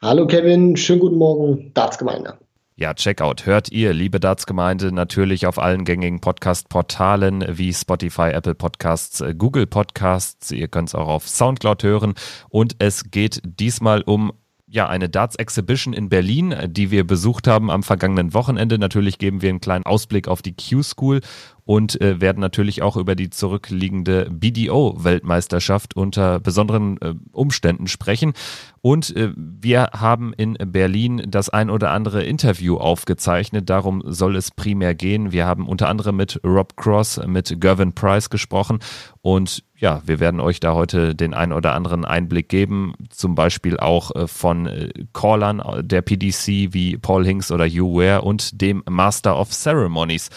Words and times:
Hallo 0.00 0.26
Kevin, 0.26 0.78
schönen 0.78 1.00
guten 1.00 1.18
Morgen, 1.18 1.72
Dartsgemeinde. 1.74 2.38
Ja, 2.76 2.94
Checkout 2.94 3.44
hört 3.44 3.70
ihr, 3.70 3.92
liebe 3.92 4.18
Dartsgemeinde, 4.18 4.92
natürlich 4.92 5.46
auf 5.46 5.58
allen 5.58 5.84
gängigen 5.84 6.20
Podcast-Portalen 6.20 7.44
wie 7.46 7.74
Spotify, 7.74 8.30
Apple 8.30 8.54
Podcasts, 8.54 9.20
äh, 9.20 9.34
Google 9.36 9.66
Podcasts. 9.66 10.50
Ihr 10.52 10.68
könnt 10.68 10.88
es 10.88 10.94
auch 10.94 11.08
auf 11.08 11.28
Soundcloud 11.28 11.82
hören. 11.82 12.14
Und 12.48 12.76
es 12.78 13.10
geht 13.10 13.42
diesmal 13.44 14.00
um 14.00 14.32
ja, 14.72 14.88
eine 14.88 15.10
Darts 15.10 15.36
Exhibition 15.36 15.92
in 15.92 16.08
Berlin, 16.08 16.54
die 16.66 16.90
wir 16.90 17.06
besucht 17.06 17.46
haben 17.46 17.70
am 17.70 17.82
vergangenen 17.82 18.32
Wochenende. 18.32 18.78
Natürlich 18.78 19.18
geben 19.18 19.42
wir 19.42 19.50
einen 19.50 19.60
kleinen 19.60 19.84
Ausblick 19.84 20.28
auf 20.28 20.40
die 20.40 20.54
Q-School 20.54 21.20
und 21.64 22.00
äh, 22.00 22.20
werden 22.20 22.40
natürlich 22.40 22.82
auch 22.82 22.96
über 22.96 23.14
die 23.14 23.30
zurückliegende 23.30 24.28
BDO-Weltmeisterschaft 24.30 25.96
unter 25.96 26.40
besonderen 26.40 27.00
äh, 27.00 27.14
Umständen 27.30 27.86
sprechen. 27.86 28.32
Und 28.80 29.14
äh, 29.16 29.32
wir 29.36 29.90
haben 29.92 30.32
in 30.32 30.54
Berlin 30.54 31.22
das 31.28 31.48
ein 31.48 31.70
oder 31.70 31.92
andere 31.92 32.24
Interview 32.24 32.78
aufgezeichnet. 32.78 33.70
Darum 33.70 34.02
soll 34.04 34.34
es 34.34 34.50
primär 34.50 34.96
gehen. 34.96 35.30
Wir 35.30 35.46
haben 35.46 35.68
unter 35.68 35.88
anderem 35.88 36.16
mit 36.16 36.40
Rob 36.44 36.76
Cross, 36.76 37.20
mit 37.26 37.60
Gervin 37.60 37.92
Price 37.92 38.28
gesprochen. 38.28 38.80
Und 39.20 39.62
ja, 39.76 40.02
wir 40.04 40.18
werden 40.18 40.40
euch 40.40 40.58
da 40.58 40.74
heute 40.74 41.14
den 41.14 41.32
ein 41.32 41.52
oder 41.52 41.74
anderen 41.74 42.04
Einblick 42.04 42.48
geben. 42.48 42.94
Zum 43.10 43.36
Beispiel 43.36 43.78
auch 43.78 44.10
äh, 44.16 44.26
von 44.26 44.66
äh, 44.66 44.90
Callern 45.12 45.62
der 45.82 46.02
PDC 46.02 46.72
wie 46.72 46.96
Paul 46.96 47.24
Hinks 47.24 47.52
oder 47.52 47.66
Hugh 47.66 48.00
Ware 48.00 48.22
und 48.22 48.60
dem 48.60 48.82
Master 48.88 49.38
of 49.38 49.52
Ceremonies. 49.52 50.28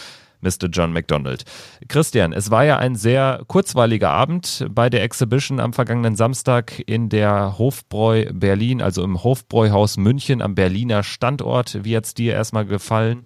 Mr. 0.45 0.69
John 0.71 0.93
McDonald. 0.93 1.43
Christian, 1.89 2.31
es 2.31 2.51
war 2.51 2.63
ja 2.63 2.77
ein 2.77 2.95
sehr 2.95 3.41
kurzweiliger 3.47 4.11
Abend 4.11 4.65
bei 4.69 4.89
der 4.89 5.03
Exhibition 5.03 5.59
am 5.59 5.73
vergangenen 5.73 6.15
Samstag 6.15 6.81
in 6.85 7.09
der 7.09 7.57
Hofbräu 7.57 8.27
Berlin, 8.31 8.81
also 8.81 9.03
im 9.03 9.23
Hofbräuhaus 9.23 9.97
München 9.97 10.41
am 10.41 10.55
Berliner 10.55 11.03
Standort. 11.03 11.83
Wie 11.83 11.97
hat 11.97 12.05
es 12.05 12.13
dir 12.13 12.33
erstmal 12.33 12.65
gefallen? 12.65 13.25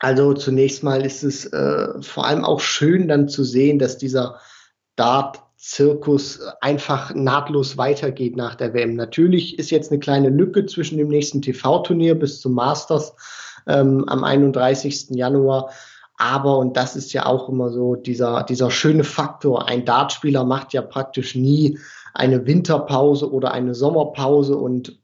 Also 0.00 0.34
zunächst 0.34 0.82
mal 0.82 1.06
ist 1.06 1.22
es 1.22 1.46
äh, 1.46 2.02
vor 2.02 2.26
allem 2.26 2.44
auch 2.44 2.60
schön 2.60 3.08
dann 3.08 3.28
zu 3.28 3.44
sehen, 3.44 3.78
dass 3.78 3.96
dieser 3.96 4.38
Dart-Zirkus 4.96 6.40
einfach 6.60 7.14
nahtlos 7.14 7.78
weitergeht 7.78 8.36
nach 8.36 8.54
der 8.54 8.74
WM. 8.74 8.96
Natürlich 8.96 9.58
ist 9.58 9.70
jetzt 9.70 9.90
eine 9.90 10.00
kleine 10.00 10.28
Lücke 10.28 10.66
zwischen 10.66 10.98
dem 10.98 11.08
nächsten 11.08 11.40
TV-Turnier 11.40 12.16
bis 12.16 12.40
zum 12.40 12.52
Masters 12.54 13.14
ähm, 13.66 14.04
am 14.08 14.24
31. 14.24 15.10
Januar. 15.10 15.70
Aber, 16.16 16.58
und 16.58 16.76
das 16.76 16.96
ist 16.96 17.12
ja 17.12 17.26
auch 17.26 17.48
immer 17.48 17.70
so 17.70 17.96
dieser, 17.96 18.44
dieser 18.44 18.70
schöne 18.70 19.04
Faktor, 19.04 19.68
ein 19.68 19.84
Dartspieler 19.84 20.44
macht 20.44 20.72
ja 20.72 20.82
praktisch 20.82 21.34
nie 21.34 21.78
eine 22.12 22.46
Winterpause 22.46 23.32
oder 23.32 23.52
eine 23.52 23.74
Sommerpause 23.74 24.56
und 24.56 24.98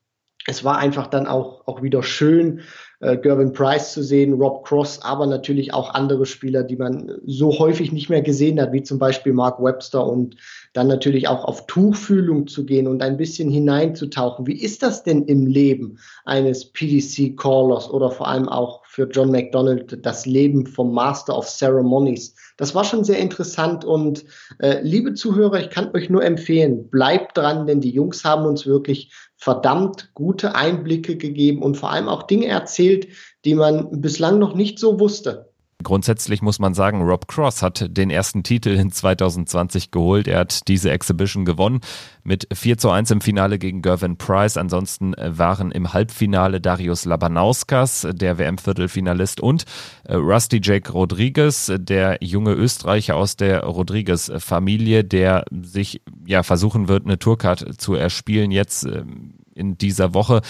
es 0.46 0.64
war 0.64 0.78
einfach 0.78 1.06
dann 1.06 1.26
auch, 1.26 1.66
auch 1.66 1.82
wieder 1.82 2.02
schön, 2.02 2.60
äh, 3.00 3.16
Gervin 3.16 3.52
Price 3.52 3.92
zu 3.92 4.02
sehen, 4.02 4.34
Rob 4.34 4.66
Cross, 4.66 5.02
aber 5.02 5.26
natürlich 5.26 5.74
auch 5.74 5.94
andere 5.94 6.24
Spieler, 6.24 6.62
die 6.62 6.76
man 6.76 7.12
so 7.26 7.58
häufig 7.58 7.92
nicht 7.92 8.08
mehr 8.08 8.22
gesehen 8.22 8.60
hat, 8.60 8.72
wie 8.72 8.82
zum 8.82 8.98
Beispiel 8.98 9.32
Mark 9.32 9.62
Webster 9.62 10.06
und 10.06 10.36
dann 10.72 10.86
natürlich 10.86 11.28
auch 11.28 11.44
auf 11.44 11.66
Tuchfühlung 11.66 12.46
zu 12.46 12.64
gehen 12.64 12.86
und 12.86 13.02
ein 13.02 13.16
bisschen 13.16 13.50
hineinzutauchen. 13.50 14.46
Wie 14.46 14.60
ist 14.60 14.82
das 14.82 15.02
denn 15.02 15.24
im 15.24 15.46
Leben 15.46 15.98
eines 16.24 16.72
PDC-Callers 16.72 17.90
oder 17.90 18.10
vor 18.10 18.28
allem 18.28 18.48
auch 18.48 18.84
für 19.00 19.08
John 19.08 19.30
McDonald 19.30 20.04
das 20.04 20.26
Leben 20.26 20.66
vom 20.66 20.92
Master 20.92 21.36
of 21.36 21.48
Ceremonies? 21.48 22.34
Das 22.58 22.74
war 22.74 22.84
schon 22.84 23.02
sehr 23.02 23.18
interessant 23.18 23.82
und 23.82 24.26
äh, 24.58 24.80
liebe 24.82 25.14
Zuhörer, 25.14 25.58
ich 25.60 25.70
kann 25.70 25.90
euch 25.94 26.10
nur 26.10 26.22
empfehlen, 26.22 26.90
bleibt 26.90 27.38
dran, 27.38 27.66
denn 27.66 27.80
die 27.80 27.90
Jungs 27.90 28.24
haben 28.24 28.44
uns 28.44 28.66
wirklich 28.66 29.10
verdammt 29.38 30.10
gute 30.12 30.54
Einblicke 30.54 31.16
gegeben 31.16 31.62
und 31.62 31.78
vor 31.78 31.90
allem 31.90 32.08
auch 32.08 32.24
Dinge 32.24 32.48
erzählt, 32.48 33.08
die 33.46 33.54
man 33.54 34.02
bislang 34.02 34.38
noch 34.38 34.54
nicht 34.54 34.78
so 34.78 35.00
wusste. 35.00 35.49
Grundsätzlich 35.82 36.42
muss 36.42 36.58
man 36.58 36.74
sagen, 36.74 37.00
Rob 37.02 37.26
Cross 37.26 37.62
hat 37.62 37.86
den 37.96 38.10
ersten 38.10 38.42
Titel 38.42 38.70
in 38.70 38.92
2020 38.92 39.90
geholt. 39.90 40.28
Er 40.28 40.40
hat 40.40 40.68
diese 40.68 40.90
Exhibition 40.90 41.44
gewonnen 41.44 41.80
mit 42.22 42.46
4 42.52 42.76
zu 42.76 42.90
1 42.90 43.10
im 43.10 43.20
Finale 43.22 43.58
gegen 43.58 43.80
Gervin 43.80 44.16
Price. 44.16 44.58
Ansonsten 44.58 45.14
waren 45.16 45.70
im 45.72 45.92
Halbfinale 45.92 46.60
Darius 46.60 47.06
Labanauskas, 47.06 48.06
der 48.12 48.38
WM-Viertelfinalist, 48.38 49.40
und 49.40 49.64
äh, 50.04 50.14
Rusty 50.14 50.60
Jake 50.62 50.92
Rodriguez, 50.92 51.72
der 51.74 52.18
junge 52.20 52.52
Österreicher 52.52 53.16
aus 53.16 53.36
der 53.36 53.64
Rodriguez-Familie, 53.64 55.04
der 55.04 55.44
sich 55.50 56.02
ja 56.26 56.42
versuchen 56.42 56.88
wird, 56.88 57.06
eine 57.06 57.18
Tourcard 57.18 57.80
zu 57.80 57.94
erspielen 57.94 58.50
jetzt 58.50 58.84
ähm, 58.84 59.34
in 59.54 59.78
dieser 59.78 60.12
Woche. 60.14 60.42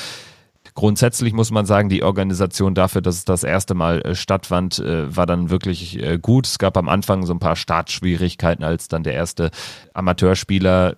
Grundsätzlich 0.81 1.35
muss 1.35 1.51
man 1.51 1.67
sagen, 1.67 1.91
die 1.91 2.03
Organisation 2.03 2.75
dafür, 2.75 3.03
dass 3.03 3.17
es 3.17 3.27
das 3.27 3.45
erste 3.45 3.75
Mal 3.75 4.01
äh, 4.01 4.15
stattfand, 4.15 4.79
äh, 4.79 5.15
war 5.15 5.27
dann 5.27 5.51
wirklich 5.51 6.03
äh, 6.03 6.19
gut. 6.19 6.47
Es 6.47 6.59
gab 6.59 6.79
am 6.79 6.89
Anfang 6.89 7.27
so 7.27 7.35
ein 7.35 7.39
paar 7.39 7.55
Startschwierigkeiten, 7.55 8.65
als 8.65 8.89
dann 8.89 9.03
der 9.03 9.13
erste 9.13 9.51
Amateurspieler 9.93 10.97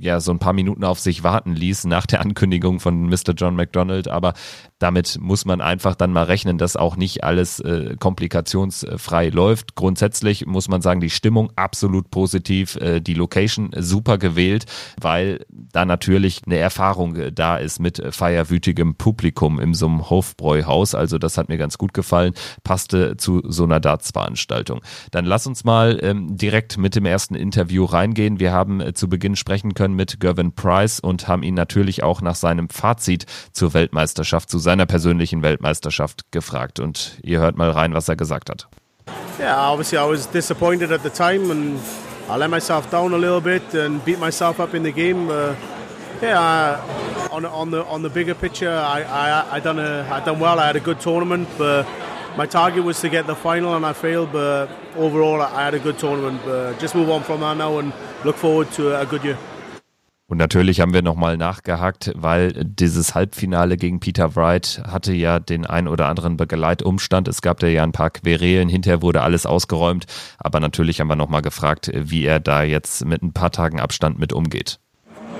ja 0.00 0.20
so 0.20 0.32
ein 0.32 0.38
paar 0.38 0.52
Minuten 0.52 0.84
auf 0.84 1.00
sich 1.00 1.22
warten 1.22 1.54
ließ 1.54 1.84
nach 1.84 2.06
der 2.06 2.20
Ankündigung 2.20 2.80
von 2.80 3.08
Mr. 3.08 3.32
John 3.36 3.56
McDonald. 3.56 4.08
Aber 4.08 4.34
damit 4.78 5.18
muss 5.20 5.44
man 5.44 5.60
einfach 5.60 5.94
dann 5.94 6.12
mal 6.12 6.24
rechnen, 6.24 6.58
dass 6.58 6.76
auch 6.76 6.96
nicht 6.96 7.24
alles 7.24 7.60
äh, 7.60 7.96
komplikationsfrei 7.98 9.28
läuft. 9.28 9.74
Grundsätzlich 9.74 10.46
muss 10.46 10.68
man 10.68 10.82
sagen, 10.82 11.00
die 11.00 11.10
Stimmung 11.10 11.50
absolut 11.56 12.10
positiv, 12.10 12.76
äh, 12.76 13.00
die 13.00 13.14
Location 13.14 13.70
super 13.76 14.18
gewählt, 14.18 14.66
weil 15.00 15.46
da 15.48 15.84
natürlich 15.84 16.42
eine 16.46 16.56
Erfahrung 16.56 17.16
äh, 17.16 17.32
da 17.32 17.56
ist 17.56 17.80
mit 17.80 18.02
feierwütigem 18.10 18.96
Publikum 18.96 19.60
in 19.60 19.74
so 19.74 19.86
einem 19.86 20.10
Hofbräuhaus. 20.10 20.94
Also 20.94 21.18
das 21.18 21.38
hat 21.38 21.48
mir 21.48 21.58
ganz 21.58 21.78
gut 21.78 21.94
gefallen, 21.94 22.34
passte 22.62 23.16
zu 23.16 23.42
so 23.44 23.64
einer 23.64 23.80
Darts-Veranstaltung. 23.80 24.80
Dann 25.12 25.24
lass 25.24 25.46
uns 25.46 25.64
mal 25.64 25.98
ähm, 26.02 26.36
direkt 26.36 26.78
mit 26.78 26.96
dem 26.96 27.06
ersten 27.06 27.34
Interview 27.34 27.84
reingehen. 27.84 28.40
Wir 28.40 28.52
haben 28.52 28.80
äh, 28.80 28.92
zu 28.92 29.08
Beginn 29.08 29.36
sprechen 29.36 29.74
können 29.74 29.83
mit 29.92 30.20
Gervin 30.20 30.52
Price 30.52 31.00
und 31.00 31.28
haben 31.28 31.42
ihn 31.42 31.54
natürlich 31.54 32.02
auch 32.02 32.22
nach 32.22 32.34
seinem 32.34 32.68
Fazit 32.68 33.26
zur 33.52 33.74
Weltmeisterschaft 33.74 34.50
zu 34.50 34.58
seiner 34.58 34.86
persönlichen 34.86 35.42
Weltmeisterschaft 35.42 36.32
gefragt. 36.32 36.80
Und 36.80 37.18
ihr 37.22 37.40
hört 37.40 37.56
mal 37.56 37.70
rein, 37.70 37.92
was 37.92 38.08
er 38.08 38.16
gesagt 38.16 38.50
hat. 38.50 38.68
Yeah, 39.38 39.70
obviously 39.70 39.98
I 39.98 40.08
was 40.08 40.26
disappointed 40.30 40.90
at 40.90 41.02
the 41.02 41.10
time 41.10 41.50
and 41.50 41.78
I 42.28 42.36
let 42.36 42.50
myself 42.50 42.88
down 42.90 43.12
a 43.12 43.18
little 43.18 43.40
bit 43.40 43.74
and 43.74 44.02
beat 44.04 44.18
myself 44.18 44.58
up 44.58 44.74
in 44.74 44.82
the 44.82 44.92
game. 44.92 45.28
Uh, 45.28 45.54
yeah, 46.22 46.80
on 47.30 47.44
on 47.44 47.70
the 47.70 47.84
on 47.84 48.02
the 48.02 48.08
bigger 48.08 48.34
picture, 48.34 48.70
I 48.70 49.02
I 49.02 49.56
I 49.56 49.60
done 49.60 49.78
a 49.78 50.06
I 50.10 50.24
done 50.24 50.38
well. 50.38 50.58
I 50.58 50.66
had 50.66 50.76
a 50.76 50.80
good 50.80 51.00
tournament, 51.00 51.48
but 51.58 51.86
my 52.36 52.46
target 52.46 52.84
was 52.84 53.00
to 53.00 53.08
get 53.08 53.26
the 53.26 53.34
final 53.34 53.74
and 53.74 53.84
I 53.84 53.92
failed. 53.92 54.32
But 54.32 54.68
overall, 54.96 55.42
I 55.42 55.64
had 55.64 55.74
a 55.74 55.78
good 55.78 55.98
tournament. 55.98 56.40
But 56.44 56.78
just 56.78 56.94
move 56.94 57.10
on 57.10 57.22
from 57.24 57.40
that 57.40 57.56
now 57.56 57.78
and 57.78 57.92
look 58.24 58.36
forward 58.36 58.70
to 58.72 58.98
a 58.98 59.04
good 59.04 59.24
year. 59.24 59.38
Und 60.26 60.38
natürlich 60.38 60.80
haben 60.80 60.94
wir 60.94 61.02
nochmal 61.02 61.36
nachgehakt, 61.36 62.10
weil 62.14 62.52
dieses 62.52 63.14
Halbfinale 63.14 63.76
gegen 63.76 64.00
Peter 64.00 64.34
Wright 64.36 64.82
hatte 64.86 65.12
ja 65.12 65.38
den 65.38 65.66
ein 65.66 65.86
oder 65.86 66.08
anderen 66.08 66.38
Begleitumstand. 66.38 67.28
Es 67.28 67.42
gab 67.42 67.60
da 67.60 67.66
ja 67.66 67.82
ein 67.82 67.92
paar 67.92 68.08
Querelen, 68.08 68.70
hinterher 68.70 69.02
wurde 69.02 69.20
alles 69.20 69.44
ausgeräumt. 69.44 70.06
Aber 70.38 70.60
natürlich 70.60 71.00
haben 71.00 71.08
wir 71.08 71.16
nochmal 71.16 71.42
gefragt, 71.42 71.90
wie 71.94 72.24
er 72.24 72.40
da 72.40 72.62
jetzt 72.62 73.04
mit 73.04 73.22
ein 73.22 73.34
paar 73.34 73.50
Tagen 73.50 73.80
Abstand 73.80 74.18
mit 74.18 74.32
umgeht. 74.32 74.78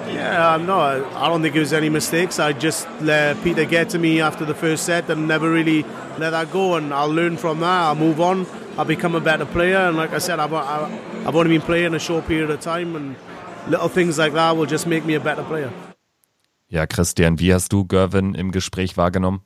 Yeah, 0.06 0.59
no, 0.59 0.78
I 0.81 1.28
don't 1.28 1.43
think 1.43 1.56
it 1.56 1.61
was 1.61 1.72
any 1.72 1.89
mistakes. 1.89 2.39
I 2.39 2.53
just 2.53 2.87
let 3.01 3.43
Peter 3.43 3.65
get 3.65 3.89
to 3.91 3.99
me 3.99 4.21
after 4.21 4.45
the 4.47 4.54
first 4.54 4.84
set 4.84 5.09
and 5.09 5.27
never 5.27 5.51
really 5.51 5.84
let 6.19 6.30
that 6.30 6.53
go. 6.53 6.77
And 6.77 6.92
I'll 6.92 7.13
learn 7.13 7.39
from 7.39 7.60
that. 7.60 7.89
I'll 7.89 7.95
move 7.95 8.21
on. 8.21 8.47
I'll 8.77 8.84
become 8.84 9.15
a 9.15 9.21
better 9.21 9.47
player. 9.47 9.78
And 9.78 9.97
like 9.97 10.13
I 10.13 10.19
said, 10.19 10.39
I've, 10.39 10.53
I've 10.53 11.34
only 11.34 11.57
been 11.57 11.63
playing 11.63 11.95
a 11.95 11.98
short 11.98 12.27
period 12.27 12.51
of 12.51 12.60
time. 12.60 12.95
And 12.97 13.16
little 13.69 13.89
things 13.89 14.19
like 14.19 14.34
that 14.34 14.57
will 14.57 14.66
just 14.66 14.87
make 14.87 15.05
me 15.05 15.16
a 15.16 15.21
better 15.21 15.43
player. 15.43 15.71
Ja, 16.69 16.87
Christian, 16.87 17.39
wie 17.39 17.55
hast 17.55 17.72
du 17.72 17.84
Gervin 17.84 18.34
im 18.34 18.51
Gespräch 18.51 18.97
wahrgenommen? 18.97 19.43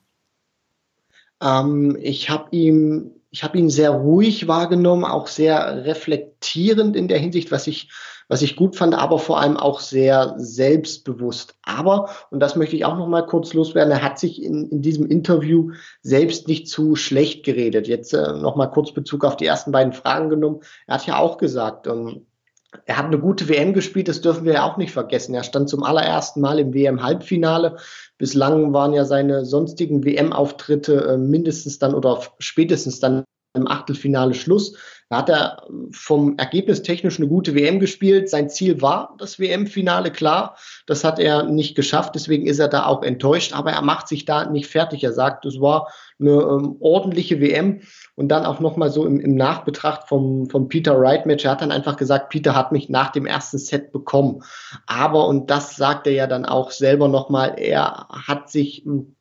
Ähm, 1.42 1.96
ich 2.00 2.30
habe 2.30 2.48
ihn, 2.52 3.10
ich 3.30 3.44
habe 3.44 3.58
ihn 3.58 3.70
sehr 3.70 3.90
ruhig 3.90 4.48
wahrgenommen, 4.48 5.04
auch 5.04 5.26
sehr 5.26 5.84
reflektierend 5.84 6.96
in 6.96 7.08
der 7.08 7.18
Hinsicht, 7.18 7.50
was 7.50 7.66
ich, 7.66 7.90
was 8.28 8.42
ich 8.42 8.56
gut 8.56 8.76
fand, 8.76 8.94
aber 8.94 9.18
vor 9.18 9.40
allem 9.40 9.56
auch 9.56 9.80
sehr 9.80 10.34
selbstbewusst. 10.38 11.56
Aber, 11.62 12.08
und 12.30 12.40
das 12.40 12.56
möchte 12.56 12.76
ich 12.76 12.84
auch 12.84 12.96
noch 12.96 13.08
mal 13.08 13.26
kurz 13.26 13.52
loswerden, 13.52 13.92
er 13.92 14.02
hat 14.02 14.18
sich 14.18 14.42
in, 14.42 14.68
in 14.70 14.82
diesem 14.82 15.06
Interview 15.06 15.72
selbst 16.02 16.48
nicht 16.48 16.68
zu 16.68 16.96
schlecht 16.96 17.44
geredet. 17.44 17.88
Jetzt 17.88 18.14
äh, 18.14 18.32
noch 18.32 18.56
mal 18.56 18.68
kurz 18.68 18.92
Bezug 18.92 19.24
auf 19.24 19.36
die 19.36 19.46
ersten 19.46 19.70
beiden 19.70 19.92
Fragen 19.92 20.30
genommen. 20.30 20.60
Er 20.86 20.94
hat 20.94 21.06
ja 21.06 21.18
auch 21.18 21.36
gesagt, 21.36 21.86
ähm, 21.86 22.26
er 22.84 22.98
hat 22.98 23.06
eine 23.06 23.18
gute 23.18 23.48
WM 23.48 23.72
gespielt, 23.72 24.08
das 24.08 24.20
dürfen 24.20 24.44
wir 24.44 24.54
ja 24.54 24.64
auch 24.64 24.76
nicht 24.76 24.92
vergessen. 24.92 25.34
Er 25.34 25.42
stand 25.42 25.68
zum 25.70 25.82
allerersten 25.82 26.40
Mal 26.40 26.58
im 26.58 26.74
WM-Halbfinale. 26.74 27.76
Bislang 28.18 28.72
waren 28.74 28.92
ja 28.92 29.04
seine 29.04 29.46
sonstigen 29.46 30.04
WM-Auftritte 30.04 31.06
äh, 31.06 31.16
mindestens 31.16 31.78
dann 31.78 31.94
oder 31.94 32.22
spätestens 32.38 33.00
dann 33.00 33.24
im 33.54 33.66
Achtelfinale 33.66 34.34
Schluss. 34.34 34.76
Da 35.08 35.18
hat 35.18 35.30
er 35.30 35.66
vom 35.90 36.36
Ergebnis 36.36 36.82
technisch 36.82 37.18
eine 37.18 37.28
gute 37.28 37.54
WM 37.54 37.80
gespielt. 37.80 38.28
Sein 38.28 38.50
Ziel 38.50 38.82
war 38.82 39.14
das 39.18 39.38
WM-Finale, 39.38 40.12
klar. 40.12 40.56
Das 40.86 41.02
hat 41.02 41.18
er 41.18 41.44
nicht 41.44 41.74
geschafft, 41.74 42.14
deswegen 42.14 42.46
ist 42.46 42.58
er 42.58 42.68
da 42.68 42.84
auch 42.84 43.02
enttäuscht. 43.02 43.54
Aber 43.54 43.72
er 43.72 43.80
macht 43.80 44.06
sich 44.08 44.26
da 44.26 44.44
nicht 44.44 44.66
fertig. 44.66 45.02
Er 45.02 45.14
sagt, 45.14 45.46
es 45.46 45.60
war 45.60 45.90
eine 46.20 46.32
ähm, 46.32 46.76
ordentliche 46.80 47.40
WM. 47.40 47.80
Und 48.18 48.30
dann 48.30 48.44
auch 48.44 48.58
nochmal 48.58 48.90
so 48.90 49.06
im, 49.06 49.20
im 49.20 49.36
Nachbetracht 49.36 50.08
vom, 50.08 50.50
vom 50.50 50.68
Peter 50.68 51.00
Wright-Match. 51.00 51.44
Er 51.44 51.52
hat 51.52 51.60
dann 51.60 51.70
einfach 51.70 51.96
gesagt, 51.96 52.30
Peter 52.30 52.56
hat 52.56 52.72
mich 52.72 52.88
nach 52.88 53.12
dem 53.12 53.26
ersten 53.26 53.58
Set 53.58 53.92
bekommen. 53.92 54.42
Aber, 54.86 55.28
und 55.28 55.50
das 55.50 55.76
sagt 55.76 56.08
er 56.08 56.14
ja 56.14 56.26
dann 56.26 56.44
auch 56.44 56.72
selber 56.72 57.06
nochmal, 57.06 57.54
er 57.58 58.08
hat 58.08 58.50
sich 58.50 58.82
hm, 58.84 59.14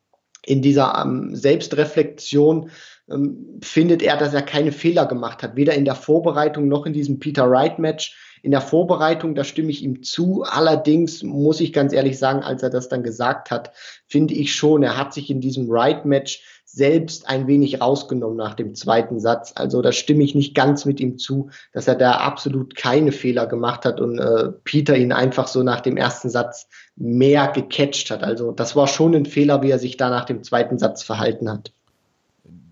in 0.47 0.63
dieser 0.63 0.99
ähm, 0.99 1.35
Selbstreflexion 1.35 2.71
ähm, 3.11 3.59
findet 3.61 4.01
er, 4.01 4.17
dass 4.17 4.33
er 4.33 4.41
keine 4.41 4.71
Fehler 4.71 5.05
gemacht 5.05 5.43
hat, 5.43 5.55
weder 5.55 5.75
in 5.75 5.85
der 5.85 5.93
Vorbereitung 5.93 6.67
noch 6.67 6.87
in 6.87 6.93
diesem 6.93 7.19
Peter 7.19 7.51
Wright 7.51 7.77
Match. 7.77 8.39
In 8.41 8.49
der 8.49 8.61
Vorbereitung, 8.61 9.35
da 9.35 9.43
stimme 9.43 9.69
ich 9.69 9.83
ihm 9.83 10.01
zu. 10.01 10.43
Allerdings 10.43 11.21
muss 11.21 11.59
ich 11.59 11.71
ganz 11.71 11.93
ehrlich 11.93 12.17
sagen, 12.17 12.41
als 12.41 12.63
er 12.63 12.71
das 12.71 12.89
dann 12.89 13.03
gesagt 13.03 13.51
hat, 13.51 13.73
finde 14.07 14.33
ich 14.33 14.55
schon, 14.55 14.81
er 14.81 14.97
hat 14.97 15.13
sich 15.13 15.29
in 15.29 15.39
diesem 15.39 15.69
Wright 15.69 16.05
Match 16.05 16.41
selbst 16.77 17.27
ein 17.27 17.47
wenig 17.47 17.81
rausgenommen 17.81 18.37
nach 18.37 18.53
dem 18.53 18.75
zweiten 18.75 19.19
Satz. 19.19 19.51
Also 19.55 19.81
da 19.81 19.91
stimme 19.91 20.23
ich 20.23 20.35
nicht 20.35 20.53
ganz 20.55 20.85
mit 20.85 20.99
ihm 20.99 21.17
zu, 21.17 21.49
dass 21.73 21.87
er 21.87 21.95
da 21.95 22.13
absolut 22.13 22.75
keine 22.75 23.11
Fehler 23.11 23.47
gemacht 23.47 23.83
hat 23.83 23.99
und 23.99 24.19
äh, 24.19 24.49
Peter 24.63 24.95
ihn 24.95 25.11
einfach 25.11 25.47
so 25.47 25.63
nach 25.63 25.81
dem 25.81 25.97
ersten 25.97 26.29
Satz 26.29 26.67
mehr 26.95 27.47
gecatcht 27.47 28.11
hat. 28.11 28.23
Also 28.23 28.51
das 28.51 28.75
war 28.75 28.87
schon 28.87 29.15
ein 29.15 29.25
Fehler, 29.25 29.61
wie 29.63 29.71
er 29.71 29.79
sich 29.79 29.97
da 29.97 30.09
nach 30.09 30.25
dem 30.25 30.43
zweiten 30.43 30.77
Satz 30.77 31.03
verhalten 31.03 31.49
hat. 31.49 31.71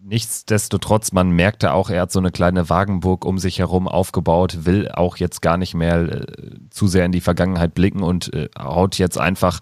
Nichtsdestotrotz, 0.08 1.14
man 1.14 1.32
merkte 1.32 1.74
auch, 1.74 1.90
er 1.90 2.04
hat 2.04 2.12
so 2.12 2.20
eine 2.20 2.30
kleine 2.30 2.70
Wagenburg 2.70 3.26
um 3.26 3.40
sich 3.40 3.58
herum 3.58 3.88
aufgebaut, 3.88 4.60
will 4.66 4.88
auch 4.90 5.18
jetzt 5.18 5.42
gar 5.42 5.58
nicht 5.58 5.74
mehr 5.74 5.98
äh, 6.02 6.26
zu 6.70 6.86
sehr 6.86 7.06
in 7.06 7.12
die 7.12 7.22
Vergangenheit 7.22 7.74
blicken 7.74 8.04
und 8.04 8.32
äh, 8.32 8.50
haut 8.56 9.00
jetzt 9.00 9.18
einfach, 9.18 9.62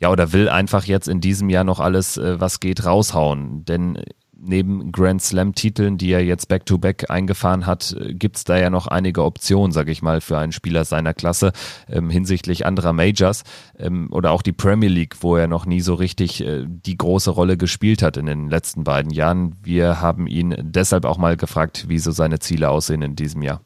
ja, 0.00 0.10
oder 0.10 0.32
will 0.32 0.48
einfach 0.48 0.84
jetzt 0.84 1.08
in 1.08 1.20
diesem 1.20 1.50
Jahr 1.50 1.64
noch 1.64 1.78
alles, 1.78 2.16
äh, 2.16 2.40
was 2.40 2.60
geht, 2.60 2.84
raushauen. 2.84 3.64
Denn 3.66 4.02
neben 4.42 4.90
Grand 4.92 5.20
Slam-Titeln, 5.22 5.98
die 5.98 6.10
er 6.10 6.24
jetzt 6.24 6.48
back-to-back 6.48 7.04
-back 7.04 7.10
eingefahren 7.10 7.66
hat, 7.66 7.94
äh, 7.98 8.14
gibt 8.14 8.36
es 8.36 8.44
da 8.44 8.56
ja 8.56 8.70
noch 8.70 8.86
einige 8.86 9.22
Optionen, 9.22 9.72
sage 9.72 9.92
ich 9.92 10.00
mal, 10.00 10.20
für 10.20 10.38
einen 10.38 10.52
Spieler 10.52 10.84
seiner 10.84 11.12
Klasse 11.12 11.52
ähm, 11.88 12.08
hinsichtlich 12.10 12.64
anderer 12.64 12.92
Majors 12.92 13.42
ähm, 13.78 14.08
oder 14.10 14.32
auch 14.32 14.42
die 14.42 14.52
Premier 14.52 14.88
League, 14.88 15.16
wo 15.20 15.36
er 15.36 15.46
noch 15.46 15.66
nie 15.66 15.82
so 15.82 15.94
richtig 15.94 16.42
äh, 16.42 16.64
die 16.66 16.96
große 16.96 17.30
Rolle 17.30 17.56
gespielt 17.56 18.02
hat 18.02 18.16
in 18.16 18.26
den 18.26 18.48
letzten 18.48 18.84
beiden 18.84 19.12
Jahren. 19.12 19.56
Wir 19.62 20.00
haben 20.00 20.26
ihn 20.26 20.56
deshalb 20.58 21.04
auch 21.04 21.18
mal 21.18 21.36
gefragt, 21.36 21.86
wie 21.88 21.98
so 21.98 22.10
seine 22.10 22.38
Ziele 22.38 22.70
aussehen 22.70 23.02
in 23.02 23.16
diesem 23.16 23.42
Jahr. 23.42 23.60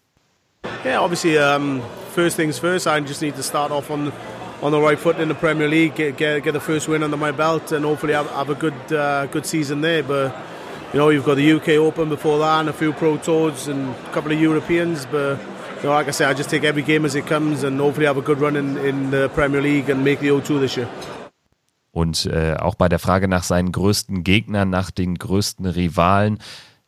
Yeah, 0.85 1.01
obviously, 1.01 1.39
um, 1.39 1.81
first 2.15 2.37
things 2.37 2.59
first, 2.59 2.87
I 2.87 2.99
just 2.99 3.23
need 3.23 3.37
to 3.37 3.43
start 3.43 3.71
off 3.71 3.91
on 3.91 4.11
on 4.65 4.73
the 4.73 4.81
right 4.81 4.99
foot 4.99 5.21
in 5.21 5.29
the 5.29 5.35
Premier 5.35 5.69
League, 5.69 5.95
get, 5.95 6.17
get, 6.17 6.43
get 6.43 6.53
the 6.53 6.61
first 6.61 6.89
win 6.89 7.03
under 7.03 7.19
my 7.19 7.31
belt, 7.31 7.71
and 7.71 7.85
hopefully 7.85 8.15
have, 8.15 8.29
have 8.31 8.49
a 8.49 8.55
good 8.55 8.93
uh, 8.93 9.27
good 9.27 9.47
season 9.47 9.83
there. 9.83 10.03
But 10.03 10.35
you 10.95 10.99
know, 10.99 11.11
you've 11.11 11.25
got 11.25 11.35
the 11.35 11.53
UK 11.53 11.69
Open 11.71 12.09
before 12.09 12.39
that 12.39 12.61
and 12.61 12.69
a 12.69 12.73
few 12.73 12.93
Pro 12.93 13.17
Tours 13.19 13.69
and 13.69 13.91
a 13.91 14.13
couple 14.13 14.33
of 14.33 14.41
Europeans. 14.41 15.07
But, 15.07 15.39
you 15.79 15.89
know, 15.89 15.91
like 15.91 16.07
I 16.07 16.13
say, 16.13 16.25
I 16.25 16.35
just 16.35 16.51
take 16.51 16.65
every 16.65 16.83
game 16.83 17.05
as 17.05 17.15
it 17.15 17.27
comes 17.27 17.65
and 17.65 17.81
hopefully 17.81 18.07
have 18.07 18.17
a 18.17 18.23
good 18.23 18.41
run 18.41 18.57
in, 18.57 18.79
in 18.79 19.11
the 19.11 19.29
Premier 19.35 19.61
League 19.61 19.91
and 19.91 20.05
make 20.05 20.21
the 20.21 20.29
O2 20.29 20.61
this 20.61 20.77
year. 20.77 20.89
Und 21.91 22.27
äh, 22.27 22.55
auch 22.57 22.75
bei 22.77 22.89
der 22.89 22.99
Frage 22.99 23.29
nach 23.29 23.45
seinen 23.45 23.71
größten 23.71 24.25
Gegnern, 24.25 24.71
nach 24.71 24.91
den 24.91 25.17
größten 25.17 25.67
Rivalen, 25.67 26.39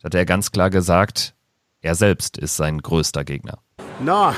hat 0.03 0.15
er 0.15 0.25
ganz 0.25 0.51
klar 0.51 0.71
gesagt, 0.71 1.35
er 1.81 1.95
selbst 1.95 2.39
ist 2.39 2.57
sein 2.57 2.79
größter 2.79 3.25
Gegner. 3.25 3.59
No, 4.01 4.33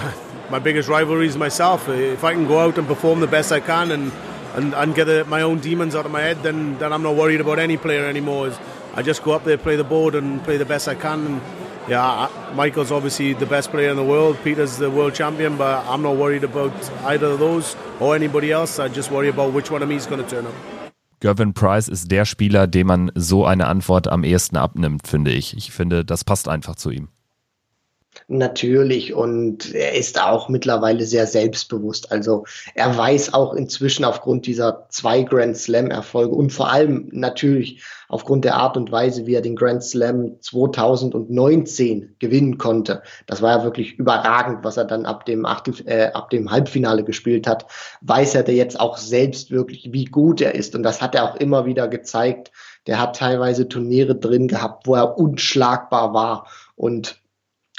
my 0.50 0.58
biggest 0.58 0.88
rivalry 0.88 1.26
is 1.26 1.36
myself. 1.36 1.88
If 1.88 2.24
I 2.24 2.32
can 2.32 2.46
go 2.46 2.58
out 2.58 2.78
and 2.78 2.86
perform 2.86 3.20
the 3.20 3.26
best 3.26 3.52
I 3.52 3.60
can 3.60 3.90
and, 3.90 4.12
and, 4.54 4.74
and 4.74 4.94
get 4.94 5.04
the, 5.04 5.24
my 5.24 5.42
own 5.42 5.60
demons 5.60 5.94
out 5.94 6.06
of 6.06 6.12
my 6.12 6.20
head, 6.20 6.42
then, 6.42 6.78
then 6.78 6.92
I'm 6.92 7.02
not 7.02 7.16
worried 7.16 7.40
about 7.40 7.58
any 7.58 7.76
player 7.76 8.06
anymore. 8.06 8.52
I 8.94 9.02
just 9.02 9.22
go 9.22 9.32
up 9.32 9.44
there, 9.44 9.58
play 9.58 9.76
the 9.76 9.84
board, 9.84 10.14
and 10.14 10.42
play 10.42 10.56
the 10.56 10.64
best 10.64 10.88
I 10.88 10.94
can. 10.94 11.26
And 11.26 11.40
yeah, 11.88 12.28
Michael's 12.54 12.90
obviously 12.90 13.34
the 13.34 13.46
best 13.46 13.70
player 13.70 13.90
in 13.90 13.96
the 13.96 14.04
world. 14.04 14.38
Peter's 14.42 14.78
the 14.78 14.90
world 14.90 15.14
champion, 15.14 15.56
but 15.56 15.86
I'm 15.86 16.02
not 16.02 16.16
worried 16.16 16.44
about 16.44 16.72
either 17.04 17.26
of 17.26 17.38
those 17.38 17.76
or 18.00 18.16
anybody 18.16 18.50
else. 18.50 18.78
I 18.78 18.88
just 18.88 19.10
worry 19.10 19.28
about 19.28 19.52
which 19.52 19.70
one 19.70 19.82
of 19.82 19.88
me 19.88 19.96
is 19.96 20.06
going 20.06 20.22
to 20.22 20.28
turn 20.28 20.46
up. 20.46 20.54
Gervin 21.20 21.52
Price 21.52 21.88
ist 21.88 22.12
der 22.12 22.24
Spieler, 22.24 22.68
dem 22.68 22.86
man 22.86 23.10
so 23.16 23.44
eine 23.44 23.66
Antwort 23.66 24.06
am 24.06 24.22
ehesten 24.22 24.56
abnimmt, 24.56 25.08
finde 25.08 25.32
ich. 25.32 25.56
Ich 25.56 25.72
finde, 25.72 26.04
das 26.04 26.22
passt 26.22 26.48
einfach 26.48 26.76
zu 26.76 26.90
ihm. 26.90 27.08
Natürlich 28.30 29.14
und 29.14 29.74
er 29.74 29.94
ist 29.94 30.20
auch 30.20 30.50
mittlerweile 30.50 31.06
sehr 31.06 31.26
selbstbewusst. 31.26 32.12
Also 32.12 32.44
er 32.74 32.94
weiß 32.94 33.32
auch 33.32 33.54
inzwischen 33.54 34.04
aufgrund 34.04 34.44
dieser 34.44 34.86
zwei 34.90 35.22
Grand 35.22 35.56
Slam 35.56 35.90
Erfolge 35.90 36.34
und 36.34 36.52
vor 36.52 36.70
allem 36.70 37.08
natürlich 37.10 37.82
aufgrund 38.06 38.44
der 38.44 38.56
Art 38.56 38.76
und 38.76 38.92
Weise, 38.92 39.24
wie 39.24 39.32
er 39.32 39.40
den 39.40 39.56
Grand 39.56 39.82
Slam 39.82 40.36
2019 40.42 42.16
gewinnen 42.18 42.58
konnte. 42.58 43.02
Das 43.26 43.40
war 43.40 43.56
ja 43.56 43.64
wirklich 43.64 43.94
überragend, 43.94 44.62
was 44.62 44.76
er 44.76 44.84
dann 44.84 45.06
ab 45.06 45.24
dem, 45.24 45.46
Achtel, 45.46 45.76
äh, 45.86 46.12
ab 46.12 46.28
dem 46.28 46.50
Halbfinale 46.50 47.04
gespielt 47.04 47.46
hat. 47.46 47.64
Weiß 48.02 48.34
er 48.34 48.46
jetzt 48.50 48.78
auch 48.78 48.98
selbst 48.98 49.50
wirklich, 49.50 49.88
wie 49.92 50.04
gut 50.04 50.42
er 50.42 50.54
ist 50.54 50.74
und 50.74 50.82
das 50.82 51.00
hat 51.00 51.14
er 51.14 51.24
auch 51.24 51.36
immer 51.36 51.64
wieder 51.64 51.88
gezeigt. 51.88 52.52
Der 52.86 53.00
hat 53.00 53.16
teilweise 53.16 53.68
Turniere 53.68 54.16
drin 54.16 54.48
gehabt, 54.48 54.86
wo 54.86 54.96
er 54.96 55.16
unschlagbar 55.16 56.12
war 56.12 56.46
und 56.76 57.22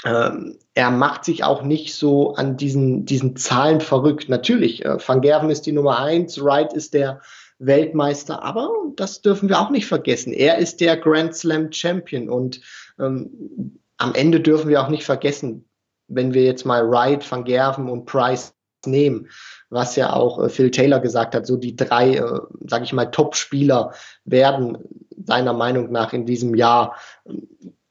er 0.02 0.90
macht 0.90 1.24
sich 1.24 1.44
auch 1.44 1.62
nicht 1.62 1.94
so 1.94 2.34
an 2.34 2.56
diesen, 2.56 3.04
diesen 3.04 3.36
Zahlen 3.36 3.80
verrückt. 3.80 4.28
Natürlich, 4.28 4.84
äh, 4.84 4.96
Van 5.06 5.20
Gerven 5.20 5.50
ist 5.50 5.66
die 5.66 5.72
Nummer 5.72 5.98
eins, 5.98 6.42
Wright 6.42 6.72
ist 6.72 6.94
der 6.94 7.20
Weltmeister, 7.58 8.42
aber 8.42 8.70
das 8.96 9.20
dürfen 9.20 9.48
wir 9.50 9.60
auch 9.60 9.70
nicht 9.70 9.86
vergessen. 9.86 10.32
Er 10.32 10.58
ist 10.58 10.80
der 10.80 10.96
Grand 10.96 11.34
Slam 11.34 11.70
Champion 11.72 12.30
und 12.30 12.62
ähm, 12.98 13.78
am 13.98 14.14
Ende 14.14 14.40
dürfen 14.40 14.70
wir 14.70 14.82
auch 14.82 14.88
nicht 14.88 15.04
vergessen, 15.04 15.68
wenn 16.08 16.32
wir 16.32 16.44
jetzt 16.44 16.64
mal 16.64 16.90
Wright, 16.90 17.30
Van 17.30 17.44
Gerven 17.44 17.90
und 17.90 18.06
Price 18.06 18.54
nehmen, 18.86 19.28
was 19.68 19.96
ja 19.96 20.14
auch 20.14 20.42
äh, 20.42 20.48
Phil 20.48 20.70
Taylor 20.70 21.00
gesagt 21.00 21.34
hat, 21.34 21.46
so 21.46 21.58
die 21.58 21.76
drei, 21.76 22.14
äh, 22.14 22.40
sage 22.66 22.84
ich 22.84 22.94
mal, 22.94 23.06
Top-Spieler 23.06 23.92
werden 24.24 24.78
seiner 25.26 25.52
Meinung 25.52 25.92
nach 25.92 26.14
in 26.14 26.24
diesem 26.24 26.54
Jahr 26.54 26.96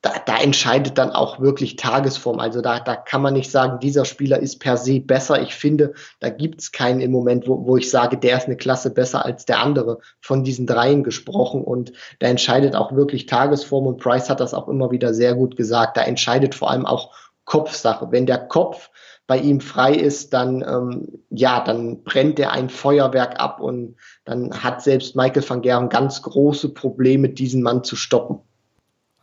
da, 0.01 0.13
da 0.25 0.37
entscheidet 0.37 0.97
dann 0.97 1.11
auch 1.11 1.41
wirklich 1.41 1.75
Tagesform. 1.75 2.39
Also 2.39 2.61
da, 2.61 2.79
da 2.79 2.95
kann 2.95 3.21
man 3.21 3.33
nicht 3.33 3.51
sagen, 3.51 3.79
dieser 3.79 4.05
Spieler 4.05 4.39
ist 4.39 4.59
per 4.59 4.77
se 4.77 5.01
besser. 5.01 5.41
Ich 5.41 5.55
finde, 5.55 5.93
da 6.21 6.29
gibt 6.29 6.61
es 6.61 6.71
keinen 6.71 7.01
im 7.01 7.11
Moment, 7.11 7.47
wo, 7.47 7.65
wo 7.65 7.75
ich 7.75 7.89
sage, 7.89 8.17
der 8.17 8.37
ist 8.37 8.45
eine 8.45 8.55
Klasse 8.55 8.91
besser 8.91 9.25
als 9.25 9.45
der 9.45 9.59
andere. 9.59 9.99
Von 10.21 10.45
diesen 10.45 10.65
dreien 10.65 11.03
gesprochen. 11.03 11.63
Und 11.63 11.91
da 12.19 12.27
entscheidet 12.27 12.75
auch 12.75 12.93
wirklich 12.93 13.25
Tagesform. 13.25 13.87
Und 13.87 14.01
Price 14.01 14.29
hat 14.29 14.39
das 14.39 14.53
auch 14.53 14.69
immer 14.69 14.89
wieder 14.91 15.13
sehr 15.13 15.35
gut 15.35 15.57
gesagt. 15.57 15.97
Da 15.97 16.01
entscheidet 16.03 16.55
vor 16.55 16.71
allem 16.71 16.85
auch 16.85 17.13
Kopfsache. 17.43 18.07
Wenn 18.11 18.25
der 18.25 18.47
Kopf 18.47 18.89
bei 19.27 19.37
ihm 19.37 19.59
frei 19.59 19.93
ist, 19.93 20.33
dann 20.33 20.61
ähm, 20.61 21.23
ja, 21.29 21.63
dann 21.63 22.03
brennt 22.03 22.39
er 22.39 22.51
ein 22.51 22.69
Feuerwerk 22.69 23.39
ab 23.39 23.59
und 23.59 23.95
dann 24.23 24.63
hat 24.63 24.81
selbst 24.81 25.15
Michael 25.15 25.47
van 25.47 25.61
Gerwen 25.61 25.89
ganz 25.89 26.21
große 26.21 26.69
Probleme, 26.69 27.29
diesen 27.29 27.61
Mann 27.61 27.83
zu 27.83 27.95
stoppen. 27.95 28.39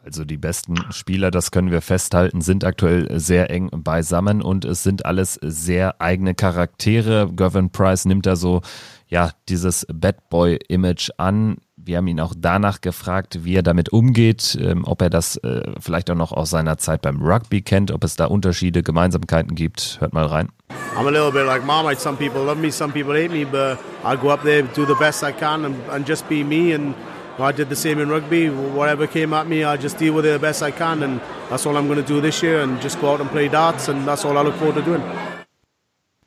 Also 0.06 0.24
die 0.24 0.36
besten 0.36 0.76
Spieler, 0.92 1.32
das 1.32 1.50
können 1.50 1.72
wir 1.72 1.80
festhalten, 1.80 2.40
sind 2.40 2.62
aktuell 2.62 3.18
sehr 3.18 3.50
eng 3.50 3.70
beisammen 3.72 4.40
und 4.40 4.64
es 4.64 4.84
sind 4.84 5.04
alles 5.04 5.36
sehr 5.42 6.00
eigene 6.00 6.36
Charaktere. 6.36 7.28
Gavin 7.34 7.70
Price 7.70 8.04
nimmt 8.04 8.24
da 8.24 8.36
so 8.36 8.62
ja 9.08 9.32
dieses 9.48 9.84
Bad 9.92 10.30
Boy 10.30 10.60
Image 10.68 11.10
an. 11.16 11.56
Wir 11.74 11.96
haben 11.96 12.06
ihn 12.06 12.20
auch 12.20 12.34
danach 12.38 12.82
gefragt, 12.82 13.40
wie 13.42 13.56
er 13.56 13.64
damit 13.64 13.88
umgeht, 13.88 14.56
ähm, 14.60 14.84
ob 14.84 15.02
er 15.02 15.10
das 15.10 15.38
äh, 15.38 15.72
vielleicht 15.80 16.08
auch 16.08 16.14
noch 16.14 16.30
aus 16.30 16.50
seiner 16.50 16.78
Zeit 16.78 17.02
beim 17.02 17.20
Rugby 17.20 17.62
kennt, 17.62 17.90
ob 17.90 18.04
es 18.04 18.14
da 18.14 18.26
Unterschiede, 18.26 18.84
Gemeinsamkeiten 18.84 19.56
gibt. 19.56 19.96
Hört 19.98 20.12
mal 20.12 20.26
rein. 20.26 20.50
I'm 20.96 21.08
a 21.08 21.10
little 21.10 21.32
bit 21.32 21.46
like 21.46 21.66
Marmite. 21.66 22.00
Some 22.00 22.16
people 22.16 22.44
love 22.44 22.60
me, 22.60 22.70
some 22.70 22.92
people 22.92 23.12
hate 23.12 23.32
me, 23.32 23.44
but 23.44 23.76
I 24.04 24.16
go 24.16 24.30
up 24.30 24.44
there, 24.44 24.62
do 24.62 24.86
the 24.86 24.94
best 24.94 25.24
I 25.24 25.32
can, 25.32 25.64
and, 25.64 25.74
and 25.90 26.06
just 26.06 26.28
be 26.28 26.44
me 26.44 26.72
and 26.72 26.94
I 27.38 27.52
did 27.52 27.68
the 27.68 27.76
same 27.76 28.00
in 28.00 28.08
rugby. 28.08 28.48
Whatever 28.48 29.06
came 29.06 29.34
at 29.34 29.46
me, 29.46 29.64
I 29.64 29.76
just 29.76 29.98
deal 29.98 30.14
with 30.14 30.24
it 30.24 30.32
the 30.32 30.38
best 30.38 30.62
I 30.62 30.70
can, 30.70 31.02
and 31.02 31.20
that's 31.50 31.66
all 31.66 31.76
I'm 31.76 31.86
going 31.86 32.02
to 32.02 32.14
do 32.14 32.20
this 32.20 32.42
year, 32.42 32.62
and 32.62 32.80
just 32.80 33.00
go 33.00 33.12
out 33.12 33.20
and 33.20 33.30
play 33.30 33.48
darts, 33.48 33.88
and 33.88 34.06
that's 34.06 34.24
all 34.24 34.38
I 34.38 34.42
look 34.42 34.54
forward 34.56 34.76
to 34.76 34.82
doing. 34.82 35.02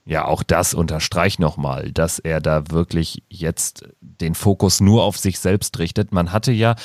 Ja, 0.05 0.25
auch 0.25 0.41
das 0.41 0.73
unterstreicht 0.73 1.39
nochmal, 1.39 1.91
dass 1.91 2.17
er 2.17 2.41
da 2.41 2.63
wirklich 2.71 3.21
jetzt 3.29 3.85
den 4.01 4.33
Fokus 4.33 4.81
nur 4.81 5.03
auf 5.03 5.17
sich 5.17 5.39
selbst 5.39 5.77
richtet. 5.77 6.11
Man 6.11 6.31
hatte 6.31 6.51
ja 6.51 6.75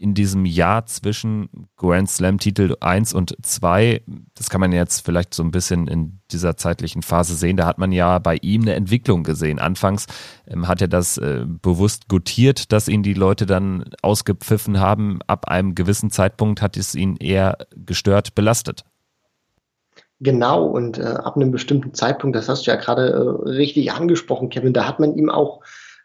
in 0.00 0.14
diesem 0.14 0.46
Jahr 0.46 0.86
zwischen 0.86 1.68
Grand 1.76 2.08
Slam 2.08 2.38
Titel 2.38 2.74
1 2.80 3.12
und 3.12 3.36
2, 3.42 4.02
das 4.34 4.48
kann 4.48 4.60
man 4.60 4.72
jetzt 4.72 5.04
vielleicht 5.04 5.34
so 5.34 5.42
ein 5.42 5.50
bisschen 5.50 5.88
in 5.88 6.20
dieser 6.32 6.56
zeitlichen 6.56 7.02
Phase 7.02 7.34
sehen, 7.34 7.58
da 7.58 7.66
hat 7.66 7.76
man 7.76 7.92
ja 7.92 8.18
bei 8.18 8.38
ihm 8.40 8.62
eine 8.62 8.74
Entwicklung 8.74 9.24
gesehen. 9.24 9.58
Anfangs 9.58 10.06
ähm, 10.46 10.66
hat 10.68 10.80
er 10.80 10.88
das 10.88 11.18
äh, 11.18 11.44
bewusst 11.46 12.08
gutiert, 12.08 12.72
dass 12.72 12.88
ihn 12.88 13.02
die 13.02 13.12
Leute 13.12 13.44
dann 13.44 13.90
ausgepfiffen 14.00 14.80
haben. 14.80 15.18
Ab 15.26 15.48
einem 15.48 15.74
gewissen 15.74 16.10
Zeitpunkt 16.10 16.62
hat 16.62 16.78
es 16.78 16.94
ihn 16.94 17.16
eher 17.16 17.58
gestört, 17.76 18.34
belastet. 18.34 18.84
Genau, 20.20 20.64
und 20.64 20.98
äh, 20.98 21.02
ab 21.02 21.36
einem 21.36 21.50
bestimmten 21.50 21.92
Zeitpunkt, 21.92 22.36
das 22.36 22.48
hast 22.48 22.66
du 22.66 22.70
ja 22.70 22.78
gerade 22.78 23.08
äh, 23.08 23.48
richtig 23.50 23.92
angesprochen, 23.92 24.48
Kevin, 24.48 24.72
da 24.72 24.86
hat 24.86 24.98
man 24.98 25.14
ihm 25.14 25.28
auch 25.28 25.60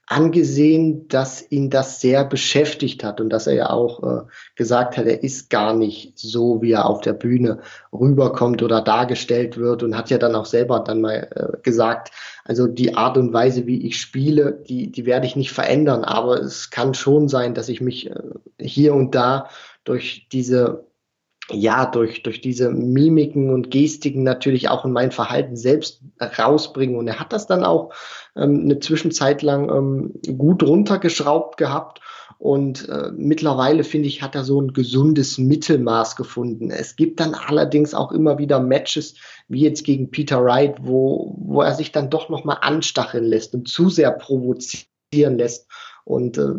angesehen, 0.08 1.08
dass 1.08 1.52
ihn 1.52 1.70
das 1.70 2.00
sehr 2.00 2.26
beschäftigt 2.26 3.04
hat 3.04 3.20
und 3.20 3.30
dass 3.30 3.48
er 3.48 3.56
ja 3.56 3.70
auch 3.72 4.04
äh, 4.04 4.24
gesagt 4.56 4.98
hat, 4.98 5.08
er 5.08 5.24
ist 5.24 5.50
gar 5.50 5.76
nicht 5.76 6.18
so, 6.18 6.62
wie 6.62 6.74
er 6.74 6.86
auf 6.86 7.02
der 7.02 7.14
Bühne 7.14 7.60
rüberkommt 7.92 8.62
oder 8.62 8.82
dargestellt 8.82 9.58
wird 9.58 9.82
und 9.82 9.98
hat 9.98 10.12
ja 10.12 10.20
dann 10.20 10.36
auch 10.36 10.46
selber 10.46 10.80
dann 10.80 11.02
mal 11.02 11.28
äh, 11.36 11.58
gesagt, 11.64 12.12
also 12.44 12.68
die 12.68 12.96
Art 12.96 13.18
und 13.18 13.34
Weise, 13.34 13.66
wie 13.66 13.88
ich 13.88 14.00
spiele, 14.00 14.64
die, 14.68 14.92
die 14.92 15.08
werde 15.08 15.26
ich 15.26 15.36
nicht 15.36 15.52
verändern, 15.52 16.04
aber 16.04 16.40
es 16.40 16.70
kann 16.70 16.94
schon 16.94 17.28
sein, 17.28 17.56
dass 17.56 17.70
ich 17.70 17.82
mich 17.82 18.12
äh, 18.12 18.16
hier 18.60 18.94
und 18.94 19.16
da 19.16 19.50
durch 19.86 20.28
diese 20.32 20.85
ja, 21.52 21.86
durch, 21.86 22.24
durch 22.24 22.42
diese 22.42 22.72
Mimiken 22.72 23.54
und 23.54 23.70
Gestiken 23.70 24.24
natürlich 24.24 24.70
auch 24.70 24.84
in 24.84 24.92
mein 24.92 25.12
Verhalten 25.12 25.56
selbst 25.56 26.02
rausbringen. 26.20 26.98
Und 26.98 27.08
er 27.08 27.20
hat 27.20 27.34
das 27.34 27.46
dann 27.46 27.64
auch 27.64 27.94
ähm, 28.36 28.62
eine 28.64 28.80
Zwischenzeit 28.80 29.44
lang 29.44 29.70
ähm, 29.70 30.38
gut 30.38 30.64
runtergeschraubt 30.64 31.58
gehabt. 31.58 32.02
Und 32.38 32.90
äh, 32.90 33.12
mittlerweile, 33.16 33.84
finde 33.84 34.08
ich, 34.08 34.22
hat 34.22 34.36
er 34.36 34.44
so 34.44 34.60
ein 34.60 34.74
gesundes 34.74 35.38
Mittelmaß 35.38 36.16
gefunden. 36.16 36.72
Es 36.72 36.96
gibt 36.96 37.20
dann 37.20 37.36
allerdings 37.36 37.94
auch 37.94 38.12
immer 38.12 38.38
wieder 38.38 38.60
Matches, 38.60 39.16
wie 39.48 39.62
jetzt 39.62 39.84
gegen 39.84 40.12
Peter 40.12 40.44
Wright, 40.44 40.75
wo, 40.82 41.36
wo 41.38 41.62
er 41.62 41.75
sich 41.75 41.92
dann 41.92 42.10
doch 42.10 42.30
nochmal 42.30 42.58
anstacheln 42.62 43.24
lässt 43.24 43.54
und 43.54 43.70
zu 43.70 43.90
sehr 43.90 44.12
provozieren 44.12 45.38
lässt. 45.38 45.68
Und 46.06 46.38
äh, 46.38 46.54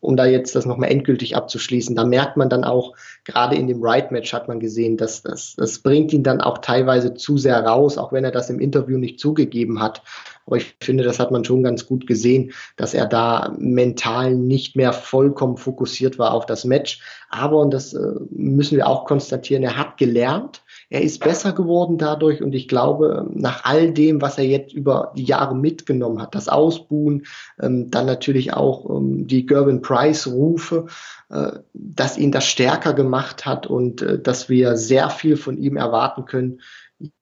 um 0.00 0.16
da 0.16 0.24
jetzt 0.24 0.54
das 0.54 0.66
nochmal 0.66 0.90
endgültig 0.90 1.34
abzuschließen, 1.34 1.96
da 1.96 2.04
merkt 2.04 2.36
man 2.36 2.48
dann 2.48 2.62
auch, 2.62 2.94
gerade 3.24 3.56
in 3.56 3.66
dem 3.66 3.82
Right-Match 3.82 4.32
hat 4.32 4.46
man 4.46 4.60
gesehen, 4.60 4.96
dass 4.96 5.22
das, 5.22 5.56
das 5.56 5.80
bringt 5.80 6.12
ihn 6.12 6.22
dann 6.22 6.40
auch 6.40 6.58
teilweise 6.58 7.14
zu 7.14 7.36
sehr 7.36 7.58
raus, 7.64 7.98
auch 7.98 8.12
wenn 8.12 8.24
er 8.24 8.30
das 8.30 8.50
im 8.50 8.60
Interview 8.60 8.96
nicht 8.96 9.18
zugegeben 9.18 9.82
hat. 9.82 10.02
Aber 10.46 10.56
ich 10.56 10.76
finde, 10.80 11.02
das 11.04 11.18
hat 11.18 11.30
man 11.30 11.44
schon 11.44 11.62
ganz 11.62 11.86
gut 11.86 12.06
gesehen, 12.06 12.52
dass 12.76 12.94
er 12.94 13.06
da 13.06 13.54
mental 13.58 14.34
nicht 14.34 14.76
mehr 14.76 14.92
vollkommen 14.92 15.56
fokussiert 15.56 16.18
war 16.18 16.32
auf 16.32 16.46
das 16.46 16.64
Match. 16.64 17.00
Aber, 17.30 17.58
und 17.58 17.72
das 17.72 17.94
äh, 17.94 18.12
müssen 18.30 18.76
wir 18.76 18.86
auch 18.86 19.06
konstatieren, 19.06 19.64
er 19.64 19.76
hat 19.76 19.96
gelernt 19.96 20.62
er 20.94 21.02
ist 21.02 21.24
besser 21.24 21.52
geworden 21.52 21.98
dadurch 21.98 22.40
und 22.40 22.54
ich 22.54 22.68
glaube, 22.68 23.28
nach 23.34 23.64
all 23.64 23.92
dem, 23.92 24.22
was 24.22 24.38
er 24.38 24.44
jetzt 24.44 24.72
über 24.72 25.12
die 25.16 25.24
Jahre 25.24 25.56
mitgenommen 25.56 26.22
hat, 26.22 26.36
das 26.36 26.48
Ausbuhen, 26.48 27.26
ähm, 27.60 27.90
dann 27.90 28.06
natürlich 28.06 28.54
auch 28.54 28.88
ähm, 28.88 29.26
die 29.26 29.44
Gervin 29.44 29.82
Price-Rufe, 29.82 30.86
äh, 31.30 31.50
dass 31.72 32.16
ihn 32.16 32.30
das 32.30 32.46
stärker 32.46 32.92
gemacht 32.92 33.44
hat 33.44 33.66
und 33.66 34.02
äh, 34.02 34.20
dass 34.20 34.48
wir 34.48 34.76
sehr 34.76 35.10
viel 35.10 35.36
von 35.36 35.58
ihm 35.58 35.76
erwarten 35.76 36.26
können 36.26 36.60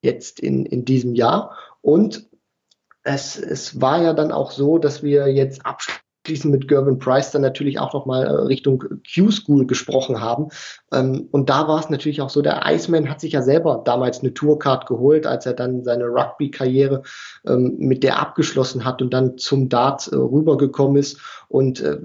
jetzt 0.02 0.38
in, 0.38 0.67
in 0.67 0.85
diesem 0.85 1.14
Jahr. 1.14 1.57
Und 1.81 2.29
es, 3.05 3.38
es 3.38 3.81
war 3.81 4.02
ja 4.02 4.12
dann 4.12 4.33
auch 4.33 4.50
so, 4.50 4.76
dass 4.76 5.02
wir 5.02 5.33
jetzt 5.33 5.64
abschließend 5.64 6.01
abschließend 6.23 6.52
mit 6.52 6.69
Gervin 6.69 7.00
Price 7.00 7.33
dann 7.33 7.43
natürlich 7.43 7.81
auch 7.81 7.93
nochmal 7.93 8.25
äh, 8.25 8.31
Richtung 8.31 8.85
Q-School 9.12 9.67
gesprochen 9.67 10.21
haben. 10.21 10.49
Ähm, 10.93 11.29
und 11.33 11.50
da 11.50 11.67
war 11.67 11.81
es 11.81 11.91
natürlich 11.91 12.21
auch 12.21 12.31
so, 12.31 12.43
der 12.43 12.62
Iceman 12.64 13.11
hat 13.11 13.21
sich 13.21 13.33
ja 13.33 13.43
selber 13.43 13.83
damals 13.85 14.21
eine 14.21 14.33
Tourcard 14.33 14.87
geholt, 14.87 15.26
als 15.26 15.47
er 15.47 15.55
dann 15.55 15.83
seine 15.83 16.05
Rugby-Karriere 16.05 17.02
ähm, 17.45 17.75
mit 17.79 18.05
der 18.05 18.21
abgeschlossen 18.21 18.85
hat 18.85 19.02
und 19.02 19.12
dann 19.12 19.37
zum 19.37 19.69
Dart 19.69 20.12
äh, 20.12 20.14
rübergekommen 20.14 20.97
ist. 20.97 21.19
Und 21.49 21.81
äh, 21.81 21.99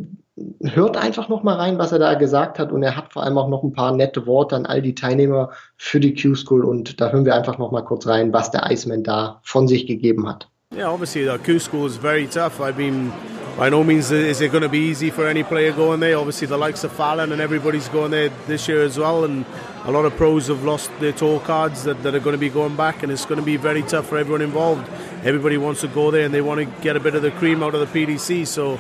hört 0.64 0.98
einfach 0.98 1.30
noch 1.30 1.44
mal 1.44 1.56
rein, 1.56 1.78
was 1.78 1.92
er 1.92 2.00
da 2.00 2.16
gesagt 2.16 2.58
hat 2.58 2.72
und 2.72 2.82
er 2.82 2.98
hat 2.98 3.14
vor 3.14 3.24
allem 3.24 3.38
auch 3.38 3.50
noch 3.50 3.64
ein 3.64 3.74
paar 3.74 3.96
nette 3.96 4.26
Worte 4.26 4.56
an 4.56 4.66
all 4.66 4.82
die 4.82 4.94
Teilnehmer 4.96 5.52
für 5.78 6.00
die 6.00 6.14
Q-School 6.14 6.64
und 6.64 7.02
da 7.02 7.10
hören 7.12 7.26
wir 7.26 7.36
einfach 7.36 7.58
noch 7.58 7.72
mal 7.72 7.82
kurz 7.82 8.06
rein, 8.06 8.34
was 8.34 8.52
der 8.52 8.70
Iceman 8.70 9.04
da 9.04 9.40
von 9.44 9.68
sich 9.68 9.88
gegeben 9.88 10.28
hat. 10.28 10.48
Yeah, 10.72 10.88
obviously 10.88 11.24
the 11.24 11.38
Q-School 11.38 11.86
is 11.86 11.96
very 11.96 12.28
tough. 12.28 12.60
I 12.60 12.72
mean, 12.72 13.12
by 13.58 13.70
no 13.70 13.86
means 13.86 14.12
is 14.12 14.42
it 14.42 14.52
going 14.52 14.64
to 14.64 14.70
be 14.70 14.90
easy 14.90 15.10
for 15.10 15.26
any 15.26 15.42
player 15.42 15.72
going 15.72 16.02
there. 16.02 16.18
Obviously, 16.18 16.46
the 16.46 16.58
likes 16.58 16.84
of 16.84 16.92
Fallon 16.92 17.32
and 17.32 17.42
everybody's 17.42 17.88
going 17.88 18.12
there 18.12 18.30
this 18.46 18.68
year 18.68 18.84
as 18.84 18.96
well, 18.96 19.24
and 19.24 19.46
a 19.86 19.92
lot 19.92 20.06
of 20.06 20.16
pros 20.18 20.48
have 20.50 20.66
lost 20.66 20.92
their 21.00 21.14
tour 21.14 21.40
cards 21.40 21.84
that, 21.86 22.04
that 22.04 22.14
are 22.14 22.20
going 22.20 22.36
to 22.36 22.38
be 22.38 22.50
going 22.50 22.76
back, 22.76 23.02
and 23.02 23.12
it's 23.12 23.26
going 23.26 23.40
to 23.40 23.46
be 23.46 23.56
very 23.58 23.82
tough 23.82 24.08
for 24.08 24.18
everyone 24.18 24.42
involved. 24.42 24.88
Everybody 25.24 25.58
wants 25.58 25.82
to 25.82 25.88
go 25.88 26.12
there 26.12 26.26
and 26.26 26.34
they 26.34 26.42
want 26.42 26.60
to 26.60 26.66
get 26.84 26.96
a 26.96 27.00
bit 27.00 27.16
of 27.16 27.22
the 27.22 27.32
cream 27.32 27.64
out 27.64 27.74
of 27.74 27.80
the 27.80 28.06
PDC. 28.06 28.46
So, 28.46 28.78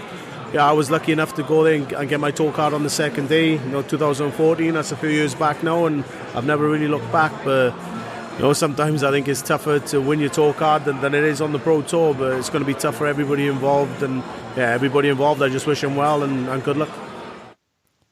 yeah, 0.53 0.69
I 0.69 0.73
was 0.73 0.91
lucky 0.91 1.13
enough 1.13 1.35
to 1.35 1.43
go 1.43 1.63
there 1.63 1.75
and, 1.75 1.91
and 1.93 2.09
get 2.09 2.19
my 2.19 2.31
tour 2.31 2.51
card 2.51 2.73
on 2.73 2.83
the 2.83 2.89
second 2.89 3.29
day. 3.29 3.53
You 3.53 3.69
know, 3.69 3.81
2014. 3.81 4.73
That's 4.73 4.91
a 4.91 4.97
few 4.97 5.09
years 5.09 5.33
back 5.33 5.63
now, 5.63 5.85
and 5.85 6.03
I've 6.35 6.45
never 6.45 6.69
really 6.69 6.89
looked 6.89 7.11
back, 7.13 7.31
but 7.43 7.73
you 8.37 8.43
know, 8.43 8.53
sometimes 8.53 9.03
I 9.03 9.09
think 9.09 9.27
it's 9.27 9.41
tougher 9.41 9.79
to 9.79 9.99
win 9.99 10.19
your 10.19 10.29
tour 10.29 10.53
card 10.53 10.85
than, 10.85 11.01
than 11.01 11.15
it 11.15 11.23
is 11.23 11.41
on 11.41 11.51
the 11.51 11.59
pro 11.59 11.81
tour, 11.81 12.13
but 12.13 12.37
it's 12.37 12.49
going 12.49 12.63
to 12.63 12.67
be 12.67 12.75
tough 12.75 12.95
for 12.95 13.07
everybody 13.07 13.47
involved. 13.47 14.03
And 14.03 14.21
yeah, 14.55 14.71
everybody 14.71 15.09
involved, 15.09 15.41
I 15.41 15.49
just 15.49 15.65
wish 15.65 15.81
them 15.81 15.95
well 15.95 16.23
and, 16.23 16.47
and 16.47 16.63
good 16.63 16.77
luck. 16.77 16.89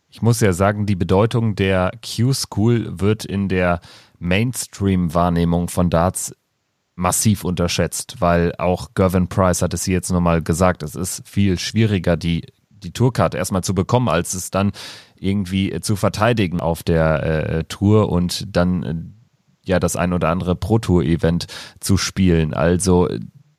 Ich 0.09 0.21
muss 0.21 0.39
ja 0.39 0.53
sagen, 0.53 0.85
die 0.85 0.95
Bedeutung 0.95 1.55
der 1.55 1.91
Q-School 2.01 2.99
wird 2.99 3.25
in 3.25 3.49
der 3.49 3.81
Mainstream-Wahrnehmung 4.17 5.67
von 5.67 5.89
Darts 5.89 6.33
massiv 6.95 7.43
unterschätzt, 7.43 8.15
weil 8.19 8.53
auch 8.57 8.91
Gervin 8.95 9.27
Price 9.27 9.61
hat 9.61 9.73
es 9.73 9.83
hier 9.83 9.95
jetzt 9.95 10.11
nochmal 10.11 10.41
gesagt, 10.41 10.81
es 10.83 10.95
ist 10.95 11.27
viel 11.27 11.59
schwieriger, 11.59 12.15
die, 12.15 12.45
die 12.69 12.91
Tourkarte 12.91 13.37
erstmal 13.37 13.63
zu 13.63 13.75
bekommen, 13.75 14.07
als 14.07 14.33
es 14.33 14.49
dann 14.49 14.71
irgendwie 15.19 15.77
zu 15.81 15.97
verteidigen 15.97 16.61
auf 16.61 16.81
der 16.81 17.23
äh, 17.23 17.63
Tour 17.65 18.09
und 18.09 18.45
dann 18.55 18.83
äh, 18.83 18.95
ja 19.65 19.79
das 19.79 19.95
ein 19.95 20.13
oder 20.13 20.29
andere 20.29 20.55
Pro 20.55 20.79
Tour 20.79 21.03
Event 21.03 21.47
zu 21.79 21.97
spielen. 21.97 22.53
Also 22.53 23.09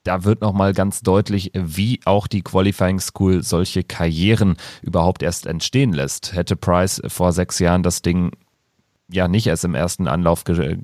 da 0.06 0.24
wird 0.24 0.40
nochmal 0.40 0.72
ganz 0.72 1.00
deutlich, 1.00 1.50
wie 1.54 2.00
auch 2.04 2.26
die 2.28 2.42
Qualifying 2.42 3.00
School 3.00 3.42
solche 3.42 3.82
Karrieren 3.82 4.56
überhaupt 4.82 5.22
erst 5.22 5.46
entstehen 5.46 5.92
lässt. 5.92 6.32
Hätte 6.32 6.56
Price 6.56 7.02
vor 7.08 7.32
sechs 7.32 7.58
Jahren 7.58 7.82
das 7.82 8.02
Ding 8.02 8.30
ja 9.10 9.28
nicht 9.28 9.46
erst 9.46 9.64
im 9.64 9.74
ersten 9.74 10.08
Anlauf 10.08 10.44
ge 10.44 10.78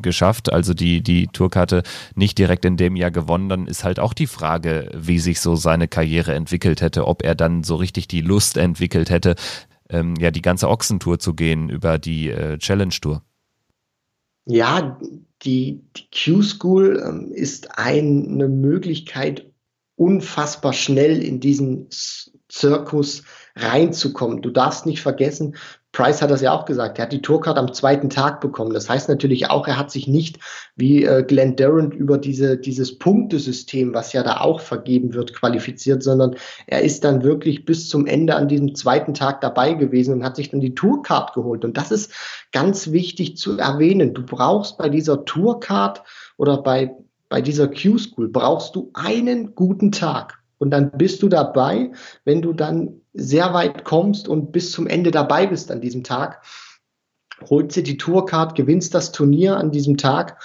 geschafft, 0.00 0.52
also 0.52 0.72
die, 0.72 1.02
die 1.02 1.26
Tourkarte 1.28 1.82
nicht 2.14 2.38
direkt 2.38 2.64
in 2.64 2.76
dem 2.76 2.96
Jahr 2.96 3.10
gewonnen, 3.10 3.48
dann 3.48 3.66
ist 3.66 3.84
halt 3.84 4.00
auch 4.00 4.14
die 4.14 4.26
Frage, 4.26 4.90
wie 4.94 5.18
sich 5.18 5.40
so 5.40 5.56
seine 5.56 5.88
Karriere 5.88 6.34
entwickelt 6.34 6.80
hätte, 6.80 7.06
ob 7.06 7.22
er 7.22 7.34
dann 7.34 7.64
so 7.64 7.76
richtig 7.76 8.08
die 8.08 8.22
Lust 8.22 8.56
entwickelt 8.56 9.10
hätte, 9.10 9.34
ähm, 9.90 10.14
ja, 10.18 10.30
die 10.30 10.42
ganze 10.42 10.68
Ochsentour 10.68 11.18
zu 11.18 11.34
gehen 11.34 11.68
über 11.68 11.98
die 11.98 12.30
äh, 12.30 12.58
Challenge 12.58 12.94
Tour. 13.00 13.22
Ja, 14.46 14.98
die, 15.42 15.84
die 15.96 16.08
Q-School 16.14 17.02
ähm, 17.04 17.32
ist 17.32 17.78
eine 17.78 18.48
Möglichkeit, 18.48 19.52
unfassbar 19.96 20.72
schnell 20.72 21.22
in 21.22 21.40
diesen 21.40 21.88
Zirkus 22.48 23.24
reinzukommen. 23.56 24.42
Du 24.42 24.50
darfst 24.50 24.86
nicht 24.86 25.00
vergessen, 25.00 25.56
Price 25.96 26.20
hat 26.20 26.30
das 26.30 26.42
ja 26.42 26.52
auch 26.52 26.66
gesagt. 26.66 26.98
Er 26.98 27.06
hat 27.06 27.12
die 27.12 27.22
Tourcard 27.22 27.56
am 27.56 27.72
zweiten 27.72 28.10
Tag 28.10 28.42
bekommen. 28.42 28.74
Das 28.74 28.90
heißt 28.90 29.08
natürlich 29.08 29.48
auch, 29.48 29.66
er 29.66 29.78
hat 29.78 29.90
sich 29.90 30.06
nicht 30.06 30.38
wie 30.76 31.04
äh, 31.04 31.22
Glenn 31.22 31.56
Durant 31.56 31.94
über 31.94 32.18
diese, 32.18 32.58
dieses 32.58 32.98
Punktesystem, 32.98 33.94
was 33.94 34.12
ja 34.12 34.22
da 34.22 34.42
auch 34.42 34.60
vergeben 34.60 35.14
wird, 35.14 35.32
qualifiziert, 35.32 36.02
sondern 36.02 36.36
er 36.66 36.82
ist 36.82 37.02
dann 37.02 37.22
wirklich 37.22 37.64
bis 37.64 37.88
zum 37.88 38.06
Ende 38.06 38.34
an 38.34 38.46
diesem 38.46 38.74
zweiten 38.74 39.14
Tag 39.14 39.40
dabei 39.40 39.72
gewesen 39.72 40.12
und 40.12 40.22
hat 40.22 40.36
sich 40.36 40.50
dann 40.50 40.60
die 40.60 40.74
Tourcard 40.74 41.32
geholt. 41.32 41.64
Und 41.64 41.78
das 41.78 41.90
ist 41.90 42.12
ganz 42.52 42.92
wichtig 42.92 43.38
zu 43.38 43.56
erwähnen. 43.56 44.12
Du 44.12 44.22
brauchst 44.22 44.76
bei 44.76 44.90
dieser 44.90 45.24
Tourcard 45.24 46.02
oder 46.36 46.58
bei, 46.58 46.94
bei 47.30 47.40
dieser 47.40 47.68
Q-School 47.68 48.28
brauchst 48.28 48.76
du 48.76 48.90
einen 48.92 49.54
guten 49.54 49.92
Tag. 49.92 50.42
Und 50.58 50.70
dann 50.70 50.90
bist 50.92 51.22
du 51.22 51.28
dabei, 51.28 51.92
wenn 52.24 52.42
du 52.42 52.52
dann 52.52 53.00
sehr 53.12 53.52
weit 53.54 53.84
kommst 53.84 54.28
und 54.28 54.52
bis 54.52 54.72
zum 54.72 54.86
Ende 54.86 55.10
dabei 55.10 55.46
bist 55.46 55.70
an 55.70 55.80
diesem 55.80 56.04
Tag, 56.04 56.42
holst 57.48 57.76
dir 57.76 57.82
die 57.82 57.98
Tourcard, 57.98 58.54
gewinnst 58.54 58.94
das 58.94 59.12
Turnier 59.12 59.56
an 59.56 59.70
diesem 59.70 59.96
Tag, 59.96 60.42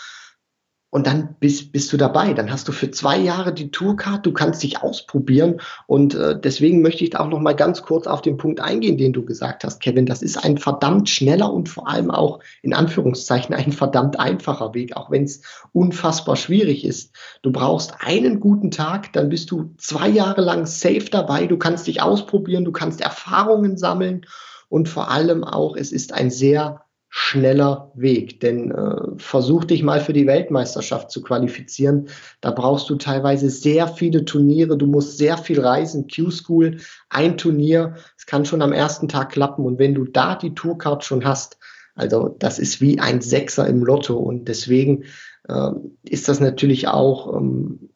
und 0.92 1.08
dann 1.08 1.36
bist, 1.40 1.72
bist 1.72 1.92
du 1.92 1.98
dabei. 1.98 2.34
Dann 2.34 2.52
hast 2.52 2.68
du 2.68 2.74
für 2.74 2.92
zwei 2.92 3.18
Jahre 3.18 3.54
die 3.54 3.72
Tourcard, 3.72 4.26
du 4.26 4.34
kannst 4.34 4.62
dich 4.62 4.84
ausprobieren 4.84 5.62
und 5.88 6.14
äh, 6.14 6.40
deswegen 6.40 6.82
möchte 6.82 7.04
ich 7.04 7.18
auch 7.18 7.30
noch 7.30 7.40
mal 7.40 7.56
ganz 7.56 7.82
kurz 7.82 8.06
auf 8.06 8.22
den 8.22 8.38
Punkt 8.38 8.60
eingehen, 8.60 8.98
den 8.98 9.14
du 9.14 9.26
gesagt 9.26 9.64
hast, 9.64 9.80
Kevin. 9.80 10.06
Das 10.06 10.22
ist 10.22 10.38
ein 10.44 10.58
verdammt 10.58 11.10
schneller 11.10 11.52
und 11.52 11.70
vor 11.70 11.88
allem 11.88 12.12
auch 12.12 12.40
in 12.62 12.74
Anführungszeichen 12.74 13.56
ein 13.56 13.72
verdammt 13.72 14.20
einfacher 14.20 14.74
Weg, 14.74 14.96
auch 14.96 15.10
wenn 15.10 15.24
es 15.24 15.42
unfassbar 15.72 16.36
schwierig 16.36 16.84
ist. 16.86 17.16
Du 17.42 17.52
brauchst 17.52 17.94
einen 18.00 18.42
guten 18.42 18.70
Tag, 18.70 19.14
dann 19.14 19.30
bist 19.30 19.50
du 19.50 19.74
zwei 19.78 20.10
Jahre 20.10 20.42
lang 20.42 20.66
safe 20.66 21.10
dabei, 21.10 21.48
du 21.48 21.58
kannst 21.58 21.88
dich 21.88 22.02
ausprobieren, 22.02 22.66
du 22.66 22.74
kannst 22.74 23.00
Erfahrungen 23.00 23.78
sammeln 23.78 24.26
und 24.68 24.90
vor 24.90 25.10
allem 25.10 25.46
auch, 25.46 25.78
es 25.78 25.94
ist 25.94 26.14
ein 26.14 26.32
sehr 26.32 26.82
schneller 27.14 27.92
Weg. 27.94 28.40
Denn 28.40 28.72
äh, 28.72 28.96
versuch 29.18 29.66
dich 29.66 29.84
mal 29.84 30.00
für 30.00 30.14
die 30.14 30.28
Weltmeisterschaft 30.28 31.12
zu 31.12 31.22
qualifizieren. 31.22 32.08
Da 32.40 32.52
brauchst 32.52 32.90
du 32.90 32.96
teilweise 32.96 33.50
sehr 33.50 33.90
viele 33.90 34.24
Turniere. 34.24 34.78
Du 34.78 34.88
musst 34.88 35.18
sehr 35.18 35.38
viel 35.38 35.60
reisen. 35.60 36.08
Q-School, 36.08 36.78
ein 37.10 37.38
Turnier. 37.38 37.96
Es 38.18 38.26
kann 38.26 38.46
schon 38.46 38.62
am 38.62 38.72
ersten 38.72 39.10
Tag 39.10 39.34
klappen. 39.34 39.66
Und 39.66 39.78
wenn 39.78 39.94
du 39.94 40.06
da 40.06 40.36
die 40.36 40.56
Tourcard 40.56 41.04
schon 41.04 41.26
hast, 41.26 41.58
also 41.96 42.34
das 42.40 42.60
ist 42.60 42.80
wie 42.80 43.02
ein 43.02 43.20
Sechser 43.20 43.68
im 43.68 43.84
Lotto. 43.84 44.16
Und 44.18 44.48
deswegen 44.48 45.04
äh, 45.50 45.72
ist 46.04 46.30
das 46.30 46.40
natürlich 46.40 46.88
auch 46.88 47.36
ähm, 47.36 47.91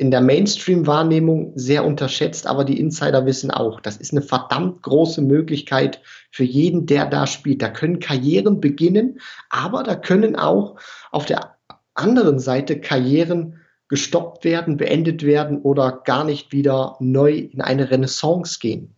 in 0.00 0.10
der 0.10 0.22
Mainstream-Wahrnehmung 0.22 1.52
sehr 1.56 1.84
unterschätzt, 1.84 2.46
aber 2.46 2.64
die 2.64 2.80
Insider 2.80 3.26
wissen 3.26 3.50
auch, 3.50 3.80
das 3.80 3.98
ist 3.98 4.12
eine 4.12 4.22
verdammt 4.22 4.80
große 4.80 5.20
Möglichkeit 5.20 6.00
für 6.30 6.42
jeden, 6.42 6.86
der 6.86 7.04
da 7.04 7.26
spielt. 7.26 7.60
Da 7.60 7.68
können 7.68 8.00
Karrieren 8.00 8.62
beginnen, 8.62 9.20
aber 9.50 9.82
da 9.82 9.96
können 9.96 10.36
auch 10.36 10.76
auf 11.10 11.26
der 11.26 11.54
anderen 11.92 12.38
Seite 12.38 12.80
Karrieren 12.80 13.56
gestoppt 13.88 14.44
werden, 14.44 14.78
beendet 14.78 15.22
werden 15.22 15.60
oder 15.60 16.00
gar 16.04 16.24
nicht 16.24 16.50
wieder 16.50 16.96
neu 16.98 17.32
in 17.32 17.60
eine 17.60 17.90
Renaissance 17.90 18.58
gehen. 18.58 18.94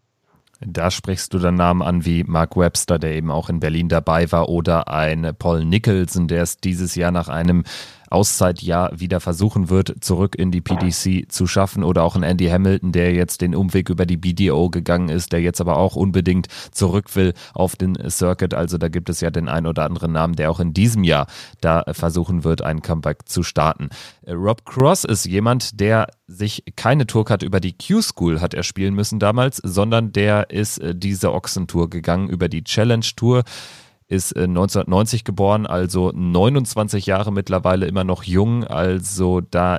Da 0.64 0.92
sprichst 0.92 1.34
du 1.34 1.40
dann 1.40 1.56
Namen 1.56 1.82
an 1.82 2.04
wie 2.04 2.22
Mark 2.22 2.56
Webster, 2.56 3.00
der 3.00 3.16
eben 3.16 3.32
auch 3.32 3.48
in 3.48 3.58
Berlin 3.58 3.88
dabei 3.88 4.30
war, 4.30 4.48
oder 4.48 4.86
ein 4.86 5.34
Paul 5.36 5.64
Nicholson, 5.64 6.28
der 6.28 6.44
es 6.44 6.58
dieses 6.58 6.94
Jahr 6.94 7.10
nach 7.10 7.28
einem 7.28 7.64
Auszeitjahr 8.12 8.90
wieder 8.98 9.20
versuchen 9.20 9.70
wird, 9.70 9.94
zurück 10.00 10.34
in 10.36 10.50
die 10.50 10.60
PDC 10.60 11.30
zu 11.30 11.46
schaffen 11.46 11.82
oder 11.82 12.04
auch 12.04 12.16
ein 12.16 12.22
Andy 12.22 12.48
Hamilton, 12.48 12.92
der 12.92 13.12
jetzt 13.12 13.40
den 13.40 13.54
Umweg 13.54 13.88
über 13.88 14.06
die 14.06 14.16
BDO 14.16 14.70
gegangen 14.70 15.08
ist, 15.08 15.32
der 15.32 15.40
jetzt 15.40 15.60
aber 15.60 15.76
auch 15.76 15.96
unbedingt 15.96 16.48
zurück 16.70 17.14
will 17.16 17.34
auf 17.54 17.76
den 17.76 17.98
Circuit. 18.10 18.54
Also 18.54 18.78
da 18.78 18.88
gibt 18.88 19.08
es 19.08 19.20
ja 19.20 19.30
den 19.30 19.48
ein 19.48 19.66
oder 19.66 19.84
anderen 19.84 20.12
Namen, 20.12 20.34
der 20.34 20.50
auch 20.50 20.60
in 20.60 20.74
diesem 20.74 21.04
Jahr 21.04 21.26
da 21.60 21.84
versuchen 21.92 22.44
wird, 22.44 22.62
ein 22.62 22.82
Comeback 22.82 23.28
zu 23.28 23.42
starten. 23.42 23.88
Rob 24.26 24.64
Cross 24.64 25.04
ist 25.04 25.24
jemand, 25.24 25.80
der 25.80 26.06
sich 26.26 26.64
keine 26.76 27.06
Tourcard 27.06 27.42
über 27.42 27.60
die 27.60 27.74
Q-School 27.76 28.40
hat 28.40 28.54
er 28.54 28.62
spielen 28.62 28.94
müssen 28.94 29.18
damals, 29.18 29.58
sondern 29.62 30.12
der 30.12 30.50
ist 30.50 30.78
äh, 30.78 30.94
diese 30.94 31.32
Ochsentour 31.32 31.90
gegangen 31.90 32.28
über 32.28 32.48
die 32.48 32.64
Challenge 32.64 33.06
Tour 33.16 33.42
ist 34.12 34.36
1990 34.36 35.20
äh, 35.20 35.24
geboren, 35.24 35.66
also 35.66 36.12
29 36.14 37.06
Jahre 37.06 37.32
mittlerweile 37.32 37.86
immer 37.86 38.04
noch 38.04 38.24
jung. 38.24 38.64
Also 38.64 39.40
da 39.40 39.78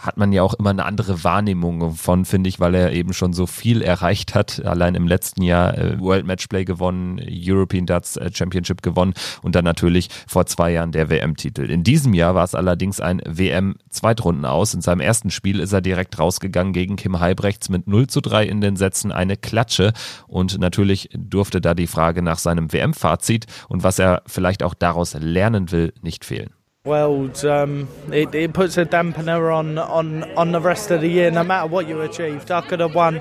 hat 0.00 0.16
man 0.16 0.32
ja 0.32 0.42
auch 0.42 0.54
immer 0.54 0.70
eine 0.70 0.84
andere 0.84 1.24
Wahrnehmung 1.24 1.94
von, 1.94 2.24
finde 2.24 2.48
ich, 2.48 2.60
weil 2.60 2.74
er 2.76 2.92
eben 2.92 3.12
schon 3.12 3.32
so 3.32 3.46
viel 3.46 3.82
erreicht 3.82 4.34
hat. 4.34 4.64
Allein 4.64 4.94
im 4.94 5.08
letzten 5.08 5.42
Jahr 5.42 5.76
äh, 5.76 5.98
World 5.98 6.24
Matchplay 6.24 6.64
gewonnen, 6.64 7.20
European 7.28 7.84
Darts 7.84 8.16
äh, 8.16 8.30
Championship 8.32 8.82
gewonnen 8.82 9.14
und 9.42 9.56
dann 9.56 9.64
natürlich 9.64 10.08
vor 10.28 10.46
zwei 10.46 10.70
Jahren 10.70 10.92
der 10.92 11.10
WM-Titel. 11.10 11.68
In 11.68 11.82
diesem 11.82 12.14
Jahr 12.14 12.36
war 12.36 12.44
es 12.44 12.54
allerdings 12.54 13.00
ein 13.00 13.20
WM-Zweitrunden 13.26 14.44
aus. 14.44 14.72
In 14.72 14.82
seinem 14.82 15.00
ersten 15.00 15.30
Spiel 15.30 15.58
ist 15.58 15.72
er 15.72 15.80
direkt 15.80 16.18
rausgegangen 16.18 16.72
gegen 16.72 16.94
Kim 16.94 17.18
Heibrechts 17.18 17.68
mit 17.68 17.88
0 17.88 18.06
zu 18.06 18.20
3 18.20 18.46
in 18.46 18.60
den 18.60 18.76
Sätzen, 18.76 19.10
eine 19.10 19.36
Klatsche. 19.36 19.92
Und 20.28 20.60
natürlich 20.60 21.10
durfte 21.12 21.60
da 21.60 21.74
die 21.74 21.88
Frage 21.88 22.22
nach 22.22 22.38
seinem 22.38 22.72
WM-Fazit 22.72 23.46
und 23.68 23.82
was 23.82 23.98
er 23.98 24.22
vielleicht 24.26 24.62
auch 24.62 24.74
daraus 24.74 25.14
lernen 25.18 25.72
will, 25.72 25.92
nicht 26.02 26.24
fehlen. 26.24 26.50
Well, 26.88 27.30
um, 27.46 27.86
it, 28.10 28.34
it 28.34 28.54
puts 28.54 28.78
a 28.78 28.86
dampener 28.86 29.54
on, 29.54 29.76
on, 29.76 30.24
on 30.38 30.52
the 30.52 30.60
rest 30.62 30.90
of 30.90 31.02
the 31.02 31.08
year, 31.08 31.30
no 31.30 31.44
matter 31.44 31.66
what 31.68 31.86
you 31.86 32.00
achieved. 32.00 32.50
I 32.50 32.62
could 32.62 32.80
have 32.80 32.94
won, 32.94 33.20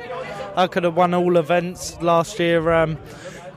I 0.55 0.67
could 0.67 0.85
have 0.85 0.95
won 0.95 1.13
all 1.13 1.35
events 1.35 2.01
last 2.01 2.39
year, 2.39 2.71
um, 2.71 2.97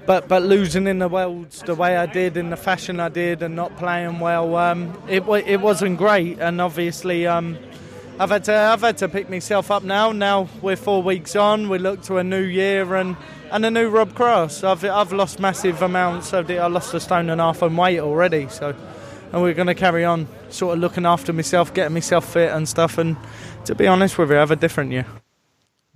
but 0.07 0.27
but 0.27 0.43
losing 0.43 0.89
in 0.89 0.99
the 0.99 1.07
Worlds 1.07 1.63
the 1.63 1.77
way 1.77 1.97
I 1.97 2.07
did, 2.07 2.37
in 2.37 2.51
the 2.51 2.57
fashion 2.57 2.99
I 2.99 3.09
did, 3.09 3.41
and 3.41 3.55
not 3.55 3.77
playing 3.77 4.19
well, 4.19 4.57
um, 4.57 5.01
it 5.09 5.23
it 5.47 5.61
wasn't 5.61 5.97
great. 5.97 6.41
And 6.41 6.61
obviously, 6.61 7.29
um, 7.29 7.57
I've 8.19 8.31
had 8.31 8.43
to 8.47 8.53
I've 8.53 8.81
had 8.81 8.99
to 8.99 9.09
pick 9.09 9.31
myself 9.31 9.71
up 9.71 9.85
now. 9.85 10.11
Now 10.11 10.49
we're 10.61 10.75
four 10.75 11.05
weeks 11.05 11.37
on. 11.37 11.69
We 11.69 11.79
look 11.79 12.03
to 12.07 12.17
a 12.17 12.25
new 12.25 12.43
year 12.43 12.97
and. 12.97 13.17
And 13.53 13.67
a 13.67 13.71
new 13.73 13.89
Rob 13.89 14.15
Cross. 14.15 14.63
I've 14.63 14.85
I've 14.85 15.13
lost 15.13 15.41
massive 15.41 15.83
amounts. 15.83 16.33
I 16.33 16.43
lost 16.69 16.95
a 16.95 17.01
stone 17.01 17.31
and 17.31 17.41
a 17.41 17.45
half 17.47 17.63
in 17.65 17.77
weight 17.77 17.99
already. 17.99 18.47
So 18.49 18.77
and 19.33 19.43
we're 19.43 19.55
going 19.55 19.67
to 19.67 19.75
carry 19.75 20.05
on 20.05 20.27
sort 20.49 20.75
of 20.75 20.81
looking 20.81 21.07
after 21.07 21.33
myself, 21.33 21.73
getting 21.75 21.95
myself 21.95 22.25
fit 22.25 22.51
and 22.51 22.69
stuff. 22.69 22.99
And 22.99 23.17
to 23.65 23.75
be 23.75 23.89
honest 23.89 24.19
with 24.19 24.31
you, 24.31 24.37
have 24.37 24.51
a 24.51 24.57
different 24.57 24.93
year. 24.93 25.07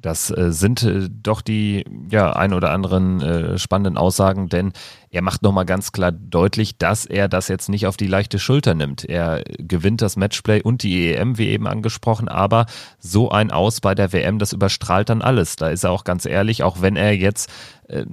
Das 0.05 0.31
äh, 0.31 0.53
sind 0.53 0.83
äh, 0.83 1.09
doch 1.11 1.41
die 1.41 1.85
ja 2.11 2.35
ein 2.35 2.53
oder 2.53 2.73
anderen 2.73 3.23
äh, 3.23 3.59
spannenden 3.59 3.97
Aussagen, 3.97 4.51
denn 4.51 4.75
er 5.09 5.23
macht 5.23 5.43
nochmal 5.43 5.65
ganz 5.65 5.93
klar 5.93 6.13
deutlich, 6.13 6.77
dass 6.77 7.07
er 7.07 7.27
das 7.27 7.49
jetzt 7.49 7.71
nicht 7.71 7.87
auf 7.87 7.97
die 7.97 8.07
leichte 8.07 8.39
Schulter 8.39 8.75
nimmt. 8.75 9.05
Er 9.07 9.43
gewinnt 9.57 10.03
das 10.03 10.17
Matchplay 10.17 10.61
und 10.61 10.83
die 10.83 11.15
EM, 11.15 11.39
wie 11.39 11.49
eben 11.49 11.67
angesprochen, 11.67 12.29
aber 12.29 12.67
so 12.99 13.31
ein 13.31 13.51
Aus 13.51 13.81
bei 13.81 13.95
der 13.95 14.13
WM, 14.13 14.39
das 14.39 14.53
überstrahlt 14.53 15.09
dann 15.09 15.23
alles. 15.23 15.57
Da 15.57 15.71
ist 15.71 15.85
er 15.85 15.91
auch 15.91 16.05
ganz 16.05 16.27
ehrlich, 16.27 16.63
auch 16.65 16.83
wenn 16.83 16.97
er 16.97 17.17
jetzt 17.17 17.51
äh, 17.89 18.05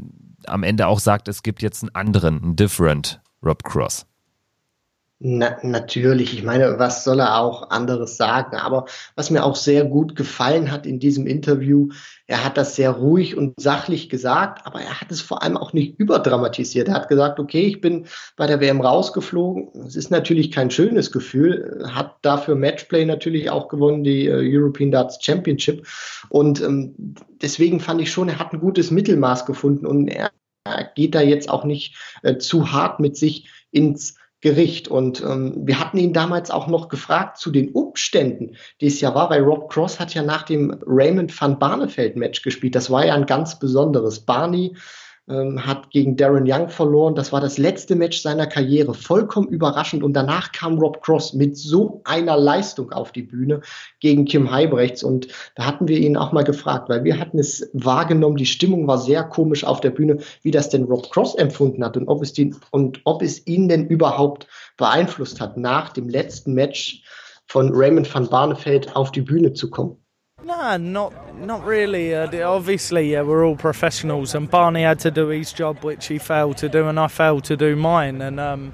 am 0.46 0.64
Ende 0.64 0.88
auch 0.88 1.00
sagt, 1.00 1.28
es 1.28 1.44
gibt 1.44 1.62
jetzt 1.62 1.84
einen 1.84 1.94
anderen, 1.94 2.42
einen 2.42 2.56
different 2.56 3.20
Rob 3.44 3.66
Cross. 3.66 4.06
Na, 5.24 5.58
natürlich, 5.62 6.34
ich 6.34 6.42
meine, 6.42 6.80
was 6.80 7.04
soll 7.04 7.20
er 7.20 7.38
auch 7.38 7.70
anderes 7.70 8.18
sagen? 8.18 8.56
Aber 8.56 8.86
was 9.16 9.30
mir 9.30 9.44
auch 9.44 9.56
sehr 9.56 9.86
gut 9.86 10.16
gefallen 10.16 10.72
hat 10.72 10.88
in 10.88 11.00
diesem 11.00 11.28
Interview, 11.28 11.90
er 12.26 12.44
hat 12.44 12.58
das 12.58 12.76
sehr 12.76 12.90
ruhig 12.90 13.38
und 13.38 13.54
sachlich 13.60 14.10
gesagt, 14.10 14.66
aber 14.66 14.82
er 14.82 15.00
hat 15.00 15.12
es 15.12 15.22
vor 15.22 15.44
allem 15.44 15.58
auch 15.58 15.74
nicht 15.74 16.00
überdramatisiert. 16.00 16.88
Er 16.88 16.96
hat 16.96 17.08
gesagt, 17.08 17.40
okay, 17.40 17.68
ich 17.68 17.82
bin 17.82 18.08
bei 18.36 18.48
der 18.48 18.60
WM 18.62 18.82
rausgeflogen. 18.82 19.70
Es 19.86 19.96
ist 19.96 20.10
natürlich 20.10 20.50
kein 20.50 20.72
schönes 20.72 21.12
Gefühl, 21.12 21.88
hat 21.94 22.16
dafür 22.24 22.56
Matchplay 22.56 23.06
natürlich 23.06 23.52
auch 23.52 23.68
gewonnen, 23.68 24.04
die 24.04 24.26
äh, 24.26 24.42
European 24.42 24.90
Darts 24.90 25.24
Championship. 25.24 25.86
Und 26.30 26.62
ähm, 26.62 26.96
deswegen 27.44 27.80
fand 27.80 28.02
ich 28.02 28.12
schon, 28.12 28.28
er 28.28 28.40
hat 28.40 28.54
ein 28.54 28.60
gutes 28.60 28.90
Mittelmaß 28.90 29.46
gefunden 29.46 29.86
und 29.86 30.08
er, 30.08 30.32
geht 30.96 31.14
da 31.14 31.22
jetzt 31.22 31.50
auch 31.50 31.64
nicht 31.64 31.96
äh, 32.24 32.38
zu 32.38 32.72
hart 32.72 33.00
mit 33.00 33.18
sich 33.18 33.48
ins 33.72 34.16
Gericht. 34.42 34.88
Und 34.88 35.22
ähm, 35.22 35.54
wir 35.66 35.80
hatten 35.80 35.98
ihn 35.98 36.14
damals 36.14 36.52
auch 36.52 36.68
noch 36.68 36.90
gefragt 36.90 37.38
zu 37.38 37.52
den 37.52 37.72
Umständen, 37.72 38.56
die 38.82 38.88
es 38.88 39.00
ja 39.00 39.16
war, 39.16 39.30
weil 39.30 39.44
Rob 39.44 39.72
Cross 39.72 40.00
hat 40.00 40.14
ja 40.14 40.24
nach 40.24 40.44
dem 40.44 40.78
Raymond 40.86 41.40
van 41.40 41.60
Barneveld 41.60 42.16
Match 42.16 42.42
gespielt. 42.42 42.76
Das 42.76 42.90
war 42.90 43.06
ja 43.06 43.14
ein 43.14 43.28
ganz 43.28 43.60
besonderes. 43.60 44.22
Barney 44.22 44.76
ähm, 45.32 45.66
hat 45.66 45.90
gegen 45.92 46.18
Darren 46.18 46.44
Young 46.46 46.70
verloren. 46.70 47.16
Das 47.16 47.32
war 47.32 47.40
das 47.40 47.58
letzte 47.58 47.96
Match 47.96 48.22
seiner 48.22 48.48
Karriere. 48.48 48.94
Vollkommen 48.94 49.48
überraschend. 49.48 50.04
Und 50.04 50.14
danach 50.14 50.52
kam 50.52 50.78
Rob 50.78 51.02
Cross 51.02 51.34
mit 51.34 51.58
so 51.58 52.02
einer 52.04 52.38
Leistung 52.38 52.92
auf 52.92 53.12
die 53.12 53.24
Bühne 53.24 53.62
gegen 54.00 54.26
Kim 54.26 54.52
Heibrechts. 54.52 55.04
Und 55.04 55.30
da 55.56 55.66
hatten 55.66 55.88
wir 55.88 55.98
ihn 55.98 56.18
auch 56.18 56.34
mal 56.34 56.44
gefragt, 56.44 56.90
weil 56.90 57.04
wir 57.04 57.20
hatten 57.20 57.40
es 57.40 57.70
wahrgenommen, 57.74 58.36
die 58.36 58.46
Stimmung 58.46 58.88
war 58.88 58.98
sehr 58.98 59.24
komisch 59.24 59.64
auf 59.64 59.80
der 59.80 59.92
Bühne, 59.92 60.18
wie 60.42 60.52
das 60.52 60.70
denn 60.70 60.84
Rob 60.84 61.10
Cross 61.12 61.36
empfunden 61.36 61.84
hat 61.84 61.96
und 61.96 62.08
ob 62.08 62.22
es, 62.22 62.34
den, 62.34 62.56
und 62.72 63.02
ob 63.06 63.22
es 63.22 63.48
ihn 63.48 63.70
denn 63.70 63.88
überhaupt 63.88 64.48
beeinflusst 64.78 65.40
hat, 65.40 65.58
nach 65.58 65.90
dem 65.94 66.10
letzten 66.10 66.54
Match 66.54 67.04
von 67.48 67.72
Raymond 67.74 68.14
van 68.14 68.28
Barneveld 68.28 68.96
auf 68.96 69.12
die 69.12 69.22
Bühne 69.22 69.54
zu 69.54 69.70
kommen. 69.70 70.01
No, 70.44 70.78
not 70.78 71.38
not 71.38 71.64
really. 71.64 72.16
Uh, 72.16 72.50
obviously, 72.50 73.12
yeah, 73.12 73.22
we're 73.22 73.46
all 73.46 73.56
professionals, 73.56 74.34
and 74.34 74.50
Barney 74.50 74.82
had 74.82 75.00
to 75.00 75.12
do 75.12 75.28
his 75.28 75.54
job, 75.54 75.84
which 75.84 76.08
he 76.08 76.18
failed 76.18 76.58
to 76.58 76.70
do, 76.70 76.88
and 76.88 77.00
I 77.00 77.08
failed 77.08 77.44
to 77.46 77.58
do 77.58 77.76
mine. 77.76 78.22
And 78.22 78.40
um, 78.40 78.74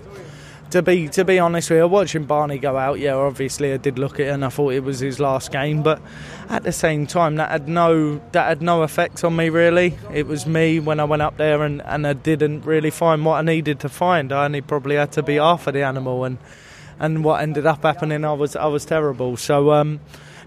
to 0.71 0.81
be 0.81 1.09
to 1.09 1.25
be 1.25 1.39
honest 1.39 1.69
with 1.69 1.79
you, 1.79 1.87
watching 1.87 2.23
Barney 2.23 2.57
go 2.57 2.77
out, 2.77 2.99
yeah, 2.99 3.15
obviously 3.15 3.73
I 3.73 3.77
did 3.77 3.99
look 3.99 4.13
at 4.15 4.27
it 4.27 4.29
and 4.29 4.45
I 4.45 4.49
thought 4.49 4.73
it 4.73 4.83
was 4.83 4.99
his 4.99 5.19
last 5.19 5.51
game, 5.51 5.83
but 5.83 6.01
at 6.49 6.63
the 6.63 6.71
same 6.71 7.05
time, 7.05 7.35
that 7.35 7.51
had 7.51 7.67
no 7.67 8.21
that 8.31 8.47
had 8.47 8.61
no 8.61 8.83
effect 8.83 9.23
on 9.25 9.35
me 9.35 9.49
really. 9.49 9.97
It 10.13 10.25
was 10.25 10.45
me 10.45 10.79
when 10.79 11.01
I 11.01 11.03
went 11.03 11.21
up 11.21 11.35
there 11.37 11.63
and, 11.63 11.81
and 11.83 12.07
I 12.07 12.13
didn't 12.13 12.61
really 12.61 12.91
find 12.91 13.25
what 13.25 13.35
I 13.35 13.41
needed 13.41 13.81
to 13.81 13.89
find. 13.89 14.31
I 14.31 14.45
only 14.45 14.61
probably 14.61 14.95
had 14.95 15.11
to 15.13 15.23
be 15.23 15.35
half 15.35 15.67
of 15.67 15.73
the 15.73 15.83
animal, 15.83 16.23
and 16.23 16.37
and 16.99 17.23
what 17.25 17.41
ended 17.41 17.65
up 17.65 17.83
happening, 17.83 18.23
I 18.23 18.33
was 18.33 18.55
I 18.55 18.67
was 18.67 18.85
terrible. 18.85 19.35
So. 19.35 19.73
Um, 19.73 19.99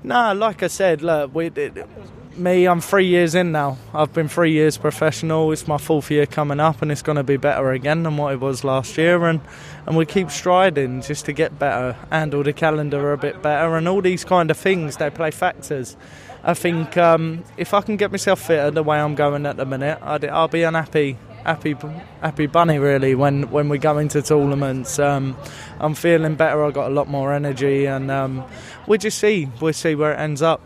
No, 0.02 0.32
like 0.32 0.62
I 0.62 0.68
said, 0.68 1.02
look, 1.02 1.34
we, 1.34 1.50
me, 2.36 2.66
I'm 2.66 2.80
three 2.80 3.06
years 3.06 3.34
in 3.34 3.52
now. 3.52 3.76
I've 3.92 4.12
been 4.14 4.28
three 4.28 4.52
years 4.52 4.78
professional. 4.78 5.52
It's 5.52 5.68
my 5.68 5.76
fourth 5.76 6.10
year 6.10 6.24
coming 6.24 6.58
up, 6.58 6.80
and 6.80 6.90
it's 6.90 7.02
going 7.02 7.16
to 7.16 7.22
be 7.22 7.36
better 7.36 7.70
again 7.72 8.02
than 8.04 8.16
what 8.16 8.32
it 8.32 8.40
was 8.40 8.64
last 8.64 8.96
year. 8.96 9.24
And 9.26 9.40
and 9.86 9.96
we 9.96 10.06
keep 10.06 10.30
striding 10.30 11.02
just 11.02 11.26
to 11.26 11.32
get 11.32 11.58
better, 11.58 11.96
handle 12.10 12.42
the 12.42 12.52
calendar 12.54 13.12
a 13.12 13.18
bit 13.18 13.42
better, 13.42 13.76
and 13.76 13.86
all 13.86 14.00
these 14.00 14.24
kind 14.24 14.50
of 14.50 14.56
things. 14.56 14.96
They 14.96 15.10
play 15.10 15.30
factors. 15.30 15.96
I 16.42 16.54
think 16.54 16.96
um, 16.96 17.44
if 17.58 17.74
I 17.74 17.82
can 17.82 17.96
get 17.96 18.10
myself 18.10 18.40
fitter 18.40 18.70
the 18.70 18.82
way 18.82 18.98
I'm 18.98 19.14
going 19.14 19.44
at 19.44 19.58
the 19.58 19.66
minute, 19.66 19.98
I'd, 20.00 20.24
I'll 20.24 20.48
be 20.48 20.62
unhappy 20.62 21.18
happy 21.44 21.76
happy 22.20 22.46
bunny 22.46 22.79
really 22.79 23.14
when 23.14 23.50
when 23.50 23.68
we 23.68 23.79
go 23.79 23.98
into 23.98 24.22
tournaments 24.22 24.98
um, 24.98 25.37
I'm 25.81 25.94
feeling 25.94 26.37
better 26.37 26.64
I've 26.64 26.74
got 26.74 26.90
a 26.90 26.94
lot 26.94 27.09
more 27.09 27.33
energy 27.33 27.87
and 27.87 28.11
um, 28.11 28.44
we 28.87 28.98
just 28.98 29.18
see 29.18 29.48
we'll 29.61 29.72
see 29.72 29.94
where 29.94 30.12
it 30.12 30.18
ends 30.18 30.42
up 30.42 30.61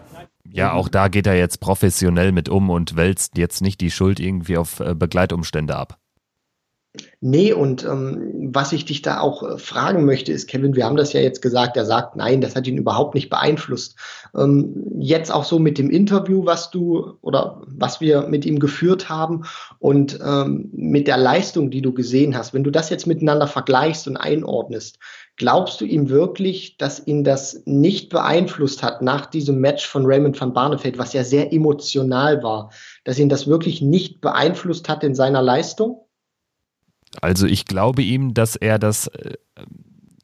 Ja, 0.51 0.73
auch 0.73 0.89
da 0.89 1.09
geht 1.09 1.27
er 1.27 1.37
jetzt 1.37 1.59
professionell 1.59 2.31
mit 2.31 2.49
um 2.49 2.71
und 2.71 2.95
wälzt 2.95 3.39
jetzt 3.39 3.61
nicht 3.61 3.81
die 3.81 3.91
Schuld 3.91 4.21
irgendwie 4.21 4.57
auf 4.57 4.79
äh, 4.79 4.95
Begleitumstände 4.95 5.75
ab. 5.75 5.99
Nee, 7.27 7.55
und 7.55 7.87
ähm, 7.87 8.51
was 8.53 8.75
ich 8.75 8.85
dich 8.85 9.01
da 9.01 9.21
auch 9.21 9.43
äh, 9.43 9.57
fragen 9.57 10.05
möchte, 10.05 10.31
ist, 10.31 10.47
Kevin, 10.47 10.77
wir 10.77 10.85
haben 10.85 10.99
das 10.99 11.15
ja 11.15 11.23
jetzt 11.23 11.41
gesagt, 11.41 11.75
er 11.75 11.87
sagt, 11.87 12.17
nein, 12.17 12.43
das 12.43 12.55
hat 12.55 12.67
ihn 12.67 12.77
überhaupt 12.77 13.15
nicht 13.15 13.31
beeinflusst. 13.31 13.97
Ähm, 14.37 14.93
jetzt 14.99 15.33
auch 15.33 15.45
so 15.45 15.59
mit 15.59 15.79
dem 15.79 15.89
Interview, 15.89 16.45
was 16.45 16.71
du 16.71 17.15
oder 17.23 17.63
was 17.67 18.03
wir 18.03 18.29
mit 18.29 18.45
ihm 18.45 18.59
geführt 18.59 19.09
haben 19.09 19.45
und 19.79 20.19
ähm, 20.23 20.69
mit 20.75 21.07
der 21.07 21.17
Leistung, 21.17 21.71
die 21.71 21.81
du 21.81 21.95
gesehen 21.95 22.37
hast, 22.37 22.53
wenn 22.53 22.63
du 22.63 22.71
das 22.71 22.91
jetzt 22.91 23.07
miteinander 23.07 23.47
vergleichst 23.47 24.07
und 24.07 24.19
einordnest, 24.19 24.99
glaubst 25.37 25.81
du 25.81 25.87
ihm 25.87 26.11
wirklich, 26.11 26.77
dass 26.77 27.07
ihn 27.07 27.25
das 27.25 27.63
nicht 27.65 28.11
beeinflusst 28.11 28.83
hat 28.83 29.01
nach 29.01 29.25
diesem 29.25 29.61
Match 29.61 29.87
von 29.89 30.05
Raymond 30.05 30.39
van 30.39 30.53
Barneveld, 30.53 30.99
was 30.99 31.15
ja 31.15 31.25
sehr 31.25 31.55
emotional 31.55 32.43
war, 32.43 32.71
dass 33.03 33.19
ihn 33.19 33.31
das 33.31 33.47
wirklich 33.47 33.81
nicht 33.81 34.21
beeinflusst 34.21 34.91
hat 34.91 35.03
in 35.05 35.15
seiner 35.15 35.41
Leistung? 35.41 36.04
Also 37.21 37.47
ich 37.47 37.65
glaube 37.67 38.03
ihm, 38.03 38.35
dass 38.35 38.57
er 38.57 38.79
das, 38.79 39.09
äh, 39.09 39.35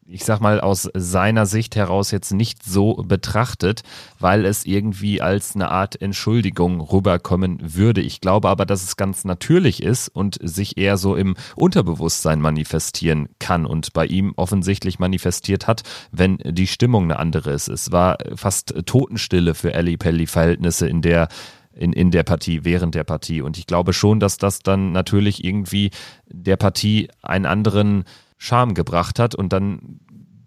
ich 0.07 0.24
sag 0.24 0.40
mal, 0.40 0.61
aus 0.61 0.90
seiner 0.92 1.46
Sicht 1.46 1.76
heraus 1.76 2.11
jetzt 2.11 2.33
nicht 2.33 2.64
so 2.64 2.94
betrachtet, 2.94 3.83
weil 4.18 4.44
es 4.44 4.66
irgendwie 4.66 5.22
als 5.22 5.55
eine 5.55 5.70
Art 5.70 6.03
Entschuldigung 6.03 6.81
rüberkommen 6.81 7.59
würde. 7.76 8.00
Ich 8.00 8.20
glaube 8.20 8.48
aber, 8.48 8.66
dass 8.66 8.83
es 8.83 8.96
ganz 8.96 9.24
natürlich 9.24 9.83
ist 9.83 10.09
und 10.09 10.38
sich 10.42 10.76
eher 10.76 10.96
so 10.96 11.14
im 11.14 11.37
Unterbewusstsein 11.55 12.40
manifestieren 12.40 13.29
kann 13.38 13.66
und 13.66 13.92
bei 13.92 14.07
ihm 14.07 14.33
offensichtlich 14.37 14.98
manifestiert 14.98 15.68
hat, 15.68 15.83
wenn 16.11 16.38
die 16.38 16.66
Stimmung 16.66 17.05
eine 17.05 17.20
andere 17.20 17.53
ist. 17.53 17.68
Es 17.68 17.92
war 17.92 18.18
fast 18.35 18.74
Totenstille 18.87 19.55
für 19.55 19.74
Ali 19.76 19.96
Pelli 19.96 20.26
Verhältnisse 20.26 20.88
in 20.88 21.03
der 21.03 21.29
in, 21.74 21.92
in 21.92 22.11
der 22.11 22.22
Partie, 22.22 22.64
während 22.64 22.94
der 22.94 23.04
Partie. 23.04 23.42
Und 23.42 23.59
ich 23.59 23.66
glaube 23.66 23.92
schon, 23.92 24.20
dass 24.20 24.38
das 24.38 24.61
dann 24.61 24.92
natürlich 24.92 25.44
irgendwie 25.44 25.90
der 26.26 26.56
Partie 26.56 27.09
einen 27.22 27.46
anderen 27.46 28.04
Charme 28.38 28.74
gebracht 28.74 29.18
hat 29.18 29.35
und 29.35 29.52
dann 29.52 30.00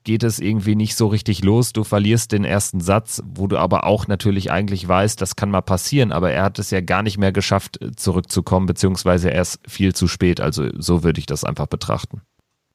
geht 0.04 0.24
es 0.24 0.40
irgendwie 0.40 0.76
nicht 0.76 0.96
so 0.96 1.08
richtig 1.08 1.44
los. 1.44 1.74
Du 1.74 1.84
verlierst 1.84 2.32
den 2.32 2.44
ersten 2.44 2.82
Satz, 2.82 3.22
wo 3.26 3.48
du 3.48 3.58
aber 3.58 3.86
auch 3.86 4.08
natürlich 4.08 4.52
eigentlich 4.52 4.86
weißt, 4.86 5.22
das 5.22 5.36
kann 5.36 5.50
mal 5.50 5.62
passieren, 5.62 6.12
aber 6.12 6.32
er 6.32 6.44
hat 6.44 6.60
es 6.60 6.72
ja 6.72 6.82
gar 6.82 7.04
nicht 7.04 7.18
mehr 7.18 7.32
geschafft, 7.32 7.80
zurückzukommen, 7.96 8.66
beziehungsweise 8.66 9.30
erst 9.30 9.60
viel 9.68 9.96
zu 9.96 10.08
spät. 10.08 10.42
Also 10.42 10.70
so 10.78 11.04
würde 11.04 11.20
ich 11.20 11.26
das 11.26 11.44
einfach 11.44 11.68
betrachten. 11.68 12.22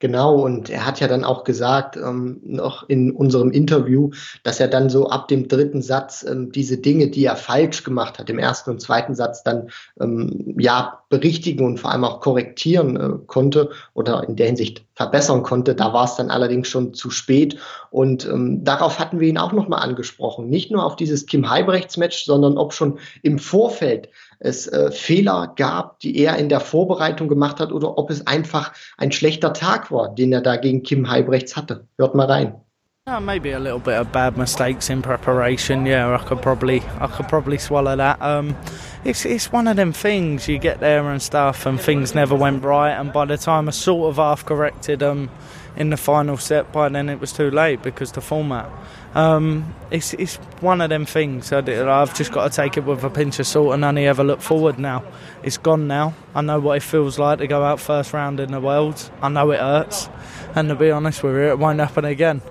Genau, 0.01 0.37
und 0.45 0.71
er 0.71 0.87
hat 0.87 1.01
ja 1.01 1.09
dann 1.09 1.25
auch 1.25 1.43
gesagt, 1.43 1.97
ähm, 1.97 2.41
noch 2.45 2.89
in 2.89 3.11
unserem 3.11 3.51
Interview, 3.51 4.11
dass 4.45 4.61
er 4.61 4.69
dann 4.69 4.91
so 4.91 5.09
ab 5.09 5.27
dem 5.27 5.49
dritten 5.49 5.83
Satz 5.83 6.25
ähm, 6.29 6.53
diese 6.53 6.79
Dinge, 6.79 7.09
die 7.09 7.25
er 7.25 7.35
falsch 7.35 7.83
gemacht 7.83 8.21
hat, 8.21 8.31
im 8.31 8.39
ersten 8.39 8.71
und 8.71 8.81
zweiten 8.81 9.17
Satz 9.17 9.43
dann 9.43 9.71
ähm, 10.01 10.55
ja 10.57 11.03
berichtigen 11.09 11.64
und 11.64 11.79
vor 11.79 11.90
allem 11.90 12.05
auch 12.05 12.21
korrektieren 12.21 12.97
äh, 12.97 13.18
konnte 13.27 13.71
oder 13.94 14.29
in 14.29 14.37
der 14.37 14.47
Hinsicht 14.47 14.85
verbessern 14.94 15.42
konnte. 15.42 15.75
Da 15.75 15.92
war 15.92 16.05
es 16.05 16.16
dann 16.16 16.31
allerdings 16.31 16.68
schon 16.68 16.92
zu 16.92 17.11
spät. 17.11 17.57
Und 17.90 18.27
ähm, 18.27 18.64
darauf 18.64 18.99
hatten 18.99 19.21
wir 19.21 19.29
ihn 19.29 19.38
auch 19.38 19.53
nochmal 19.53 19.83
angesprochen. 19.83 20.49
Nicht 20.49 20.71
nur 20.71 20.85
auf 20.85 20.97
dieses 20.97 21.27
Kim 21.27 21.49
Heibrechts-Match, 21.49 22.25
sondern 22.25 22.59
ob 22.59 22.75
schon 22.75 22.99
im 23.23 23.38
Vorfeld 23.38 24.09
es 24.38 24.66
äh, 24.66 24.90
Fehler 24.90 25.53
gab, 25.57 26.01
die 26.01 26.16
er 26.18 26.37
in 26.37 26.49
der 26.49 26.61
Vorbereitung 26.61 27.29
gemacht 27.29 27.59
hat 27.59 27.73
oder 27.73 27.97
ob 27.97 28.11
es 28.11 28.27
einfach 28.27 28.73
ein 28.97 29.12
schlechter 29.12 29.53
Tag 29.53 29.90
war, 29.90 30.14
den 30.14 30.33
er 30.33 30.42
da 30.42 30.57
gegen 30.57 30.83
Kim 30.83 31.11
Heibrechts 31.11 31.57
hatte. 31.57 31.87
Hört 31.97 32.14
mal 32.14 32.27
rein. 32.27 32.68
Uh, 33.09 33.18
maybe 33.18 33.53
a 33.53 33.59
little 33.59 33.79
bit 33.79 33.94
of 33.94 34.12
bad 34.12 34.37
mistakes 34.37 34.90
in 34.90 35.01
preparation. 35.01 35.87
Yeah, 35.87 36.14
I 36.14 36.23
could 36.23 36.42
probably, 36.42 36.83
I 37.01 37.07
could 37.07 37.27
probably 37.27 37.57
swallow 37.57 37.97
that. 37.97 38.21
Um, 38.21 38.55
it's 39.03 39.25
it's 39.25 39.51
one 39.51 39.66
of 39.66 39.77
them 39.77 39.94
things. 39.94 40.47
You 40.47 40.59
get 40.59 40.81
there 40.81 41.09
and 41.11 41.23
stuff, 41.23 41.64
and 41.64 41.81
things 41.81 42.14
never 42.14 42.35
went 42.35 42.62
right. 42.64 42.90
And 42.90 43.11
by 43.11 43.25
the 43.25 43.38
time 43.38 43.66
I 43.66 43.71
sort 43.71 44.11
of 44.11 44.16
half 44.16 44.44
corrected 44.44 44.99
them 44.99 45.11
um, 45.11 45.31
in 45.75 45.88
the 45.88 45.97
final 45.97 46.37
set, 46.37 46.71
by 46.71 46.90
then 46.90 47.09
it 47.09 47.18
was 47.18 47.33
too 47.33 47.51
late 47.51 47.83
because 47.83 48.12
the 48.12 48.21
format. 48.21 48.71
Um, 49.14 49.75
it's 49.90 50.12
it's 50.12 50.37
one 50.61 50.83
of 50.83 50.90
them 50.90 51.07
things. 51.07 51.51
I, 51.51 51.62
have 51.62 52.14
just 52.14 52.31
got 52.31 52.53
to 52.53 52.55
take 52.55 52.77
it 52.77 52.85
with 52.85 53.03
a 53.05 53.09
pinch 53.09 53.38
of 53.38 53.47
salt 53.47 53.73
and 53.73 53.87
only 53.87 54.07
ever 54.07 54.23
look 54.23 54.42
forward 54.42 54.79
now. 54.79 55.03
It's 55.42 55.57
gone 55.57 55.87
now. 55.87 56.12
I 56.35 56.42
know 56.42 56.61
what 56.61 56.77
it 56.77 56.83
feels 56.83 57.18
like 57.18 57.38
to 57.38 57.47
go 57.47 57.62
out 57.62 57.81
first 57.81 58.12
round 58.12 58.38
in 58.38 58.53
the 58.53 58.61
world. 58.61 59.11
I 59.23 59.31
know 59.31 59.51
it 59.53 59.61
hurts, 59.61 60.11
and 60.55 60.68
to 60.68 60.75
be 60.75 60.90
honest 60.90 61.23
with 61.23 61.37
you, 61.37 61.44
it 61.44 61.59
won't 61.59 61.81
happen 61.81 62.05
again. 62.05 62.42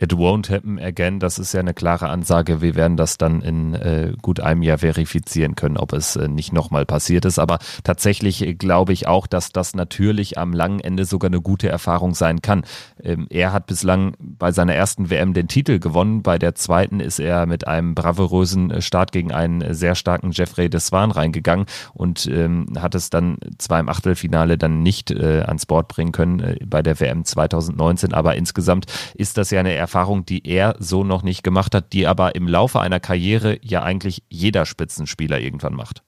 It 0.00 0.12
won't 0.12 0.50
happen 0.50 0.80
again, 0.80 1.20
das 1.20 1.38
ist 1.38 1.54
ja 1.54 1.60
eine 1.60 1.72
klare 1.72 2.08
Ansage. 2.08 2.60
Wir 2.60 2.74
werden 2.74 2.96
das 2.96 3.16
dann 3.16 3.40
in 3.42 3.74
äh, 3.74 4.12
gut 4.20 4.40
einem 4.40 4.62
Jahr 4.62 4.78
verifizieren 4.78 5.54
können, 5.54 5.76
ob 5.76 5.92
es 5.92 6.16
äh, 6.16 6.26
nicht 6.26 6.52
nochmal 6.52 6.84
passiert 6.84 7.24
ist. 7.24 7.38
Aber 7.38 7.60
tatsächlich 7.84 8.42
äh, 8.42 8.54
glaube 8.54 8.92
ich 8.92 9.06
auch, 9.06 9.28
dass 9.28 9.50
das 9.50 9.76
natürlich 9.76 10.36
am 10.36 10.52
langen 10.52 10.80
Ende 10.80 11.04
sogar 11.04 11.28
eine 11.28 11.40
gute 11.40 11.68
Erfahrung 11.68 12.12
sein 12.14 12.42
kann. 12.42 12.64
Ähm, 13.00 13.28
er 13.30 13.52
hat 13.52 13.66
bislang 13.66 14.16
bei 14.18 14.50
seiner 14.50 14.74
ersten 14.74 15.10
WM 15.10 15.32
den 15.32 15.46
Titel 15.46 15.78
gewonnen. 15.78 16.24
Bei 16.24 16.40
der 16.40 16.56
zweiten 16.56 16.98
ist 16.98 17.20
er 17.20 17.46
mit 17.46 17.68
einem 17.68 17.94
bravourösen 17.94 18.72
äh, 18.72 18.82
Start 18.82 19.12
gegen 19.12 19.30
einen 19.30 19.74
sehr 19.74 19.94
starken 19.94 20.32
Jeffrey 20.32 20.68
de 20.68 20.80
Swan 20.80 21.12
reingegangen 21.12 21.66
und 21.92 22.26
ähm, 22.26 22.66
hat 22.80 22.96
es 22.96 23.10
dann 23.10 23.36
zwar 23.58 23.78
im 23.78 23.88
Achtelfinale 23.88 24.58
dann 24.58 24.82
nicht 24.82 25.12
äh, 25.12 25.42
ans 25.46 25.66
Board 25.66 25.86
bringen 25.86 26.10
können 26.10 26.40
äh, 26.40 26.58
bei 26.66 26.82
der 26.82 26.98
WM 26.98 27.24
2019. 27.24 28.12
Aber 28.12 28.34
insgesamt 28.34 28.86
ist 29.14 29.38
das 29.38 29.52
ja 29.52 29.60
eine 29.60 29.83
Erfahrung, 29.84 30.24
die 30.24 30.46
er 30.46 30.76
so 30.78 31.04
noch 31.04 31.22
nicht 31.22 31.42
gemacht 31.42 31.74
hat, 31.74 31.92
die 31.92 32.06
aber 32.06 32.34
im 32.34 32.48
Laufe 32.48 32.80
einer 32.80 33.00
Karriere 33.00 33.58
ja 33.62 33.82
eigentlich 33.82 34.22
jeder 34.28 34.64
Spitzenspieler 34.64 35.38
irgendwann 35.38 35.74
macht. 35.74 36.02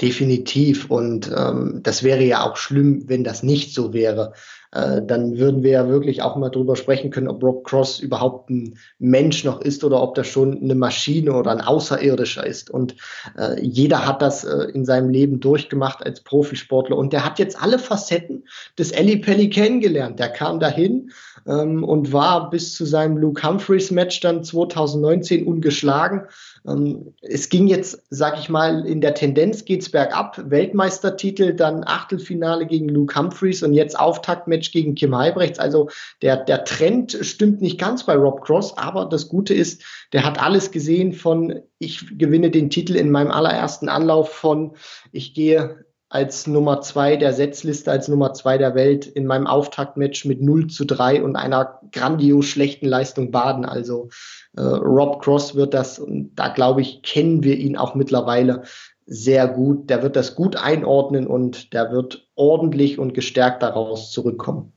Definitiv. 0.00 0.90
Und 0.90 1.30
ähm, 1.34 1.80
das 1.82 2.02
wäre 2.02 2.22
ja 2.22 2.42
auch 2.42 2.56
schlimm, 2.58 3.04
wenn 3.06 3.24
das 3.24 3.42
nicht 3.42 3.72
so 3.72 3.94
wäre. 3.94 4.34
Äh, 4.72 5.00
dann 5.02 5.38
würden 5.38 5.62
wir 5.62 5.70
ja 5.70 5.88
wirklich 5.88 6.20
auch 6.20 6.36
mal 6.36 6.50
drüber 6.50 6.76
sprechen 6.76 7.10
können, 7.10 7.28
ob 7.28 7.42
Rob 7.42 7.64
Cross 7.64 8.00
überhaupt 8.00 8.50
ein 8.50 8.78
Mensch 8.98 9.42
noch 9.44 9.62
ist 9.62 9.84
oder 9.84 10.02
ob 10.02 10.14
das 10.14 10.26
schon 10.26 10.60
eine 10.62 10.74
Maschine 10.74 11.32
oder 11.32 11.50
ein 11.50 11.62
Außerirdischer 11.62 12.46
ist. 12.46 12.68
Und 12.68 12.94
äh, 13.38 13.58
jeder 13.62 14.04
hat 14.06 14.20
das 14.20 14.44
äh, 14.44 14.64
in 14.74 14.84
seinem 14.84 15.08
Leben 15.08 15.40
durchgemacht 15.40 16.04
als 16.04 16.20
Profisportler. 16.20 16.98
Und 16.98 17.14
der 17.14 17.24
hat 17.24 17.38
jetzt 17.38 17.58
alle 17.62 17.78
Facetten 17.78 18.44
des 18.78 18.90
Ellie 18.90 19.16
Pelli 19.16 19.48
kennengelernt. 19.48 20.18
Der 20.18 20.28
kam 20.28 20.60
dahin 20.60 21.10
ähm, 21.46 21.84
und 21.84 22.12
war 22.12 22.50
bis 22.50 22.74
zu 22.74 22.84
seinem 22.84 23.16
Luke 23.16 23.46
Humphreys 23.46 23.90
Match 23.90 24.20
dann 24.20 24.44
2019 24.44 25.46
ungeschlagen 25.46 26.26
ähm, 26.66 27.14
es 27.22 27.48
ging 27.48 27.68
jetzt, 27.68 28.02
sag 28.10 28.38
ich 28.38 28.48
mal, 28.48 28.86
in 28.86 29.00
der 29.00 29.14
Tendenz 29.14 29.64
geht's 29.64 29.90
bergab. 29.90 30.50
Weltmeistertitel, 30.50 31.54
dann 31.54 31.84
Achtelfinale 31.84 32.66
gegen 32.66 32.88
Luke 32.88 33.18
Humphreys 33.18 33.62
und 33.62 33.72
jetzt 33.72 33.98
Auftaktmatch 33.98 34.72
gegen 34.72 34.94
Kim 34.94 35.16
Heibrechts. 35.16 35.58
Also 35.58 35.88
der, 36.22 36.36
der 36.36 36.64
Trend 36.64 37.16
stimmt 37.20 37.60
nicht 37.60 37.78
ganz 37.78 38.04
bei 38.04 38.14
Rob 38.14 38.42
Cross, 38.42 38.76
aber 38.76 39.06
das 39.06 39.28
Gute 39.28 39.54
ist, 39.54 39.82
der 40.12 40.24
hat 40.24 40.42
alles 40.42 40.70
gesehen 40.70 41.12
von 41.12 41.62
ich 41.78 42.18
gewinne 42.18 42.50
den 42.50 42.70
Titel 42.70 42.96
in 42.96 43.10
meinem 43.10 43.30
allerersten 43.30 43.88
Anlauf 43.88 44.30
von 44.32 44.72
ich 45.12 45.34
gehe 45.34 45.85
als 46.08 46.46
Nummer 46.46 46.80
zwei 46.82 47.16
der 47.16 47.32
Setzliste, 47.32 47.90
als 47.90 48.08
Nummer 48.08 48.32
zwei 48.32 48.58
der 48.58 48.74
Welt 48.74 49.06
in 49.06 49.26
meinem 49.26 49.46
Auftaktmatch 49.46 50.24
mit 50.24 50.40
0 50.40 50.68
zu 50.68 50.84
3 50.84 51.22
und 51.22 51.34
einer 51.34 51.80
grandios 51.90 52.46
schlechten 52.46 52.86
Leistung 52.86 53.32
baden. 53.32 53.64
Also 53.64 54.08
äh, 54.56 54.60
Rob 54.60 55.20
Cross 55.22 55.56
wird 55.56 55.74
das, 55.74 55.98
und 55.98 56.34
da 56.36 56.48
glaube 56.48 56.80
ich, 56.80 57.02
kennen 57.02 57.42
wir 57.42 57.56
ihn 57.56 57.76
auch 57.76 57.94
mittlerweile 57.94 58.62
sehr 59.04 59.48
gut. 59.48 59.90
Der 59.90 60.02
wird 60.02 60.14
das 60.16 60.36
gut 60.36 60.56
einordnen 60.56 61.26
und 61.26 61.72
der 61.72 61.90
wird 61.90 62.28
ordentlich 62.36 62.98
und 62.98 63.14
gestärkt 63.14 63.62
daraus 63.62 64.12
zurückkommen. 64.12 64.75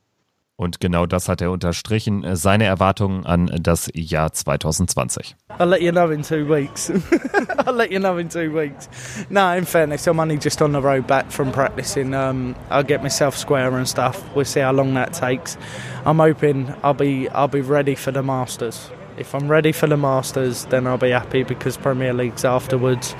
Und 0.59 0.81
genau 0.81 1.05
das 1.05 1.29
hat 1.29 1.39
er 1.39 1.51
unterstrichen, 1.51 2.25
äh, 2.25 2.35
seine 2.35 2.65
Erwartungen 2.65 3.25
an 3.25 3.49
das 3.61 3.89
Jahr 3.93 4.33
2020. 4.33 5.37
I'll 5.57 5.65
let 5.65 5.81
you 5.81 5.89
know 5.89 6.09
in 6.09 6.21
two 6.21 6.45
weeks. 6.53 6.91
I'll 7.65 7.73
let 7.73 7.91
you 7.91 7.99
know 7.99 8.17
in 8.17 8.27
two 8.27 8.53
weeks. 8.53 8.89
No, 9.29 9.53
in 9.53 9.65
fairness, 9.65 10.05
I'm 10.05 10.19
only 10.19 10.37
just 10.37 10.61
on 10.61 10.73
the 10.73 10.81
road 10.81 11.07
back 11.07 11.31
from 11.31 11.53
practicing. 11.53 12.13
Um, 12.13 12.57
I'll 12.69 12.83
get 12.83 13.01
myself 13.01 13.37
square 13.37 13.73
and 13.77 13.87
stuff. 13.87 14.21
We'll 14.35 14.43
see 14.43 14.59
how 14.59 14.73
long 14.73 14.95
that 14.95 15.13
takes. 15.13 15.57
I'm 16.05 16.19
hoping 16.19 16.73
I'll 16.83 16.93
be 16.93 17.29
I'll 17.29 17.47
be 17.47 17.61
ready 17.61 17.95
for 17.95 18.11
the 18.11 18.21
Masters 18.21 18.91
if 19.17 19.33
I'm 19.35 19.49
ready 19.49 19.73
for 19.73 19.87
the 19.87 19.97
Masters, 19.97 20.65
then 20.65 20.87
I'll 20.87 20.97
be 20.97 21.11
happy 21.11 21.43
because 21.43 21.77
Premier 21.77 22.13
League's 22.13 22.45
afterwards. 22.45 23.15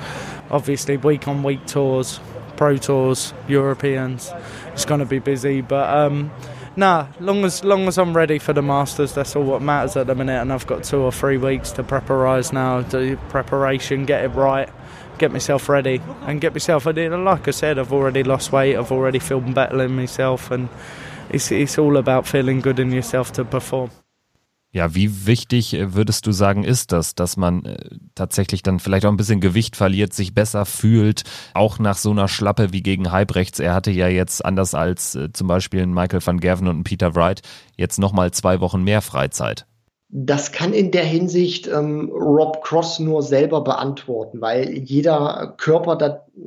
Obviously, 0.50 0.96
week 0.96 1.28
on 1.28 1.42
week 1.42 1.66
tours, 1.66 2.20
pro 2.56 2.78
tours, 2.78 3.34
Europeans. 3.48 4.32
It's 4.72 4.86
going 4.86 5.00
to 5.00 5.06
be 5.06 5.18
busy, 5.18 5.60
but 5.60 5.94
um, 5.94 6.30
nah, 6.76 7.06
long 7.20 7.44
as 7.44 7.64
long 7.64 7.88
as 7.88 7.98
I'm 7.98 8.16
ready 8.16 8.38
for 8.38 8.52
the 8.52 8.62
Masters, 8.62 9.14
that's 9.14 9.36
all 9.36 9.44
what 9.44 9.62
matters 9.62 9.96
at 9.96 10.06
the 10.06 10.14
minute. 10.14 10.40
And 10.40 10.52
I've 10.52 10.66
got 10.66 10.84
two 10.84 10.98
or 10.98 11.12
three 11.12 11.36
weeks 11.36 11.72
to 11.72 11.82
preparize 11.82 12.52
now, 12.52 12.82
do 12.82 13.16
preparation, 13.28 14.06
get 14.06 14.24
it 14.24 14.28
right, 14.28 14.68
get 15.18 15.32
myself 15.32 15.68
ready, 15.68 16.00
and 16.22 16.40
get 16.40 16.52
myself 16.52 16.86
ready. 16.86 17.04
And 17.04 17.24
like 17.24 17.48
I 17.48 17.50
said, 17.52 17.78
I've 17.78 17.92
already 17.92 18.22
lost 18.22 18.52
weight, 18.52 18.76
I've 18.76 18.92
already 18.92 19.18
feel 19.18 19.40
better 19.40 19.82
in 19.82 19.96
myself, 19.96 20.50
and 20.50 20.68
it's 21.28 21.50
it's 21.52 21.78
all 21.78 21.96
about 21.96 22.26
feeling 22.26 22.60
good 22.60 22.78
in 22.78 22.92
yourself 22.92 23.32
to 23.32 23.44
perform. 23.44 23.90
Ja, 24.72 24.94
wie 24.94 25.26
wichtig 25.26 25.74
äh, 25.74 25.94
würdest 25.94 26.26
du 26.26 26.32
sagen, 26.32 26.62
ist 26.62 26.92
das, 26.92 27.16
dass 27.16 27.36
man 27.36 27.64
äh, 27.64 27.76
tatsächlich 28.14 28.62
dann 28.62 28.78
vielleicht 28.78 29.04
auch 29.04 29.10
ein 29.10 29.16
bisschen 29.16 29.40
Gewicht 29.40 29.74
verliert, 29.74 30.12
sich 30.12 30.32
besser 30.32 30.64
fühlt, 30.64 31.24
auch 31.54 31.80
nach 31.80 31.96
so 31.96 32.12
einer 32.12 32.28
Schlappe 32.28 32.72
wie 32.72 32.82
gegen 32.82 33.10
Halbrechts. 33.10 33.58
Er 33.58 33.74
hatte 33.74 33.90
ja 33.90 34.06
jetzt 34.06 34.44
anders 34.44 34.74
als 34.74 35.16
äh, 35.16 35.32
zum 35.32 35.48
Beispiel 35.48 35.86
Michael 35.86 36.24
van 36.24 36.38
Gerven 36.38 36.68
und 36.68 36.84
Peter 36.84 37.16
Wright 37.16 37.42
jetzt 37.76 37.98
nochmal 37.98 38.30
zwei 38.30 38.60
Wochen 38.60 38.84
mehr 38.84 39.02
Freizeit. 39.02 39.66
Das 40.12 40.50
kann 40.50 40.72
in 40.72 40.90
der 40.90 41.04
Hinsicht 41.04 41.68
ähm, 41.68 42.10
Rob 42.12 42.62
Cross 42.62 42.98
nur 42.98 43.22
selber 43.22 43.62
beantworten, 43.62 44.40
weil 44.40 44.78
jeder 44.78 45.54
Körper 45.56 45.96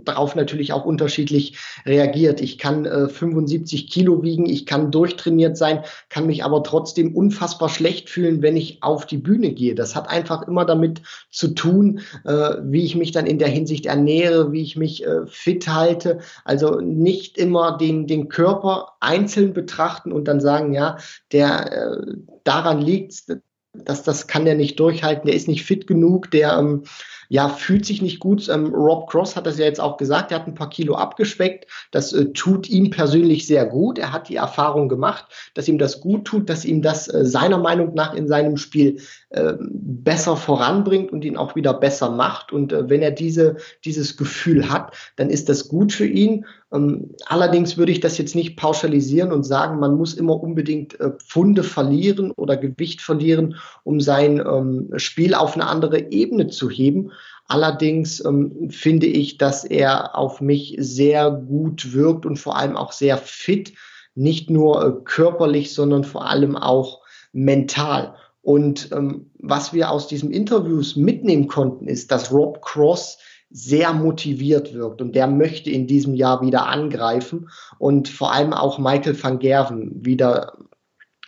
darauf 0.04 0.36
natürlich 0.36 0.74
auch 0.74 0.86
unterschiedlich 0.86 1.58
reagiert. 1.86 2.42
Ich 2.42 2.58
kann 2.58 2.86
äh, 2.86 3.08
75 3.08 3.90
Kilo 3.90 4.24
wiegen, 4.24 4.46
ich 4.46 4.66
kann 4.66 4.92
durchtrainiert 4.92 5.58
sein, 5.58 5.84
kann 6.10 6.26
mich 6.26 6.44
aber 6.44 6.64
trotzdem 6.64 7.16
unfassbar 7.16 7.70
schlecht 7.70 8.10
fühlen, 8.10 8.42
wenn 8.42 8.58
ich 8.58 8.82
auf 8.82 9.06
die 9.06 9.18
Bühne 9.18 9.52
gehe. 9.52 9.76
Das 9.76 9.96
hat 9.96 10.10
einfach 10.10 10.48
immer 10.48 10.66
damit 10.66 11.02
zu 11.30 11.50
tun, 11.50 12.02
äh, 12.26 12.56
wie 12.64 12.84
ich 12.84 12.96
mich 12.96 13.12
dann 13.12 13.26
in 13.26 13.40
der 13.40 13.50
Hinsicht 13.50 13.86
ernähre, 13.86 14.52
wie 14.52 14.62
ich 14.62 14.76
mich 14.76 15.06
äh, 15.06 15.26
fit 15.28 15.68
halte. 15.68 16.20
Also 16.46 16.80
nicht 16.80 17.38
immer 17.38 17.78
den, 17.78 18.08
den 18.08 18.30
Körper 18.30 18.94
einzeln 19.00 19.54
betrachten 19.54 20.12
und 20.12 20.28
dann 20.28 20.42
sagen, 20.42 20.74
ja, 20.74 20.98
der 21.32 21.72
äh, 21.72 22.16
daran 22.44 22.82
liegt 22.82 23.24
das, 23.74 24.04
das 24.04 24.28
kann 24.28 24.46
der 24.46 24.56
nicht 24.56 24.80
durchhalten, 24.80 25.26
der 25.26 25.36
ist 25.36 25.48
nicht 25.48 25.66
fit 25.66 25.88
genug, 25.88 26.30
der 26.32 26.58
ähm, 26.58 26.84
ja, 27.30 27.50
fühlt 27.50 27.86
sich 27.86 28.02
nicht 28.02 28.20
gut. 28.20 28.48
Ähm, 28.50 28.74
Rob 28.74 29.10
Cross 29.10 29.36
hat 29.36 29.46
das 29.46 29.58
ja 29.58 29.66
jetzt 29.66 29.80
auch 29.80 29.98
gesagt, 29.98 30.32
er 30.32 30.40
hat 30.40 30.48
ein 30.48 30.56
paar 30.56 30.70
Kilo 30.70 30.96
abgespeckt. 30.96 31.68
Das 31.92 32.14
äh, 32.14 32.32
tut 32.34 32.70
ihm 32.70 32.90
persönlich 32.90 33.48
sehr 33.48 33.66
gut. 33.66 33.98
Er 33.98 34.12
hat 34.12 34.30
die 34.30 34.36
Erfahrung 34.36 34.90
gemacht, 34.90 35.26
dass 35.54 35.68
ihm 35.68 35.78
das 35.78 36.02
gut 36.02 36.26
tut, 36.26 36.50
dass 36.50 36.66
ihm 36.66 36.82
das 36.82 37.08
äh, 37.08 37.26
seiner 37.26 37.58
Meinung 37.58 37.94
nach 37.94 38.14
in 38.14 38.28
seinem 38.28 38.58
Spiel 38.58 39.02
besser 39.34 40.38
voranbringt 40.38 41.12
und 41.12 41.26
ihn 41.26 41.38
auch 41.38 41.56
wieder 41.56 41.74
besser 41.74 42.12
macht. 42.12 42.54
Und 42.54 42.72
äh, 42.72 42.90
wenn 42.90 43.02
er 43.02 43.12
diese, 43.12 43.58
dieses 43.84 44.16
Gefühl 44.16 44.70
hat, 44.70 44.94
dann 45.16 45.30
ist 45.30 45.50
das 45.50 45.70
gut 45.70 45.92
für 45.92 46.06
ihn. 46.06 46.46
Ähm, 46.72 47.16
allerdings 47.26 47.78
würde 47.78 47.92
ich 47.92 48.00
das 48.00 48.18
jetzt 48.18 48.36
nicht 48.36 48.58
pauschalisieren 48.58 49.32
und 49.32 49.44
sagen, 49.44 49.80
man 49.80 49.96
muss 49.96 50.14
immer 50.14 50.42
unbedingt 50.42 51.00
äh, 51.00 51.12
Pfunde 51.18 51.64
verlieren 51.64 52.32
oder 52.32 52.58
Gewicht 52.58 53.02
verlieren, 53.02 53.56
um 53.84 54.00
sein 54.02 54.38
ähm, 54.40 54.90
Spiel 54.98 55.34
auf 55.34 55.56
eine 55.56 55.68
andere 55.68 56.12
Ebene 56.12 56.48
zu 56.48 56.70
heben. 56.70 57.12
Allerdings 57.48 58.24
ähm, 58.24 58.70
finde 58.70 59.08
ich, 59.08 59.38
dass 59.38 59.64
er 59.64 60.16
auf 60.16 60.42
mich 60.42 60.76
sehr 60.80 61.32
gut 61.32 61.94
wirkt 61.94 62.26
und 62.26 62.38
vor 62.38 62.56
allem 62.56 62.78
auch 62.78 62.92
sehr 62.92 63.18
fit, 63.18 63.74
nicht 64.16 64.50
nur 64.50 64.86
äh, 64.86 64.92
körperlich, 65.04 65.74
sondern 65.74 66.04
vor 66.04 66.30
allem 66.30 66.56
auch 66.56 67.02
mental. 67.32 68.16
Und 68.44 68.92
ähm, 68.92 69.32
was 69.40 69.74
wir 69.74 69.90
aus 69.90 70.08
diesen 70.08 70.30
Interviews 70.30 70.98
mitnehmen 70.98 71.48
konnten, 71.48 71.88
ist, 71.88 72.12
dass 72.12 72.32
Rob 72.32 72.62
Cross 72.62 73.18
sehr 73.50 73.94
motiviert 73.94 74.74
wirkt 74.74 75.02
und 75.02 75.16
der 75.16 75.28
möchte 75.28 75.70
in 75.70 75.88
diesem 75.88 76.14
Jahr 76.14 76.42
wieder 76.42 76.68
angreifen 76.68 77.50
und 77.80 78.10
vor 78.10 78.34
allem 78.34 78.52
auch 78.52 78.80
Michael 78.80 79.22
van 79.22 79.40
Gerven 79.40 80.04
wieder 80.06 80.58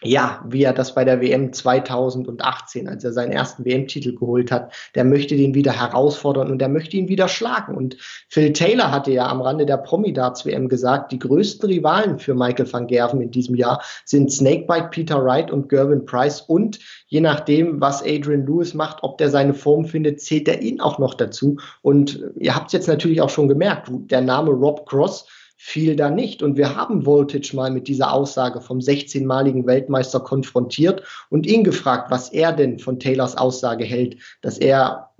ja, 0.05 0.43
wie 0.47 0.63
er 0.63 0.73
das 0.73 0.93
bei 0.93 1.03
der 1.03 1.19
WM 1.19 1.51
2018, 1.51 2.87
als 2.87 3.03
er 3.03 3.11
seinen 3.11 3.31
ersten 3.31 3.65
WM-Titel 3.65 4.15
geholt 4.15 4.51
hat, 4.51 4.73
der 4.93 5.03
möchte 5.03 5.35
den 5.35 5.55
wieder 5.55 5.71
herausfordern 5.71 6.51
und 6.51 6.59
der 6.59 6.69
möchte 6.69 6.95
ihn 6.97 7.07
wieder 7.07 7.27
schlagen. 7.27 7.75
Und 7.75 7.97
Phil 8.29 8.53
Taylor 8.53 8.91
hatte 8.91 9.11
ja 9.11 9.27
am 9.27 9.41
Rande 9.41 9.65
der 9.65 9.77
Promi-Darts 9.77 10.45
WM 10.45 10.69
gesagt, 10.69 11.11
die 11.11 11.19
größten 11.19 11.69
Rivalen 11.69 12.19
für 12.19 12.35
Michael 12.35 12.71
van 12.71 12.87
Gerven 12.87 13.21
in 13.21 13.31
diesem 13.31 13.55
Jahr 13.55 13.81
sind 14.05 14.31
Snakebite 14.31 14.89
Peter 14.91 15.23
Wright 15.23 15.49
und 15.51 15.69
Gervin 15.69 16.05
Price 16.05 16.41
und 16.41 16.79
je 17.07 17.21
nachdem, 17.21 17.81
was 17.81 18.03
Adrian 18.03 18.45
Lewis 18.45 18.73
macht, 18.73 18.99
ob 19.01 19.17
der 19.17 19.29
seine 19.29 19.53
Form 19.53 19.85
findet, 19.85 20.21
zählt 20.21 20.47
er 20.47 20.61
ihn 20.61 20.81
auch 20.81 20.99
noch 20.99 21.15
dazu. 21.15 21.57
Und 21.81 22.23
ihr 22.37 22.55
habt 22.55 22.67
es 22.67 22.73
jetzt 22.73 22.87
natürlich 22.87 23.21
auch 23.21 23.29
schon 23.29 23.47
gemerkt, 23.47 23.89
der 23.91 24.21
Name 24.21 24.51
Rob 24.51 24.85
Cross 24.87 25.27
fiel 25.55 25.95
da 25.95 26.09
nicht. 26.09 26.43
Und 26.43 26.57
wir 26.57 26.75
haben 26.75 27.05
Voltage 27.05 27.55
mal 27.55 27.71
mit 27.71 27.87
dieser 27.87 28.13
Aussage 28.13 28.61
vom 28.61 28.79
16-maligen 28.79 29.65
Weltmeister 29.65 30.19
konfrontiert 30.19 31.03
und 31.29 31.45
ihn 31.45 31.63
gefragt, 31.63 32.11
was 32.11 32.29
er 32.29 32.53
denn 32.53 32.79
von 32.79 32.99
Taylors 32.99 33.37
Aussage 33.37 33.83
hält, 33.83 34.17
dass 34.41 34.57
er 34.57 35.11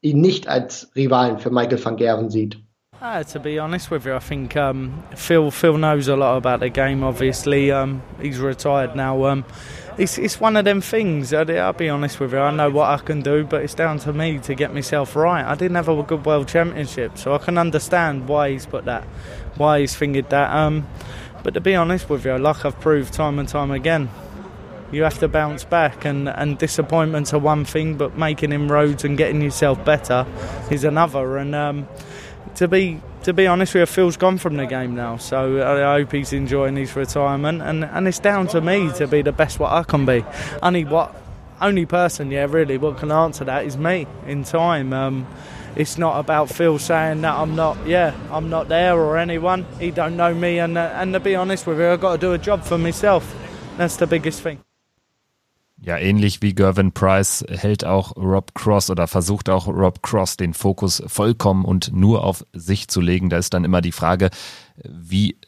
ihn 0.00 0.20
nicht 0.20 0.48
als 0.48 0.90
Rivalen 0.96 1.38
für 1.38 1.50
Michael 1.50 1.84
van 1.84 1.96
Gerven 1.96 2.30
sieht. 2.30 2.62
Uh, 3.02 3.24
to 3.24 3.40
be 3.40 3.58
honest 3.58 3.90
with 3.90 4.06
you, 4.06 4.14
I 4.14 4.20
think 4.20 4.56
um, 4.56 5.02
Phil 5.16 5.50
Phil 5.50 5.76
knows 5.76 6.06
a 6.06 6.14
lot 6.14 6.36
about 6.36 6.60
the 6.60 6.68
game. 6.68 7.02
Obviously, 7.02 7.72
um, 7.72 8.00
he's 8.20 8.38
retired 8.38 8.94
now. 8.94 9.24
Um, 9.24 9.44
it's 9.98 10.18
it's 10.18 10.38
one 10.38 10.56
of 10.56 10.64
them 10.64 10.80
things. 10.80 11.32
I'll, 11.32 11.50
I'll 11.50 11.72
be 11.72 11.88
honest 11.88 12.20
with 12.20 12.32
you. 12.32 12.38
I 12.38 12.52
know 12.52 12.70
what 12.70 12.88
I 12.90 12.98
can 12.98 13.20
do, 13.20 13.42
but 13.42 13.64
it's 13.64 13.74
down 13.74 13.98
to 13.98 14.12
me 14.12 14.38
to 14.38 14.54
get 14.54 14.72
myself 14.72 15.16
right. 15.16 15.44
I 15.44 15.56
didn't 15.56 15.74
have 15.74 15.88
a 15.88 16.00
good 16.04 16.24
World 16.24 16.46
Championship, 16.46 17.18
so 17.18 17.34
I 17.34 17.38
can 17.38 17.58
understand 17.58 18.28
why 18.28 18.50
he's 18.50 18.66
put 18.66 18.84
that 18.84 19.02
why 19.56 19.80
he's 19.80 19.96
fingered 19.96 20.30
that. 20.30 20.54
Um, 20.54 20.86
but 21.42 21.54
to 21.54 21.60
be 21.60 21.74
honest 21.74 22.08
with 22.08 22.24
you, 22.24 22.38
like 22.38 22.64
I've 22.64 22.78
proved 22.78 23.12
time 23.12 23.40
and 23.40 23.48
time 23.48 23.72
again, 23.72 24.10
you 24.92 25.02
have 25.02 25.18
to 25.18 25.26
bounce 25.26 25.64
back, 25.64 26.04
and, 26.04 26.28
and 26.28 26.56
disappointments 26.56 27.34
are 27.34 27.40
one 27.40 27.64
thing, 27.64 27.96
but 27.96 28.16
making 28.16 28.52
inroads 28.52 29.04
and 29.04 29.18
getting 29.18 29.42
yourself 29.42 29.84
better 29.84 30.24
is 30.70 30.84
another. 30.84 31.36
And 31.38 31.52
um, 31.56 31.88
to 32.56 32.68
be 32.68 33.00
to 33.24 33.32
be 33.32 33.46
honest 33.46 33.74
with 33.74 33.82
you, 33.82 33.86
Phil's 33.86 34.16
gone 34.16 34.38
from 34.38 34.56
the 34.56 34.66
game 34.66 34.94
now, 34.96 35.16
so 35.16 35.62
I 35.62 35.98
hope 35.98 36.12
he's 36.12 36.32
enjoying 36.32 36.74
his 36.74 36.96
retirement, 36.96 37.62
and, 37.62 37.84
and 37.84 38.08
it's 38.08 38.18
down 38.18 38.48
to 38.48 38.60
me 38.60 38.90
to 38.94 39.06
be 39.06 39.22
the 39.22 39.30
best 39.30 39.60
what 39.60 39.72
I 39.72 39.84
can 39.84 40.04
be. 40.04 40.24
Only 40.60 40.84
what 40.84 41.14
only 41.60 41.86
person, 41.86 42.32
yeah, 42.32 42.46
really, 42.48 42.76
what 42.76 42.98
can 42.98 43.12
answer 43.12 43.44
that 43.44 43.64
is 43.64 43.76
me 43.76 44.06
in 44.26 44.42
time. 44.42 44.92
Um, 44.92 45.26
it's 45.76 45.96
not 45.96 46.18
about 46.18 46.50
Phil 46.50 46.78
saying 46.78 47.20
that 47.20 47.34
I'm 47.34 47.54
not, 47.54 47.86
yeah, 47.86 48.12
I'm 48.30 48.50
not 48.50 48.68
there 48.68 48.98
or 48.98 49.16
anyone. 49.16 49.64
He 49.78 49.90
don't 49.92 50.16
know 50.16 50.34
me, 50.34 50.58
and 50.58 50.76
uh, 50.76 50.92
and 50.94 51.12
to 51.12 51.20
be 51.20 51.36
honest 51.36 51.66
with 51.66 51.78
you, 51.78 51.88
I've 51.90 52.00
got 52.00 52.12
to 52.12 52.18
do 52.18 52.32
a 52.32 52.38
job 52.38 52.64
for 52.64 52.78
myself. 52.78 53.34
That's 53.76 53.96
the 53.96 54.06
biggest 54.06 54.42
thing. 54.42 54.60
Ja, 55.84 55.98
ähnlich 55.98 56.42
wie 56.42 56.54
Gervin 56.54 56.92
Price 56.92 57.44
hält 57.48 57.84
auch 57.84 58.16
Rob 58.16 58.54
Cross 58.54 58.88
oder 58.88 59.08
versucht 59.08 59.50
auch 59.50 59.66
Rob 59.66 60.00
Cross 60.00 60.36
den 60.36 60.54
Fokus 60.54 61.02
vollkommen 61.08 61.64
und 61.64 61.92
nur 61.92 62.22
auf 62.22 62.46
sich 62.52 62.86
zu 62.86 63.00
legen. 63.00 63.30
Da 63.30 63.38
ist 63.38 63.52
dann 63.52 63.64
immer 63.64 63.80
die 63.80 63.90
Frage, 63.90 64.30
wie 64.84 65.38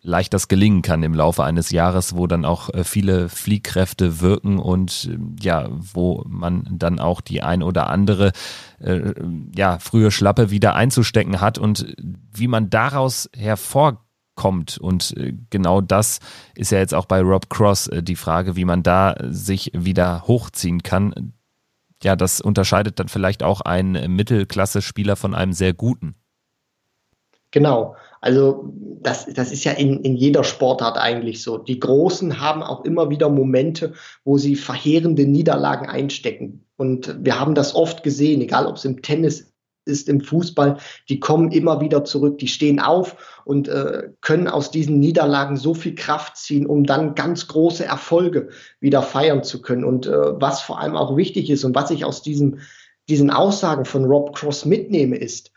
leicht 0.00 0.32
das 0.32 0.48
gelingen 0.48 0.80
kann 0.80 1.02
im 1.02 1.14
Laufe 1.14 1.44
eines 1.44 1.70
Jahres, 1.70 2.16
wo 2.16 2.26
dann 2.26 2.46
auch 2.46 2.70
äh, 2.70 2.84
viele 2.84 3.28
Fliehkräfte 3.28 4.20
wirken 4.20 4.58
und 4.58 5.10
äh, 5.12 5.18
ja, 5.44 5.68
wo 5.70 6.24
man 6.26 6.66
dann 6.70 6.98
auch 6.98 7.20
die 7.20 7.42
ein 7.42 7.62
oder 7.62 7.88
andere 7.88 8.32
äh, 8.80 9.12
ja, 9.54 9.78
frühe 9.78 10.10
Schlappe 10.10 10.50
wieder 10.50 10.74
einzustecken 10.74 11.40
hat 11.40 11.58
und 11.58 11.94
wie 12.32 12.48
man 12.48 12.70
daraus 12.70 13.30
hervorkommt 14.36 14.78
und 14.78 15.14
äh, 15.16 15.34
genau 15.50 15.80
das 15.80 16.20
ist 16.54 16.72
ja 16.72 16.78
jetzt 16.78 16.94
auch 16.94 17.06
bei 17.06 17.20
Rob 17.20 17.48
Cross 17.50 17.90
die 17.92 18.16
Frage, 18.16 18.56
wie 18.56 18.64
man 18.64 18.82
da 18.82 19.14
sich 19.22 19.70
wieder 19.74 20.22
hochziehen 20.26 20.82
kann. 20.82 21.32
Ja, 22.02 22.16
das 22.16 22.40
unterscheidet 22.40 22.98
dann 22.98 23.08
vielleicht 23.08 23.42
auch 23.42 23.60
einen 23.60 24.16
Mittelklasse-Spieler 24.16 25.16
von 25.16 25.34
einem 25.34 25.52
sehr 25.52 25.72
guten. 25.72 26.16
Genau. 27.52 27.96
Also 28.20 28.72
das, 29.02 29.26
das 29.26 29.52
ist 29.52 29.64
ja 29.64 29.72
in, 29.72 30.00
in 30.00 30.16
jeder 30.16 30.42
Sportart 30.42 30.96
eigentlich 30.96 31.42
so. 31.42 31.58
Die 31.58 31.78
Großen 31.78 32.40
haben 32.40 32.62
auch 32.62 32.84
immer 32.84 33.10
wieder 33.10 33.28
Momente, 33.28 33.94
wo 34.24 34.38
sie 34.38 34.56
verheerende 34.56 35.26
Niederlagen 35.26 35.86
einstecken. 35.86 36.64
Und 36.76 37.16
wir 37.20 37.38
haben 37.38 37.54
das 37.54 37.74
oft 37.74 38.02
gesehen, 38.02 38.40
egal 38.40 38.66
ob 38.66 38.76
es 38.76 38.84
im 38.84 39.02
Tennis 39.02 39.51
ist, 39.84 40.08
im 40.08 40.20
Fußball, 40.20 40.78
die 41.08 41.20
kommen 41.20 41.50
immer 41.50 41.80
wieder 41.80 42.04
zurück, 42.04 42.38
die 42.38 42.48
stehen 42.48 42.80
auf 42.80 43.42
und 43.44 43.68
äh, 43.68 44.10
können 44.20 44.48
aus 44.48 44.70
diesen 44.70 45.00
Niederlagen 45.00 45.56
so 45.56 45.74
viel 45.74 45.94
Kraft 45.94 46.36
ziehen, 46.36 46.66
um 46.66 46.84
dann 46.84 47.14
ganz 47.14 47.48
große 47.48 47.84
Erfolge 47.84 48.48
wieder 48.80 49.02
feiern 49.02 49.42
zu 49.42 49.62
können. 49.62 49.84
Und 49.84 50.06
äh, 50.06 50.40
was 50.40 50.62
vor 50.62 50.80
allem 50.80 50.96
auch 50.96 51.16
wichtig 51.16 51.50
ist 51.50 51.64
und 51.64 51.74
was 51.74 51.90
ich 51.90 52.04
aus 52.04 52.22
diesem, 52.22 52.58
diesen 53.08 53.30
Aussagen 53.30 53.84
von 53.84 54.04
Rob 54.04 54.34
Cross 54.36 54.64
mitnehme, 54.64 55.16
ist, 55.16 55.52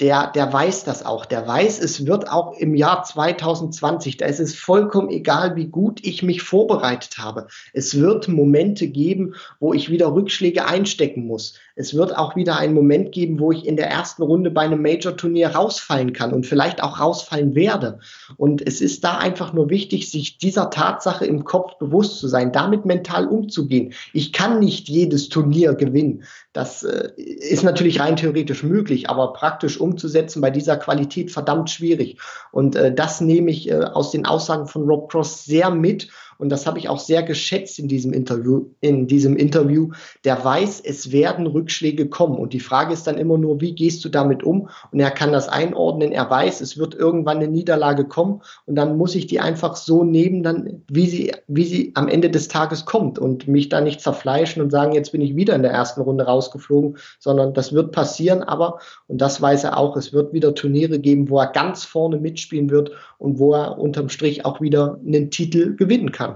der, 0.00 0.28
der 0.28 0.52
weiß 0.52 0.84
das 0.84 1.04
auch. 1.04 1.26
Der 1.26 1.46
weiß, 1.46 1.80
es 1.80 2.06
wird 2.06 2.30
auch 2.30 2.56
im 2.56 2.74
Jahr 2.74 3.02
2020, 3.02 4.16
da 4.16 4.26
ist 4.26 4.38
es 4.38 4.54
vollkommen 4.54 5.08
egal, 5.08 5.56
wie 5.56 5.66
gut 5.66 6.04
ich 6.04 6.22
mich 6.22 6.42
vorbereitet 6.42 7.18
habe. 7.18 7.48
Es 7.72 7.98
wird 7.98 8.28
Momente 8.28 8.88
geben, 8.88 9.34
wo 9.58 9.74
ich 9.74 9.90
wieder 9.90 10.12
Rückschläge 10.12 10.66
einstecken 10.66 11.26
muss. 11.26 11.54
Es 11.78 11.94
wird 11.94 12.16
auch 12.16 12.34
wieder 12.34 12.56
einen 12.56 12.74
Moment 12.74 13.12
geben, 13.12 13.38
wo 13.38 13.52
ich 13.52 13.64
in 13.64 13.76
der 13.76 13.88
ersten 13.88 14.24
Runde 14.24 14.50
bei 14.50 14.62
einem 14.62 14.82
Major-Turnier 14.82 15.50
rausfallen 15.54 16.12
kann 16.12 16.32
und 16.32 16.44
vielleicht 16.44 16.82
auch 16.82 16.98
rausfallen 16.98 17.54
werde. 17.54 18.00
Und 18.36 18.66
es 18.66 18.80
ist 18.80 19.04
da 19.04 19.18
einfach 19.18 19.52
nur 19.52 19.70
wichtig, 19.70 20.10
sich 20.10 20.38
dieser 20.38 20.70
Tatsache 20.70 21.24
im 21.24 21.44
Kopf 21.44 21.78
bewusst 21.78 22.18
zu 22.18 22.26
sein, 22.26 22.50
damit 22.50 22.84
mental 22.84 23.28
umzugehen. 23.28 23.92
Ich 24.12 24.32
kann 24.32 24.58
nicht 24.58 24.88
jedes 24.88 25.28
Turnier 25.28 25.74
gewinnen. 25.74 26.24
Das 26.52 26.82
äh, 26.82 27.12
ist 27.16 27.62
natürlich 27.62 28.00
rein 28.00 28.16
theoretisch 28.16 28.64
möglich, 28.64 29.08
aber 29.08 29.32
praktisch 29.32 29.80
umzusetzen 29.80 30.40
bei 30.40 30.50
dieser 30.50 30.78
Qualität 30.78 31.30
verdammt 31.30 31.70
schwierig. 31.70 32.18
Und 32.50 32.74
äh, 32.74 32.92
das 32.92 33.20
nehme 33.20 33.52
ich 33.52 33.70
äh, 33.70 33.76
aus 33.76 34.10
den 34.10 34.26
Aussagen 34.26 34.66
von 34.66 34.82
Rob 34.82 35.12
Cross 35.12 35.44
sehr 35.44 35.70
mit 35.70 36.08
und 36.38 36.50
das 36.50 36.66
habe 36.66 36.78
ich 36.78 36.88
auch 36.88 37.00
sehr 37.00 37.24
geschätzt 37.24 37.78
in 37.80 37.88
diesem 37.88 38.12
Interview, 38.12 38.66
in 38.80 39.08
diesem 39.08 39.36
Interview, 39.36 39.90
der 40.24 40.42
weiß, 40.42 40.80
es 40.84 41.10
werden 41.10 41.48
Rückschläge 41.48 42.08
kommen. 42.08 42.38
Und 42.38 42.52
die 42.52 42.60
Frage 42.60 42.92
ist 42.92 43.08
dann 43.08 43.18
immer 43.18 43.36
nur, 43.36 43.60
wie 43.60 43.74
gehst 43.74 44.04
du 44.04 44.08
damit 44.08 44.44
um? 44.44 44.68
Und 44.92 45.00
er 45.00 45.10
kann 45.10 45.32
das 45.32 45.48
einordnen. 45.48 46.12
Er 46.12 46.30
weiß, 46.30 46.60
es 46.60 46.78
wird 46.78 46.94
irgendwann 46.94 47.38
eine 47.38 47.48
Niederlage 47.48 48.04
kommen. 48.04 48.40
Und 48.66 48.76
dann 48.76 48.96
muss 48.96 49.16
ich 49.16 49.26
die 49.26 49.40
einfach 49.40 49.74
so 49.74 50.04
nehmen, 50.04 50.44
dann, 50.44 50.82
wie 50.88 51.08
sie, 51.08 51.32
wie 51.48 51.64
sie 51.64 51.92
am 51.96 52.06
Ende 52.06 52.30
des 52.30 52.46
Tages 52.46 52.84
kommt 52.84 53.18
und 53.18 53.48
mich 53.48 53.68
da 53.68 53.80
nicht 53.80 54.00
zerfleischen 54.00 54.62
und 54.62 54.70
sagen, 54.70 54.92
jetzt 54.92 55.10
bin 55.10 55.20
ich 55.20 55.34
wieder 55.34 55.56
in 55.56 55.62
der 55.62 55.72
ersten 55.72 56.00
Runde 56.02 56.24
rausgeflogen, 56.24 56.98
sondern 57.18 57.52
das 57.52 57.72
wird 57.72 57.90
passieren. 57.90 58.44
Aber, 58.44 58.78
und 59.08 59.20
das 59.20 59.42
weiß 59.42 59.64
er 59.64 59.76
auch, 59.76 59.96
es 59.96 60.12
wird 60.12 60.32
wieder 60.32 60.54
Turniere 60.54 61.00
geben, 61.00 61.30
wo 61.30 61.40
er 61.40 61.48
ganz 61.48 61.84
vorne 61.84 62.18
mitspielen 62.18 62.70
wird 62.70 62.92
und 63.18 63.40
wo 63.40 63.54
er 63.54 63.76
unterm 63.78 64.08
Strich 64.08 64.44
auch 64.44 64.60
wieder 64.60 65.00
einen 65.04 65.32
Titel 65.32 65.74
gewinnen 65.74 66.12
kann. 66.12 66.27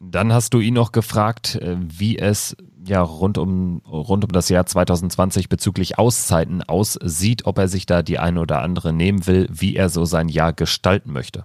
Dann 0.00 0.32
hast 0.32 0.54
du 0.54 0.60
ihn 0.60 0.74
noch 0.74 0.92
gefragt, 0.92 1.56
äh, 1.56 1.76
wie 1.78 2.18
es 2.18 2.56
ja 2.84 3.02
rund 3.02 3.36
um, 3.36 3.82
rund 3.86 4.24
um 4.24 4.32
das 4.32 4.48
Jahr 4.48 4.64
2020 4.64 5.48
bezüglich 5.48 5.98
Auszeiten 5.98 6.62
aussieht, 6.62 7.46
ob 7.46 7.58
er 7.58 7.68
sich 7.68 7.86
da 7.86 8.02
die 8.02 8.18
eine 8.18 8.40
oder 8.40 8.62
andere 8.62 8.92
nehmen 8.92 9.26
will, 9.26 9.48
wie 9.50 9.76
er 9.76 9.88
so 9.88 10.04
sein 10.04 10.28
Jahr 10.28 10.52
gestalten 10.52 11.12
möchte. 11.12 11.44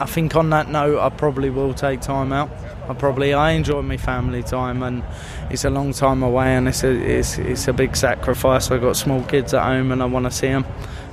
I 0.00 0.04
think 0.04 0.36
on 0.36 0.50
that 0.50 0.70
note, 0.70 1.00
I 1.00 1.10
probably 1.10 1.50
will 1.50 1.74
take 1.74 2.00
time 2.00 2.32
out. 2.32 2.50
I 2.88 2.94
probably 2.94 3.34
I 3.34 3.52
enjoy 3.52 3.82
my 3.82 3.98
family 3.98 4.44
time, 4.44 4.84
and 4.84 5.02
it's 5.50 5.64
a 5.64 5.70
long 5.70 5.92
time 5.92 6.22
away, 6.22 6.56
and 6.56 6.68
it's 6.68 6.84
a 6.84 6.90
it's, 6.90 7.38
it's 7.38 7.66
a 7.68 7.72
big 7.72 7.96
sacrifice. 7.96 8.70
I've 8.70 8.80
got 8.80 8.96
small 8.96 9.22
kids 9.22 9.54
at 9.54 9.64
home, 9.64 9.90
and 9.90 10.00
I 10.00 10.06
want 10.06 10.26
to 10.26 10.30
see 10.30 10.48
them. 10.48 10.64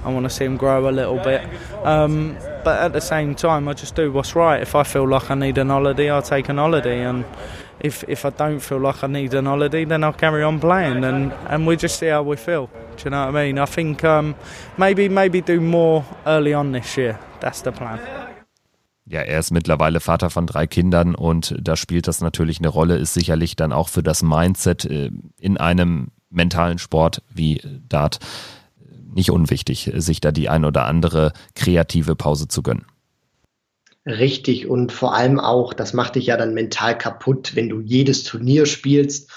I 0.05 0.09
want 0.09 0.25
to 0.25 0.29
see 0.29 0.45
them 0.45 0.57
grow 0.57 0.87
a 0.87 0.91
little 0.91 1.17
bit. 1.17 1.41
Um, 1.83 2.37
but 2.63 2.79
at 2.79 2.93
the 2.93 3.01
same 3.01 3.35
time, 3.35 3.67
I 3.67 3.73
just 3.73 3.95
do 3.95 4.11
what's 4.11 4.35
right. 4.35 4.61
If 4.61 4.75
I 4.75 4.83
feel 4.83 5.07
like 5.07 5.31
I 5.31 5.35
need 5.35 5.57
an 5.57 5.69
holiday, 5.69 6.09
I'll 6.09 6.21
take 6.21 6.47
an 6.49 6.57
holiday, 6.57 7.03
and 7.03 7.25
if 7.79 8.03
if 8.07 8.25
I 8.25 8.29
don't 8.29 8.59
feel 8.59 8.79
like 8.79 9.03
I 9.03 9.07
need 9.07 9.33
an 9.33 9.45
holiday, 9.45 9.85
then 9.85 10.03
I'll 10.03 10.13
carry 10.13 10.43
on 10.43 10.59
playing, 10.59 11.03
and 11.03 11.33
and 11.49 11.67
we 11.67 11.75
just 11.75 11.97
see 11.97 12.07
how 12.07 12.23
we 12.23 12.37
feel. 12.37 12.69
Do 12.97 13.03
you 13.05 13.09
know 13.11 13.25
what 13.25 13.35
I 13.35 13.45
mean? 13.45 13.59
I 13.59 13.65
think 13.65 14.03
um, 14.03 14.35
maybe 14.77 15.09
maybe 15.09 15.41
do 15.41 15.59
more 15.59 16.03
early 16.25 16.53
on 16.53 16.71
this 16.71 16.97
year. 16.97 17.19
That's 17.39 17.61
the 17.61 17.71
plan. 17.71 17.99
Ja, 19.07 19.21
er 19.21 19.39
ist 19.39 19.51
mittlerweile 19.51 19.99
Vater 19.99 20.31
von 20.31 20.47
drei 20.47 20.65
Kindern 20.65 21.13
und 21.13 21.55
da 21.61 21.75
spielt 21.75 22.07
das 22.07 22.21
natürlich 22.21 22.57
eine 22.57 22.69
Rolle, 22.69 22.97
ist 22.97 23.13
sicherlich 23.13 23.55
dann 23.55 23.71
auch 23.71 23.87
für 23.87 24.01
das 24.01 24.23
Mindset 24.23 24.85
äh, 24.85 25.11
in 25.39 25.57
einem 25.57 26.07
mentalen 26.31 26.79
Sport 26.79 27.21
wie 27.29 27.61
Dart 27.87 28.19
nicht 29.15 29.31
unwichtig, 29.31 29.91
sich 29.95 30.21
da 30.21 30.31
die 30.31 30.49
ein 30.49 30.65
oder 30.65 30.85
andere 30.85 31.33
kreative 31.55 32.15
Pause 32.15 32.47
zu 32.47 32.61
gönnen. 32.61 32.85
Richtig 34.05 34.67
und 34.67 34.91
vor 34.91 35.15
allem 35.15 35.39
auch, 35.39 35.73
das 35.73 35.93
macht 35.93 36.15
dich 36.15 36.27
ja 36.27 36.37
dann 36.37 36.53
mental 36.53 36.95
kaputt, 36.95 37.55
wenn 37.55 37.69
du 37.69 37.81
jedes 37.81 38.23
Turnier 38.23 38.67
spielst 38.67 39.31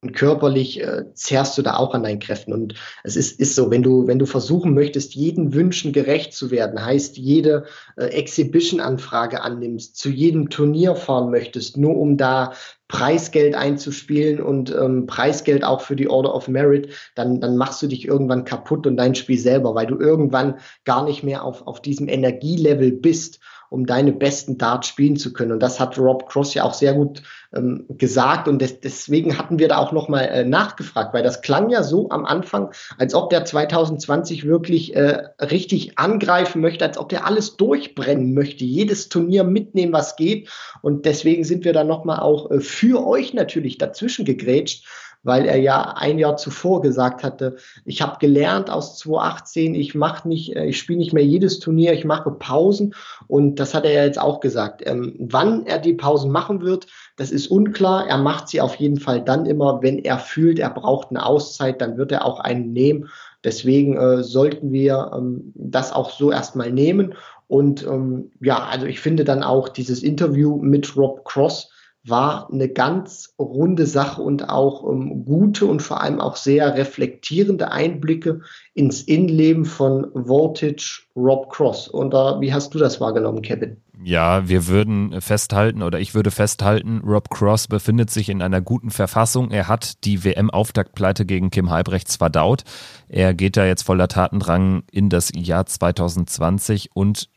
und 0.00 0.14
körperlich 0.14 0.80
äh, 0.80 1.12
zehrst 1.14 1.58
du 1.58 1.62
da 1.62 1.76
auch 1.76 1.92
an 1.92 2.04
deinen 2.04 2.20
Kräften. 2.20 2.52
Und 2.52 2.74
es 3.02 3.16
ist, 3.16 3.40
ist 3.40 3.56
so, 3.56 3.70
wenn 3.70 3.82
du, 3.82 4.06
wenn 4.06 4.20
du 4.20 4.26
versuchen 4.26 4.72
möchtest, 4.72 5.14
jeden 5.14 5.54
Wünschen 5.54 5.92
gerecht 5.92 6.32
zu 6.34 6.52
werden, 6.52 6.84
heißt 6.84 7.16
jede 7.16 7.64
äh, 7.96 8.04
Exhibition-Anfrage 8.04 9.42
annimmst, 9.42 9.96
zu 9.96 10.08
jedem 10.08 10.50
Turnier 10.50 10.94
fahren 10.94 11.30
möchtest, 11.30 11.76
nur 11.76 11.96
um 11.96 12.16
da 12.16 12.52
Preisgeld 12.86 13.54
einzuspielen 13.54 14.40
und 14.40 14.74
ähm, 14.74 15.06
Preisgeld 15.06 15.64
auch 15.64 15.80
für 15.80 15.96
die 15.96 16.08
Order 16.08 16.34
of 16.34 16.46
Merit, 16.46 16.94
dann, 17.16 17.40
dann 17.40 17.56
machst 17.56 17.82
du 17.82 17.88
dich 17.88 18.06
irgendwann 18.06 18.44
kaputt 18.44 18.86
und 18.86 18.96
dein 18.96 19.16
Spiel 19.16 19.38
selber, 19.38 19.74
weil 19.74 19.86
du 19.86 19.98
irgendwann 19.98 20.58
gar 20.84 21.04
nicht 21.04 21.24
mehr 21.24 21.44
auf, 21.44 21.66
auf 21.66 21.82
diesem 21.82 22.08
Energielevel 22.08 22.92
bist 22.92 23.40
um 23.70 23.86
deine 23.86 24.12
besten 24.12 24.58
Darts 24.58 24.88
spielen 24.88 25.16
zu 25.16 25.32
können. 25.32 25.52
Und 25.52 25.60
das 25.60 25.80
hat 25.80 25.98
Rob 25.98 26.28
Cross 26.28 26.54
ja 26.54 26.64
auch 26.64 26.74
sehr 26.74 26.94
gut 26.94 27.22
ähm, 27.54 27.86
gesagt. 27.88 28.48
Und 28.48 28.60
des, 28.60 28.80
deswegen 28.80 29.38
hatten 29.38 29.58
wir 29.58 29.68
da 29.68 29.78
auch 29.78 29.92
nochmal 29.92 30.24
äh, 30.26 30.44
nachgefragt, 30.44 31.14
weil 31.14 31.22
das 31.22 31.42
klang 31.42 31.70
ja 31.70 31.82
so 31.82 32.10
am 32.10 32.24
Anfang, 32.24 32.72
als 32.98 33.14
ob 33.14 33.30
der 33.30 33.44
2020 33.44 34.44
wirklich 34.44 34.94
äh, 34.94 35.22
richtig 35.40 35.98
angreifen 35.98 36.60
möchte, 36.60 36.84
als 36.84 36.98
ob 36.98 37.08
der 37.08 37.26
alles 37.26 37.56
durchbrennen 37.56 38.34
möchte, 38.34 38.64
jedes 38.64 39.08
Turnier 39.08 39.44
mitnehmen, 39.44 39.92
was 39.92 40.16
geht. 40.16 40.48
Und 40.82 41.04
deswegen 41.04 41.44
sind 41.44 41.64
wir 41.64 41.72
da 41.72 41.84
nochmal 41.84 42.20
auch 42.20 42.50
äh, 42.50 42.60
für 42.60 43.06
euch 43.06 43.34
natürlich 43.34 43.78
dazwischen 43.78 44.24
gegrätscht 44.24 44.86
weil 45.28 45.44
er 45.44 45.58
ja 45.58 45.94
ein 45.96 46.18
Jahr 46.18 46.36
zuvor 46.38 46.80
gesagt 46.80 47.22
hatte, 47.22 47.56
ich 47.84 48.02
habe 48.02 48.16
gelernt 48.18 48.70
aus 48.70 48.98
2018, 48.98 49.74
ich 49.74 49.94
mache 49.94 50.26
nicht, 50.26 50.56
äh, 50.56 50.64
ich 50.64 50.78
spiele 50.78 50.98
nicht 50.98 51.12
mehr 51.12 51.24
jedes 51.24 51.60
Turnier, 51.60 51.92
ich 51.92 52.04
mache 52.04 52.30
Pausen 52.32 52.94
und 53.28 53.60
das 53.60 53.74
hat 53.74 53.84
er 53.84 53.92
ja 53.92 54.04
jetzt 54.04 54.18
auch 54.18 54.40
gesagt. 54.40 54.82
Ähm, 54.84 55.14
wann 55.18 55.66
er 55.66 55.78
die 55.78 55.92
Pausen 55.92 56.32
machen 56.32 56.62
wird, 56.62 56.86
das 57.16 57.30
ist 57.30 57.48
unklar. 57.48 58.08
Er 58.08 58.18
macht 58.18 58.48
sie 58.48 58.60
auf 58.60 58.76
jeden 58.76 58.98
Fall 58.98 59.22
dann 59.22 59.44
immer, 59.44 59.82
wenn 59.82 59.98
er 59.98 60.18
fühlt, 60.18 60.58
er 60.58 60.70
braucht 60.70 61.10
eine 61.10 61.24
Auszeit, 61.24 61.80
dann 61.80 61.98
wird 61.98 62.10
er 62.10 62.24
auch 62.24 62.40
einen 62.40 62.72
nehmen. 62.72 63.08
Deswegen 63.44 63.96
äh, 63.96 64.24
sollten 64.24 64.72
wir 64.72 65.12
ähm, 65.14 65.52
das 65.54 65.92
auch 65.92 66.10
so 66.10 66.32
erstmal 66.32 66.72
nehmen. 66.72 67.14
Und 67.46 67.86
ähm, 67.86 68.30
ja, 68.40 68.64
also 68.64 68.86
ich 68.86 69.00
finde 69.00 69.24
dann 69.24 69.42
auch 69.42 69.68
dieses 69.68 70.02
Interview 70.02 70.56
mit 70.56 70.96
Rob 70.96 71.24
Cross, 71.24 71.70
war 72.04 72.48
eine 72.50 72.68
ganz 72.68 73.34
runde 73.38 73.86
Sache 73.86 74.22
und 74.22 74.48
auch 74.48 74.88
ähm, 74.90 75.24
gute 75.24 75.66
und 75.66 75.82
vor 75.82 76.00
allem 76.00 76.20
auch 76.20 76.36
sehr 76.36 76.74
reflektierende 76.76 77.70
Einblicke 77.70 78.40
ins 78.74 79.02
Innenleben 79.02 79.64
von 79.64 80.06
Voltage 80.14 81.02
Rob 81.16 81.50
Cross. 81.50 81.88
Und 81.88 82.14
äh, 82.14 82.40
wie 82.40 82.52
hast 82.52 82.74
du 82.74 82.78
das 82.78 83.00
wahrgenommen, 83.00 83.42
Kevin? 83.42 83.82
Ja, 84.02 84.48
wir 84.48 84.68
würden 84.68 85.20
festhalten 85.20 85.82
oder 85.82 85.98
ich 85.98 86.14
würde 86.14 86.30
festhalten, 86.30 87.00
Rob 87.04 87.30
Cross 87.30 87.66
befindet 87.66 88.10
sich 88.10 88.28
in 88.28 88.42
einer 88.42 88.60
guten 88.60 88.90
Verfassung. 88.90 89.50
Er 89.50 89.66
hat 89.66 90.04
die 90.04 90.22
WM-Auftaktpleite 90.22 91.26
gegen 91.26 91.50
Kim 91.50 91.70
Halbrechts 91.70 92.16
verdaut. 92.16 92.62
Er 93.08 93.34
geht 93.34 93.56
da 93.56 93.66
jetzt 93.66 93.82
voller 93.82 94.06
Tatendrang 94.06 94.84
in 94.92 95.08
das 95.08 95.32
Jahr 95.34 95.66
2020 95.66 96.90
und 96.94 97.28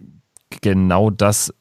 genau 0.61 1.09
das 1.09 1.51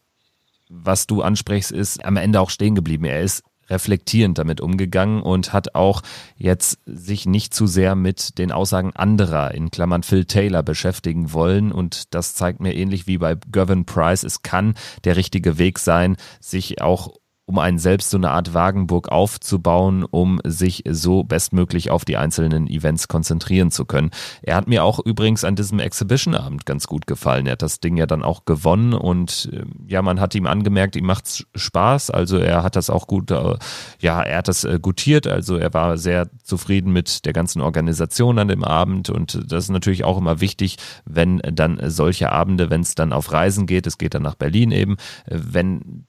was 0.70 1.06
du 1.06 1.20
ansprichst, 1.22 1.72
ist 1.72 2.04
am 2.04 2.16
Ende 2.16 2.40
auch 2.40 2.50
stehen 2.50 2.74
geblieben. 2.74 3.04
Er 3.04 3.20
ist 3.20 3.42
reflektierend 3.68 4.38
damit 4.38 4.60
umgegangen 4.60 5.22
und 5.22 5.52
hat 5.52 5.74
auch 5.74 6.02
jetzt 6.36 6.78
sich 6.86 7.26
nicht 7.26 7.54
zu 7.54 7.66
sehr 7.66 7.94
mit 7.94 8.38
den 8.38 8.52
Aussagen 8.52 8.94
anderer, 8.94 9.54
in 9.54 9.70
Klammern 9.70 10.02
Phil 10.02 10.24
Taylor, 10.24 10.62
beschäftigen 10.62 11.32
wollen. 11.32 11.72
Und 11.72 12.14
das 12.14 12.34
zeigt 12.34 12.60
mir 12.60 12.74
ähnlich 12.74 13.06
wie 13.06 13.18
bei 13.18 13.36
Gervin 13.50 13.86
Price, 13.86 14.24
es 14.24 14.42
kann 14.42 14.74
der 15.04 15.16
richtige 15.16 15.58
Weg 15.58 15.78
sein, 15.78 16.16
sich 16.40 16.80
auch 16.82 17.14
um 17.50 17.58
einen 17.58 17.78
selbst 17.78 18.10
so 18.10 18.16
eine 18.16 18.30
Art 18.30 18.54
Wagenburg 18.54 19.08
aufzubauen, 19.08 20.04
um 20.08 20.40
sich 20.46 20.84
so 20.88 21.24
bestmöglich 21.24 21.90
auf 21.90 22.04
die 22.04 22.16
einzelnen 22.16 22.68
Events 22.68 23.08
konzentrieren 23.08 23.72
zu 23.72 23.86
können. 23.86 24.10
Er 24.40 24.54
hat 24.54 24.68
mir 24.68 24.84
auch 24.84 25.00
übrigens 25.04 25.42
an 25.42 25.56
diesem 25.56 25.80
Exhibition-Abend 25.80 26.64
ganz 26.64 26.86
gut 26.86 27.08
gefallen. 27.08 27.46
Er 27.46 27.52
hat 27.52 27.62
das 27.62 27.80
Ding 27.80 27.96
ja 27.96 28.06
dann 28.06 28.22
auch 28.22 28.44
gewonnen 28.44 28.94
und 28.94 29.50
äh, 29.52 29.64
ja, 29.88 30.00
man 30.00 30.20
hat 30.20 30.36
ihm 30.36 30.46
angemerkt, 30.46 30.94
ihm 30.94 31.06
macht's 31.06 31.44
Spaß. 31.56 32.10
Also 32.10 32.38
er 32.38 32.62
hat 32.62 32.76
das 32.76 32.88
auch 32.88 33.08
gut, 33.08 33.32
äh, 33.32 33.56
ja, 33.98 34.22
er 34.22 34.38
hat 34.38 34.46
das 34.46 34.62
äh, 34.62 34.78
gutiert. 34.80 35.26
Also 35.26 35.56
er 35.56 35.74
war 35.74 35.98
sehr 35.98 36.28
zufrieden 36.44 36.92
mit 36.92 37.24
der 37.24 37.32
ganzen 37.32 37.62
Organisation 37.62 38.38
an 38.38 38.46
dem 38.46 38.62
Abend 38.62 39.10
und 39.10 39.40
das 39.50 39.64
ist 39.64 39.70
natürlich 39.70 40.04
auch 40.04 40.18
immer 40.18 40.40
wichtig, 40.40 40.76
wenn 41.04 41.38
dann 41.38 41.80
solche 41.86 42.30
Abende, 42.30 42.70
wenn 42.70 42.82
es 42.82 42.94
dann 42.94 43.12
auf 43.12 43.32
Reisen 43.32 43.66
geht, 43.66 43.88
es 43.88 43.98
geht 43.98 44.14
dann 44.14 44.22
nach 44.22 44.36
Berlin 44.36 44.70
eben, 44.70 44.98
wenn 45.26 46.06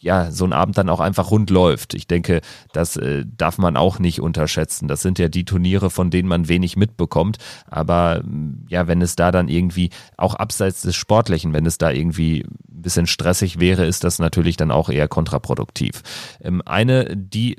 ja, 0.00 0.30
so 0.30 0.44
ein 0.44 0.52
Abend 0.52 0.78
dann 0.78 0.88
auch 0.88 1.00
einfach 1.00 1.30
rund 1.30 1.50
läuft. 1.50 1.94
Ich 1.94 2.06
denke, 2.06 2.40
das 2.72 2.96
äh, 2.96 3.24
darf 3.36 3.58
man 3.58 3.76
auch 3.76 3.98
nicht 3.98 4.20
unterschätzen. 4.20 4.88
Das 4.88 5.02
sind 5.02 5.18
ja 5.18 5.28
die 5.28 5.44
Turniere, 5.44 5.90
von 5.90 6.10
denen 6.10 6.28
man 6.28 6.48
wenig 6.48 6.76
mitbekommt. 6.76 7.36
Aber 7.66 8.22
mm, 8.24 8.66
ja, 8.68 8.88
wenn 8.88 9.02
es 9.02 9.14
da 9.14 9.30
dann 9.30 9.48
irgendwie, 9.48 9.90
auch 10.16 10.34
abseits 10.34 10.82
des 10.82 10.96
Sportlichen, 10.96 11.52
wenn 11.52 11.66
es 11.66 11.78
da 11.78 11.90
irgendwie 11.90 12.44
ein 12.44 12.82
bisschen 12.82 13.06
stressig 13.06 13.60
wäre, 13.60 13.84
ist 13.84 14.02
das 14.04 14.18
natürlich 14.18 14.56
dann 14.56 14.70
auch 14.70 14.88
eher 14.88 15.08
kontraproduktiv. 15.08 16.02
Ähm, 16.40 16.62
eine, 16.64 17.16
die 17.16 17.56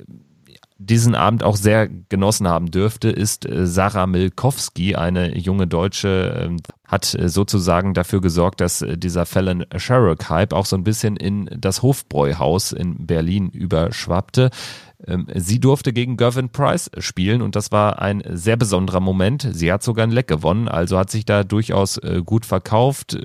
diesen 0.84 1.14
Abend 1.14 1.44
auch 1.44 1.56
sehr 1.56 1.88
genossen 1.88 2.48
haben 2.48 2.72
dürfte, 2.72 3.10
ist 3.10 3.46
äh, 3.46 3.68
Sarah 3.68 4.08
Milkowski, 4.08 4.96
eine 4.96 5.38
junge 5.38 5.68
Deutsche, 5.68 6.42
ähm, 6.42 6.58
hat 6.88 7.14
äh, 7.14 7.30
sozusagen 7.30 7.94
dafür 7.94 8.20
gesorgt, 8.20 8.62
dass 8.62 8.82
äh, 8.82 8.98
dieser 8.98 9.26
Fallon 9.26 9.66
Sherrock-Hype 9.76 10.54
auch 10.54 10.66
so 10.66 10.76
ein 10.76 10.84
bisschen 10.84 11.18
in 11.18 11.50
das 11.56 11.84
Hofbräuhaus 11.84 12.72
in 12.72 13.06
Berlin 13.06 13.50
überschwappte. 13.50 14.50
Ähm, 15.06 15.28
sie 15.36 15.60
durfte 15.60 15.94
gegen 15.94 16.18
Gervin 16.18 16.50
Price 16.50 16.90
spielen 16.98 17.44
und 17.44 17.56
das 17.56 17.72
war 17.72 18.02
ein 18.02 18.24
sehr 18.28 18.58
besonderer 18.58 19.02
Moment. 19.02 19.48
Sie 19.52 19.72
hat 19.72 19.84
sogar 19.84 20.08
ein 20.08 20.12
Leck 20.12 20.28
gewonnen, 20.28 20.68
also 20.68 20.98
hat 20.98 21.12
sich 21.12 21.26
da 21.26 21.44
durchaus 21.44 22.00
gut 22.26 22.46
verkauft. 22.46 23.18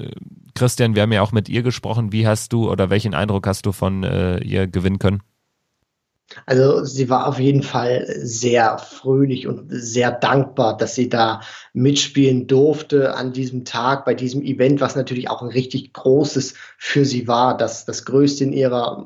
Christian, 0.54 0.94
wir 0.94 1.02
haben 1.02 1.12
ja 1.12 1.22
auch 1.22 1.32
mit 1.32 1.48
ihr 1.48 1.62
gesprochen. 1.62 2.12
Wie 2.12 2.26
hast 2.26 2.52
du 2.52 2.70
oder 2.70 2.90
welchen 2.90 3.14
Eindruck 3.14 3.46
hast 3.46 3.66
du 3.66 3.72
von 3.72 4.02
ihr 4.02 4.66
gewinnen 4.66 4.98
können? 4.98 5.20
Also 6.44 6.84
sie 6.84 7.08
war 7.08 7.28
auf 7.28 7.38
jeden 7.38 7.62
Fall 7.62 8.04
sehr 8.18 8.78
fröhlich 8.78 9.46
und 9.46 9.68
sehr 9.68 10.10
dankbar, 10.10 10.76
dass 10.76 10.96
sie 10.96 11.08
da 11.08 11.40
mitspielen 11.72 12.48
durfte 12.48 13.14
an 13.14 13.32
diesem 13.32 13.64
Tag 13.64 14.04
bei 14.04 14.14
diesem 14.14 14.42
Event, 14.42 14.80
was 14.80 14.96
natürlich 14.96 15.30
auch 15.30 15.40
ein 15.40 15.48
richtig 15.48 15.92
großes 15.92 16.54
für 16.78 17.04
sie 17.04 17.28
war. 17.28 17.56
Das, 17.56 17.84
das 17.84 18.04
größte 18.04 18.42
in 18.42 18.52
ihrer, 18.52 19.04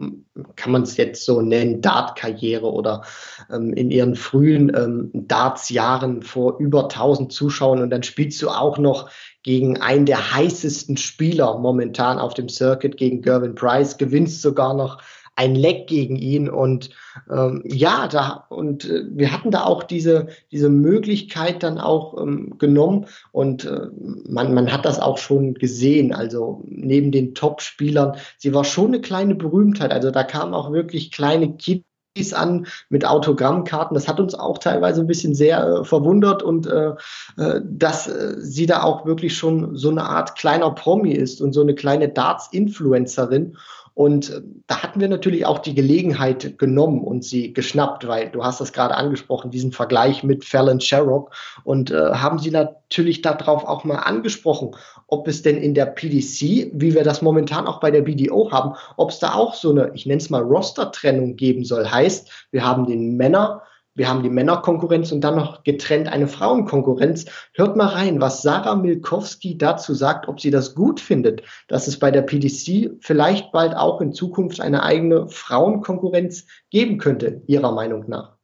kann 0.56 0.72
man 0.72 0.82
es 0.82 0.96
jetzt 0.96 1.24
so 1.26 1.42
nennen, 1.42 1.82
Dart-Karriere 1.82 2.72
oder 2.72 3.02
ähm, 3.50 3.74
in 3.74 3.90
ihren 3.90 4.16
frühen 4.16 4.72
ähm, 4.74 5.10
Darts-Jahren 5.12 6.22
vor 6.22 6.58
über 6.58 6.84
1000 6.84 7.32
Zuschauern. 7.32 7.82
Und 7.82 7.90
dann 7.90 8.02
spielst 8.02 8.40
du 8.40 8.48
auch 8.48 8.78
noch 8.78 9.10
gegen 9.42 9.78
einen 9.78 10.06
der 10.06 10.34
heißesten 10.34 10.96
Spieler 10.96 11.58
momentan 11.58 12.18
auf 12.18 12.32
dem 12.32 12.48
Circuit, 12.48 12.96
gegen 12.96 13.20
Gervin 13.20 13.54
Price, 13.54 13.98
gewinnst 13.98 14.40
sogar 14.40 14.74
noch 14.74 15.02
ein 15.40 15.54
Leck 15.54 15.86
gegen 15.86 16.16
ihn 16.16 16.50
und 16.50 16.90
ähm, 17.30 17.62
ja, 17.64 18.08
da 18.08 18.44
und 18.50 18.84
äh, 18.84 19.04
wir 19.10 19.32
hatten 19.32 19.50
da 19.50 19.64
auch 19.64 19.82
diese 19.82 20.26
diese 20.52 20.68
Möglichkeit 20.68 21.62
dann 21.62 21.78
auch 21.78 22.20
ähm, 22.20 22.58
genommen 22.58 23.06
und 23.32 23.64
äh, 23.64 23.86
man 24.28 24.52
man 24.52 24.70
hat 24.70 24.84
das 24.84 25.00
auch 25.00 25.16
schon 25.16 25.54
gesehen. 25.54 26.12
Also 26.12 26.62
neben 26.66 27.10
den 27.10 27.34
Top-Spielern, 27.34 28.16
sie 28.36 28.52
war 28.52 28.64
schon 28.64 28.88
eine 28.88 29.00
kleine 29.00 29.34
Berühmtheit. 29.34 29.92
Also 29.92 30.10
da 30.10 30.24
kamen 30.24 30.52
auch 30.52 30.72
wirklich 30.72 31.10
kleine 31.10 31.56
Kids 31.56 32.34
an 32.34 32.66
mit 32.90 33.06
Autogrammkarten. 33.06 33.94
Das 33.94 34.08
hat 34.08 34.20
uns 34.20 34.34
auch 34.34 34.58
teilweise 34.58 35.00
ein 35.00 35.06
bisschen 35.06 35.34
sehr 35.34 35.66
äh, 35.66 35.84
verwundert 35.84 36.42
und 36.42 36.66
äh, 36.66 36.92
äh 37.38 37.62
dass 37.64 38.08
äh, 38.08 38.34
sie 38.40 38.66
da 38.66 38.82
auch 38.82 39.06
wirklich 39.06 39.38
schon 39.38 39.74
so 39.74 39.88
eine 39.88 40.04
Art 40.04 40.36
kleiner 40.36 40.70
Promi 40.72 41.12
ist 41.12 41.40
und 41.40 41.54
so 41.54 41.62
eine 41.62 41.74
kleine 41.74 42.10
Darts-Influencerin. 42.10 43.56
Und 43.94 44.30
äh, 44.30 44.40
da 44.66 44.82
hatten 44.82 45.00
wir 45.00 45.08
natürlich 45.08 45.46
auch 45.46 45.58
die 45.58 45.74
Gelegenheit 45.74 46.58
genommen 46.58 47.02
und 47.02 47.24
sie 47.24 47.52
geschnappt, 47.52 48.06
weil 48.06 48.30
du 48.30 48.44
hast 48.44 48.60
das 48.60 48.72
gerade 48.72 48.94
angesprochen, 48.94 49.50
diesen 49.50 49.72
Vergleich 49.72 50.22
mit 50.22 50.44
Fallon 50.44 50.80
Sherrock 50.80 51.30
und 51.64 51.90
äh, 51.90 52.12
haben 52.12 52.38
sie 52.38 52.50
natürlich 52.50 53.22
darauf 53.22 53.64
auch 53.64 53.84
mal 53.84 53.96
angesprochen, 53.96 54.76
ob 55.06 55.28
es 55.28 55.42
denn 55.42 55.56
in 55.56 55.74
der 55.74 55.86
PDC, 55.86 56.70
wie 56.72 56.94
wir 56.94 57.04
das 57.04 57.22
momentan 57.22 57.66
auch 57.66 57.80
bei 57.80 57.90
der 57.90 58.02
BDO 58.02 58.50
haben, 58.52 58.74
ob 58.96 59.10
es 59.10 59.18
da 59.18 59.34
auch 59.34 59.54
so 59.54 59.70
eine, 59.70 59.90
ich 59.94 60.06
nenne 60.06 60.20
es 60.20 60.30
mal 60.30 60.42
Roster-Trennung 60.42 61.36
geben 61.36 61.64
soll. 61.64 61.90
Heißt, 61.90 62.48
wir 62.50 62.64
haben 62.64 62.86
den 62.86 63.16
Männer- 63.16 63.62
wir 63.94 64.08
haben 64.08 64.22
die 64.22 64.30
Männerkonkurrenz 64.30 65.10
und 65.12 65.20
dann 65.22 65.36
noch 65.36 65.64
getrennt 65.64 66.08
eine 66.08 66.28
Frauenkonkurrenz. 66.28 67.26
Hört 67.54 67.76
mal 67.76 67.88
rein, 67.88 68.20
was 68.20 68.42
Sarah 68.42 68.76
Milkowski 68.76 69.58
dazu 69.58 69.94
sagt, 69.94 70.28
ob 70.28 70.40
sie 70.40 70.50
das 70.50 70.74
gut 70.74 71.00
findet, 71.00 71.42
dass 71.68 71.88
es 71.88 71.98
bei 71.98 72.10
der 72.10 72.22
PDC 72.22 72.98
vielleicht 73.00 73.52
bald 73.52 73.74
auch 73.74 74.00
in 74.00 74.12
Zukunft 74.12 74.60
eine 74.60 74.82
eigene 74.82 75.28
Frauenkonkurrenz 75.28 76.46
geben 76.70 76.98
könnte, 76.98 77.42
ihrer 77.46 77.72
Meinung 77.72 78.04
nach. 78.08 78.36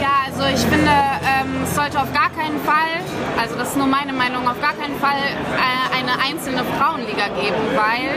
Ja, 0.00 0.26
also 0.26 0.42
ich 0.44 0.60
finde, 0.60 0.90
ähm, 0.90 1.62
es 1.64 1.74
sollte 1.74 2.00
auf 2.00 2.12
gar 2.12 2.30
keinen 2.30 2.60
Fall, 2.60 3.02
also 3.40 3.56
das 3.56 3.70
ist 3.70 3.76
nur 3.76 3.86
meine 3.86 4.12
Meinung, 4.12 4.46
auf 4.46 4.60
gar 4.60 4.74
keinen 4.74 4.96
Fall 5.00 5.18
äh, 5.18 5.96
eine 5.98 6.20
einzelne 6.20 6.62
Frauenliga 6.76 7.28
geben, 7.40 7.58
weil 7.74 8.14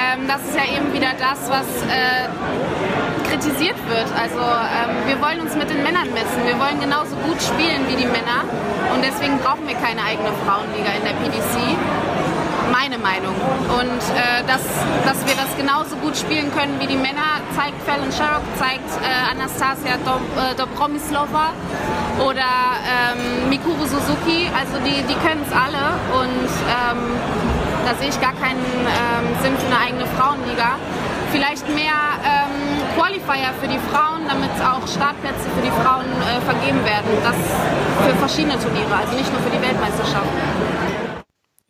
ähm, 0.00 0.26
das 0.26 0.42
ist 0.42 0.56
ja 0.56 0.64
eben 0.76 0.92
wieder 0.92 1.12
das, 1.18 1.48
was 1.48 1.66
äh, 1.86 2.91
kritisiert 3.32 3.80
wird. 3.88 4.08
Also 4.12 4.36
ähm, 4.36 5.08
wir 5.08 5.16
wollen 5.24 5.40
uns 5.40 5.56
mit 5.56 5.70
den 5.70 5.82
Männern 5.82 6.12
messen. 6.12 6.44
Wir 6.44 6.60
wollen 6.60 6.78
genauso 6.80 7.16
gut 7.24 7.40
spielen 7.40 7.88
wie 7.88 7.96
die 7.96 8.04
Männer 8.04 8.44
und 8.92 9.00
deswegen 9.02 9.38
brauchen 9.38 9.66
wir 9.66 9.74
keine 9.76 10.04
eigene 10.04 10.28
Frauenliga 10.44 10.92
in 10.92 11.04
der 11.08 11.16
PDC. 11.16 11.56
Meine 12.70 12.98
Meinung. 12.98 13.34
Und 13.80 14.02
äh, 14.12 14.44
dass, 14.46 14.60
dass 15.08 15.24
wir 15.24 15.34
das 15.34 15.56
genauso 15.56 15.96
gut 15.96 16.16
spielen 16.16 16.52
können 16.52 16.76
wie 16.78 16.86
die 16.86 16.96
Männer, 16.96 17.40
zeigt 17.56 17.80
Fallon 17.88 18.12
Sherrock, 18.12 18.44
zeigt 18.58 18.88
äh, 19.00 19.32
Anastasia 19.32 19.96
Dob 20.04 20.20
äh, 20.36 20.54
Dobromislova 20.54 21.56
oder 22.20 22.52
ähm, 22.84 23.48
Mikuru 23.48 23.84
Suzuki. 23.88 24.52
Also 24.52 24.76
die, 24.84 25.00
die 25.08 25.18
können 25.24 25.40
es 25.48 25.52
alle 25.52 25.96
und 26.20 26.48
ähm, 26.68 27.00
da 27.84 27.94
sehe 27.96 28.08
ich 28.08 28.20
gar 28.20 28.34
keinen 28.34 28.60
ähm, 28.60 29.24
Sinn 29.42 29.56
für 29.56 29.66
eine 29.72 29.80
eigene 29.80 30.06
Frauenliga. 30.16 30.76
Vielleicht 31.32 31.66
mehr 31.74 31.96
ähm, 32.22 32.94
Qualifier 32.94 33.54
für 33.60 33.66
die 33.66 33.78
Frauen, 33.90 34.28
damit 34.28 34.50
auch 34.60 34.86
Startplätze 34.86 35.48
für 35.56 35.62
die 35.62 35.70
Frauen 35.70 36.04
äh, 36.04 36.40
vergeben 36.42 36.84
werden. 36.84 37.10
Das 37.22 37.36
für 38.06 38.14
verschiedene 38.16 38.58
Turniere, 38.58 38.94
also 38.94 39.16
nicht 39.16 39.32
nur 39.32 39.40
für 39.40 39.50
die 39.50 39.62
Weltmeisterschaft. 39.62 40.28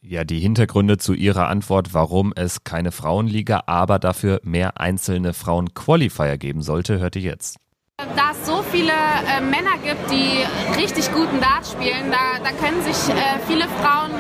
Ja, 0.00 0.24
die 0.24 0.40
Hintergründe 0.40 0.98
zu 0.98 1.14
Ihrer 1.14 1.48
Antwort, 1.48 1.94
warum 1.94 2.32
es 2.34 2.64
keine 2.64 2.90
Frauenliga, 2.90 3.62
aber 3.66 4.00
dafür 4.00 4.40
mehr 4.42 4.80
einzelne 4.80 5.32
Frauen-Qualifier 5.32 6.38
geben 6.38 6.60
sollte, 6.62 6.98
hört 6.98 7.14
ihr 7.14 7.22
jetzt. 7.22 7.61
Da 8.16 8.32
es 8.32 8.46
so 8.46 8.62
viele 8.70 8.92
äh, 8.92 9.40
Männer 9.40 9.78
gibt, 9.82 10.10
die 10.10 10.44
richtig 10.76 11.12
guten 11.12 11.40
Dart 11.40 11.64
spielen, 11.66 12.10
da, 12.10 12.42
da 12.42 12.50
können 12.50 12.82
sich 12.82 13.14
äh, 13.14 13.38
viele 13.46 13.64
Frauen 13.80 14.10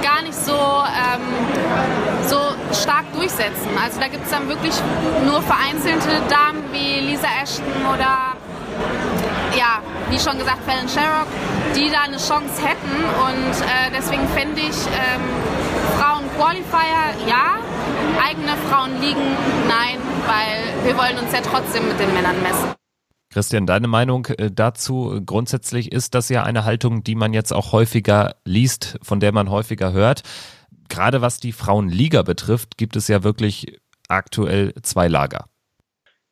gar 0.00 0.22
nicht 0.22 0.34
so, 0.34 0.52
ähm, 0.54 2.28
so 2.28 2.38
stark 2.72 3.12
durchsetzen. 3.14 3.68
Also 3.82 3.98
da 3.98 4.06
gibt 4.08 4.24
es 4.24 4.30
dann 4.30 4.48
wirklich 4.48 4.74
nur 5.26 5.42
vereinzelte 5.42 6.22
Damen 6.28 6.62
wie 6.72 7.00
Lisa 7.00 7.26
Ashton 7.42 7.64
oder 7.92 8.36
ja, 9.56 9.82
wie 10.08 10.18
schon 10.20 10.38
gesagt, 10.38 10.58
Fallon 10.64 10.88
Sherrock, 10.88 11.26
die 11.74 11.90
da 11.90 12.02
eine 12.02 12.18
Chance 12.18 12.62
hätten. 12.62 12.94
Und 13.26 13.54
äh, 13.66 13.90
deswegen 13.96 14.26
fände 14.28 14.60
ich 14.60 14.78
ähm, 14.86 15.22
Frauen-Qualifier 15.98 17.26
ja, 17.26 17.58
eigene 18.24 18.56
Frauen 18.70 19.00
liegen 19.00 19.36
nein, 19.68 19.98
weil 20.26 20.86
wir 20.86 20.96
wollen 20.96 21.18
uns 21.18 21.32
ja 21.32 21.40
trotzdem 21.40 21.88
mit 21.88 21.98
den 21.98 22.12
Männern 22.14 22.40
messen. 22.42 22.81
Christian, 23.32 23.66
deine 23.66 23.88
Meinung 23.88 24.26
äh, 24.26 24.50
dazu 24.50 25.20
grundsätzlich 25.24 25.90
ist 25.90 26.14
das 26.14 26.28
ja 26.28 26.42
eine 26.42 26.64
Haltung, 26.64 27.02
die 27.02 27.14
man 27.14 27.32
jetzt 27.32 27.52
auch 27.52 27.72
häufiger 27.72 28.36
liest, 28.44 28.98
von 29.02 29.20
der 29.20 29.32
man 29.32 29.50
häufiger 29.50 29.92
hört. 29.92 30.22
Gerade 30.88 31.22
was 31.22 31.38
die 31.38 31.52
Frauenliga 31.52 32.22
betrifft, 32.22 32.76
gibt 32.76 32.96
es 32.96 33.08
ja 33.08 33.24
wirklich 33.24 33.78
aktuell 34.08 34.74
zwei 34.82 35.08
Lager. 35.08 35.46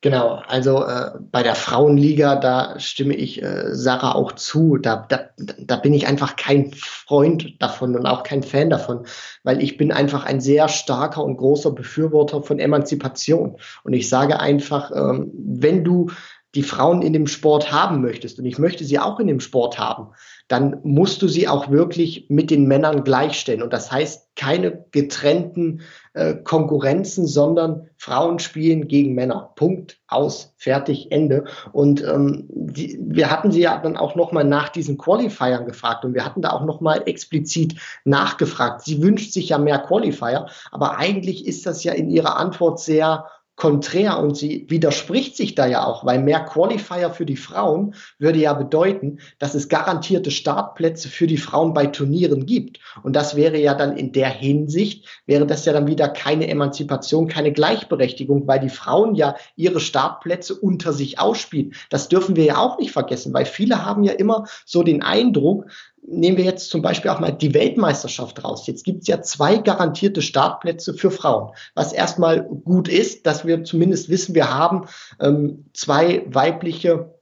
Genau, 0.03 0.41
also 0.47 0.83
äh, 0.83 1.11
bei 1.31 1.43
der 1.43 1.53
Frauenliga, 1.53 2.35
da 2.35 2.79
stimme 2.79 3.13
ich 3.13 3.41
äh, 3.43 3.75
Sarah 3.75 4.15
auch 4.15 4.31
zu. 4.31 4.77
Da, 4.77 5.05
da, 5.07 5.29
da 5.59 5.75
bin 5.75 5.93
ich 5.93 6.07
einfach 6.07 6.35
kein 6.37 6.71
Freund 6.73 7.61
davon 7.61 7.95
und 7.95 8.07
auch 8.07 8.23
kein 8.23 8.41
Fan 8.41 8.71
davon, 8.71 9.05
weil 9.43 9.61
ich 9.61 9.77
bin 9.77 9.91
einfach 9.91 10.25
ein 10.25 10.41
sehr 10.41 10.69
starker 10.69 11.23
und 11.23 11.37
großer 11.37 11.71
Befürworter 11.71 12.41
von 12.41 12.57
Emanzipation. 12.57 13.57
Und 13.83 13.93
ich 13.93 14.09
sage 14.09 14.39
einfach, 14.39 14.91
ähm, 14.91 15.31
wenn 15.35 15.83
du 15.83 16.09
die 16.55 16.63
Frauen 16.63 17.01
in 17.01 17.13
dem 17.13 17.27
Sport 17.27 17.71
haben 17.71 18.01
möchtest, 18.01 18.39
und 18.39 18.45
ich 18.45 18.59
möchte 18.59 18.83
sie 18.83 18.99
auch 18.99 19.19
in 19.19 19.27
dem 19.27 19.39
Sport 19.39 19.79
haben, 19.79 20.09
dann 20.49 20.79
musst 20.83 21.21
du 21.21 21.29
sie 21.29 21.47
auch 21.47 21.71
wirklich 21.71 22.25
mit 22.27 22.51
den 22.51 22.67
Männern 22.67 23.05
gleichstellen. 23.05 23.61
Und 23.61 23.71
das 23.71 23.89
heißt 23.89 24.35
keine 24.35 24.83
getrennten 24.91 25.81
äh, 26.13 26.35
Konkurrenzen, 26.35 27.25
sondern 27.25 27.89
Frauen 27.95 28.39
spielen 28.39 28.89
gegen 28.89 29.13
Männer. 29.13 29.53
Punkt, 29.55 29.99
aus, 30.07 30.53
fertig, 30.57 31.09
Ende. 31.11 31.45
Und 31.71 32.03
ähm, 32.03 32.47
die, 32.49 32.99
wir 33.01 33.31
hatten 33.31 33.51
sie 33.51 33.61
ja 33.61 33.77
dann 33.77 33.95
auch 33.95 34.15
nochmal 34.15 34.43
nach 34.43 34.67
diesen 34.67 34.97
Qualifiern 34.97 35.65
gefragt 35.65 36.03
und 36.03 36.13
wir 36.13 36.25
hatten 36.25 36.41
da 36.41 36.51
auch 36.51 36.65
nochmal 36.65 37.03
explizit 37.05 37.75
nachgefragt. 38.03 38.81
Sie 38.81 39.01
wünscht 39.01 39.31
sich 39.31 39.49
ja 39.49 39.57
mehr 39.57 39.79
Qualifier, 39.79 40.47
aber 40.71 40.97
eigentlich 40.97 41.47
ist 41.47 41.65
das 41.65 41.85
ja 41.85 41.93
in 41.93 42.09
ihrer 42.09 42.35
Antwort 42.35 42.79
sehr 42.79 43.25
konträr 43.61 44.17
und 44.17 44.35
sie 44.35 44.65
widerspricht 44.69 45.37
sich 45.37 45.53
da 45.53 45.67
ja 45.67 45.85
auch, 45.85 46.03
weil 46.03 46.19
mehr 46.19 46.39
Qualifier 46.39 47.11
für 47.11 47.27
die 47.27 47.37
Frauen 47.37 47.93
würde 48.17 48.39
ja 48.39 48.53
bedeuten, 48.53 49.19
dass 49.37 49.53
es 49.53 49.69
garantierte 49.69 50.31
Startplätze 50.31 51.09
für 51.09 51.27
die 51.27 51.37
Frauen 51.37 51.75
bei 51.75 51.85
Turnieren 51.85 52.47
gibt. 52.47 52.79
Und 53.03 53.15
das 53.15 53.35
wäre 53.35 53.59
ja 53.59 53.75
dann 53.75 53.95
in 53.95 54.13
der 54.13 54.29
Hinsicht, 54.29 55.05
wäre 55.27 55.45
das 55.45 55.63
ja 55.65 55.73
dann 55.73 55.85
wieder 55.85 56.09
keine 56.09 56.47
Emanzipation, 56.47 57.27
keine 57.27 57.53
Gleichberechtigung, 57.53 58.47
weil 58.47 58.61
die 58.61 58.69
Frauen 58.69 59.13
ja 59.13 59.35
ihre 59.55 59.79
Startplätze 59.79 60.55
unter 60.55 60.91
sich 60.91 61.19
ausspielen. 61.19 61.75
Das 61.91 62.09
dürfen 62.09 62.35
wir 62.35 62.45
ja 62.45 62.57
auch 62.57 62.79
nicht 62.79 62.91
vergessen, 62.91 63.31
weil 63.31 63.45
viele 63.45 63.85
haben 63.85 64.01
ja 64.01 64.13
immer 64.13 64.47
so 64.65 64.81
den 64.81 65.03
Eindruck, 65.03 65.67
nehmen 66.03 66.37
wir 66.37 66.45
jetzt 66.45 66.69
zum 66.69 66.81
Beispiel 66.81 67.11
auch 67.11 67.19
mal 67.19 67.31
die 67.31 67.53
Weltmeisterschaft 67.53 68.43
raus. 68.43 68.67
Jetzt 68.67 68.83
gibt 68.83 69.01
es 69.01 69.07
ja 69.07 69.21
zwei 69.21 69.57
garantierte 69.57 70.21
Startplätze 70.21 70.93
für 70.93 71.11
Frauen, 71.11 71.51
was 71.75 71.93
erstmal 71.93 72.43
gut 72.43 72.87
ist, 72.87 73.25
dass 73.25 73.45
wir 73.45 73.63
zumindest 73.63 74.09
wissen, 74.09 74.35
wir 74.35 74.53
haben 74.53 74.87
ähm, 75.19 75.65
zwei 75.73 76.25
weibliche 76.27 77.15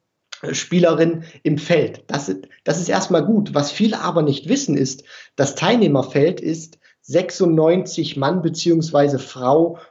Spielerin 0.51 1.23
im 1.43 1.57
Feld. 1.57 2.03
Das, 2.07 2.33
das 2.63 2.79
ist 2.79 2.89
erstmal 2.89 3.25
gut. 3.25 3.53
Was 3.53 3.71
viele 3.71 3.99
aber 3.99 4.21
nicht 4.21 4.47
wissen 4.47 4.77
ist, 4.77 5.03
das 5.35 5.55
Teilnehmerfeld 5.55 6.39
ist 6.39 6.79
96 7.01 8.17
Mann 8.17 8.41
beziehungsweise 8.41 9.19
Frau, 9.19 9.77
äh, 9.77 9.81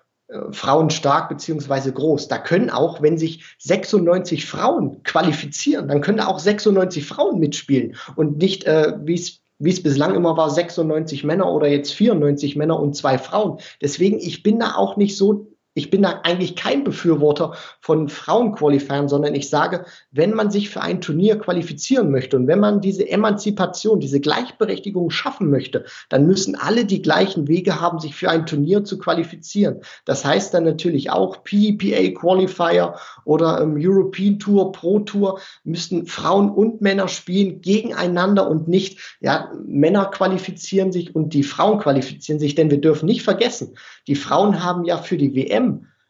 Frauen 0.51 0.91
stark 0.91 1.29
beziehungsweise 1.29 1.93
groß. 1.93 2.29
Da 2.29 2.39
können 2.39 2.71
auch, 2.71 3.01
wenn 3.01 3.17
sich 3.17 3.45
96 3.59 4.47
Frauen 4.47 5.03
qualifizieren, 5.03 5.89
dann 5.89 6.03
können 6.03 6.19
da 6.19 6.27
auch 6.27 6.39
96 6.39 7.07
Frauen 7.07 7.39
mitspielen 7.39 7.97
und 8.15 8.39
nicht, 8.39 8.65
äh, 8.65 8.95
wie 9.03 9.15
es 9.15 9.41
wie 9.61 9.71
es 9.71 9.83
bislang 9.83 10.15
immer 10.15 10.37
war, 10.37 10.51
96 10.51 11.25
Männer 11.25 11.53
oder 11.53 11.67
jetzt 11.67 11.93
94 11.93 12.55
Männer 12.55 12.79
und 12.79 12.95
zwei 12.95 13.19
Frauen. 13.19 13.59
Deswegen, 13.83 14.21
ich 14.21 14.45
bin 14.45 14.61
da 14.61 14.77
auch 14.77 14.97
nicht 14.97 15.17
so 15.17 15.49
ich 15.79 15.91
bin 15.91 16.03
da 16.03 16.21
eigentlich 16.25 16.57
kein 16.57 16.83
Befürworter 16.83 17.55
von 17.81 18.09
Frauenqualifiern, 18.09 19.09
sondern 19.09 19.35
ich 19.35 19.49
sage, 19.49 19.87
wenn 20.11 20.35
man 20.35 20.51
sich 20.51 20.71
für 20.71 20.81
ein 20.81 21.01
Turnier 21.01 21.39
qualifizieren 21.39 22.11
möchte 22.11 22.37
und 22.37 22.49
wenn 22.49 22.59
man 22.59 22.81
diese 22.81 23.09
Emanzipation, 23.09 24.01
diese 24.01 24.21
Gleichberechtigung 24.21 25.11
schaffen 25.11 25.49
möchte, 25.51 25.85
dann 26.09 26.27
müssen 26.27 26.57
alle 26.57 26.85
die 26.85 27.01
gleichen 27.01 27.47
Wege 27.47 27.81
haben, 27.81 28.01
sich 28.01 28.17
für 28.17 28.29
ein 28.29 28.45
Turnier 28.45 28.83
zu 28.85 28.99
qualifizieren. 28.99 29.81
Das 30.05 30.25
heißt 30.25 30.53
dann 30.53 30.65
natürlich 30.65 31.11
auch 31.11 31.45
PEPA 31.45 32.19
Qualifier 32.19 32.97
oder 33.25 33.61
ähm, 33.61 33.77
European 33.79 34.41
Tour, 34.41 34.73
Pro 34.73 34.99
Tour 34.99 35.39
müssen 35.63 36.07
Frauen 36.07 36.51
und 36.51 36.81
Männer 36.81 37.07
spielen 37.07 37.61
gegeneinander 37.61 38.51
und 38.51 38.67
nicht, 38.67 39.17
ja, 39.21 39.53
Männer 39.65 40.07
qualifizieren 40.07 40.91
sich 40.91 41.15
und 41.15 41.35
die 41.35 41.45
Frauen 41.45 41.79
qualifizieren 41.79 42.41
sich, 42.41 42.57
denn 42.57 42.71
wir 42.71 42.81
dürfen 42.81 43.07
nicht 43.07 43.23
vergessen, 43.23 43.77
die 44.09 44.17
Frauen 44.17 44.65
haben 44.65 44.85
ja 44.85 44.99
für 44.99 45.17
die 45.17 45.35
WM 45.37 45.68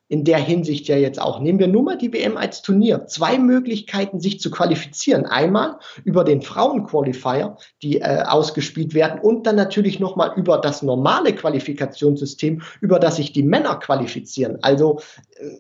in 0.09 0.25
der 0.25 0.39
Hinsicht 0.39 0.89
ja 0.89 0.97
jetzt 0.97 1.21
auch. 1.21 1.39
Nehmen 1.41 1.59
wir 1.59 1.69
nur 1.69 1.83
mal 1.83 1.99
die 1.99 2.13
WM 2.13 2.39
als 2.39 2.63
Turnier. 2.63 3.07
Zwei 3.07 3.39
Möglichkeiten, 3.39 4.21
sich 4.21 4.41
zu 4.41 4.51
qualifizieren. 4.51 5.27
Einmal 5.27 5.79
über 6.03 6.25
den 6.25 6.41
Frauenqualifier, 6.41 7.59
die 7.83 8.01
äh, 8.01 8.23
ausgespielt 8.23 8.95
werden, 8.95 9.21
und 9.21 9.47
dann 9.47 9.57
natürlich 9.57 10.01
nochmal 10.01 10.33
über 10.37 10.59
das 10.59 10.83
normale 10.83 11.35
Qualifikationssystem, 11.35 12.63
über 12.81 12.99
das 12.99 13.17
sich 13.17 13.33
die 13.33 13.43
Männer 13.43 13.77
qualifizieren. 13.77 14.59
Also, 14.63 15.01
äh, 15.37 15.51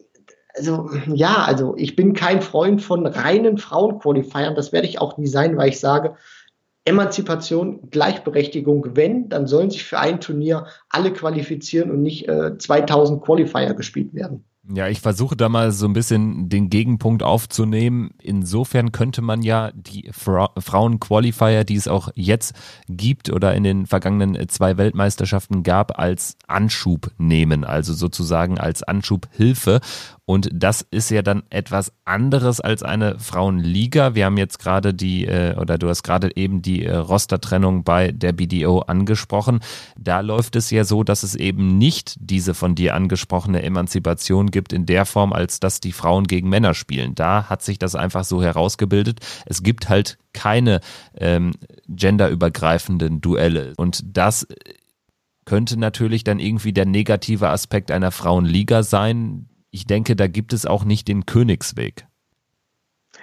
also 0.57 0.91
ja, 1.15 1.45
also 1.45 1.75
ich 1.77 1.95
bin 1.95 2.15
kein 2.15 2.41
Freund 2.41 2.83
von 2.83 3.07
reinen 3.07 3.59
Frauenqualifiern. 3.59 4.55
Das 4.55 4.73
werde 4.73 4.89
ich 4.89 4.99
auch 4.99 5.19
nie 5.19 5.29
sein, 5.29 5.57
weil 5.59 5.69
ich 5.69 5.79
sage, 5.79 6.17
Emanzipation, 6.89 7.91
Gleichberechtigung, 7.91 8.97
wenn, 8.97 9.29
dann 9.29 9.47
sollen 9.47 9.71
sich 9.71 9.85
für 9.85 9.99
ein 9.99 10.21
Turnier 10.21 10.67
alle 10.89 11.13
qualifizieren 11.13 11.91
und 11.91 12.03
nicht 12.03 12.29
äh, 12.29 12.57
2000 12.59 13.23
Qualifier 13.23 13.75
gespielt 13.75 14.15
werden. 14.15 14.45
Ja, 14.71 14.87
ich 14.87 15.01
versuche 15.01 15.35
da 15.35 15.49
mal 15.49 15.73
so 15.73 15.87
ein 15.87 15.95
bisschen 15.95 16.51
den 16.51 16.69
Gegenpunkt 16.69 17.23
aufzunehmen. 17.23 18.11
Insofern 18.23 18.93
könnte 18.93 19.23
man 19.23 19.41
ja 19.41 19.71
die 19.73 20.11
Fra 20.13 20.51
Frauen-Qualifier, 20.59 21.65
die 21.65 21.77
es 21.77 21.89
auch 21.89 22.11
jetzt 22.15 22.55
gibt 22.87 23.31
oder 23.31 23.55
in 23.55 23.65
den 23.65 23.87
vergangenen 23.87 24.47
zwei 24.51 24.77
Weltmeisterschaften 24.77 25.63
gab, 25.63 25.99
als 25.99 26.37
Anschub 26.49 27.11
nehmen, 27.17 27.65
also 27.65 27.95
sozusagen 27.95 28.59
als 28.59 28.83
Anschubhilfe. 28.83 29.81
Und 30.29 30.51
das 30.53 30.83
ist 30.83 31.09
ja 31.09 31.23
dann 31.23 31.43
etwas 31.49 31.91
anderes 32.05 32.61
als 32.61 32.83
eine 32.83 33.19
Frauenliga. 33.19 34.15
Wir 34.15 34.27
haben 34.27 34.37
jetzt 34.37 34.59
gerade 34.59 34.93
die, 34.93 35.25
äh, 35.25 35.57
oder 35.57 35.79
du 35.79 35.89
hast 35.89 36.03
gerade 36.03 36.37
eben 36.37 36.61
die 36.61 36.85
äh, 36.85 36.95
Rostertrennung 36.95 37.83
bei 37.83 38.13
der 38.13 38.33
BDO 38.33 38.81
angesprochen. 38.81 39.61
Da 39.99 40.21
läuft 40.21 40.55
es 40.57 40.71
ja 40.71 40.85
so, 40.85 41.03
dass 41.03 41.23
es 41.23 41.35
eben 41.35 41.79
nicht 41.79 42.17
diese 42.21 42.53
von 42.53 42.75
dir 42.75 42.95
angesprochene 42.95 43.63
Emanzipation 43.63 44.51
gibt 44.51 44.75
in 44.75 44.85
der 44.85 45.07
Form, 45.07 45.33
als 45.33 45.61
dass 45.61 45.81
die 45.81 45.93
Frauen 45.93 46.27
gegen 46.27 46.51
Männer 46.51 46.75
spielen. 46.75 47.15
Da 47.15 47.49
hat 47.49 47.63
sich 47.63 47.79
das 47.79 47.95
einfach 47.95 48.25
so 48.25 48.43
herausgebildet. 48.43 49.21
Es 49.47 49.63
gibt 49.63 49.89
halt 49.89 50.19
keine 50.35 50.81
ähm, 51.17 51.55
genderübergreifenden 51.89 53.23
Duelle. 53.23 53.73
Und 53.79 54.03
das 54.05 54.47
könnte 55.47 55.79
natürlich 55.79 56.23
dann 56.23 56.39
irgendwie 56.39 56.75
der 56.75 56.85
negative 56.85 57.49
Aspekt 57.49 57.91
einer 57.91 58.11
Frauenliga 58.11 58.83
sein, 58.83 59.49
ich 59.71 59.87
denke, 59.87 60.17
da 60.17 60.27
gibt 60.27 60.53
es 60.53 60.67
auch 60.67 60.85
nicht 60.85 61.09
den 61.09 61.27
Königsweg. 61.27 62.07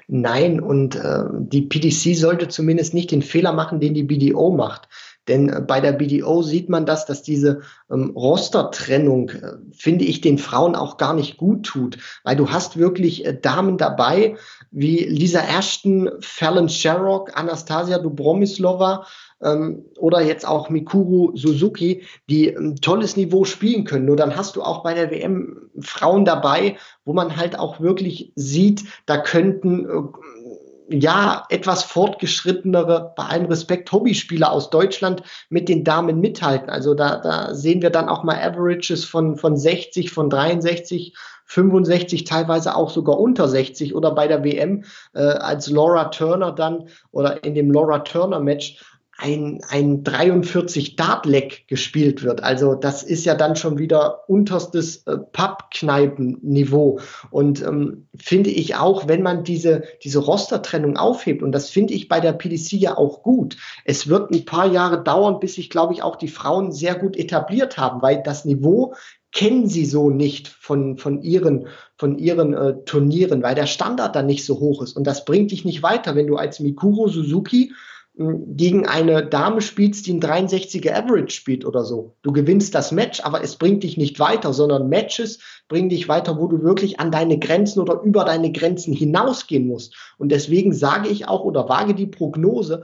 Nein, 0.07 0.59
und 0.59 0.95
äh, 0.95 1.23
die 1.33 1.63
PDC 1.63 2.15
sollte 2.15 2.47
zumindest 2.47 2.93
nicht 2.93 3.11
den 3.11 3.21
Fehler 3.21 3.53
machen, 3.53 3.79
den 3.79 3.93
die 3.93 4.03
BDO 4.03 4.51
macht. 4.51 4.87
Denn 5.27 5.49
äh, 5.49 5.61
bei 5.61 5.81
der 5.81 5.93
BDO 5.93 6.43
sieht 6.43 6.69
man 6.69 6.85
das, 6.85 7.05
dass 7.05 7.23
diese 7.23 7.61
ähm, 7.91 8.11
Rostertrennung, 8.11 9.29
äh, 9.29 9.53
finde 9.71 10.05
ich, 10.05 10.21
den 10.21 10.37
Frauen 10.37 10.75
auch 10.75 10.97
gar 10.97 11.13
nicht 11.13 11.37
gut 11.37 11.65
tut. 11.65 11.97
Weil 12.23 12.35
du 12.35 12.51
hast 12.51 12.77
wirklich 12.77 13.25
äh, 13.25 13.37
Damen 13.39 13.77
dabei, 13.77 14.35
wie 14.71 14.99
Lisa 15.05 15.41
Ashton, 15.41 16.09
Fallon 16.19 16.69
Sherrock, 16.69 17.35
Anastasia 17.37 17.97
Dubromislova, 17.97 19.07
ähm, 19.41 19.85
oder 19.97 20.21
jetzt 20.21 20.47
auch 20.47 20.69
Mikuru 20.69 21.35
Suzuki, 21.35 22.03
die 22.29 22.49
ein 22.49 22.75
tolles 22.77 23.17
Niveau 23.17 23.45
spielen 23.45 23.83
können. 23.83 24.05
Nur 24.05 24.15
dann 24.15 24.35
hast 24.35 24.55
du 24.55 24.63
auch 24.63 24.83
bei 24.83 24.93
der 24.93 25.11
WM 25.11 25.69
Frauen 25.79 26.25
dabei, 26.25 26.77
wo 27.03 27.13
man 27.13 27.35
halt 27.35 27.57
auch 27.59 27.79
wirklich 27.79 28.31
sieht, 28.35 28.83
da 29.05 29.17
könnten 29.17 29.85
äh, 29.85 30.97
ja 30.97 31.45
etwas 31.49 31.83
fortgeschrittenere, 31.83 33.13
bei 33.15 33.23
allem 33.23 33.45
Respekt, 33.47 33.91
Hobbyspieler 33.91 34.51
aus 34.51 34.69
Deutschland 34.69 35.23
mit 35.49 35.67
den 35.67 35.83
Damen 35.83 36.19
mithalten. 36.19 36.69
Also 36.69 36.93
da, 36.93 37.17
da 37.17 37.53
sehen 37.53 37.81
wir 37.81 37.89
dann 37.89 38.09
auch 38.09 38.23
mal 38.23 38.37
Averages 38.37 39.03
von, 39.03 39.37
von 39.37 39.57
60, 39.57 40.11
von 40.11 40.29
63 40.29 41.15
65, 41.47 42.23
teilweise 42.23 42.75
auch 42.75 42.89
sogar 42.89 43.19
unter 43.19 43.47
60 43.47 43.93
oder 43.93 44.11
bei 44.11 44.27
der 44.27 44.43
WM 44.43 44.83
äh, 45.13 45.19
als 45.19 45.69
Laura 45.69 46.05
Turner 46.05 46.51
dann 46.51 46.89
oder 47.11 47.43
in 47.43 47.53
dem 47.53 47.71
Laura 47.71 47.99
Turner 47.99 48.39
Match 48.39 48.83
ein, 49.17 49.61
ein 49.69 50.03
43 50.03 50.97
Dart-Leck 50.97 51.67
gespielt 51.67 52.21
wird. 52.23 52.43
Also 52.43 52.75
das 52.75 53.01
ist 53.01 53.25
ja 53.25 53.35
dann 53.35 53.55
schon 53.55 53.77
wieder 53.77 54.27
unterstes 54.29 55.07
äh, 55.07 55.17
Pappkneipen-Niveau. 55.17 56.99
Und 57.31 57.61
ähm, 57.61 58.07
finde 58.17 58.49
ich 58.49 58.75
auch, 58.75 59.07
wenn 59.07 59.23
man 59.23 59.45
diese, 59.45 59.83
diese 60.03 60.19
Rostertrennung 60.19 60.97
aufhebt, 60.97 61.43
und 61.43 61.53
das 61.53 61.69
finde 61.69 61.93
ich 61.93 62.09
bei 62.09 62.19
der 62.19 62.33
PDC 62.33 62.73
ja 62.73 62.97
auch 62.97 63.23
gut, 63.23 63.55
es 63.85 64.09
wird 64.09 64.31
ein 64.31 64.43
paar 64.43 64.67
Jahre 64.67 65.01
dauern, 65.01 65.39
bis 65.39 65.55
sich, 65.55 65.69
glaube 65.69 65.93
ich, 65.93 66.03
auch 66.03 66.17
die 66.17 66.27
Frauen 66.27 66.73
sehr 66.73 66.95
gut 66.95 67.15
etabliert 67.15 67.77
haben, 67.77 68.01
weil 68.01 68.21
das 68.21 68.43
Niveau 68.43 68.95
kennen 69.31 69.67
sie 69.67 69.85
so 69.85 70.09
nicht 70.09 70.47
von, 70.47 70.97
von 70.97 71.21
ihren, 71.21 71.67
von 71.97 72.17
ihren 72.17 72.53
äh, 72.53 72.83
Turnieren, 72.85 73.43
weil 73.43 73.55
der 73.55 73.67
Standard 73.67 74.15
dann 74.15 74.25
nicht 74.25 74.45
so 74.45 74.59
hoch 74.59 74.81
ist. 74.81 74.93
Und 74.93 75.05
das 75.05 75.23
bringt 75.23 75.51
dich 75.51 75.63
nicht 75.63 75.83
weiter, 75.83 76.15
wenn 76.15 76.27
du 76.27 76.35
als 76.35 76.59
Mikuro 76.59 77.07
Suzuki 77.07 77.71
gegen 78.17 78.87
eine 78.87 79.25
Dame 79.25 79.61
spielst, 79.61 80.07
die 80.07 80.13
ein 80.13 80.21
63er 80.21 80.93
Average 80.93 81.35
spielt 81.35 81.65
oder 81.65 81.83
so. 81.83 82.15
Du 82.21 82.31
gewinnst 82.31 82.73
das 82.73 82.91
Match, 82.93 83.19
aber 83.21 83.43
es 83.43 83.57
bringt 83.57 83.83
dich 83.83 83.97
nicht 83.97 84.19
weiter, 84.19 84.53
sondern 84.53 84.87
Matches 84.87 85.39
bringen 85.67 85.89
dich 85.89 86.07
weiter, 86.07 86.39
wo 86.39 86.47
du 86.47 86.63
wirklich 86.63 86.99
an 86.99 87.11
deine 87.11 87.37
Grenzen 87.39 87.81
oder 87.81 88.01
über 88.01 88.23
deine 88.23 88.53
Grenzen 88.53 88.93
hinausgehen 88.93 89.67
musst. 89.67 89.95
Und 90.17 90.29
deswegen 90.29 90.73
sage 90.73 91.09
ich 91.09 91.27
auch 91.27 91.43
oder 91.43 91.67
wage 91.67 91.93
die 91.93 92.07
Prognose, 92.07 92.83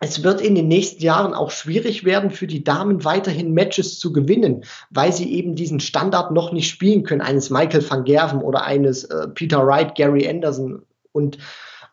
es 0.00 0.22
wird 0.22 0.42
in 0.42 0.54
den 0.54 0.68
nächsten 0.68 1.02
Jahren 1.02 1.32
auch 1.32 1.50
schwierig 1.50 2.04
werden, 2.04 2.30
für 2.30 2.46
die 2.46 2.62
Damen 2.62 3.04
weiterhin 3.04 3.54
Matches 3.54 3.98
zu 3.98 4.12
gewinnen, 4.12 4.64
weil 4.90 5.10
sie 5.14 5.32
eben 5.32 5.54
diesen 5.54 5.80
Standard 5.80 6.32
noch 6.32 6.52
nicht 6.52 6.68
spielen 6.68 7.02
können, 7.02 7.22
eines 7.22 7.48
Michael 7.48 7.88
van 7.88 8.04
Gerven 8.04 8.42
oder 8.42 8.64
eines 8.64 9.04
äh, 9.04 9.28
Peter 9.28 9.66
Wright, 9.66 9.94
Gary 9.94 10.28
Anderson. 10.28 10.82
Und 11.12 11.38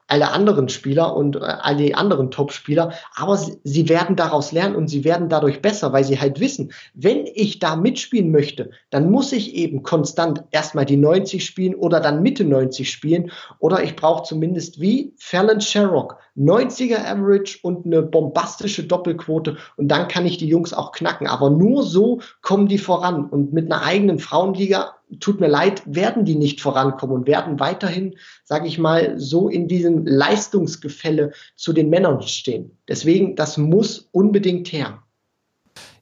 alle 0.08 0.32
anderen 0.32 0.70
Spieler 0.70 1.16
und 1.16 1.36
äh, 1.36 1.40
alle 1.40 1.96
anderen 1.96 2.32
Top-Spieler, 2.32 2.94
aber 3.16 3.38
sie, 3.38 3.90
werden 3.90 4.16
daraus 4.16 4.52
lernen 4.52 4.76
und 4.76 4.88
sie 4.88 5.04
werden 5.04 5.30
dadurch 5.30 5.62
besser, 5.62 5.94
weil 5.94 6.04
sie 6.04 6.20
halt 6.20 6.40
wissen, 6.40 6.72
wenn 6.94 7.26
ich 7.26 7.60
da 7.60 7.76
mitspielen 7.76 8.32
möchte, 8.32 8.72
dann 8.90 9.12
muss 9.12 9.32
ich 9.32 9.56
eben 9.56 9.84
konstant 9.84 10.44
erstmal 10.52 10.86
die 10.86 10.98
90 10.98 11.46
spielen 11.46 11.76
oder 11.76 12.00
dann 12.00 12.22
Mitte 12.22 12.46
90 12.46 12.90
spielen 12.90 13.32
oder 13.60 13.84
ich 13.84 13.96
brauche 13.96 14.24
zumindest 14.24 14.80
wie 14.80 15.14
Fallon 15.18 15.62
Sherrock 15.62 16.18
90er 16.38 17.06
Average 17.06 17.60
und 17.62 17.86
eine 17.86 18.02
bombastische 18.02 18.84
Doppelquote 18.84 19.58
und 19.78 19.88
dann 19.90 20.08
kann 20.08 20.26
ich 20.26 20.38
die 20.38 20.48
Jungs 20.48 20.74
auch 20.74 20.92
knacken, 20.92 21.28
aber 21.28 21.50
nur 21.50 21.84
so 21.84 22.22
kommen 22.42 22.68
die 22.68 22.80
voran 22.80 23.30
und 23.30 23.54
mit 23.54 23.72
einer 23.72 23.84
eigenen 23.84 24.20
Frauenliga 24.20 24.96
tut 25.20 25.40
mir 25.40 25.48
leid, 25.48 25.84
werden 25.86 26.26
die 26.26 26.36
nicht 26.36 26.62
vorankommen 26.62 27.16
und 27.16 27.28
werden 27.28 27.60
weiterhin, 27.60 28.16
sage 28.44 28.68
ich 28.68 28.78
mal, 28.78 29.20
so 29.20 29.50
in 29.50 29.68
diesem 29.68 30.06
Leistungsgefälle 30.06 31.32
zu 31.56 31.74
den 31.74 31.90
Männern 31.90 32.22
stehen. 32.22 32.78
Deswegen, 32.88 33.36
das 33.36 33.58
muss 33.58 34.10
unbedingt 34.12 34.72
her. 34.72 35.04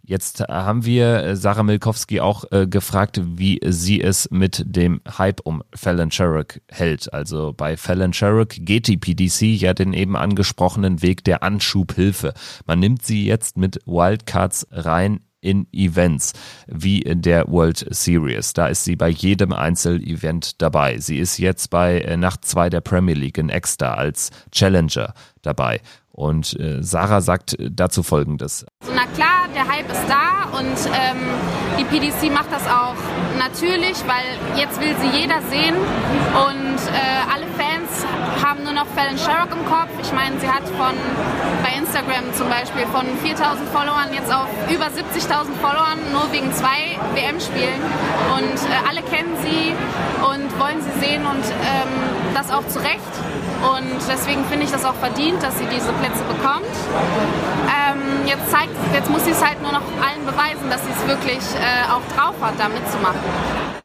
Jetzt 0.03 0.41
haben 0.41 0.84
wir 0.84 1.24
äh, 1.24 1.36
Sarah 1.38 1.64
Milkowski 1.64 2.20
auch 2.20 2.43
äh, 2.51 2.68
gefragt, 2.68 3.22
wie 3.24 3.62
sie 3.64 4.01
es 4.01 4.30
mit 4.32 4.64
dem 4.66 4.99
Hype 5.18 5.39
um 5.45 5.64
Fallon 5.74 6.12
Sherrock 6.12 6.59
hält. 6.70 7.14
Also 7.14 7.53
bei 7.55 7.78
Fallon 7.78 8.12
Sherrock 8.12 8.49
geht 8.49 8.88
die 8.88 8.97
PDC 8.97 9.43
ja 9.43 9.74
den 9.74 9.93
eben 9.93 10.18
angesprochenen 10.18 11.01
Weg 11.01 11.24
der 11.24 11.43
Anschubhilfe. 11.43 12.34
Man 12.66 12.80
nimmt 12.80 13.05
sie 13.05 13.26
jetzt 13.26 13.57
mit 13.57 13.80
Wildcards 13.86 14.68
rein 14.72 15.22
in 15.42 15.68
Events 15.74 16.34
wie 16.68 17.02
in 17.02 17.22
der 17.22 17.48
World 17.48 17.86
Series. 17.89 18.54
Da 18.54 18.68
ist 18.68 18.84
sie 18.84 18.96
bei 18.96 19.10
jedem 19.10 19.52
Einzelevent 19.52 20.62
dabei. 20.62 21.00
Sie 21.00 21.18
ist 21.18 21.38
jetzt 21.38 21.70
bei 21.70 22.00
äh, 22.02 22.16
Nacht 22.16 22.46
2 22.46 22.70
der 22.70 22.82
Premier 22.82 23.16
League 23.16 23.38
in 23.38 23.50
Exeter 23.50 23.98
als 23.98 24.30
Challenger 24.52 25.14
dabei. 25.42 25.82
Und 26.12 26.60
äh, 26.60 26.84
Sarah 26.84 27.22
sagt 27.22 27.56
dazu 27.60 28.04
Folgendes. 28.04 28.66
Na 28.86 29.06
klar, 29.16 29.48
der 29.56 29.68
Hype 29.68 29.89
ist 29.89 30.06
da 30.08 30.58
und 30.58 30.78
ähm, 30.94 31.18
die 31.80 31.86
PDC 31.86 32.34
macht 32.34 32.52
das 32.52 32.68
auch 32.68 32.96
natürlich, 33.39 33.96
weil 34.06 34.60
jetzt 34.60 34.80
will 34.82 34.94
sie 35.00 35.18
jeder 35.18 35.42
sehen 35.50 35.76
und 35.76 36.78
äh, 36.92 37.34
alle 37.34 37.48
Fans 37.58 38.06
haben 38.44 38.64
nur 38.64 38.74
noch 38.74 38.88
Fallon 38.88 39.18
Sherrock 39.18 39.52
im 39.52 39.66
Kopf. 39.66 39.89
Ich 40.02 40.12
meine, 40.12 40.39
sie 40.39 40.48
hat 40.48 40.64
von 40.64 40.96
Instagram 41.82 42.34
zum 42.34 42.47
Beispiel 42.47 42.86
von 42.93 43.05
4000 43.23 43.67
Followern 43.69 44.13
jetzt 44.13 44.32
auf 44.32 44.47
über 44.69 44.86
70.000 44.86 45.57
Followern 45.61 45.97
nur 46.13 46.32
wegen 46.32 46.53
zwei 46.53 46.97
WM-Spielen 47.15 47.82
und 48.38 48.57
äh, 48.69 48.88
alle 48.88 49.01
kennen 49.01 49.36
sie 49.41 49.73
und 50.21 50.47
wollen 50.59 50.79
sie 50.82 50.93
sehen 50.99 51.25
und 51.25 51.43
ähm, 51.43 51.91
das 52.34 52.51
auch 52.51 52.65
zu 52.67 52.79
Recht. 52.79 53.13
Und 53.61 53.99
deswegen 54.09 54.45
finde 54.45 54.65
ich 54.65 54.71
das 54.71 54.86
auch 54.86 54.95
verdient, 54.95 55.41
dass 55.41 55.57
sie 55.57 55.65
diese 55.65 55.91
Plätze 55.93 56.23
bekommt. 56.23 56.73
Ähm, 57.65 58.25
jetzt, 58.25 58.49
zeigt, 58.51 58.73
jetzt 58.93 59.09
muss 59.09 59.25
sie 59.25 59.32
es 59.32 59.43
halt 59.43 59.61
nur 59.61 59.71
noch 59.71 59.84
allen 60.01 60.25
beweisen, 60.25 60.69
dass 60.69 60.84
sie 60.84 60.91
es 60.91 61.07
wirklich 61.07 61.43
äh, 61.57 61.89
auch 61.89 62.05
drauf 62.15 62.36
hat, 62.41 62.53
da 62.59 62.69
mitzumachen. 62.69 63.80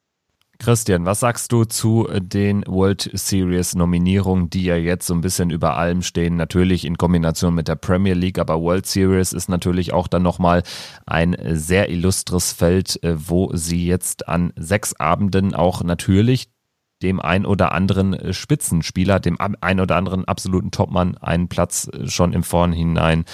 Christian, 0.59 1.05
was 1.05 1.21
sagst 1.21 1.53
du 1.53 1.65
zu 1.65 2.09
den 2.19 2.65
World 2.67 3.11
Series 3.13 3.75
Nominierungen, 3.75 4.49
die 4.49 4.65
ja 4.65 4.77
jetzt 4.77 5.07
so 5.07 5.15
ein 5.15 5.21
bisschen 5.21 5.51
über 5.51 5.77
allem 5.77 6.03
stehen? 6.03 6.37
Natürlich 6.37 6.85
in 6.85 6.97
Kombination 6.97 7.55
mit 7.55 7.69
der 7.69 7.77
Premier 7.77 8.15
League, 8.15 8.39
aber 8.39 8.61
World 8.61 8.87
Series 8.87 9.33
ist 9.33 9.49
natürlich 9.49 9.93
auch 9.93 10.09
dann 10.09 10.23
nochmal 10.23 10.63
ein 11.05 11.37
sehr 11.53 11.91
illustres 11.91 12.53
Feld, 12.53 13.03
äh, 13.03 13.15
wo 13.17 13.51
sie 13.55 13.87
jetzt 13.87 14.29
an 14.29 14.53
sechs 14.57 14.95
Abenden 14.95 15.55
auch 15.55 15.83
natürlich 15.83 16.49
dem 17.03 17.21
ein 17.21 17.45
oder 17.45 17.73
anderen 17.73 18.15
äh, 18.15 18.33
Spitzenspieler, 18.33 19.21
dem 19.21 19.39
ein 19.61 19.81
oder 19.81 19.97
anderen 19.97 20.25
absoluten 20.25 20.71
Topmann 20.71 21.17
einen 21.19 21.49
Platz 21.49 21.89
äh, 21.93 22.09
schon 22.09 22.33
im 22.33 22.43
Vornhinein 22.43 23.25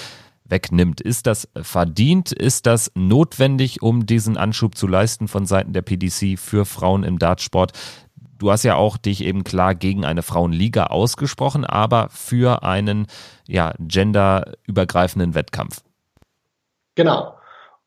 wegnimmt. 0.52 1.00
Ist 1.00 1.26
das 1.26 1.48
verdient? 1.60 2.30
Ist 2.30 2.66
das 2.66 2.92
notwendig, 2.94 3.82
um 3.82 4.06
diesen 4.06 4.36
Anschub 4.36 4.76
zu 4.76 4.86
leisten 4.86 5.26
von 5.26 5.46
Seiten 5.46 5.72
der 5.72 5.82
PDC 5.82 6.38
für 6.38 6.64
Frauen 6.64 7.02
im 7.02 7.18
Dartsport? 7.18 7.72
Du 8.38 8.50
hast 8.50 8.62
ja 8.62 8.76
auch 8.76 8.96
dich 8.96 9.24
eben 9.24 9.44
klar 9.44 9.74
gegen 9.74 10.04
eine 10.04 10.22
Frauenliga 10.22 10.86
ausgesprochen, 10.86 11.64
aber 11.64 12.08
für 12.10 12.62
einen 12.62 13.06
ja, 13.48 13.72
genderübergreifenden 13.78 15.34
Wettkampf. 15.34 15.82
Genau. 16.94 17.34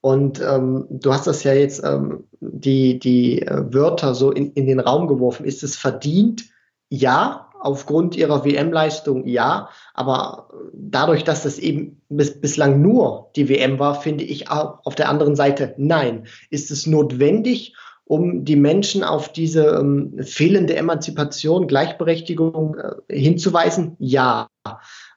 Und 0.02 0.42
ähm, 0.42 0.88
du 0.90 1.14
hast 1.14 1.28
das 1.28 1.44
ja 1.44 1.54
jetzt 1.54 1.84
ähm, 1.84 2.24
die, 2.40 3.00
die 3.00 3.42
äh, 3.42 3.74
Wörter 3.74 4.16
so 4.16 4.32
in, 4.32 4.54
in 4.54 4.66
den 4.66 4.80
Raum 4.80 5.08
geworfen. 5.08 5.46
Ist 5.46 5.64
es 5.64 5.76
verdient? 5.76 6.46
Ja, 6.90 7.45
aufgrund 7.66 8.16
ihrer 8.16 8.46
WM-Leistung 8.46 9.26
ja, 9.26 9.70
aber 9.96 10.50
dadurch, 10.72 11.24
dass 11.24 11.44
das 11.44 11.58
eben 11.58 12.02
bis, 12.10 12.40
bislang 12.40 12.82
nur 12.82 13.32
die 13.36 13.50
WM 13.50 13.80
war, 13.80 14.00
finde 14.00 14.24
ich 14.24 14.52
auch 14.52 14.80
auf 14.86 14.94
der 14.94 15.10
anderen 15.10 15.36
Seite 15.36 15.74
nein. 15.78 16.28
Ist 16.52 16.70
es 16.70 16.86
notwendig, 16.86 17.76
um 18.06 18.46
die 18.46 18.56
Menschen 18.56 19.04
auf 19.04 19.32
diese 19.32 19.66
ähm, 19.66 20.20
fehlende 20.22 20.76
Emanzipation, 20.76 21.66
Gleichberechtigung 21.66 22.78
äh, 22.78 23.20
hinzuweisen? 23.20 23.96
Ja. 23.98 24.48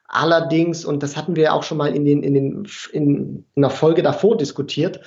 Allerdings, 0.07 0.85
und 0.85 1.03
das 1.03 1.15
hatten 1.15 1.35
wir 1.35 1.53
auch 1.53 1.61
schon 1.61 1.77
mal 1.77 1.95
in, 1.95 2.03
den, 2.03 2.23
in, 2.23 2.33
den, 2.33 2.67
in, 2.91 3.45
in 3.53 3.63
einer 3.63 3.69
Folge 3.69 4.01
davor 4.01 4.37
diskutiert, 4.37 5.01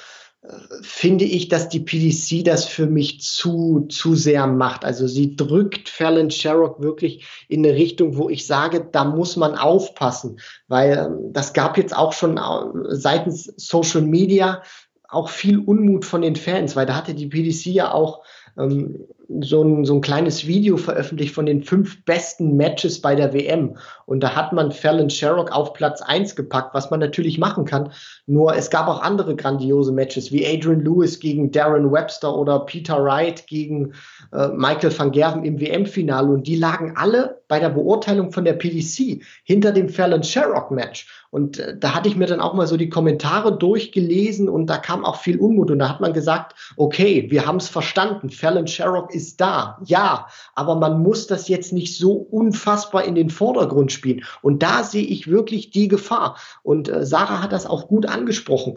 finde 0.82 1.24
ich, 1.24 1.48
dass 1.48 1.68
die 1.68 1.80
PDC 1.80 2.44
das 2.44 2.64
für 2.64 2.86
mich 2.86 3.20
zu, 3.20 3.86
zu 3.88 4.16
sehr 4.16 4.46
macht. 4.48 4.84
Also 4.84 5.06
sie 5.06 5.36
drückt 5.36 5.88
Fallon 5.88 6.30
Sherrock 6.30 6.82
wirklich 6.82 7.24
in 7.48 7.64
eine 7.64 7.76
Richtung, 7.76 8.16
wo 8.16 8.28
ich 8.28 8.46
sage, 8.46 8.88
da 8.90 9.04
muss 9.04 9.36
man 9.36 9.54
aufpassen, 9.54 10.40
weil 10.66 10.98
ähm, 10.98 11.32
das 11.32 11.52
gab 11.52 11.78
jetzt 11.78 11.96
auch 11.96 12.12
schon 12.12 12.40
seitens 12.88 13.52
Social 13.56 14.02
Media 14.02 14.62
auch 15.08 15.28
viel 15.28 15.58
Unmut 15.58 16.04
von 16.04 16.22
den 16.22 16.36
Fans, 16.36 16.74
weil 16.74 16.86
da 16.86 16.96
hatte 16.96 17.14
die 17.14 17.28
PDC 17.28 17.66
ja 17.66 17.92
auch 17.92 18.24
ähm, 18.58 19.06
so, 19.40 19.62
ein, 19.62 19.84
so 19.84 19.94
ein 19.94 20.00
kleines 20.00 20.46
Video 20.46 20.76
veröffentlicht 20.76 21.34
von 21.34 21.46
den 21.46 21.62
fünf 21.62 22.04
besten 22.04 22.56
Matches 22.56 23.00
bei 23.00 23.14
der 23.14 23.32
WM. 23.32 23.76
Und 24.06 24.20
da 24.20 24.34
hat 24.34 24.52
man 24.52 24.72
Fallon 24.72 25.10
Sherrock 25.10 25.52
auf 25.52 25.72
Platz 25.72 26.02
eins 26.02 26.36
gepackt, 26.36 26.74
was 26.74 26.90
man 26.90 27.00
natürlich 27.00 27.38
machen 27.38 27.64
kann. 27.64 27.92
Nur 28.26 28.54
es 28.54 28.70
gab 28.70 28.88
auch 28.88 29.00
andere 29.02 29.36
grandiose 29.36 29.92
Matches, 29.92 30.32
wie 30.32 30.46
Adrian 30.46 30.80
Lewis 30.80 31.20
gegen 31.20 31.50
Darren 31.50 31.90
Webster 31.90 32.36
oder 32.36 32.60
Peter 32.60 33.02
Wright 33.02 33.46
gegen 33.46 33.94
äh, 34.32 34.48
Michael 34.48 34.96
van 34.96 35.12
Gerven 35.12 35.44
im 35.44 35.60
WM-Finale. 35.60 36.28
Und 36.28 36.46
die 36.46 36.56
lagen 36.56 36.94
alle 36.96 37.42
bei 37.48 37.58
der 37.58 37.70
Beurteilung 37.70 38.32
von 38.32 38.44
der 38.44 38.54
PDC 38.54 39.22
hinter 39.44 39.72
dem 39.72 39.88
Fallon 39.88 40.22
Sherrock 40.22 40.70
Match. 40.70 41.06
Und 41.30 41.58
äh, 41.58 41.76
da 41.78 41.94
hatte 41.94 42.08
ich 42.08 42.16
mir 42.16 42.26
dann 42.26 42.40
auch 42.40 42.54
mal 42.54 42.66
so 42.66 42.76
die 42.76 42.90
Kommentare 42.90 43.56
durchgelesen 43.56 44.48
und 44.48 44.66
da 44.66 44.76
kam 44.76 45.04
auch 45.04 45.16
viel 45.16 45.38
Unmut. 45.38 45.70
Und 45.70 45.78
da 45.78 45.88
hat 45.88 46.00
man 46.00 46.12
gesagt, 46.12 46.54
okay, 46.76 47.26
wir 47.30 47.46
haben 47.46 47.56
es 47.56 47.68
verstanden. 47.68 48.28
Fallon 48.28 48.66
Sherrock 48.66 49.14
ist 49.14 49.21
da. 49.36 49.78
Ja, 49.84 50.26
aber 50.54 50.76
man 50.76 51.02
muss 51.02 51.26
das 51.26 51.48
jetzt 51.48 51.72
nicht 51.72 51.96
so 51.96 52.12
unfassbar 52.12 53.04
in 53.04 53.14
den 53.14 53.30
Vordergrund 53.30 53.92
spielen. 53.92 54.24
Und 54.42 54.62
da 54.62 54.84
sehe 54.84 55.04
ich 55.04 55.28
wirklich 55.28 55.70
die 55.70 55.88
Gefahr. 55.88 56.36
Und 56.62 56.88
äh, 56.88 57.04
Sarah 57.04 57.42
hat 57.42 57.52
das 57.52 57.66
auch 57.66 57.88
gut 57.88 58.06
angesprochen. 58.06 58.74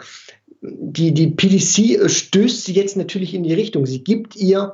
Die, 0.62 1.14
die 1.14 1.28
PDC 1.28 2.02
äh, 2.02 2.10
stößt 2.10 2.66
sie 2.66 2.74
jetzt 2.74 2.98
natürlich 2.98 3.34
in 3.34 3.44
die 3.44 3.54
Richtung. 3.54 3.86
Sie 3.86 4.04
gibt 4.04 4.36
ihr 4.36 4.74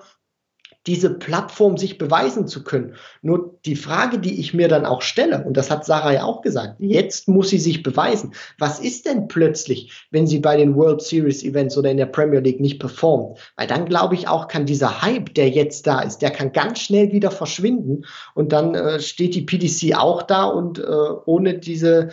diese 0.88 1.11
Plattform 1.11 1.77
sich 1.77 1.97
beweisen 1.97 2.47
zu 2.47 2.63
können. 2.63 2.95
Nur 3.21 3.59
die 3.65 3.75
Frage, 3.75 4.17
die 4.19 4.39
ich 4.39 4.53
mir 4.53 4.67
dann 4.67 4.86
auch 4.86 5.01
stelle, 5.01 5.43
und 5.43 5.55
das 5.55 5.69
hat 5.69 5.86
Sarah 5.86 6.13
ja 6.13 6.23
auch 6.23 6.41
gesagt, 6.41 6.75
jetzt 6.79 7.27
muss 7.27 7.49
sie 7.49 7.59
sich 7.59 7.84
beweisen. 7.84 8.34
Was 8.57 8.79
ist 8.79 9.05
denn 9.05 9.27
plötzlich, 9.27 10.07
wenn 10.09 10.25
sie 10.25 10.39
bei 10.39 10.57
den 10.57 10.75
World 10.75 11.01
Series 11.01 11.43
Events 11.43 11.77
oder 11.77 11.91
in 11.91 11.97
der 11.97 12.07
Premier 12.07 12.39
League 12.39 12.59
nicht 12.59 12.79
performt? 12.79 13.38
Weil 13.55 13.67
dann 13.67 13.86
glaube 13.86 14.15
ich 14.15 14.27
auch, 14.27 14.47
kann 14.47 14.65
dieser 14.65 15.01
Hype, 15.01 15.34
der 15.36 15.49
jetzt 15.49 15.86
da 15.86 16.01
ist, 16.01 16.19
der 16.19 16.32
kann 16.32 16.51
ganz 16.51 16.79
schnell 16.79 17.11
wieder 17.11 17.29
verschwinden 17.29 18.05
und 18.34 18.51
dann 18.51 18.73
äh, 18.73 18.99
steht 18.99 19.36
die 19.36 19.43
PDC 19.43 19.95
auch 19.97 20.23
da 20.23 20.45
und 20.45 20.79
äh, 20.79 20.84
ohne 21.25 21.59
diese 21.59 22.09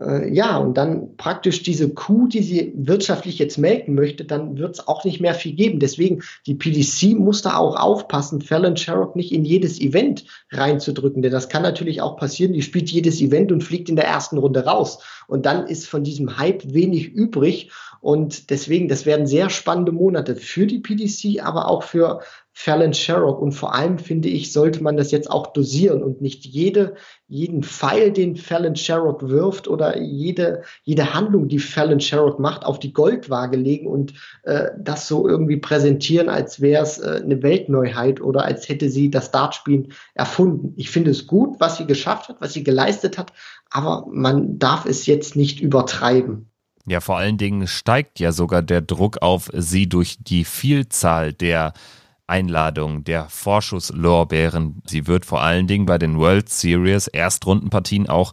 äh, 0.00 0.32
ja, 0.32 0.58
und 0.58 0.74
dann 0.76 1.16
praktisch 1.16 1.62
diese 1.62 1.88
Kuh, 1.88 2.28
die 2.28 2.42
sie 2.42 2.72
wirtschaftlich 2.76 3.38
jetzt 3.38 3.58
melken 3.58 3.94
möchte, 3.94 4.24
dann 4.24 4.58
wird 4.58 4.76
es 4.76 4.86
auch 4.86 5.04
nicht 5.04 5.20
mehr 5.20 5.34
viel 5.34 5.52
geben. 5.52 5.80
Deswegen, 5.80 6.22
die 6.46 6.54
PDC 6.54 7.18
muss 7.18 7.42
da 7.42 7.56
auch 7.56 7.76
aufpassen, 7.76 8.40
Fallon 8.40 8.76
Sherrock 8.76 9.16
nicht 9.16 9.32
in 9.32 9.44
jedes 9.44 9.80
Event 9.80 10.24
reinzudrücken, 10.50 11.22
denn 11.22 11.32
das 11.32 11.48
kann 11.48 11.62
natürlich 11.62 12.00
auch 12.00 12.16
passieren. 12.16 12.52
Die 12.52 12.62
spielt 12.62 12.90
jedes 12.90 13.20
Event 13.20 13.50
und 13.50 13.64
fliegt 13.64 13.88
in 13.88 13.96
der 13.96 14.06
ersten 14.06 14.38
Runde 14.38 14.64
raus. 14.64 14.98
Und 15.26 15.46
dann 15.46 15.66
ist 15.66 15.86
von 15.86 16.04
diesem 16.04 16.38
Hype 16.38 16.72
wenig 16.72 17.08
übrig. 17.08 17.70
Und 18.00 18.50
deswegen, 18.50 18.88
das 18.88 19.06
werden 19.06 19.26
sehr 19.26 19.50
spannende 19.50 19.92
Monate 19.92 20.36
für 20.36 20.66
die 20.66 20.78
PDC, 20.78 21.44
aber 21.44 21.68
auch 21.68 21.82
für 21.82 22.20
Fallon 22.60 22.92
Sherrock. 22.92 23.40
Und 23.40 23.52
vor 23.52 23.72
allem 23.72 23.98
finde 23.98 24.28
ich, 24.28 24.52
sollte 24.52 24.82
man 24.82 24.96
das 24.96 25.12
jetzt 25.12 25.30
auch 25.30 25.52
dosieren 25.52 26.02
und 26.02 26.20
nicht 26.20 26.44
jede, 26.44 26.94
jeden 27.28 27.62
Pfeil, 27.62 28.10
den 28.12 28.34
Fallon 28.34 28.74
Sherrock 28.74 29.28
wirft 29.28 29.68
oder 29.68 29.96
jede, 30.00 30.62
jede 30.82 31.14
Handlung, 31.14 31.46
die 31.46 31.60
Fallon 31.60 32.00
Sherrock 32.00 32.40
macht, 32.40 32.64
auf 32.64 32.80
die 32.80 32.92
Goldwaage 32.92 33.56
legen 33.56 33.86
und 33.86 34.14
äh, 34.42 34.70
das 34.76 35.06
so 35.06 35.28
irgendwie 35.28 35.58
präsentieren, 35.58 36.28
als 36.28 36.60
wäre 36.60 36.82
es 36.82 36.98
äh, 36.98 37.20
eine 37.22 37.44
Weltneuheit 37.44 38.20
oder 38.20 38.44
als 38.44 38.68
hätte 38.68 38.90
sie 38.90 39.08
das 39.08 39.30
Dartspielen 39.30 39.92
erfunden. 40.14 40.74
Ich 40.76 40.90
finde 40.90 41.12
es 41.12 41.28
gut, 41.28 41.60
was 41.60 41.76
sie 41.76 41.86
geschafft 41.86 42.28
hat, 42.28 42.40
was 42.40 42.54
sie 42.54 42.64
geleistet 42.64 43.18
hat, 43.18 43.32
aber 43.70 44.06
man 44.10 44.58
darf 44.58 44.84
es 44.84 45.06
jetzt 45.06 45.36
nicht 45.36 45.60
übertreiben. 45.60 46.50
Ja, 46.88 47.00
vor 47.00 47.18
allen 47.18 47.36
Dingen 47.36 47.66
steigt 47.66 48.18
ja 48.18 48.32
sogar 48.32 48.62
der 48.62 48.80
Druck 48.80 49.20
auf 49.20 49.50
sie 49.52 49.88
durch 49.88 50.16
die 50.20 50.44
Vielzahl 50.44 51.32
der 51.34 51.74
Einladung 52.26 53.04
der 53.04 53.28
Vorschusslorbeeren. 53.28 54.82
Sie 54.86 55.06
wird 55.06 55.26
vor 55.26 55.42
allen 55.42 55.66
Dingen 55.66 55.86
bei 55.86 55.98
den 55.98 56.18
World 56.18 56.48
Series 56.48 57.06
Erstrundenpartien 57.06 58.08
auch 58.08 58.32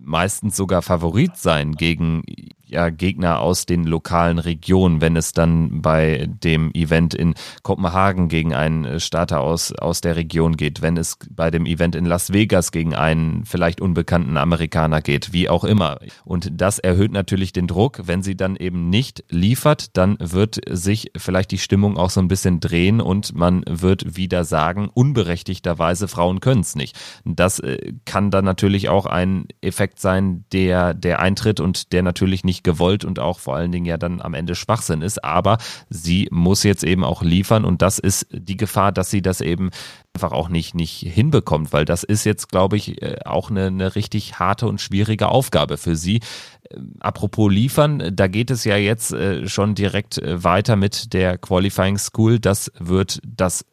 meistens 0.00 0.56
sogar 0.56 0.82
Favorit 0.82 1.36
sein 1.36 1.72
gegen 1.72 2.22
ja, 2.68 2.90
Gegner 2.90 3.40
aus 3.40 3.66
den 3.66 3.84
lokalen 3.84 4.38
Regionen, 4.38 5.00
wenn 5.00 5.16
es 5.16 5.32
dann 5.32 5.82
bei 5.82 6.28
dem 6.28 6.70
Event 6.74 7.14
in 7.14 7.34
Kopenhagen 7.62 8.28
gegen 8.28 8.54
einen 8.54 9.00
Starter 9.00 9.40
aus, 9.40 9.72
aus 9.72 10.00
der 10.00 10.16
Region 10.16 10.56
geht, 10.56 10.82
wenn 10.82 10.96
es 10.96 11.18
bei 11.30 11.50
dem 11.50 11.66
Event 11.66 11.94
in 11.94 12.04
Las 12.04 12.32
Vegas 12.32 12.72
gegen 12.72 12.94
einen 12.94 13.44
vielleicht 13.44 13.80
unbekannten 13.80 14.36
Amerikaner 14.36 15.00
geht, 15.00 15.32
wie 15.32 15.48
auch 15.48 15.64
immer. 15.64 15.98
Und 16.24 16.50
das 16.52 16.78
erhöht 16.78 17.12
natürlich 17.12 17.52
den 17.52 17.66
Druck. 17.66 18.00
Wenn 18.04 18.22
sie 18.22 18.36
dann 18.36 18.56
eben 18.56 18.90
nicht 18.90 19.24
liefert, 19.30 19.96
dann 19.96 20.16
wird 20.20 20.60
sich 20.68 21.10
vielleicht 21.16 21.50
die 21.50 21.58
Stimmung 21.58 21.96
auch 21.96 22.10
so 22.10 22.20
ein 22.20 22.28
bisschen 22.28 22.60
drehen 22.60 23.00
und 23.00 23.34
man 23.34 23.62
wird 23.66 24.16
wieder 24.16 24.44
sagen, 24.44 24.90
unberechtigterweise 24.92 26.08
Frauen 26.08 26.40
können 26.40 26.60
es 26.60 26.74
nicht. 26.74 26.98
Das 27.24 27.58
äh, 27.60 27.94
kann 28.04 28.30
dann 28.30 28.44
natürlich 28.44 28.88
auch 28.88 29.06
ein 29.06 29.46
Effekt 29.60 30.00
sein, 30.00 30.44
der, 30.52 30.94
der 30.94 31.20
eintritt 31.20 31.60
und 31.60 31.92
der 31.92 32.02
natürlich 32.02 32.44
nicht 32.44 32.57
nicht 32.58 32.64
gewollt 32.64 33.04
und 33.04 33.18
auch 33.18 33.38
vor 33.38 33.56
allen 33.56 33.72
Dingen 33.72 33.86
ja 33.86 33.96
dann 33.96 34.20
am 34.20 34.34
Ende 34.34 34.54
Schwachsinn 34.54 35.02
ist. 35.02 35.24
Aber 35.24 35.58
sie 35.88 36.28
muss 36.30 36.62
jetzt 36.62 36.84
eben 36.84 37.04
auch 37.04 37.22
liefern 37.22 37.64
und 37.64 37.82
das 37.82 37.98
ist 37.98 38.26
die 38.32 38.56
Gefahr, 38.56 38.92
dass 38.92 39.10
sie 39.10 39.22
das 39.22 39.40
eben 39.40 39.70
einfach 40.14 40.32
auch 40.32 40.48
nicht, 40.48 40.74
nicht 40.74 40.98
hinbekommt, 40.98 41.72
weil 41.72 41.84
das 41.84 42.02
ist 42.02 42.24
jetzt, 42.24 42.48
glaube 42.48 42.76
ich, 42.76 43.00
äh, 43.02 43.18
auch 43.24 43.50
eine, 43.50 43.66
eine 43.66 43.94
richtig 43.94 44.38
harte 44.38 44.66
und 44.66 44.80
schwierige 44.80 45.28
Aufgabe 45.28 45.76
für 45.76 45.94
sie. 45.94 46.20
Ähm, 46.70 46.94
apropos 46.98 47.52
liefern, 47.52 48.10
da 48.12 48.26
geht 48.26 48.50
es 48.50 48.64
ja 48.64 48.76
jetzt 48.76 49.12
äh, 49.12 49.48
schon 49.48 49.74
direkt 49.74 50.18
äh, 50.18 50.42
weiter 50.42 50.74
mit 50.74 51.12
der 51.12 51.38
Qualifying 51.38 51.98
School. 51.98 52.40
Das 52.40 52.72
wird 52.78 53.20
das 53.24 53.64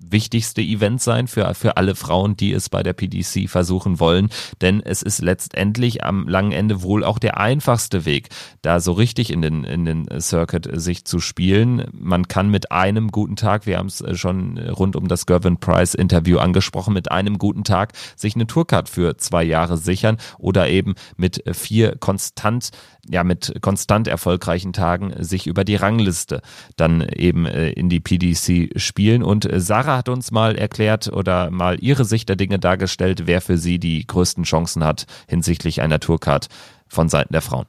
wichtigste 0.00 0.62
Event 0.62 1.00
sein 1.00 1.28
für, 1.28 1.54
für 1.54 1.76
alle 1.76 1.94
Frauen, 1.94 2.36
die 2.36 2.52
es 2.52 2.68
bei 2.68 2.82
der 2.82 2.92
PDC 2.92 3.48
versuchen 3.48 4.00
wollen. 4.00 4.28
Denn 4.60 4.80
es 4.80 5.02
ist 5.02 5.20
letztendlich 5.20 6.04
am 6.04 6.28
langen 6.28 6.52
Ende 6.52 6.82
wohl 6.82 7.04
auch 7.04 7.18
der 7.18 7.38
einfachste 7.38 8.04
Weg, 8.04 8.28
da 8.62 8.80
so 8.80 8.92
richtig 8.92 9.30
in 9.30 9.42
den, 9.42 9.64
in 9.64 9.84
den 9.84 10.08
Circuit 10.20 10.68
sich 10.72 11.04
zu 11.04 11.20
spielen. 11.20 11.86
Man 11.92 12.28
kann 12.28 12.50
mit 12.50 12.72
einem 12.72 13.08
guten 13.08 13.36
Tag, 13.36 13.66
wir 13.66 13.78
haben 13.78 13.88
es 13.88 14.02
schon 14.18 14.58
rund 14.58 14.96
um 14.96 15.08
das 15.08 15.26
Gervin 15.26 15.58
Price 15.58 15.94
Interview 15.94 16.38
angesprochen, 16.38 16.94
mit 16.94 17.10
einem 17.10 17.38
guten 17.38 17.64
Tag 17.64 17.92
sich 18.16 18.34
eine 18.34 18.46
Tourcard 18.46 18.88
für 18.88 19.16
zwei 19.16 19.44
Jahre 19.44 19.76
sichern 19.76 20.16
oder 20.38 20.68
eben 20.68 20.94
mit 21.16 21.42
vier 21.52 21.96
konstant 21.96 22.70
ja 23.08 23.24
mit 23.24 23.54
konstant 23.60 24.08
erfolgreichen 24.08 24.72
Tagen 24.72 25.12
sich 25.18 25.46
über 25.46 25.64
die 25.64 25.76
Rangliste 25.76 26.42
dann 26.76 27.00
eben 27.02 27.46
äh, 27.46 27.70
in 27.70 27.88
die 27.88 28.00
PDC 28.00 28.78
spielen. 28.80 29.22
Und 29.22 29.50
äh, 29.50 29.60
Sarah 29.60 29.98
hat 29.98 30.08
uns 30.08 30.30
mal 30.30 30.56
erklärt 30.56 31.08
oder 31.08 31.50
mal 31.50 31.78
ihre 31.80 32.04
Sicht 32.04 32.28
der 32.28 32.36
Dinge 32.36 32.58
dargestellt, 32.58 33.26
wer 33.26 33.40
für 33.40 33.58
sie 33.58 33.78
die 33.78 34.06
größten 34.06 34.44
Chancen 34.44 34.84
hat 34.84 35.06
hinsichtlich 35.28 35.80
einer 35.82 36.00
Tourcard 36.00 36.46
von 36.88 37.08
Seiten 37.08 37.32
der 37.32 37.42
Frauen. 37.42 37.66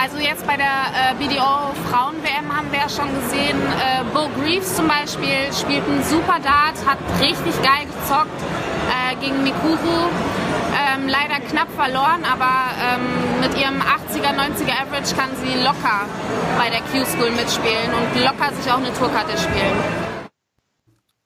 Also 0.00 0.16
jetzt 0.18 0.46
bei 0.46 0.56
der 0.56 0.66
äh, 0.66 1.14
BDO 1.18 1.74
Frauen-WM 1.90 2.56
haben 2.56 2.70
wir 2.70 2.78
ja 2.80 2.88
schon 2.88 3.08
gesehen, 3.14 3.58
äh, 3.58 4.02
Bo 4.14 4.28
Greaves 4.40 4.74
zum 4.74 4.88
Beispiel 4.88 5.52
spielt 5.52 5.84
einen 5.84 6.02
super 6.04 6.38
Dart, 6.42 6.76
hat 6.86 6.98
richtig 7.20 7.54
geil 7.62 7.86
gezockt 7.86 8.42
äh, 8.42 8.69
gegen 9.20 9.42
Mikuru 9.42 10.08
ähm, 10.72 11.08
leider 11.08 11.40
knapp 11.46 11.70
verloren, 11.72 12.24
aber 12.24 12.72
ähm, 12.80 13.40
mit 13.40 13.58
ihrem 13.60 13.80
80er, 13.80 14.34
90er 14.34 14.82
Average 14.82 15.14
kann 15.14 15.30
sie 15.42 15.62
locker 15.62 16.06
bei 16.58 16.70
der 16.70 16.80
Q-School 16.80 17.30
mitspielen 17.30 17.90
und 17.94 18.24
locker 18.24 18.54
sich 18.54 18.70
auch 18.72 18.78
eine 18.78 18.92
Tourkarte 18.92 19.36
spielen. 19.38 20.20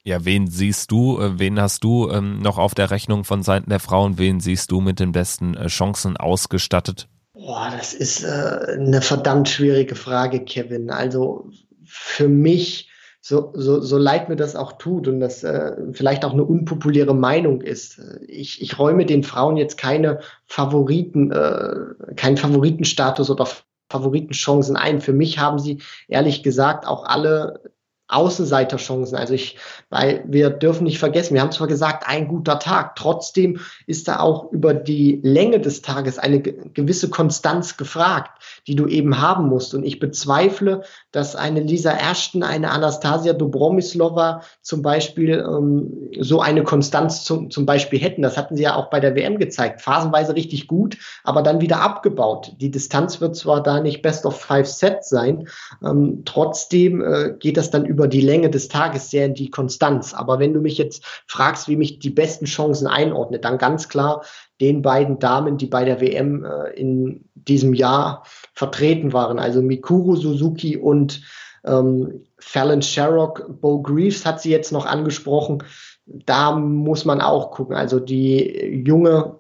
Ja, 0.03 0.25
wen 0.25 0.49
siehst 0.49 0.91
du, 0.91 1.19
äh, 1.19 1.39
wen 1.39 1.61
hast 1.61 1.83
du 1.83 2.11
ähm, 2.11 2.41
noch 2.41 2.59
auf 2.59 2.75
der 2.75 2.91
Rechnung 2.91 3.25
von 3.25 3.43
Seiten 3.43 3.71
der 3.71 3.81
Frauen, 3.81 4.19
wen 4.19 4.41
siehst 4.41 4.71
du 4.71 4.81
mit 4.81 5.01
den 5.01 5.13
besten 5.13 5.55
äh, 5.55 5.69
Chancen 5.69 6.17
ausgestattet? 6.17 7.09
Boah, 7.33 7.73
das 7.75 7.95
ist 7.95 8.23
äh, 8.23 8.77
eine 8.77 9.01
verdammt 9.01 9.49
schwierige 9.49 9.95
Frage, 9.95 10.45
Kevin. 10.45 10.91
Also 10.91 11.49
für 11.85 12.29
mich 12.29 12.91
so, 13.27 13.53
so, 13.55 13.81
so 13.81 13.97
leid 13.97 14.29
mir 14.29 14.37
das 14.37 14.55
auch 14.55 14.72
tut 14.72 15.09
und 15.09 15.18
das 15.18 15.43
äh, 15.45 15.72
vielleicht 15.93 16.27
auch 16.27 16.35
eine 16.35 16.45
unpopuläre 16.45 17.14
Meinung 17.14 17.62
ist. 17.62 17.99
Ich, 18.29 18.61
ich 18.61 18.79
räume 18.79 19.07
den 19.07 19.22
Frauen 19.22 19.57
jetzt 19.57 19.79
keine 19.79 20.20
Favoriten, 20.45 21.33
äh, 21.33 22.14
keinen 22.16 22.37
Favoritenstatus 22.37 23.31
oder 23.31 23.49
Favoritenchancen 23.89 24.77
ein. 24.77 25.01
Für 25.01 25.14
mich 25.14 25.39
haben 25.39 25.59
sie 25.59 25.81
ehrlich 26.07 26.43
gesagt 26.43 26.87
auch 26.87 27.07
alle 27.07 27.62
Außenseiterchancen. 28.09 29.17
Also 29.17 29.33
ich, 29.33 29.57
weil 29.89 30.25
wir 30.27 30.51
dürfen 30.51 30.85
nicht 30.85 30.99
vergessen, 30.99 31.35
wir 31.35 31.41
haben 31.41 31.53
zwar 31.53 31.69
gesagt, 31.69 32.07
ein 32.07 32.29
guter 32.29 32.59
Tag, 32.59 32.97
trotzdem 32.97 33.61
ist 33.87 34.09
da 34.09 34.21
auch 34.21 34.53
über 34.53 34.75
die 34.75 35.21
Länge 35.23 35.59
des 35.59 35.81
Tages 35.81 36.19
eine 36.19 36.41
gewisse 36.41 37.09
Konstanz 37.09 37.77
gefragt, 37.77 38.43
die 38.67 38.77
du 38.77 38.87
eben 38.87 39.21
haben 39.21 39.49
musst. 39.49 39.75
Und 39.75 39.85
ich 39.85 40.01
bezweifle, 40.01 40.83
dass 41.13 41.35
eine 41.35 41.61
Lisa 41.61 41.93
Ashton, 41.93 42.43
eine 42.43 42.71
Anastasia 42.71 43.33
Dobromislova 43.33 44.43
zum 44.65 44.81
Beispiel 44.81 45.45
ähm, 45.47 46.11
so 46.19 46.41
eine 46.41 46.65
Konstanz 46.65 47.23
zum, 47.23 47.51
zum 47.51 47.67
Beispiel 47.67 48.01
hätten. 48.01 48.23
Das 48.23 48.39
hatten 48.39 48.57
sie 48.57 48.62
ja 48.62 48.77
auch 48.77 48.89
bei 48.89 48.99
der 48.99 49.15
WM 49.15 49.39
gezeigt. 49.39 49.83
Phasenweise 49.83 50.35
richtig 50.35 50.67
gut, 50.69 50.97
aber 51.23 51.43
dann 51.43 51.61
wieder 51.61 51.83
abgebaut. 51.83 52.55
Die 52.61 52.71
Distanz 52.71 53.21
wird 53.21 53.37
zwar 53.37 53.62
da 53.62 53.81
nicht 53.81 54.01
Best 54.01 54.25
of 54.25 54.41
Five 54.41 54.67
Set 54.67 55.05
sein, 55.05 55.49
ähm, 55.85 56.23
trotzdem 56.25 57.03
äh, 57.03 57.35
geht 57.39 57.59
das 57.59 57.71
dann 57.71 57.85
über 57.85 58.09
die 58.09 58.23
Länge 58.23 58.49
des 58.49 58.69
Tages 58.69 59.11
sehr 59.11 59.27
in 59.27 59.35
die 59.35 59.51
Konstanz. 59.51 60.15
Aber 60.15 60.39
wenn 60.39 60.55
du 60.55 60.61
mich 60.61 60.79
jetzt 60.79 61.05
fragst, 61.27 61.69
wie 61.69 61.77
mich 61.77 61.99
die 61.99 62.11
besten 62.11 62.47
Chancen 62.47 62.87
einordnet, 62.87 63.45
dann 63.45 63.59
ganz 63.59 63.91
klar 63.91 64.25
den 64.62 64.81
beiden 64.81 65.19
Damen, 65.19 65.59
die 65.59 65.67
bei 65.67 65.85
der 65.85 66.01
WM 66.01 66.43
äh, 66.43 66.71
in 66.71 67.29
diesem 67.35 67.75
Jahr 67.75 68.25
vertreten 68.55 69.12
waren, 69.12 69.39
also 69.39 69.61
Mikuru 69.61 70.17
Suzuki 70.17 70.79
und 70.79 71.21
ähm, 71.65 72.25
Fallon 72.39 72.83
Sherrock. 72.83 73.61
Bo 73.61 73.81
Greaves 73.83 74.25
hat 74.25 74.41
sie 74.41 74.51
jetzt 74.51 74.73
noch 74.73 74.87
angesprochen. 74.87 75.62
Da 76.07 76.55
muss 76.57 77.05
man 77.05 77.21
auch 77.21 77.51
gucken. 77.51 77.77
Also 77.77 78.01
die 78.01 78.83
junge 78.87 79.39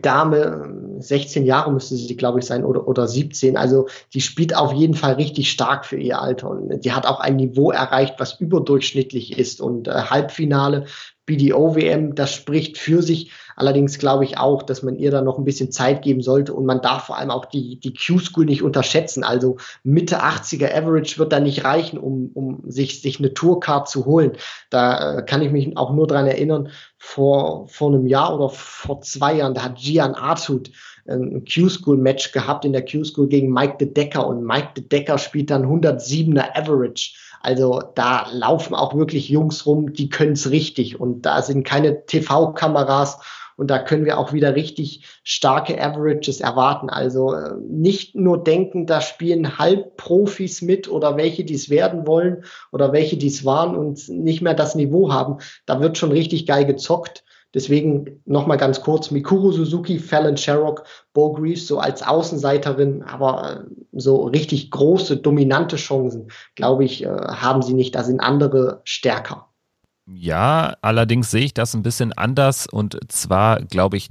Dame, 0.00 0.96
16 0.98 1.44
Jahre 1.44 1.70
müsste 1.70 1.96
sie, 1.96 2.16
glaube 2.16 2.38
ich, 2.38 2.46
sein, 2.46 2.64
oder, 2.64 2.88
oder 2.88 3.06
17. 3.06 3.56
Also 3.56 3.86
die 4.14 4.22
spielt 4.22 4.56
auf 4.56 4.72
jeden 4.72 4.94
Fall 4.94 5.14
richtig 5.14 5.50
stark 5.50 5.84
für 5.84 5.98
ihr 5.98 6.20
Alter. 6.20 6.48
Und 6.50 6.84
die 6.84 6.92
hat 6.92 7.06
auch 7.06 7.20
ein 7.20 7.36
Niveau 7.36 7.70
erreicht, 7.70 8.14
was 8.18 8.40
überdurchschnittlich 8.40 9.38
ist. 9.38 9.60
Und 9.60 9.88
äh, 9.88 9.92
Halbfinale 9.92 10.86
BDO-WM, 11.26 12.14
das 12.14 12.32
spricht 12.32 12.78
für 12.78 13.02
sich. 13.02 13.32
Allerdings 13.56 13.98
glaube 13.98 14.24
ich 14.24 14.36
auch, 14.36 14.62
dass 14.62 14.82
man 14.82 14.96
ihr 14.96 15.10
da 15.10 15.22
noch 15.22 15.38
ein 15.38 15.44
bisschen 15.44 15.70
Zeit 15.70 16.02
geben 16.02 16.22
sollte 16.22 16.52
und 16.52 16.66
man 16.66 16.82
darf 16.82 17.06
vor 17.06 17.18
allem 17.18 17.30
auch 17.30 17.44
die, 17.44 17.78
die 17.78 17.94
Q-School 17.94 18.46
nicht 18.46 18.62
unterschätzen. 18.62 19.24
Also 19.24 19.56
Mitte 19.84 20.22
80er 20.22 20.74
Average 20.74 21.18
wird 21.18 21.32
da 21.32 21.40
nicht 21.40 21.64
reichen, 21.64 21.98
um, 21.98 22.30
um 22.34 22.62
sich, 22.66 23.00
sich 23.00 23.18
eine 23.18 23.32
Tourcard 23.32 23.88
zu 23.88 24.06
holen. 24.06 24.32
Da 24.70 25.18
äh, 25.18 25.22
kann 25.22 25.42
ich 25.42 25.52
mich 25.52 25.76
auch 25.76 25.92
nur 25.92 26.06
dran 26.06 26.26
erinnern, 26.26 26.70
vor, 26.98 27.68
vor 27.68 27.88
einem 27.88 28.06
Jahr 28.06 28.34
oder 28.34 28.48
vor 28.48 29.00
zwei 29.02 29.34
Jahren, 29.34 29.54
da 29.54 29.62
hat 29.64 29.76
Gian 29.76 30.14
Artut 30.14 30.70
ein 31.06 31.44
Q-School-Match 31.44 32.32
gehabt 32.32 32.64
in 32.64 32.72
der 32.72 32.84
Q-School 32.84 33.28
gegen 33.28 33.52
Mike 33.52 33.76
de 33.78 33.92
Decker 33.92 34.26
und 34.26 34.44
Mike 34.44 34.70
de 34.76 34.84
Decker 34.84 35.18
spielt 35.18 35.50
dann 35.50 35.66
107er 35.66 36.56
Average. 36.56 37.12
Also 37.44 37.82
da 37.94 38.26
laufen 38.32 38.74
auch 38.74 38.94
wirklich 38.94 39.28
Jungs 39.28 39.66
rum, 39.66 39.92
die 39.92 40.08
können 40.08 40.32
es 40.32 40.50
richtig 40.50 40.98
und 40.98 41.26
da 41.26 41.42
sind 41.42 41.62
keine 41.62 42.06
TV-Kameras 42.06 43.18
und 43.56 43.70
da 43.70 43.78
können 43.78 44.06
wir 44.06 44.18
auch 44.18 44.32
wieder 44.32 44.54
richtig 44.54 45.04
starke 45.22 45.78
Averages 45.78 46.40
erwarten. 46.40 46.88
Also 46.88 47.34
äh, 47.34 47.54
nicht 47.68 48.14
nur 48.14 48.42
denken, 48.42 48.86
da 48.86 49.02
spielen 49.02 49.58
Halbprofis 49.58 50.62
mit 50.62 50.90
oder 50.90 51.18
welche, 51.18 51.44
die 51.44 51.54
es 51.54 51.68
werden 51.68 52.06
wollen 52.06 52.44
oder 52.72 52.92
welche, 52.92 53.18
die 53.18 53.28
es 53.28 53.44
waren 53.44 53.76
und 53.76 54.08
nicht 54.08 54.40
mehr 54.40 54.54
das 54.54 54.74
Niveau 54.74 55.12
haben. 55.12 55.36
Da 55.66 55.80
wird 55.80 55.98
schon 55.98 56.12
richtig 56.12 56.46
geil 56.46 56.64
gezockt. 56.64 57.23
Deswegen 57.54 58.20
nochmal 58.26 58.58
ganz 58.58 58.80
kurz, 58.80 59.10
Mikuru 59.10 59.52
Suzuki, 59.52 59.98
Fallon 59.98 60.36
Sherrock, 60.36 60.84
Bo 61.12 61.32
Greaves 61.32 61.66
so 61.66 61.78
als 61.78 62.02
Außenseiterin, 62.02 63.02
aber 63.04 63.60
äh, 63.60 63.84
so 63.92 64.24
richtig 64.26 64.70
große, 64.72 65.18
dominante 65.18 65.76
Chancen, 65.76 66.28
glaube 66.56 66.84
ich, 66.84 67.04
äh, 67.04 67.08
haben 67.08 67.62
sie 67.62 67.74
nicht. 67.74 67.94
Da 67.94 68.02
sind 68.02 68.20
andere 68.20 68.82
stärker. 68.84 69.48
Ja, 70.06 70.74
allerdings 70.82 71.30
sehe 71.30 71.44
ich 71.44 71.54
das 71.54 71.74
ein 71.74 71.82
bisschen 71.82 72.12
anders 72.12 72.66
und 72.66 72.98
zwar 73.08 73.62
glaube 73.62 73.96
ich 73.96 74.10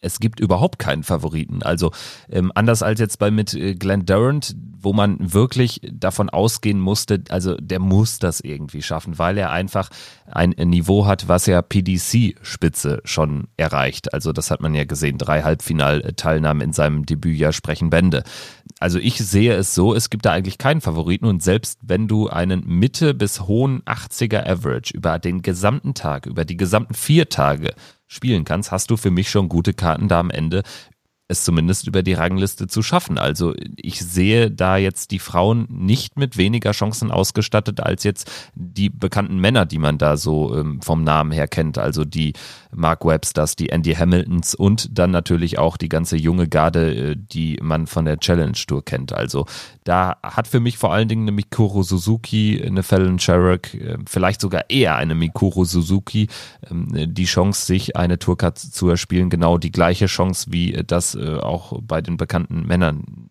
es 0.00 0.20
gibt 0.20 0.40
überhaupt 0.40 0.78
keinen 0.78 1.02
Favoriten. 1.02 1.62
Also 1.62 1.90
ähm, 2.30 2.52
anders 2.54 2.82
als 2.82 3.00
jetzt 3.00 3.18
bei 3.18 3.30
mit 3.30 3.54
äh, 3.54 3.74
Glenn 3.74 4.06
Durant, 4.06 4.54
wo 4.80 4.92
man 4.92 5.16
wirklich 5.32 5.80
davon 5.92 6.30
ausgehen 6.30 6.78
musste, 6.78 7.22
also 7.30 7.56
der 7.56 7.80
muss 7.80 8.18
das 8.20 8.40
irgendwie 8.40 8.82
schaffen, 8.82 9.18
weil 9.18 9.36
er 9.36 9.50
einfach 9.50 9.90
ein 10.26 10.50
Niveau 10.50 11.06
hat, 11.06 11.26
was 11.26 11.46
ja 11.46 11.62
PDC-Spitze 11.62 13.00
schon 13.04 13.48
erreicht. 13.56 14.14
Also 14.14 14.32
das 14.32 14.50
hat 14.50 14.60
man 14.60 14.74
ja 14.74 14.84
gesehen, 14.84 15.18
drei 15.18 15.42
Halbfinalteilnahmen 15.42 16.62
in 16.62 16.72
seinem 16.72 17.06
Debütjahr 17.06 17.52
sprechen 17.52 17.90
Bände. 17.90 18.22
Also 18.78 19.00
ich 19.00 19.18
sehe 19.18 19.54
es 19.54 19.74
so, 19.74 19.94
es 19.94 20.10
gibt 20.10 20.26
da 20.26 20.32
eigentlich 20.32 20.58
keinen 20.58 20.80
Favoriten 20.80 21.26
und 21.26 21.42
selbst 21.42 21.80
wenn 21.82 22.06
du 22.06 22.28
einen 22.28 22.64
Mitte 22.66 23.14
bis 23.14 23.40
hohen 23.40 23.82
80er 23.82 24.48
Average 24.48 24.94
über 24.94 25.18
den 25.18 25.42
gesamten 25.42 25.94
Tag, 25.94 26.26
über 26.26 26.44
die 26.44 26.56
gesamten 26.56 26.94
vier 26.94 27.28
Tage 27.28 27.74
spielen 28.08 28.44
kannst, 28.44 28.72
hast 28.72 28.90
du 28.90 28.96
für 28.96 29.10
mich 29.10 29.30
schon 29.30 29.48
gute 29.48 29.74
Karten 29.74 30.08
da 30.08 30.18
am 30.18 30.30
Ende 30.30 30.64
es 31.28 31.44
zumindest 31.44 31.86
über 31.86 32.02
die 32.02 32.14
Rangliste 32.14 32.66
zu 32.66 32.82
schaffen. 32.82 33.18
Also 33.18 33.54
ich 33.76 34.00
sehe 34.00 34.50
da 34.50 34.78
jetzt 34.78 35.10
die 35.10 35.18
Frauen 35.18 35.66
nicht 35.68 36.18
mit 36.18 36.38
weniger 36.38 36.72
Chancen 36.72 37.10
ausgestattet 37.10 37.80
als 37.80 38.02
jetzt 38.02 38.30
die 38.54 38.88
bekannten 38.88 39.38
Männer, 39.38 39.66
die 39.66 39.78
man 39.78 39.98
da 39.98 40.16
so 40.16 40.56
ähm, 40.56 40.80
vom 40.80 41.04
Namen 41.04 41.30
her 41.30 41.46
kennt. 41.46 41.76
Also 41.76 42.06
die 42.06 42.32
Mark 42.74 43.04
Websters, 43.04 43.56
die 43.56 43.68
Andy 43.68 43.94
Hamiltons 43.94 44.54
und 44.54 44.98
dann 44.98 45.10
natürlich 45.10 45.58
auch 45.58 45.76
die 45.76 45.90
ganze 45.90 46.16
junge 46.16 46.48
Garde, 46.48 46.94
äh, 46.94 47.16
die 47.16 47.58
man 47.60 47.86
von 47.86 48.06
der 48.06 48.18
Challenge 48.18 48.52
Tour 48.66 48.82
kennt. 48.82 49.12
Also 49.12 49.44
da 49.88 50.18
hat 50.22 50.46
für 50.46 50.60
mich 50.60 50.76
vor 50.76 50.92
allen 50.92 51.08
Dingen 51.08 51.22
eine 51.22 51.32
Mikuro 51.32 51.82
Suzuki, 51.82 52.62
eine 52.62 52.82
Fallon 52.82 53.18
Sherrock, 53.18 53.72
äh, 53.72 53.96
vielleicht 54.06 54.42
sogar 54.42 54.68
eher 54.68 54.96
eine 54.96 55.14
Mikuro 55.14 55.64
Suzuki 55.64 56.28
ähm, 56.70 56.88
die 56.92 57.24
Chance, 57.24 57.64
sich 57.64 57.96
eine 57.96 58.18
Tourcard 58.18 58.58
zu 58.58 58.90
erspielen. 58.90 59.30
Genau 59.30 59.56
die 59.56 59.72
gleiche 59.72 60.04
Chance 60.04 60.48
wie 60.50 60.72
das 60.86 61.14
äh, 61.14 61.36
auch 61.36 61.80
bei 61.80 62.02
den 62.02 62.18
bekannten 62.18 62.66
Männern 62.66 63.30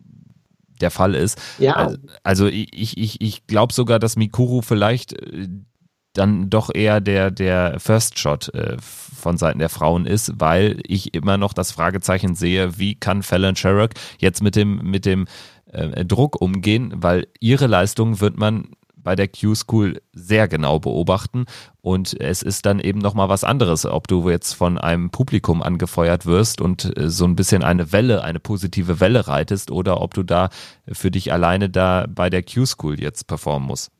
der 0.81 0.89
Fall 0.89 1.13
ist. 1.13 1.39
Ja. 1.59 1.75
Also, 1.75 1.97
also 2.23 2.47
ich, 2.47 2.97
ich, 2.97 3.21
ich 3.21 3.45
glaube 3.45 3.71
sogar, 3.71 3.99
dass 3.99 4.15
Mikuru 4.15 4.63
vielleicht 4.63 5.13
äh, 5.13 5.47
dann 6.13 6.49
doch 6.49 6.73
eher 6.73 7.01
der, 7.01 7.29
der 7.29 7.79
First 7.79 8.17
Shot 8.17 8.51
äh, 8.55 8.77
von 8.79 9.37
Seiten 9.37 9.59
der 9.59 9.69
Frauen 9.69 10.07
ist, 10.07 10.33
weil 10.39 10.79
ich 10.87 11.13
immer 11.13 11.37
noch 11.37 11.53
das 11.53 11.71
Fragezeichen 11.71 12.33
sehe, 12.33 12.79
wie 12.79 12.95
kann 12.95 13.21
Fallon 13.21 13.55
Sherrock 13.55 13.91
jetzt 14.17 14.41
mit 14.41 14.55
dem, 14.55 14.77
mit 14.77 15.05
dem 15.05 15.27
äh, 15.71 16.05
Druck 16.05 16.41
umgehen, 16.41 16.93
weil 16.95 17.27
ihre 17.39 17.67
Leistung 17.67 18.19
wird 18.19 18.37
man 18.37 18.69
bei 18.95 19.15
der 19.15 19.29
Q-School 19.29 20.01
sehr 20.11 20.49
genau 20.49 20.79
beobachten 20.79 21.45
und 21.79 22.19
es 22.19 22.41
ist 22.41 22.65
dann 22.65 22.81
eben 22.81 22.99
nochmal 22.99 23.29
was 23.29 23.45
anderes, 23.45 23.85
ob 23.85 24.09
du 24.09 24.29
jetzt 24.29 24.53
von 24.53 24.77
einem 24.77 25.11
Publikum 25.11 25.61
angefeuert 25.63 26.25
wirst 26.25 26.59
und 26.59 26.97
äh, 26.97 27.09
so 27.09 27.23
ein 27.23 27.37
bisschen 27.37 27.63
eine 27.63 27.93
Welle, 27.93 28.23
eine 28.23 28.41
positive 28.41 28.99
Welle 28.99 29.29
reitest 29.29 29.71
oder 29.71 30.01
ob 30.01 30.13
du 30.13 30.23
da 30.23 30.49
für 30.91 31.09
dich 31.09 31.31
alleine 31.31 31.69
da 31.69 32.05
bei 32.09 32.29
der 32.29 32.43
Q-School 32.43 32.99
jetzt 32.99 33.27
performen 33.27 33.67
musst. 33.69 33.91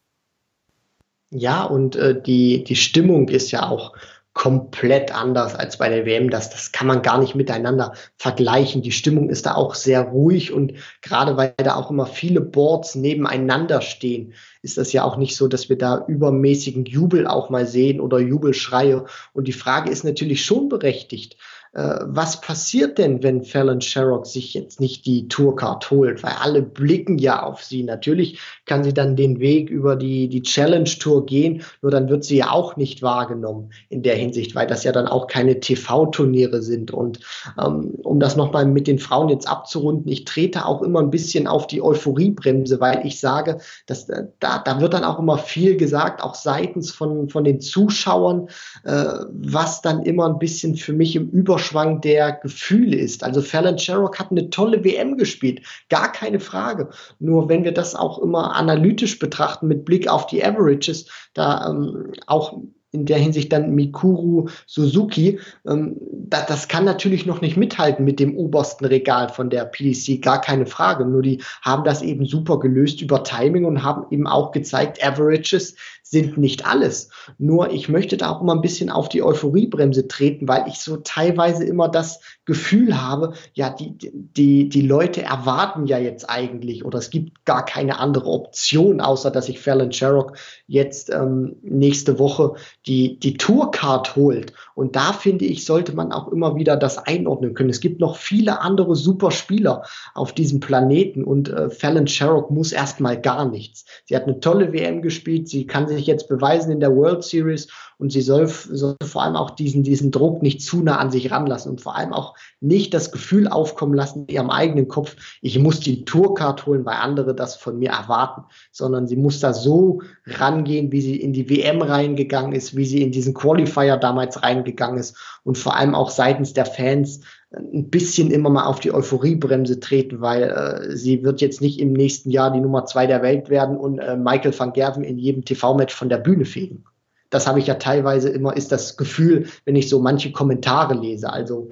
Ja, 1.30 1.64
und 1.64 1.96
äh, 1.96 2.22
die, 2.22 2.66
die 2.66 2.76
Stimmung 2.76 3.30
ist 3.30 3.52
ja 3.52 3.70
auch 3.70 3.94
komplett 4.38 5.12
anders 5.12 5.56
als 5.56 5.80
bei 5.80 5.90
der 5.90 6.06
WM. 6.06 6.30
Das, 6.30 6.52
das 6.52 6.72
kann 6.72 6.86
man 6.86 7.02
gar 7.02 7.20
nicht 7.20 7.34
miteinander 7.34 7.94
vergleichen. 8.18 8.84
Die 8.84 8.92
Stimmung 8.92 9.30
ist 9.30 9.48
da 9.48 9.56
auch 9.56 9.74
sehr 9.74 10.02
ruhig 10.02 10.54
und 10.54 10.74
gerade 11.02 11.38
weil 11.38 11.56
da 11.58 11.74
auch 11.74 11.90
immer 11.90 12.06
viele 12.06 12.40
Boards 12.40 12.94
nebeneinander 12.94 13.82
stehen, 13.82 14.34
ist 14.62 14.78
das 14.78 14.94
ja 14.94 15.04
auch 15.04 15.18
nicht 15.18 15.36
so, 15.36 15.48
dass 15.48 15.70
wir 15.70 15.78
da 15.80 16.06
übermäßigen 16.08 16.86
Jubel 16.86 17.26
auch 17.26 17.50
mal 17.50 17.66
sehen 17.66 18.00
oder 18.00 18.20
Jubelschreie. 18.20 19.06
Und 19.34 19.48
die 19.48 19.54
Frage 19.54 19.90
ist 19.90 20.04
natürlich 20.04 20.46
schon 20.46 20.70
berechtigt 20.70 21.38
äh, 21.74 22.00
was 22.02 22.42
passiert 22.42 22.98
denn, 22.98 23.24
wenn 23.24 23.44
Fallon 23.44 23.82
Sherrock 23.82 24.26
sich 24.26 24.54
jetzt 24.54 24.80
nicht 24.80 25.06
die 25.06 25.28
Tourcard 25.28 25.92
holt? 25.92 26.24
Weil 26.24 26.34
alle 26.40 26.62
blicken 26.62 27.18
ja 27.18 27.44
auf 27.44 27.64
sie. 27.64 27.84
Natürlich 27.84 28.40
kann 28.68 28.84
sie 28.84 28.94
dann 28.94 29.16
den 29.16 29.40
Weg 29.40 29.70
über 29.70 29.96
die, 29.96 30.28
die 30.28 30.44
Challenge 30.44 30.90
Tour 31.00 31.26
gehen, 31.26 31.64
nur 31.82 31.92
dann 31.92 32.10
wird 32.10 32.24
sie 32.24 32.38
ja 32.38 32.52
auch 32.52 32.76
nicht 32.76 33.02
wahrgenommen 33.02 33.72
in 33.90 34.04
der 34.04 34.16
Hinsicht, 34.16 34.54
weil 34.54 34.68
das 34.68 34.84
ja 34.84 34.92
dann 34.92 35.08
auch 35.08 35.28
keine 35.28 35.60
TV-Turniere 35.60 36.62
sind. 36.62 36.92
Und 36.92 37.20
ähm, 37.60 37.96
um 38.04 38.20
das 38.20 38.36
nochmal 38.36 38.66
mit 38.66 38.88
den 38.88 39.00
Frauen 39.00 39.30
jetzt 39.30 39.48
abzurunden, 39.48 40.12
ich 40.12 40.26
trete 40.26 40.66
auch 40.66 40.82
immer 40.82 41.00
ein 41.00 41.10
bisschen 41.10 41.48
auf 41.48 41.68
die 41.68 41.82
Euphoriebremse, 41.82 42.80
weil 42.80 43.06
ich 43.06 43.20
sage, 43.20 43.60
dass 43.86 44.10
äh, 44.10 44.26
da, 44.40 44.60
da 44.60 44.82
wird 44.82 44.94
dann 44.94 45.04
auch 45.04 45.20
immer 45.20 45.38
viel 45.38 45.78
gesagt, 45.78 46.22
auch 46.22 46.36
seitens 46.36 46.92
von, 46.92 47.30
von 47.30 47.44
den 47.44 47.62
Zuschauern, 47.62 48.50
äh, 48.84 49.06
was 49.32 49.82
dann 49.82 50.04
immer 50.04 50.28
ein 50.28 50.40
bisschen 50.40 50.76
für 50.76 50.94
mich 50.94 51.16
im 51.16 51.30
Überschwang 51.30 52.02
der 52.02 52.34
Gefühle 52.34 52.98
ist. 52.98 53.24
Also 53.24 53.42
Fallon 53.42 53.78
Sherrock 53.78 54.20
hat 54.20 54.32
eine 54.32 54.50
tolle 54.50 54.84
WM 54.84 55.18
gespielt, 55.18 55.62
gar 55.90 56.12
keine 56.12 56.42
Frage. 56.42 56.90
Nur 57.20 57.48
wenn 57.48 57.64
wir 57.64 57.74
das 57.74 57.96
auch 57.96 58.20
immer 58.20 58.57
analytisch 58.58 59.20
betrachten 59.20 59.68
mit 59.68 59.86
Blick 59.86 60.08
auf 60.10 60.28
die 60.28 60.44
Averages, 60.44 61.08
da 61.34 61.70
ähm, 61.70 62.12
auch 62.26 62.60
in 62.92 63.06
der 63.06 63.18
Hinsicht 63.18 63.52
dann 63.52 63.76
Mikuru 63.76 64.48
Suzuki. 64.66 65.40
Ähm, 65.68 65.98
da, 66.12 66.42
das 66.42 66.68
kann 66.68 66.86
natürlich 66.86 67.26
noch 67.26 67.42
nicht 67.42 67.58
mithalten 67.58 68.06
mit 68.06 68.20
dem 68.20 68.36
obersten 68.36 68.86
Regal 68.86 69.30
von 69.30 69.50
der 69.50 69.66
PDC, 69.66 70.22
gar 70.22 70.42
keine 70.42 70.66
Frage. 70.66 71.06
Nur 71.06 71.22
die 71.22 71.42
haben 71.62 71.84
das 71.84 72.02
eben 72.02 72.26
super 72.26 72.60
gelöst 72.60 73.02
über 73.02 73.24
Timing 73.24 73.66
und 73.66 73.84
haben 73.84 74.06
eben 74.12 74.28
auch 74.28 74.52
gezeigt, 74.52 75.04
Averages 75.04 75.76
sind 76.10 76.38
nicht 76.38 76.66
alles. 76.66 77.10
Nur 77.38 77.72
ich 77.72 77.90
möchte 77.90 78.18
da 78.18 78.32
auch 78.32 78.42
immer 78.42 78.56
ein 78.56 78.62
bisschen 78.62 78.90
auf 78.90 79.10
die 79.10 79.22
Euphoriebremse 79.22 80.08
treten, 80.08 80.48
weil 80.48 80.68
ich 80.68 80.80
so 80.80 80.98
teilweise 80.98 81.64
immer 81.66 81.90
das 81.90 82.22
Gefühl 82.46 83.02
habe, 83.02 83.34
ja, 83.54 83.70
die, 83.70 83.98
die, 83.98 84.70
die 84.70 84.82
Leute 84.82 85.22
erwarten 85.22 85.86
ja 85.86 85.98
jetzt 85.98 86.30
eigentlich 86.30 86.86
oder 86.86 86.98
es 87.00 87.10
gibt 87.10 87.44
gar 87.44 87.66
keine 87.66 88.00
andere 88.00 88.30
Option, 88.30 89.02
außer 89.02 89.32
dass 89.32 89.48
sich 89.48 89.60
Fallon 89.60 89.92
Sherrock 89.92 90.38
jetzt 90.66 91.10
ähm, 91.10 91.58
nächste 91.62 92.20
Woche 92.20 92.54
die, 92.86 93.20
die 93.20 93.36
Tourcard 93.36 94.16
holt. 94.16 94.54
Und 94.76 94.96
da 94.96 95.12
finde 95.12 95.46
ich, 95.46 95.66
sollte 95.66 95.94
man 95.94 96.14
auch 96.14 96.32
immer 96.32 96.56
wieder 96.56 96.78
das 96.78 96.98
einordnen 96.98 97.54
können. 97.54 97.70
Es 97.70 97.82
gibt 97.82 98.00
noch 98.00 98.16
viele 98.16 98.62
andere 98.62 98.96
super 98.96 99.32
Spieler 99.32 99.84
auf 100.14 100.32
diesem 100.32 100.62
Planeten 100.62 101.26
und 101.26 101.50
äh, 101.50 101.70
Fallon 101.70 102.08
Sherrock 102.08 102.50
muss 102.50 102.72
erstmal 102.72 103.20
gar 103.20 103.50
nichts. 103.50 103.86
Sie 104.06 104.16
hat 104.16 104.24
eine 104.24 104.40
tolle 104.40 104.72
WM 104.72 105.02
gespielt, 105.02 105.50
sie 105.50 105.68
kann 105.68 105.88
sich 105.88 105.97
jetzt 106.06 106.28
beweisen 106.28 106.72
in 106.72 106.80
der 106.80 106.96
World 106.96 107.24
Series 107.24 107.68
und 107.98 108.12
sie 108.12 108.22
soll, 108.22 108.48
soll 108.48 108.96
vor 109.04 109.24
allem 109.24 109.36
auch 109.36 109.52
diesen, 109.52 109.82
diesen 109.84 110.12
Druck 110.12 110.44
nicht 110.44 110.62
zu 110.62 110.84
nah 110.84 110.98
an 110.98 111.10
sich 111.10 111.32
ranlassen 111.32 111.72
und 111.72 111.82
vor 111.82 111.96
allem 111.96 112.14
auch 112.14 112.36
nicht 112.60 112.94
das 112.94 113.12
Gefühl 113.12 113.48
aufkommen 113.48 113.96
lassen 113.96 114.26
in 114.28 114.36
ihrem 114.36 114.50
eigenen 114.52 114.88
Kopf, 114.88 115.16
ich 115.42 115.58
muss 115.58 115.80
die 115.80 116.06
Tourcard 116.06 116.66
holen, 116.66 116.86
weil 116.86 116.98
andere 116.98 117.34
das 117.34 117.56
von 117.56 117.80
mir 117.80 117.90
erwarten, 117.90 118.44
sondern 118.72 119.08
sie 119.08 119.16
muss 119.16 119.40
da 119.40 119.54
so 119.54 120.02
rangehen, 120.26 120.92
wie 120.92 121.02
sie 121.02 121.20
in 121.20 121.34
die 121.34 121.50
WM 121.50 121.82
reingegangen 121.82 122.54
ist, 122.54 122.76
wie 122.76 122.86
sie 122.86 123.02
in 123.02 123.12
diesen 123.12 123.34
Qualifier 123.34 123.98
damals 123.98 124.44
reingegangen 124.44 125.00
ist 125.00 125.18
und 125.44 125.58
vor 125.58 125.76
allem 125.76 125.96
auch 125.96 126.12
seitens 126.12 126.54
der 126.54 126.66
Fans 126.66 127.22
ein 127.52 127.90
bisschen 127.90 128.30
immer 128.32 128.50
mal 128.50 128.66
auf 128.66 128.80
die 128.80 128.94
Euphoriebremse 128.94 129.80
treten, 129.80 130.22
weil 130.22 130.44
äh, 130.44 130.96
sie 130.96 131.24
wird 131.24 131.42
jetzt 131.42 131.62
nicht 131.62 131.80
im 131.80 131.94
nächsten 131.94 132.30
Jahr 132.30 132.52
die 132.52 132.60
Nummer 132.60 132.86
zwei 132.86 133.08
der 133.08 133.22
Welt 133.22 133.50
werden 133.50 133.78
und 133.78 134.00
äh, 134.00 134.18
Michael 134.18 134.58
van 134.58 134.74
Gerven 134.74 135.04
in 135.04 135.18
jedem 135.18 135.46
TV-Match 135.46 135.96
von 135.96 136.10
der 136.10 136.18
Bühne 136.18 136.46
fegen 136.46 136.84
das 137.30 137.48
habe 137.48 137.60
ich 137.60 137.68
ja 137.68 137.76
teilweise 137.76 138.30
immer, 138.30 138.56
ist 138.56 138.72
das 138.72 138.98
Gefühl, 138.98 139.48
wenn 139.66 139.76
ich 139.76 139.90
so 139.90 140.00
manche 140.00 140.32
Kommentare 140.32 140.94
lese. 140.94 141.32
Also 141.32 141.70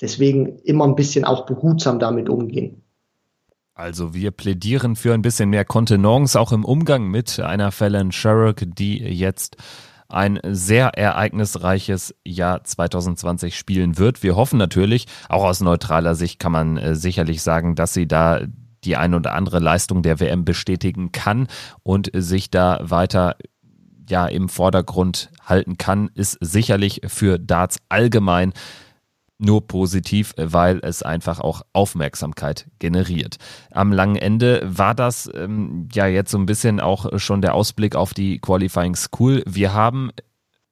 deswegen 0.00 0.58
immer 0.60 0.86
ein 0.86 0.96
bisschen 0.96 1.24
auch 1.24 1.46
behutsam 1.46 1.98
damit 1.98 2.28
umgehen. 2.28 2.82
Also 3.74 4.14
wir 4.14 4.30
plädieren 4.30 4.96
für 4.96 5.14
ein 5.14 5.22
bisschen 5.22 5.50
mehr 5.50 5.64
Kontenance 5.64 6.38
auch 6.38 6.52
im 6.52 6.64
Umgang 6.64 7.08
mit 7.08 7.40
einer 7.40 7.72
Fallon 7.72 8.12
Sherrock, 8.12 8.62
die 8.66 8.98
jetzt 8.98 9.56
ein 10.12 10.38
sehr 10.44 10.88
ereignisreiches 10.98 12.14
Jahr 12.26 12.64
2020 12.64 13.56
spielen 13.56 13.98
wird. 13.98 14.22
Wir 14.22 14.36
hoffen 14.36 14.58
natürlich, 14.58 15.06
auch 15.28 15.44
aus 15.44 15.60
neutraler 15.60 16.14
Sicht 16.14 16.38
kann 16.38 16.52
man 16.52 16.76
äh, 16.76 16.94
sicherlich 16.94 17.42
sagen, 17.42 17.74
dass 17.74 17.94
sie 17.94 18.06
da 18.06 18.40
die 18.84 18.96
ein 18.96 19.14
oder 19.14 19.34
andere 19.34 19.58
Leistung 19.58 20.02
der 20.02 20.20
WM 20.20 20.44
bestätigen 20.44 21.12
kann 21.12 21.48
und 21.82 22.10
sich 22.14 22.50
da 22.50 22.78
weiter 22.82 23.36
ja 24.08 24.26
im 24.26 24.48
Vordergrund 24.48 25.30
halten 25.44 25.78
kann, 25.78 26.10
ist 26.14 26.38
sicherlich 26.40 27.02
für 27.06 27.38
Darts 27.38 27.78
allgemein 27.88 28.52
nur 29.40 29.66
positiv, 29.66 30.34
weil 30.36 30.80
es 30.82 31.02
einfach 31.02 31.40
auch 31.40 31.62
Aufmerksamkeit 31.72 32.66
generiert. 32.78 33.36
Am 33.70 33.92
langen 33.92 34.16
Ende 34.16 34.62
war 34.64 34.94
das 34.94 35.30
ähm, 35.34 35.88
ja 35.92 36.06
jetzt 36.06 36.30
so 36.30 36.38
ein 36.38 36.46
bisschen 36.46 36.80
auch 36.80 37.18
schon 37.18 37.42
der 37.42 37.54
Ausblick 37.54 37.96
auf 37.96 38.14
die 38.14 38.38
Qualifying 38.38 38.94
School. 38.96 39.42
Wir 39.46 39.72
haben 39.72 40.10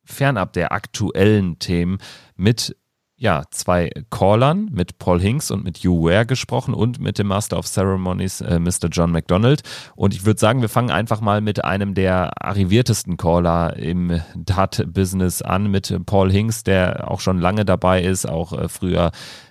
fernab 0.04 0.52
der 0.52 0.72
aktuellen 0.72 1.58
Themen 1.58 1.98
mit 2.36 2.76
ja, 3.20 3.42
zwei 3.50 3.90
Callern 4.10 4.68
mit 4.70 4.98
Paul 5.00 5.20
Hinks 5.20 5.50
und 5.50 5.64
mit 5.64 5.78
Hugh 5.78 6.08
Ware 6.08 6.24
gesprochen 6.24 6.72
und 6.72 7.00
mit 7.00 7.18
dem 7.18 7.26
Master 7.26 7.58
of 7.58 7.66
Ceremonies, 7.66 8.40
äh, 8.40 8.60
Mr. 8.60 8.88
John 8.92 9.10
McDonald. 9.10 9.62
Und 9.96 10.14
ich 10.14 10.24
würde 10.24 10.38
sagen, 10.38 10.60
wir 10.60 10.68
fangen 10.68 10.92
einfach 10.92 11.20
mal 11.20 11.40
mit 11.40 11.64
einem 11.64 11.94
der 11.94 12.30
arriviertesten 12.40 13.16
Caller 13.16 13.76
im 13.76 14.20
Dart-Business 14.36 15.42
an, 15.42 15.68
mit 15.68 15.92
Paul 16.06 16.30
Hinks, 16.30 16.62
der 16.62 17.10
auch 17.10 17.18
schon 17.18 17.40
lange 17.40 17.64
dabei 17.64 18.02
ist, 18.02 18.28
auch 18.28 18.52
äh, 18.52 18.68
früher 18.68 19.10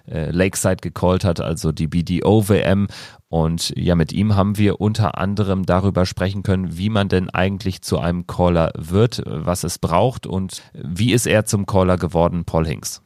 äh, 0.10 0.32
Lakeside 0.32 0.78
gecallt 0.78 1.26
hat, 1.26 1.42
also 1.42 1.74
die 1.74 1.88
BDO-WM. 1.88 2.88
Und 3.28 3.74
ja, 3.76 3.96
mit 3.96 4.14
ihm 4.14 4.36
haben 4.36 4.58
wir 4.58 4.80
unter 4.80 5.18
anderem 5.18 5.66
darüber 5.66 6.06
sprechen 6.06 6.42
können, 6.42 6.78
wie 6.78 6.90
man 6.90 7.10
denn 7.10 7.30
eigentlich 7.30 7.82
zu 7.82 8.00
einem 8.00 8.28
Caller 8.28 8.72
wird, 8.78 9.22
was 9.26 9.66
es 9.66 9.78
braucht 9.78 10.26
und 10.26 10.62
wie 10.74 11.12
ist 11.12 11.28
er 11.28 11.44
zum 11.44 11.66
Caller 11.66 11.98
geworden, 11.98 12.46
Paul 12.46 12.66
Hinks. 12.66 13.02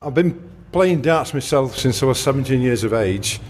I've 0.00 0.14
been 0.14 0.48
playing 0.70 1.02
darts 1.02 1.34
myself 1.34 1.76
since 1.76 2.04
I 2.04 2.06
was 2.06 2.20
17 2.20 2.60
years 2.60 2.84
of 2.84 2.92
age, 2.92 3.40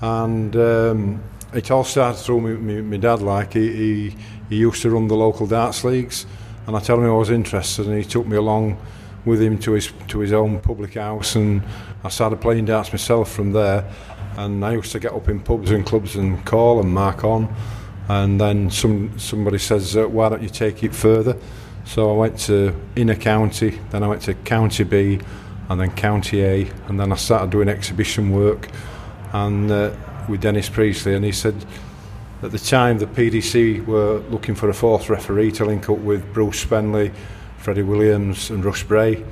and 0.00 0.56
um, 0.56 1.22
it 1.52 1.70
all 1.70 1.84
started 1.84 2.18
through 2.18 2.40
my, 2.40 2.50
my, 2.54 2.80
my 2.80 2.96
dad. 2.96 3.22
Like 3.22 3.52
he, 3.52 3.72
he, 3.72 4.16
he 4.48 4.56
used 4.56 4.82
to 4.82 4.90
run 4.90 5.06
the 5.06 5.14
local 5.14 5.46
darts 5.46 5.84
leagues, 5.84 6.26
and 6.66 6.74
I 6.76 6.80
told 6.80 6.98
him 6.98 7.10
I 7.10 7.12
was 7.12 7.30
interested, 7.30 7.86
and 7.86 7.96
he 7.96 8.02
took 8.02 8.26
me 8.26 8.36
along 8.36 8.76
with 9.24 9.40
him 9.40 9.56
to 9.58 9.74
his 9.74 9.92
to 10.08 10.18
his 10.18 10.32
own 10.32 10.58
public 10.58 10.94
house, 10.94 11.36
and 11.36 11.62
I 12.02 12.08
started 12.08 12.40
playing 12.40 12.64
darts 12.64 12.90
myself 12.90 13.30
from 13.30 13.52
there. 13.52 13.88
And 14.36 14.64
I 14.64 14.72
used 14.72 14.90
to 14.90 14.98
get 14.98 15.12
up 15.12 15.28
in 15.28 15.38
pubs 15.38 15.70
and 15.70 15.86
clubs 15.86 16.16
and 16.16 16.44
call 16.44 16.80
and 16.80 16.92
mark 16.92 17.22
on, 17.22 17.54
and 18.08 18.40
then 18.40 18.68
some 18.68 19.16
somebody 19.16 19.58
says, 19.58 19.96
uh, 19.96 20.08
"Why 20.08 20.28
don't 20.28 20.42
you 20.42 20.48
take 20.48 20.82
it 20.82 20.92
further?" 20.92 21.36
So 21.84 22.10
I 22.12 22.16
went 22.16 22.40
to 22.40 22.74
inner 22.96 23.14
county, 23.14 23.78
then 23.90 24.02
I 24.02 24.08
went 24.08 24.22
to 24.22 24.34
county 24.34 24.82
B 24.82 25.20
and 25.68 25.80
then 25.80 25.90
County 25.92 26.42
A, 26.42 26.70
and 26.88 26.98
then 26.98 27.12
I 27.12 27.16
started 27.16 27.50
doing 27.50 27.68
exhibition 27.68 28.32
work 28.32 28.68
and 29.32 29.70
uh, 29.70 29.94
with 30.28 30.40
Dennis 30.40 30.68
Priestley, 30.68 31.14
and 31.14 31.24
he 31.24 31.32
said 31.32 31.54
at 32.42 32.50
the 32.50 32.58
time 32.58 32.98
the 32.98 33.06
PDC 33.06 33.86
were 33.86 34.18
looking 34.30 34.54
for 34.54 34.68
a 34.68 34.74
fourth 34.74 35.08
referee 35.08 35.52
to 35.52 35.64
link 35.64 35.88
up 35.88 35.98
with 35.98 36.32
Bruce 36.32 36.64
Spenley, 36.64 37.12
Freddie 37.58 37.82
Williams, 37.82 38.50
and 38.50 38.64
Russ 38.64 38.82
Bray. 38.82 39.24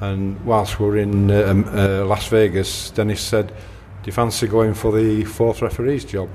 And 0.00 0.40
whilst 0.44 0.80
we 0.80 0.86
were 0.86 0.96
in 0.96 1.30
uh, 1.30 1.46
um, 1.46 1.64
uh, 1.68 2.04
Las 2.04 2.28
Vegas, 2.28 2.90
Dennis 2.90 3.20
said, 3.20 3.48
"Do 3.48 3.54
you 4.06 4.12
fancy 4.12 4.46
going 4.46 4.74
for 4.74 4.92
the 4.92 5.24
fourth 5.24 5.62
referee's 5.62 6.04
job?" 6.04 6.28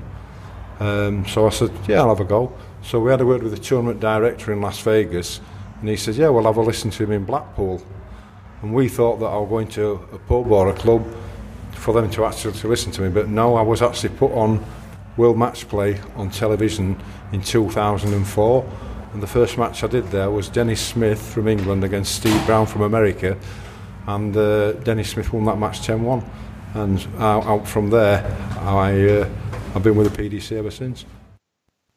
Um, 0.80 1.26
so 1.26 1.48
I 1.48 1.50
said, 1.50 1.72
yeah, 1.88 2.00
I'll 2.02 2.10
have 2.10 2.20
a 2.20 2.26
go. 2.26 2.56
So 2.82 3.00
we 3.00 3.12
had 3.12 3.22
a 3.22 3.26
word 3.26 3.44
with 3.44 3.52
the 3.54 3.60
tournament 3.62 4.00
director 4.00 4.52
in 4.52 4.62
Las 4.62 4.80
Vegas, 4.82 5.40
and 5.80 5.90
he 5.90 5.96
said, 5.96 6.16
yeah, 6.16 6.30
we'll 6.30 6.44
have 6.44 6.58
a 6.58 6.62
listen 6.62 6.92
to 6.92 7.04
him 7.04 7.12
in 7.12 7.26
Blackpool. 7.26 7.82
And 8.66 8.74
we 8.74 8.90
thought 8.90 9.18
that 9.18 9.28
I 9.28 9.38
was 9.38 9.48
going 9.48 9.68
to 9.74 9.92
a 10.12 10.18
pub 10.18 10.52
or 10.52 10.70
a 10.70 10.74
club 10.74 11.06
for 11.74 11.94
them 11.94 12.10
to 12.10 12.26
actually 12.26 12.54
to 12.54 12.68
listen 12.68 12.92
to 12.94 13.04
me, 13.04 13.10
but 13.10 13.30
no, 13.30 13.54
I 13.54 13.62
was 13.62 13.84
actually 13.84 14.10
put 14.10 14.32
on 14.32 14.66
World 15.18 15.38
Match 15.38 15.70
Play 15.70 16.02
on 16.16 16.32
television 16.32 17.00
in 17.32 17.44
2004. 17.44 18.72
And 19.14 19.22
the 19.22 19.28
first 19.28 19.60
match 19.60 19.84
I 19.84 19.88
did 19.88 20.08
there 20.08 20.32
was 20.32 20.50
Dennis 20.50 20.82
Smith 20.82 21.22
from 21.22 21.48
England 21.48 21.84
against 21.84 22.16
Steve 22.16 22.44
Brown 22.48 22.66
from 22.66 22.82
America. 22.82 23.38
And 24.08 24.36
uh, 24.36 24.72
Dennis 24.72 25.12
Smith 25.12 25.32
won 25.32 25.46
that 25.46 25.60
match 25.60 25.84
10 25.84 26.02
1. 26.02 26.26
And 26.74 27.08
out, 27.20 27.46
out 27.46 27.68
from 27.68 27.92
there, 27.92 28.26
I, 28.62 29.08
uh, 29.08 29.30
I've 29.76 29.84
been 29.84 29.96
with 29.96 30.12
the 30.12 30.24
PDC 30.24 30.54
ever 30.54 30.72
since. 30.72 31.06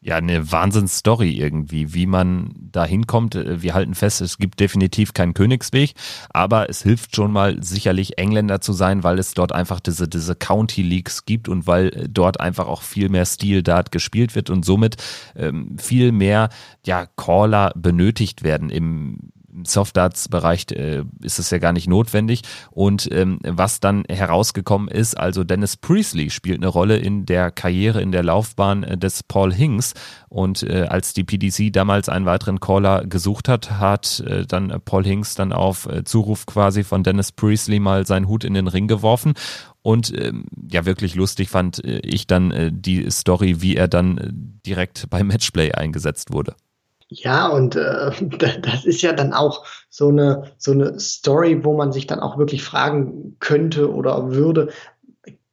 Ja, 0.01 0.15
eine 0.15 0.49
Wahnsinnsstory 0.49 1.31
irgendwie, 1.31 1.93
wie 1.93 2.05
man 2.05 2.53
da 2.71 2.85
hinkommt. 2.85 3.35
Wir 3.35 3.73
halten 3.73 3.95
fest, 3.95 4.21
es 4.21 4.37
gibt 4.37 4.61
definitiv 4.61 5.11
keinen 5.11 5.33
Königsweg, 5.33 5.93
aber 6.29 6.69
es 6.69 6.83
hilft 6.83 7.17
schon 7.17 7.33
mal 7.33 7.61
sicherlich 7.61 8.17
Engländer 8.17 8.61
zu 8.61 8.71
sein, 8.71 9.03
weil 9.03 9.19
es 9.19 9.33
dort 9.33 9.51
einfach 9.51 9.81
diese, 9.81 10.07
diese 10.07 10.35
County 10.35 10.83
Leagues 10.83 11.25
gibt 11.25 11.49
und 11.49 11.67
weil 11.67 12.07
dort 12.09 12.39
einfach 12.39 12.67
auch 12.67 12.81
viel 12.81 13.09
mehr 13.09 13.25
Stil 13.25 13.61
Dart 13.61 13.91
gespielt 13.91 14.35
wird 14.35 14.49
und 14.49 14.63
somit 14.63 14.95
ähm, 15.35 15.77
viel 15.77 16.13
mehr 16.13 16.47
ja, 16.85 17.05
Caller 17.17 17.73
benötigt 17.75 18.41
werden 18.41 18.69
im 18.69 19.33
Softdarts-Bereich 19.63 20.65
äh, 20.71 21.03
ist 21.21 21.39
es 21.39 21.49
ja 21.49 21.57
gar 21.57 21.73
nicht 21.73 21.87
notwendig. 21.87 22.41
Und 22.71 23.09
ähm, 23.11 23.39
was 23.43 23.79
dann 23.79 24.03
herausgekommen 24.09 24.87
ist, 24.87 25.17
also 25.17 25.43
Dennis 25.43 25.77
Priestley 25.77 26.29
spielt 26.29 26.57
eine 26.57 26.67
Rolle 26.67 26.97
in 26.97 27.25
der 27.25 27.51
Karriere, 27.51 28.01
in 28.01 28.11
der 28.11 28.23
Laufbahn 28.23 28.83
äh, 28.83 28.97
des 28.97 29.23
Paul 29.23 29.53
Hinks. 29.53 29.93
Und 30.29 30.63
äh, 30.63 30.87
als 30.89 31.13
die 31.13 31.23
PDC 31.23 31.73
damals 31.73 32.09
einen 32.09 32.25
weiteren 32.25 32.59
Caller 32.59 33.05
gesucht 33.05 33.47
hat, 33.47 33.71
hat 33.79 34.19
äh, 34.21 34.45
dann 34.45 34.81
Paul 34.85 35.03
Hinks 35.03 35.35
dann 35.35 35.53
auf 35.53 35.85
äh, 35.87 36.03
Zuruf 36.03 36.45
quasi 36.45 36.83
von 36.83 37.03
Dennis 37.03 37.31
Priestley 37.31 37.79
mal 37.79 38.05
seinen 38.05 38.27
Hut 38.27 38.43
in 38.43 38.53
den 38.53 38.67
Ring 38.67 38.87
geworfen. 38.87 39.33
Und 39.81 40.13
ähm, 40.17 40.45
ja, 40.69 40.85
wirklich 40.85 41.15
lustig 41.15 41.49
fand 41.49 41.83
äh, 41.83 41.99
ich 41.99 42.27
dann 42.27 42.71
die 42.71 43.09
Story, 43.09 43.61
wie 43.61 43.75
er 43.75 43.87
dann 43.87 44.59
direkt 44.65 45.09
beim 45.09 45.27
Matchplay 45.27 45.71
eingesetzt 45.71 46.31
wurde. 46.31 46.55
Ja, 47.11 47.47
und 47.47 47.75
äh, 47.75 48.11
das 48.61 48.85
ist 48.85 49.01
ja 49.01 49.13
dann 49.13 49.33
auch 49.33 49.65
so 49.89 50.09
eine, 50.09 50.51
so 50.57 50.71
eine 50.71 50.99
Story, 50.99 51.63
wo 51.63 51.75
man 51.75 51.91
sich 51.91 52.07
dann 52.07 52.19
auch 52.19 52.37
wirklich 52.37 52.63
fragen 52.63 53.35
könnte 53.39 53.91
oder 53.91 54.31
würde, 54.31 54.69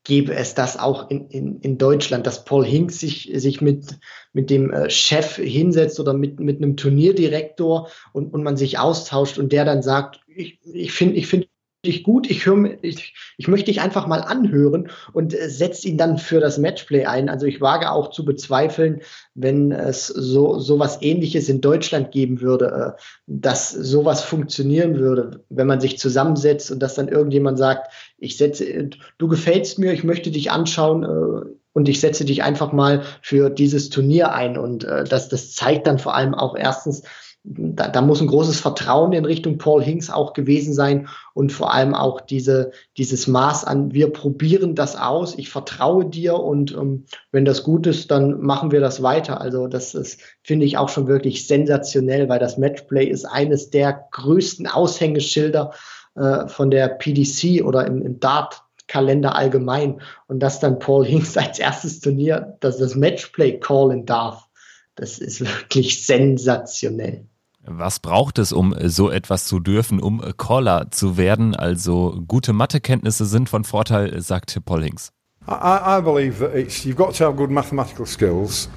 gäbe 0.04 0.34
es 0.34 0.54
das 0.54 0.78
auch 0.78 1.10
in, 1.10 1.28
in, 1.30 1.60
in 1.60 1.78
Deutschland, 1.78 2.26
dass 2.26 2.44
Paul 2.44 2.64
Hinks 2.64 3.00
sich, 3.00 3.30
sich 3.34 3.60
mit, 3.60 3.98
mit 4.32 4.50
dem 4.50 4.72
äh, 4.72 4.88
Chef 4.88 5.36
hinsetzt 5.36 5.98
oder 5.98 6.12
mit, 6.12 6.38
mit 6.38 6.58
einem 6.58 6.76
Turnierdirektor 6.76 7.88
und, 8.12 8.32
und 8.32 8.44
man 8.44 8.56
sich 8.56 8.78
austauscht 8.78 9.38
und 9.38 9.50
der 9.52 9.64
dann 9.64 9.82
sagt, 9.82 10.20
ich, 10.28 10.60
ich 10.64 10.92
finde 10.92 11.16
ich 11.16 11.26
finde 11.26 11.48
dich 11.86 12.02
gut, 12.02 12.30
ich, 12.30 12.46
hör, 12.46 12.56
ich, 12.82 13.14
ich 13.36 13.48
möchte 13.48 13.66
dich 13.66 13.80
einfach 13.80 14.06
mal 14.06 14.20
anhören 14.20 14.90
und 15.12 15.34
äh, 15.34 15.48
setze 15.48 15.88
ihn 15.88 15.98
dann 15.98 16.18
für 16.18 16.40
das 16.40 16.58
Matchplay 16.58 17.06
ein. 17.06 17.28
Also 17.28 17.46
ich 17.46 17.60
wage 17.60 17.90
auch 17.90 18.10
zu 18.10 18.24
bezweifeln, 18.24 19.00
wenn 19.34 19.72
es 19.72 20.06
so, 20.06 20.58
so 20.58 20.78
was 20.78 21.00
ähnliches 21.02 21.48
in 21.48 21.60
Deutschland 21.60 22.10
geben 22.10 22.40
würde, 22.40 22.96
äh, 22.96 23.02
dass 23.26 23.70
sowas 23.70 24.22
funktionieren 24.22 24.98
würde, 24.98 25.44
wenn 25.48 25.66
man 25.66 25.80
sich 25.80 25.98
zusammensetzt 25.98 26.70
und 26.70 26.80
dass 26.80 26.94
dann 26.94 27.08
irgendjemand 27.08 27.58
sagt, 27.58 27.92
ich 28.18 28.36
setze, 28.36 28.90
du 29.18 29.28
gefällst 29.28 29.78
mir, 29.78 29.92
ich 29.92 30.04
möchte 30.04 30.30
dich 30.30 30.50
anschauen, 30.50 31.04
äh, 31.04 31.50
und 31.76 31.90
ich 31.90 32.00
setze 32.00 32.24
dich 32.24 32.42
einfach 32.42 32.72
mal 32.72 33.02
für 33.20 33.50
dieses 33.50 33.90
Turnier 33.90 34.32
ein. 34.32 34.56
Und 34.56 34.84
äh, 34.84 35.04
das, 35.04 35.28
das 35.28 35.52
zeigt 35.52 35.86
dann 35.86 35.98
vor 35.98 36.14
allem 36.14 36.34
auch 36.34 36.56
erstens, 36.56 37.02
da, 37.48 37.86
da 37.86 38.02
muss 38.02 38.20
ein 38.20 38.26
großes 38.26 38.58
Vertrauen 38.58 39.12
in 39.12 39.24
Richtung 39.24 39.56
Paul 39.56 39.82
Hinks 39.82 40.10
auch 40.10 40.32
gewesen 40.32 40.74
sein 40.74 41.08
und 41.32 41.52
vor 41.52 41.72
allem 41.72 41.94
auch 41.94 42.20
diese, 42.20 42.72
dieses 42.96 43.28
Maß 43.28 43.64
an, 43.64 43.92
wir 43.94 44.12
probieren 44.12 44.74
das 44.74 44.96
aus, 44.96 45.38
ich 45.38 45.48
vertraue 45.48 46.06
dir 46.06 46.40
und 46.40 46.72
ähm, 46.72 47.04
wenn 47.30 47.44
das 47.44 47.62
gut 47.62 47.86
ist, 47.86 48.10
dann 48.10 48.40
machen 48.40 48.72
wir 48.72 48.80
das 48.80 49.00
weiter. 49.02 49.40
Also 49.40 49.68
das 49.68 49.94
ist, 49.94 50.20
finde 50.42 50.66
ich 50.66 50.76
auch 50.76 50.88
schon 50.88 51.06
wirklich 51.06 51.46
sensationell, 51.46 52.28
weil 52.28 52.40
das 52.40 52.58
Matchplay 52.58 53.06
ist 53.06 53.24
eines 53.24 53.70
der 53.70 54.06
größten 54.10 54.66
Aushängeschilder 54.66 55.72
äh, 56.16 56.48
von 56.48 56.70
der 56.70 56.88
PDC 56.88 57.64
oder 57.64 57.86
im, 57.86 58.02
im 58.02 58.18
Dart 58.18 58.62
Kalender 58.88 59.36
allgemein 59.36 60.00
und 60.26 60.40
dass 60.40 60.58
dann 60.58 60.80
Paul 60.80 61.06
Hinks 61.06 61.36
als 61.36 61.60
erstes 61.60 62.00
Turnier, 62.00 62.56
dass 62.58 62.78
das 62.78 62.96
Matchplay 62.96 63.60
callen 63.60 64.04
darf, 64.04 64.48
das 64.96 65.18
ist 65.18 65.40
wirklich 65.40 66.04
sensationell. 66.04 67.26
Was 67.68 67.98
braucht 67.98 68.38
es, 68.38 68.52
um 68.52 68.74
so 68.84 69.10
etwas 69.10 69.46
zu 69.46 69.58
dürfen, 69.58 69.98
um 70.00 70.22
Caller 70.36 70.86
zu 70.90 71.16
werden? 71.16 71.56
Also 71.56 72.22
gute 72.28 72.52
Mathekenntnisse 72.52 73.24
sind 73.24 73.48
von 73.48 73.64
Vorteil, 73.64 74.20
sagt 74.20 74.56
Paul 74.64 74.84
Hinks. 74.84 75.10
I, 75.48 75.98
I 75.98 76.00
believe 76.00 76.38
that 76.38 76.54
it's, 76.54 76.84
you've 76.84 76.96
got 76.96 77.14
to 77.16 77.24
have 77.24 77.36
good 77.36 77.50
mathematical 77.50 78.06
skills. 78.06 78.68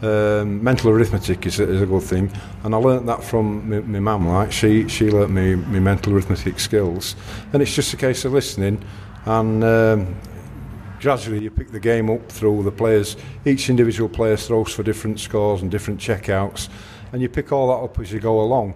Um, 0.00 0.62
mental 0.62 0.90
arithmetic 0.90 1.44
is 1.46 1.58
a, 1.58 1.64
is 1.64 1.82
a 1.82 1.86
good 1.86 2.04
thing, 2.04 2.30
and 2.62 2.72
I 2.72 2.78
learnt 2.78 3.06
that 3.06 3.24
from 3.24 3.68
my, 3.68 3.80
my 3.80 3.98
mum. 3.98 4.28
Like 4.28 4.52
she, 4.52 4.86
she 4.88 5.10
learnt 5.10 5.32
me 5.32 5.56
my 5.56 5.80
mental 5.80 6.12
arithmetic 6.12 6.60
skills, 6.60 7.16
and 7.52 7.60
it's 7.60 7.74
just 7.74 7.92
a 7.94 7.96
case 7.96 8.24
of 8.24 8.32
listening, 8.32 8.80
and 9.24 9.64
um, 9.64 10.16
gradually 11.00 11.40
you 11.40 11.50
pick 11.50 11.72
the 11.72 11.80
game 11.80 12.10
up 12.10 12.30
through 12.30 12.62
the 12.62 12.70
players. 12.70 13.16
Each 13.44 13.68
individual 13.68 14.08
player 14.08 14.36
throws 14.36 14.72
for 14.72 14.84
different 14.84 15.18
scores 15.18 15.62
and 15.62 15.70
different 15.70 15.98
checkouts. 15.98 16.68
And 17.12 17.22
you 17.22 17.28
pick 17.28 17.52
all 17.52 17.68
that 17.68 17.84
up 17.84 17.98
as 17.98 18.12
you 18.12 18.20
go 18.20 18.40
along. 18.40 18.74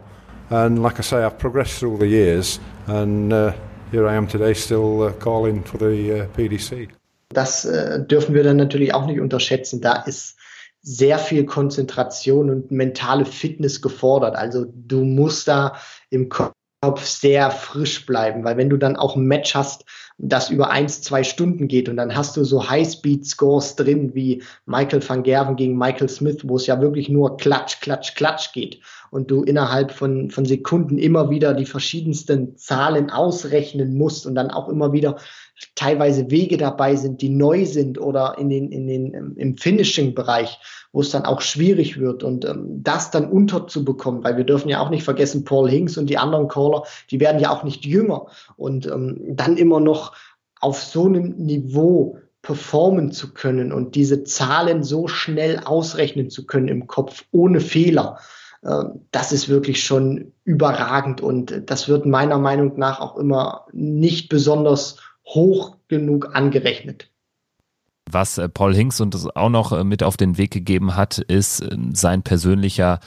And 0.50 0.82
like 0.82 0.98
I 0.98 1.02
say, 1.02 1.24
I've 1.24 1.38
progressed 1.38 1.78
through 1.78 1.98
the 1.98 2.06
years, 2.06 2.60
and 2.86 3.32
uh, 3.32 3.52
here 3.90 4.06
I 4.06 4.14
am 4.14 4.26
today 4.26 4.54
still 4.54 5.02
uh, 5.02 5.12
calling 5.12 5.62
for 5.62 5.78
the 5.78 6.22
uh, 6.22 6.26
PDC. 6.36 6.88
Das 7.30 7.64
äh, 7.64 8.04
dürfen 8.04 8.34
wir 8.34 8.44
dann 8.44 8.58
natürlich 8.58 8.92
auch 8.92 9.06
nicht 9.06 9.20
unterschätzen. 9.20 9.80
Da 9.80 10.02
ist 10.02 10.36
sehr 10.82 11.18
viel 11.18 11.46
Konzentration 11.46 12.50
und 12.50 12.70
mentale 12.70 13.24
Fitness 13.24 13.80
gefordert. 13.80 14.36
Also 14.36 14.66
du 14.66 15.04
musst 15.04 15.48
da 15.48 15.76
im 16.10 16.28
Kopf 16.28 16.52
sehr 17.04 17.50
frisch 17.50 18.04
bleiben, 18.04 18.44
weil 18.44 18.56
wenn 18.56 18.68
du 18.68 18.76
dann 18.76 18.96
auch 18.96 19.16
ein 19.16 19.24
Match 19.24 19.54
hast, 19.54 19.84
das 20.18 20.50
über 20.50 20.70
eins, 20.70 21.02
zwei 21.02 21.24
Stunden 21.24 21.68
geht. 21.68 21.88
Und 21.88 21.96
dann 21.96 22.14
hast 22.14 22.36
du 22.36 22.44
so 22.44 22.68
High-Speed-Scores 22.68 23.76
drin 23.76 24.14
wie 24.14 24.42
Michael 24.66 25.06
van 25.06 25.22
Gerven 25.22 25.56
gegen 25.56 25.76
Michael 25.76 26.08
Smith, 26.08 26.40
wo 26.44 26.56
es 26.56 26.66
ja 26.66 26.80
wirklich 26.80 27.08
nur 27.08 27.36
Klatsch, 27.36 27.80
Klatsch, 27.80 28.14
Klatsch 28.14 28.52
geht. 28.52 28.80
Und 29.10 29.30
du 29.30 29.42
innerhalb 29.42 29.90
von, 29.90 30.30
von 30.30 30.46
Sekunden 30.46 30.98
immer 30.98 31.30
wieder 31.30 31.54
die 31.54 31.66
verschiedensten 31.66 32.56
Zahlen 32.56 33.10
ausrechnen 33.10 33.96
musst 33.96 34.26
und 34.26 34.34
dann 34.34 34.50
auch 34.50 34.68
immer 34.68 34.92
wieder 34.92 35.16
teilweise 35.74 36.30
Wege 36.30 36.56
dabei 36.56 36.96
sind, 36.96 37.22
die 37.22 37.28
neu 37.28 37.64
sind 37.66 38.00
oder 38.00 38.36
in 38.38 38.48
den, 38.48 38.72
in 38.72 38.86
den, 38.86 39.36
im 39.36 39.56
Finishing-Bereich, 39.56 40.58
wo 40.92 41.00
es 41.00 41.10
dann 41.10 41.24
auch 41.24 41.40
schwierig 41.40 41.98
wird 41.98 42.22
und 42.22 42.44
ähm, 42.44 42.82
das 42.82 43.10
dann 43.10 43.30
unterzubekommen, 43.30 44.24
weil 44.24 44.36
wir 44.36 44.44
dürfen 44.44 44.68
ja 44.68 44.80
auch 44.80 44.90
nicht 44.90 45.04
vergessen, 45.04 45.44
Paul 45.44 45.70
Hinks 45.70 45.96
und 45.96 46.10
die 46.10 46.18
anderen 46.18 46.48
Caller, 46.48 46.84
die 47.10 47.20
werden 47.20 47.40
ja 47.40 47.50
auch 47.50 47.64
nicht 47.64 47.84
jünger 47.84 48.26
und 48.56 48.86
ähm, 48.86 49.20
dann 49.28 49.56
immer 49.56 49.80
noch 49.80 50.14
auf 50.60 50.82
so 50.82 51.06
einem 51.06 51.36
Niveau 51.36 52.18
performen 52.42 53.12
zu 53.12 53.32
können 53.32 53.72
und 53.72 53.94
diese 53.94 54.24
Zahlen 54.24 54.82
so 54.82 55.06
schnell 55.06 55.60
ausrechnen 55.64 56.28
zu 56.28 56.44
können 56.44 56.68
im 56.68 56.86
Kopf 56.88 57.24
ohne 57.30 57.60
Fehler. 57.60 58.18
Äh, 58.62 58.84
das 59.12 59.32
ist 59.32 59.48
wirklich 59.48 59.84
schon 59.84 60.32
überragend 60.44 61.20
und 61.20 61.70
das 61.70 61.88
wird 61.88 62.04
meiner 62.04 62.38
Meinung 62.38 62.78
nach 62.78 63.00
auch 63.00 63.16
immer 63.16 63.66
nicht 63.72 64.28
besonders 64.28 64.96
hoch 65.24 65.76
genug 65.88 66.34
angerechnet. 66.34 67.10
Was 68.10 68.38
äh, 68.38 68.48
Paul 68.48 68.74
Hinks 68.74 69.00
uns 69.00 69.26
auch 69.34 69.48
noch 69.48 69.72
äh, 69.72 69.84
mit 69.84 70.02
auf 70.02 70.16
den 70.16 70.38
Weg 70.38 70.50
gegeben 70.50 70.96
hat, 70.96 71.18
ist 71.18 71.60
äh, 71.60 71.76
sein 71.92 72.22
persönlicher 72.22 73.00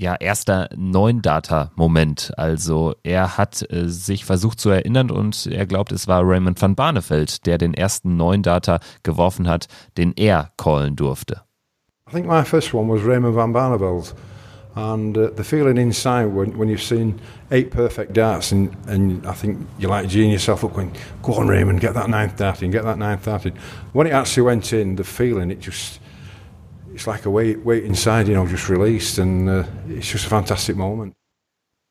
ja, 0.00 0.14
erster 0.14 0.68
Neun-Data-Moment. 0.76 2.32
Also 2.36 2.94
er 3.02 3.36
hat 3.36 3.66
sich 3.70 4.24
versucht 4.24 4.60
zu 4.60 4.70
erinnern 4.70 5.10
und 5.10 5.46
er 5.46 5.66
glaubt, 5.66 5.90
es 5.90 6.06
war 6.06 6.22
Raymond 6.24 6.62
van 6.62 6.76
Barneveld, 6.76 7.46
der 7.46 7.58
den 7.58 7.74
ersten 7.74 8.16
Neun-Data 8.16 8.78
geworfen 9.02 9.48
hat, 9.48 9.66
den 9.96 10.12
er 10.16 10.52
callen 10.56 10.94
durfte. 10.94 11.42
I 12.08 12.12
think 12.12 12.26
my 12.26 12.44
first 12.44 12.72
one 12.72 12.88
was 12.88 13.04
Raymond 13.04 13.34
van 13.34 13.52
Barneveld. 13.52 14.14
And 14.74 15.16
uh, 15.16 15.30
the 15.30 15.42
feeling 15.42 15.76
inside 15.76 16.26
when, 16.26 16.56
when 16.56 16.68
you've 16.68 16.82
seen 16.82 17.20
eight 17.50 17.70
perfect 17.70 18.12
darts, 18.12 18.52
and, 18.52 18.76
and 18.86 19.26
I 19.26 19.32
think 19.32 19.66
you're 19.78 19.90
like 19.90 20.06
geeing 20.06 20.30
yourself 20.30 20.64
up 20.64 20.74
going, 20.74 20.94
go 21.22 21.34
on, 21.34 21.48
Raymond, 21.48 21.80
get 21.80 21.94
that 21.94 22.08
ninth 22.08 22.36
dart 22.36 22.62
in, 22.62 22.70
get 22.70 22.84
that 22.84 22.98
ninth 22.98 23.24
dart 23.24 23.46
in. 23.46 23.54
When 23.92 24.06
it 24.06 24.12
actually 24.12 24.44
went 24.44 24.72
in, 24.72 24.96
the 24.96 25.04
feeling, 25.04 25.50
it 25.50 25.60
just, 25.60 26.00
it's 26.94 27.06
like 27.06 27.24
a 27.24 27.30
weight, 27.30 27.64
weight 27.64 27.84
inside, 27.84 28.28
you 28.28 28.34
know, 28.34 28.46
just 28.46 28.68
released, 28.68 29.18
and 29.18 29.48
uh, 29.48 29.64
it's 29.88 30.10
just 30.10 30.26
a 30.26 30.28
fantastic 30.28 30.76
moment. 30.76 31.14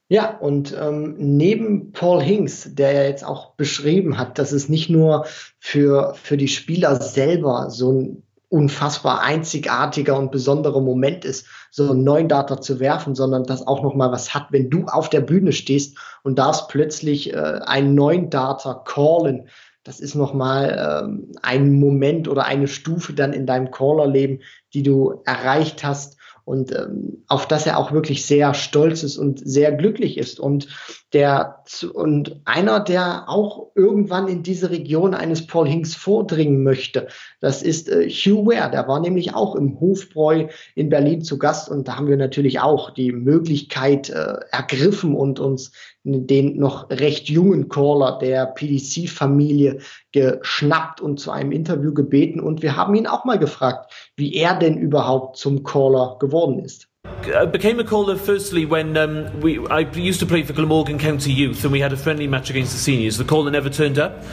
Ja, 0.09 0.37
und 0.37 0.73
ähm, 0.79 1.15
neben 1.17 1.91
Paul 1.91 2.23
Hinks, 2.23 2.73
der 2.73 2.93
ja 2.93 3.03
jetzt 3.03 3.25
auch 3.25 3.55
beschrieben 3.55 4.17
hat, 4.17 4.39
dass 4.39 4.53
es 4.53 4.69
nicht 4.69 4.89
nur 4.89 5.25
für, 5.59 6.15
für 6.15 6.37
die 6.37 6.47
Spieler 6.47 6.95
selber 7.01 7.69
so 7.69 7.91
ein 7.91 8.23
unfassbar 8.49 9.21
einzigartiger 9.21 10.17
und 10.17 10.31
besonderer 10.31 10.79
Moment 10.79 11.25
ist, 11.25 11.47
so 11.69 11.91
einen 11.91 12.03
neuen 12.03 12.29
Data 12.29 12.61
zu 12.61 12.79
werfen, 12.79 13.13
sondern 13.13 13.43
das 13.43 13.67
auch 13.67 13.83
noch 13.83 13.93
mal 13.93 14.11
was 14.11 14.33
hat, 14.33 14.47
wenn 14.51 14.69
du 14.69 14.85
auf 14.85 15.09
der 15.09 15.21
Bühne 15.21 15.51
stehst 15.51 15.97
und 16.23 16.39
darfst 16.39 16.69
plötzlich 16.69 17.33
äh, 17.33 17.59
einen 17.65 17.93
neuen 17.95 18.29
Data 18.29 18.73
callen. 18.73 19.49
Das 19.83 19.99
ist 19.99 20.15
noch 20.15 20.33
mal 20.33 21.03
ähm, 21.03 21.31
ein 21.41 21.79
Moment 21.79 22.27
oder 22.27 22.45
eine 22.45 22.67
Stufe 22.67 23.13
dann 23.13 23.33
in 23.33 23.45
deinem 23.45 23.71
Caller-Leben, 23.71 24.39
die 24.73 24.83
du 24.83 25.21
erreicht 25.25 25.83
hast 25.83 26.17
und 26.47 26.73
ähm, 26.73 27.25
auf 27.27 27.45
das 27.45 27.67
er 27.67 27.77
auch 27.77 27.91
wirklich 27.91 28.25
sehr 28.25 28.53
stolz 28.53 29.03
ist 29.03 29.17
und 29.17 29.41
sehr 29.45 29.73
glücklich 29.73 30.17
ist 30.17 30.39
und 30.39 30.69
der 31.13 31.63
und 31.93 32.41
einer, 32.43 32.81
der 32.81 33.29
auch 33.29 33.71
irgendwann 33.75 34.27
in 34.27 34.43
diese 34.43 34.69
Region 34.69 35.13
eines 35.13 35.47
Paul 35.47 35.67
Hinks 35.67 35.95
vordringen 35.95 36.63
möchte, 36.63 37.07
das 37.39 37.61
ist 37.61 37.89
äh, 37.89 38.09
Hugh 38.09 38.45
Ware. 38.45 38.71
Der 38.71 38.87
war 38.87 38.99
nämlich 38.99 39.33
auch 39.33 39.55
im 39.55 39.79
Hofbräu 39.79 40.47
in 40.75 40.89
Berlin 40.89 41.21
zu 41.21 41.37
Gast 41.37 41.69
und 41.69 41.87
da 41.87 41.95
haben 41.95 42.07
wir 42.07 42.17
natürlich 42.17 42.59
auch 42.59 42.89
die 42.89 43.11
Möglichkeit 43.13 44.09
äh, 44.09 44.35
ergriffen 44.51 45.15
und 45.15 45.39
uns 45.39 45.71
den 46.03 46.57
noch 46.57 46.89
recht 46.89 47.29
jungen 47.29 47.67
Caller 47.69 48.17
der 48.19 48.45
PDC-Familie 48.45 49.79
geschnappt 50.11 51.01
und 51.01 51.19
zu 51.19 51.31
einem 51.31 51.51
Interview 51.51 51.93
gebeten. 51.93 52.39
Und 52.39 52.61
wir 52.61 52.75
haben 52.77 52.95
ihn 52.95 53.07
auch 53.07 53.25
mal 53.25 53.39
gefragt, 53.39 53.91
wie 54.15 54.33
er 54.33 54.57
denn 54.57 54.77
überhaupt 54.77 55.37
zum 55.37 55.63
Caller 55.63 56.17
geworden 56.19 56.59
ist. 56.59 56.87
I 57.35 57.45
became 57.45 57.79
a 57.79 57.83
caller 57.83 58.15
firstly 58.15 58.65
when 58.65 58.95
um, 58.95 59.39
we, 59.41 59.65
I 59.67 59.79
used 59.79 60.19
to 60.21 60.25
play 60.25 60.43
for 60.43 60.53
Glamorgan 60.53 60.97
County 60.97 61.31
Youth 61.33 61.63
and 61.63 61.71
we 61.71 61.79
had 61.79 61.91
a 61.91 61.97
friendly 61.97 62.27
match 62.27 62.49
against 62.49 62.71
the 62.71 62.79
seniors. 62.79 63.17
The 63.17 63.25
caller 63.25 63.51
never 63.51 63.69
turned 63.69 63.99
up. 63.99 64.23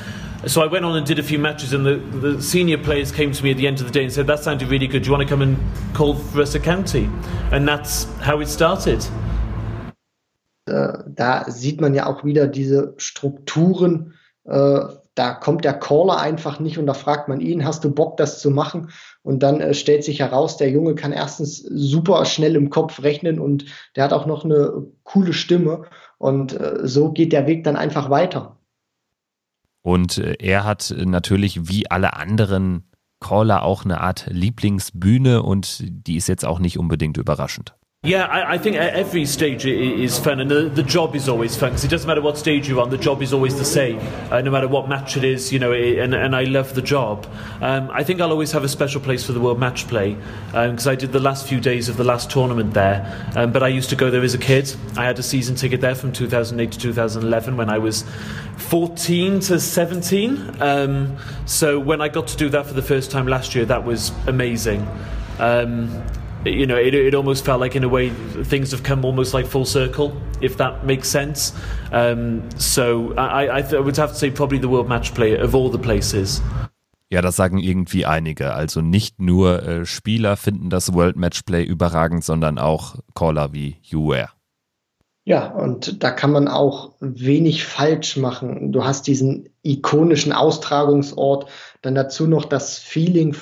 So 0.47 0.62
I 0.62 0.66
went 0.66 0.85
on 0.85 0.95
and 0.95 1.07
did 1.07 1.18
a 1.18 1.22
few 1.22 1.39
matches, 1.39 1.72
and 1.72 1.87
the, 1.87 1.97
the 1.97 2.43
senior 2.43 2.77
players 2.77 3.11
came 3.11 3.33
to 3.33 3.43
me 3.43 3.53
at 3.53 3.57
the 3.57 3.66
end 3.66 3.81
of 3.81 3.87
the 3.87 3.93
day 3.93 4.03
and 4.03 4.12
said, 4.12 4.27
That 4.27 4.41
sounded 4.41 4.68
really 4.68 4.87
good. 4.87 5.03
Do 5.03 5.07
you 5.07 5.12
want 5.12 5.27
to 5.27 5.29
come 5.29 5.41
and 5.41 5.57
call 5.95 6.14
for 6.14 6.43
us 6.43 6.55
at 6.55 6.62
county? 6.62 7.09
And 7.51 7.66
that's 7.66 8.05
how 8.20 8.41
it 8.41 8.49
started. 8.49 9.01
Äh, 10.66 10.93
da 11.07 11.45
sieht 11.51 11.81
man 11.81 11.95
ja 11.95 12.07
auch 12.07 12.25
wieder 12.25 12.47
diese 12.47 12.95
Strukturen. 12.99 14.12
Da 15.15 15.33
kommt 15.33 15.65
der 15.65 15.75
Caller 15.75 16.19
einfach 16.19 16.59
nicht 16.59 16.79
und 16.79 16.87
da 16.87 16.95
fragt 16.95 17.29
man 17.29 17.41
ihn, 17.41 17.65
hast 17.65 17.85
du 17.85 17.95
Bock, 17.95 18.17
das 18.17 18.41
zu 18.41 18.51
machen? 18.51 18.91
Und 19.23 19.43
dann 19.43 19.61
äh, 19.61 19.75
stellt 19.75 20.05
sich 20.05 20.21
heraus, 20.21 20.57
der 20.57 20.71
Junge 20.71 20.95
kann 20.95 21.12
erstens 21.12 21.59
super 21.59 22.25
schnell 22.25 22.57
im 22.57 22.71
Kopf 22.71 23.03
rechnen 23.03 23.39
und 23.39 23.67
der 23.95 24.05
hat 24.05 24.12
auch 24.12 24.27
noch 24.27 24.45
eine 24.45 24.87
coole 25.05 25.33
Stimme. 25.33 25.85
Und 26.19 26.59
äh, 26.59 26.81
so 26.83 27.12
geht 27.12 27.33
der 27.33 27.47
Weg 27.47 27.65
dann 27.65 27.77
einfach 27.77 28.11
weiter. 28.11 28.57
Und 29.83 30.19
äh, 30.19 30.37
er 30.41 30.65
hat 30.65 30.95
natürlich 30.99 31.69
wie 31.69 31.91
alle 31.91 32.15
anderen 32.15 32.91
Caller 33.21 33.62
auch 33.62 33.85
eine 33.85 34.01
Art 34.01 34.27
Lieblingsbühne 34.29 35.43
und 35.43 35.79
die 35.83 36.17
ist 36.17 36.29
jetzt 36.29 36.45
auch 36.45 36.59
nicht 36.59 36.79
unbedingt 36.79 37.17
überraschend. 37.17 37.75
Yeah, 38.05 38.27
I, 38.27 38.53
I, 38.53 38.59
think 38.59 38.77
every 38.77 39.25
stage 39.25 39.65
is 39.65 40.19
fun, 40.19 40.39
and 40.39 40.51
the, 40.51 40.69
the 40.69 40.83
job 40.83 41.17
is 41.17 41.27
always 41.27 41.57
fun 41.57 41.71
because 41.71 41.87
it 41.87 41.89
doesn't 41.89 42.07
matter 42.07 42.21
what 42.21 42.37
stage 42.37 42.69
you're 42.69 42.83
on, 42.83 42.91
the 42.91 42.99
job 42.99 43.23
is 43.23 43.33
always 43.33 43.57
the 43.57 43.65
same, 43.65 43.99
uh, 44.31 44.43
no 44.43 44.51
matter 44.51 44.69
what 44.69 44.91
match 44.91 45.17
it 45.17 45.25
is, 45.25 45.51
you 45.51 45.59
know. 45.59 45.73
It, 45.73 45.99
and, 46.01 46.15
and 46.15 46.37
I 46.37 46.45
love 46.45 46.75
the 46.75 46.83
job. 46.83 47.27
Um, 47.63 47.89
I 47.91 48.05
think 48.05 48.21
I'll 48.21 48.31
always 48.31 48.53
have 48.53 48.63
a 48.63 48.69
special 48.69 49.01
place 49.01 49.25
for 49.25 49.33
the 49.33 49.41
World 49.41 49.59
Match 49.59 49.89
Play 49.89 50.19
because 50.49 50.87
um, 50.87 50.93
I 50.93 50.97
did 50.97 51.13
the 51.13 51.21
last 51.21 51.49
few 51.49 51.61
days 51.61 51.89
of 51.89 51.97
the 51.97 52.05
last 52.05 52.31
tournament 52.31 52.75
there. 52.75 53.33
Um, 53.37 53.53
but 53.53 53.63
I 53.63 53.69
used 53.69 53.89
to 53.89 53.97
go 53.97 54.11
there 54.11 54.23
as 54.23 54.35
a 54.35 54.39
kid. 54.39 54.71
I 54.99 55.07
had 55.07 55.19
a 55.19 55.23
season 55.23 55.57
ticket 55.57 55.81
there 55.81 55.95
from 55.95 56.13
2008 56.13 56.73
to 56.73 56.79
2011 56.79 57.57
when 57.57 57.71
I 57.71 57.79
was 57.79 58.05
14 58.59 59.41
to 59.41 59.59
17. 59.59 60.61
Um, 60.61 61.17
so 61.47 61.81
when 61.81 62.03
I 62.03 62.09
got 62.09 62.27
to 62.27 62.37
do 62.37 62.51
that 62.51 62.67
for 62.67 62.75
the 62.75 62.83
first 62.83 63.11
time 63.11 63.27
last 63.27 63.55
year, 63.55 63.65
that 63.65 63.83
was 63.83 64.13
amazing. 64.27 64.87
Um, 65.39 66.05
you 66.47 66.66
know, 66.66 66.76
it, 66.76 66.95
it 66.95 67.14
almost 67.14 67.45
felt 67.45 67.61
like 67.61 67.76
in 67.76 67.84
a 67.84 67.88
way 67.88 68.11
things 68.45 68.70
have 68.72 68.82
come 68.82 69.05
almost 69.05 69.34
like 69.34 69.47
full 69.47 69.64
circle, 69.64 70.12
if 70.40 70.57
that 70.57 70.84
makes 70.84 71.09
sense. 71.09 71.53
Um, 71.92 72.49
so 72.57 73.14
I, 73.16 73.47
I, 73.47 73.61
I 73.61 73.80
would 73.80 73.97
have 73.97 74.12
to 74.12 74.18
say 74.18 74.30
probably 74.30 74.59
the 74.59 74.68
world 74.68 74.88
match 74.88 75.14
player 75.14 75.42
of 75.42 75.55
all 75.55 75.70
the 75.70 75.78
places. 75.78 76.42
Ja, 77.11 77.22
das 77.22 77.36
sagen 77.36 77.59
irgendwie 77.59 78.07
einige. 78.07 78.55
Also 78.55 78.80
nicht 78.80 79.20
nur 79.20 79.62
äh, 79.62 79.86
Spieler 79.86 80.36
finden 80.36 80.70
das 80.70 80.95
World 80.95 81.16
Matchplay 81.16 81.62
überragend, 81.62 82.24
sondern 82.24 82.59
auch 82.59 82.97
Caller 83.14 83.53
wie 83.53 83.76
Hugh 83.84 84.09
Ware. 84.09 84.30
Ja, 85.26 85.53
und 85.53 86.03
da 86.03 86.11
kann 86.11 86.32
man 86.32 86.49
auch 86.49 86.92
wenig 87.01 87.64
falsch 87.64 88.16
machen. 88.16 88.72
Du 88.72 88.84
hast 88.84 89.07
diesen 89.07 89.49
ikonischen 89.62 90.32
Austragungsort, 90.32 91.49
dann 91.80 91.95
dazu 91.95 92.26
noch 92.26 92.45
das 92.45 92.78
Feeling 92.78 93.34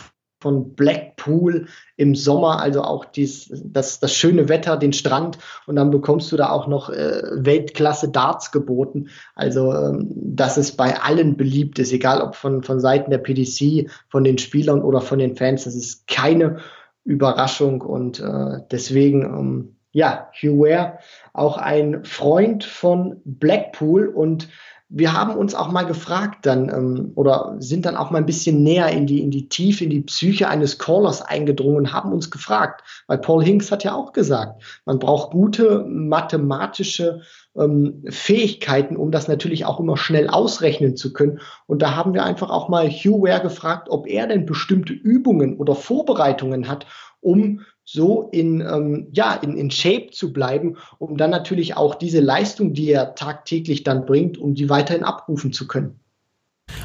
von 0.43 0.74
Blackpool 0.74 1.68
im 1.97 2.14
Sommer, 2.14 2.61
also 2.61 2.82
auch 2.82 3.05
dies, 3.05 3.49
das, 3.64 4.01
das 4.01 4.12
schöne 4.14 4.49
Wetter, 4.49 4.76
den 4.76 4.93
Strand. 4.93 5.38
Und 5.66 5.76
dann 5.76 5.90
bekommst 5.90 6.32
du 6.32 6.36
da 6.36 6.51
auch 6.51 6.66
noch 6.66 6.90
äh, 6.90 7.22
Weltklasse 7.32 8.11
Darts 8.11 8.51
geboten. 8.51 9.09
Also 9.34 9.72
ähm, 9.72 10.11
dass 10.14 10.57
es 10.57 10.72
bei 10.72 11.01
allen 11.01 11.36
beliebt. 11.36 11.78
Ist, 11.78 11.93
egal 11.93 12.20
ob 12.20 12.34
von, 12.34 12.62
von 12.62 12.80
Seiten 12.80 13.11
der 13.11 13.18
PDC, 13.18 13.88
von 14.09 14.24
den 14.24 14.38
Spielern 14.38 14.82
oder 14.82 15.01
von 15.01 15.18
den 15.18 15.36
Fans, 15.36 15.64
das 15.64 15.74
ist 15.76 16.09
keine 16.09 16.59
Überraschung. 17.05 17.80
Und 17.80 18.20
äh, 18.20 18.59
deswegen, 18.70 19.22
ähm, 19.22 19.76
ja, 19.93 20.28
Hugh 20.32 20.59
Ware, 20.59 20.99
auch 21.32 21.57
ein 21.57 22.05
Freund 22.05 22.64
von 22.64 23.20
Blackpool. 23.24 24.09
Und 24.09 24.49
wir 24.95 25.14
haben 25.14 25.34
uns 25.34 25.55
auch 25.55 25.72
mal 25.72 25.86
gefragt 25.86 26.45
dann 26.45 26.68
ähm, 26.68 27.12
oder 27.14 27.57
sind 27.59 27.86
dann 27.86 27.97
auch 27.97 28.11
mal 28.11 28.18
ein 28.18 28.26
bisschen 28.26 28.62
näher 28.62 28.88
in 28.90 29.07
die, 29.07 29.22
in 29.22 29.30
die 29.30 29.49
Tiefe, 29.49 29.84
in 29.84 29.90
die 29.90 30.03
Psyche 30.03 30.49
eines 30.49 30.78
Callers 30.78 31.22
eingedrungen, 31.22 31.95
haben 31.95 32.12
uns 32.12 32.30
gefragt, 32.30 32.84
weil 33.07 33.16
Paul 33.16 33.43
Hinks 33.43 33.72
hat 33.72 33.84
ja 33.84 33.95
auch 33.95 34.12
gesagt, 34.12 34.62
man 34.84 34.99
braucht 34.99 35.32
gute 35.32 35.86
mathematische 35.88 37.22
ähm, 37.57 38.05
Fähigkeiten, 38.11 38.97
um 38.97 39.11
das 39.11 39.28
natürlich 39.28 39.64
auch 39.64 39.80
immer 39.80 39.97
schnell 39.97 40.28
ausrechnen 40.28 40.95
zu 40.95 41.14
können. 41.14 41.40
Und 41.66 41.80
da 41.80 41.97
haben 41.97 42.12
wir 42.12 42.24
einfach 42.24 42.51
auch 42.51 42.68
mal 42.68 42.88
Hugh 42.90 43.22
Ware 43.22 43.40
gefragt, 43.40 43.88
ob 43.88 44.07
er 44.07 44.26
denn 44.26 44.45
bestimmte 44.45 44.93
Übungen 44.93 45.57
oder 45.57 45.74
Vorbereitungen 45.74 46.68
hat, 46.68 46.84
um 47.22 47.61
so 47.85 48.28
in, 48.33 48.61
ähm, 48.61 49.09
ja, 49.12 49.35
in, 49.35 49.57
in 49.57 49.70
Shape 49.70 50.11
zu 50.11 50.33
bleiben, 50.33 50.76
um 50.99 51.16
dann 51.16 51.30
natürlich 51.30 51.76
auch 51.76 51.95
diese 51.95 52.20
Leistung, 52.20 52.72
die 52.74 52.91
er 52.91 53.14
tagtäglich 53.14 53.83
dann 53.83 54.07
bringt, 54.07 54.39
um 54.39 54.55
die 54.55 54.68
weiterhin 54.68 55.05
abrufen 55.05 55.53
zu 55.53 55.66
können. 55.66 55.99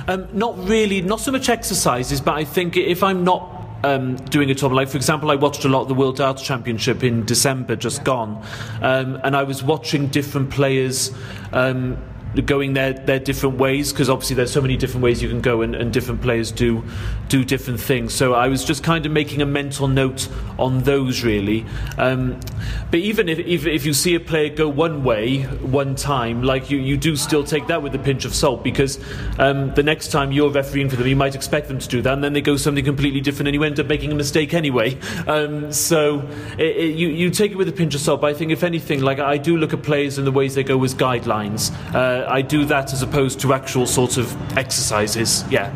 Um, 0.07 0.25
not 0.33 0.55
really, 0.67 1.01
not 1.01 1.19
so 1.19 1.31
much 1.31 1.49
exercises, 1.49 2.19
but 2.19 2.33
I 2.37 2.43
think 2.43 2.75
if 2.75 3.03
I'm 3.03 3.23
not 3.23 3.41
um, 3.83 4.15
doing 4.29 4.49
a 4.49 4.55
tournament. 4.55 4.85
Like, 4.85 4.89
for 4.89 4.97
example, 4.97 5.31
I 5.31 5.35
watched 5.35 5.65
a 5.65 5.69
lot 5.69 5.81
of 5.81 5.87
the 5.87 5.93
World 5.93 6.17
Darts 6.17 6.41
Championship 6.41 7.03
in 7.03 7.25
December, 7.25 7.75
just 7.75 8.03
gone, 8.03 8.43
um, 8.81 9.19
and 9.23 9.35
I 9.35 9.43
was 9.43 9.63
watching 9.63 10.07
different 10.07 10.49
players. 10.49 11.11
Um, 11.53 11.97
going 12.45 12.73
their, 12.73 12.93
their 12.93 13.19
different 13.19 13.57
ways 13.57 13.91
because 13.91 14.09
obviously 14.09 14.35
there's 14.35 14.51
so 14.51 14.61
many 14.61 14.77
different 14.77 15.03
ways 15.03 15.21
you 15.21 15.29
can 15.29 15.41
go 15.41 15.61
and, 15.61 15.75
and 15.75 15.91
different 15.91 16.21
players 16.21 16.51
do 16.51 16.83
do 17.29 17.43
different 17.43 17.79
things. 17.79 18.13
So 18.13 18.33
I 18.33 18.47
was 18.47 18.63
just 18.63 18.83
kind 18.83 19.05
of 19.05 19.11
making 19.11 19.41
a 19.41 19.45
mental 19.45 19.87
note 19.87 20.29
on 20.57 20.83
those 20.83 21.23
really. 21.23 21.65
Um, 21.97 22.39
but 22.89 22.99
even 22.99 23.27
if, 23.27 23.39
if, 23.39 23.65
if 23.65 23.85
you 23.85 23.93
see 23.93 24.15
a 24.15 24.19
player 24.19 24.49
go 24.49 24.69
one 24.69 25.03
way 25.03 25.43
one 25.43 25.95
time 25.95 26.43
like 26.43 26.69
you, 26.69 26.77
you 26.77 26.97
do 26.97 27.15
still 27.15 27.43
take 27.43 27.67
that 27.67 27.81
with 27.81 27.93
a 27.95 27.99
pinch 27.99 28.25
of 28.25 28.33
salt 28.33 28.63
because 28.63 28.99
um, 29.39 29.73
the 29.73 29.83
next 29.83 30.09
time 30.09 30.31
you're 30.31 30.49
refereeing 30.49 30.89
for 30.89 30.95
them 30.95 31.07
you 31.07 31.15
might 31.15 31.35
expect 31.35 31.67
them 31.67 31.79
to 31.79 31.87
do 31.87 32.01
that 32.01 32.13
and 32.13 32.23
then 32.23 32.33
they 32.33 32.41
go 32.41 32.55
something 32.55 32.85
completely 32.85 33.21
different 33.21 33.47
and 33.47 33.55
you 33.55 33.63
end 33.63 33.79
up 33.79 33.87
making 33.87 34.11
a 34.11 34.15
mistake 34.15 34.53
anyway. 34.53 34.97
Um, 35.27 35.73
so 35.73 36.21
it, 36.57 36.77
it, 36.77 36.95
you, 36.95 37.09
you 37.09 37.29
take 37.29 37.51
it 37.51 37.57
with 37.57 37.67
a 37.67 37.73
pinch 37.73 37.95
of 37.95 38.01
salt 38.01 38.21
but 38.21 38.27
I 38.27 38.33
think 38.33 38.51
if 38.51 38.63
anything 38.63 39.01
like 39.01 39.19
I 39.19 39.37
do 39.37 39.57
look 39.57 39.73
at 39.73 39.83
players 39.83 40.17
and 40.17 40.25
the 40.25 40.31
ways 40.31 40.55
they 40.55 40.63
go 40.63 40.81
as 40.83 40.93
guidelines. 40.93 41.73
Uh, 41.93 42.16
I 42.25 42.43
do 42.43 42.65
that 42.65 42.91
as 42.93 43.03
opposed 43.03 43.41
to 43.41 43.53
actual 43.53 43.85
sort 43.85 44.17
of 44.17 44.35
exercises. 44.55 45.45
Yeah. 45.51 45.71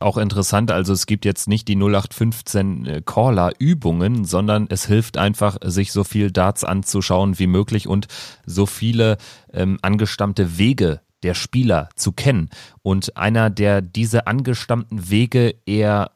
Auch 0.00 0.16
interessant, 0.16 0.70
also 0.70 0.92
es 0.92 1.06
gibt 1.06 1.24
jetzt 1.24 1.48
nicht 1.48 1.66
die 1.66 1.74
0815 1.74 2.86
äh, 2.86 3.02
Caller-Übungen, 3.04 4.24
sondern 4.24 4.68
es 4.70 4.86
hilft 4.86 5.16
einfach, 5.16 5.56
sich 5.64 5.90
so 5.90 6.04
viel 6.04 6.30
Darts 6.30 6.62
anzuschauen 6.62 7.40
wie 7.40 7.48
möglich 7.48 7.88
und 7.88 8.06
so 8.46 8.64
viele 8.66 9.16
ähm, 9.52 9.78
angestammte 9.82 10.56
Wege 10.56 11.00
der 11.24 11.34
Spieler 11.34 11.88
zu 11.96 12.12
kennen. 12.12 12.48
Und 12.82 13.16
einer, 13.16 13.50
der 13.50 13.82
diese 13.82 14.28
angestammten 14.28 15.10
Wege 15.10 15.56
eher 15.66 16.12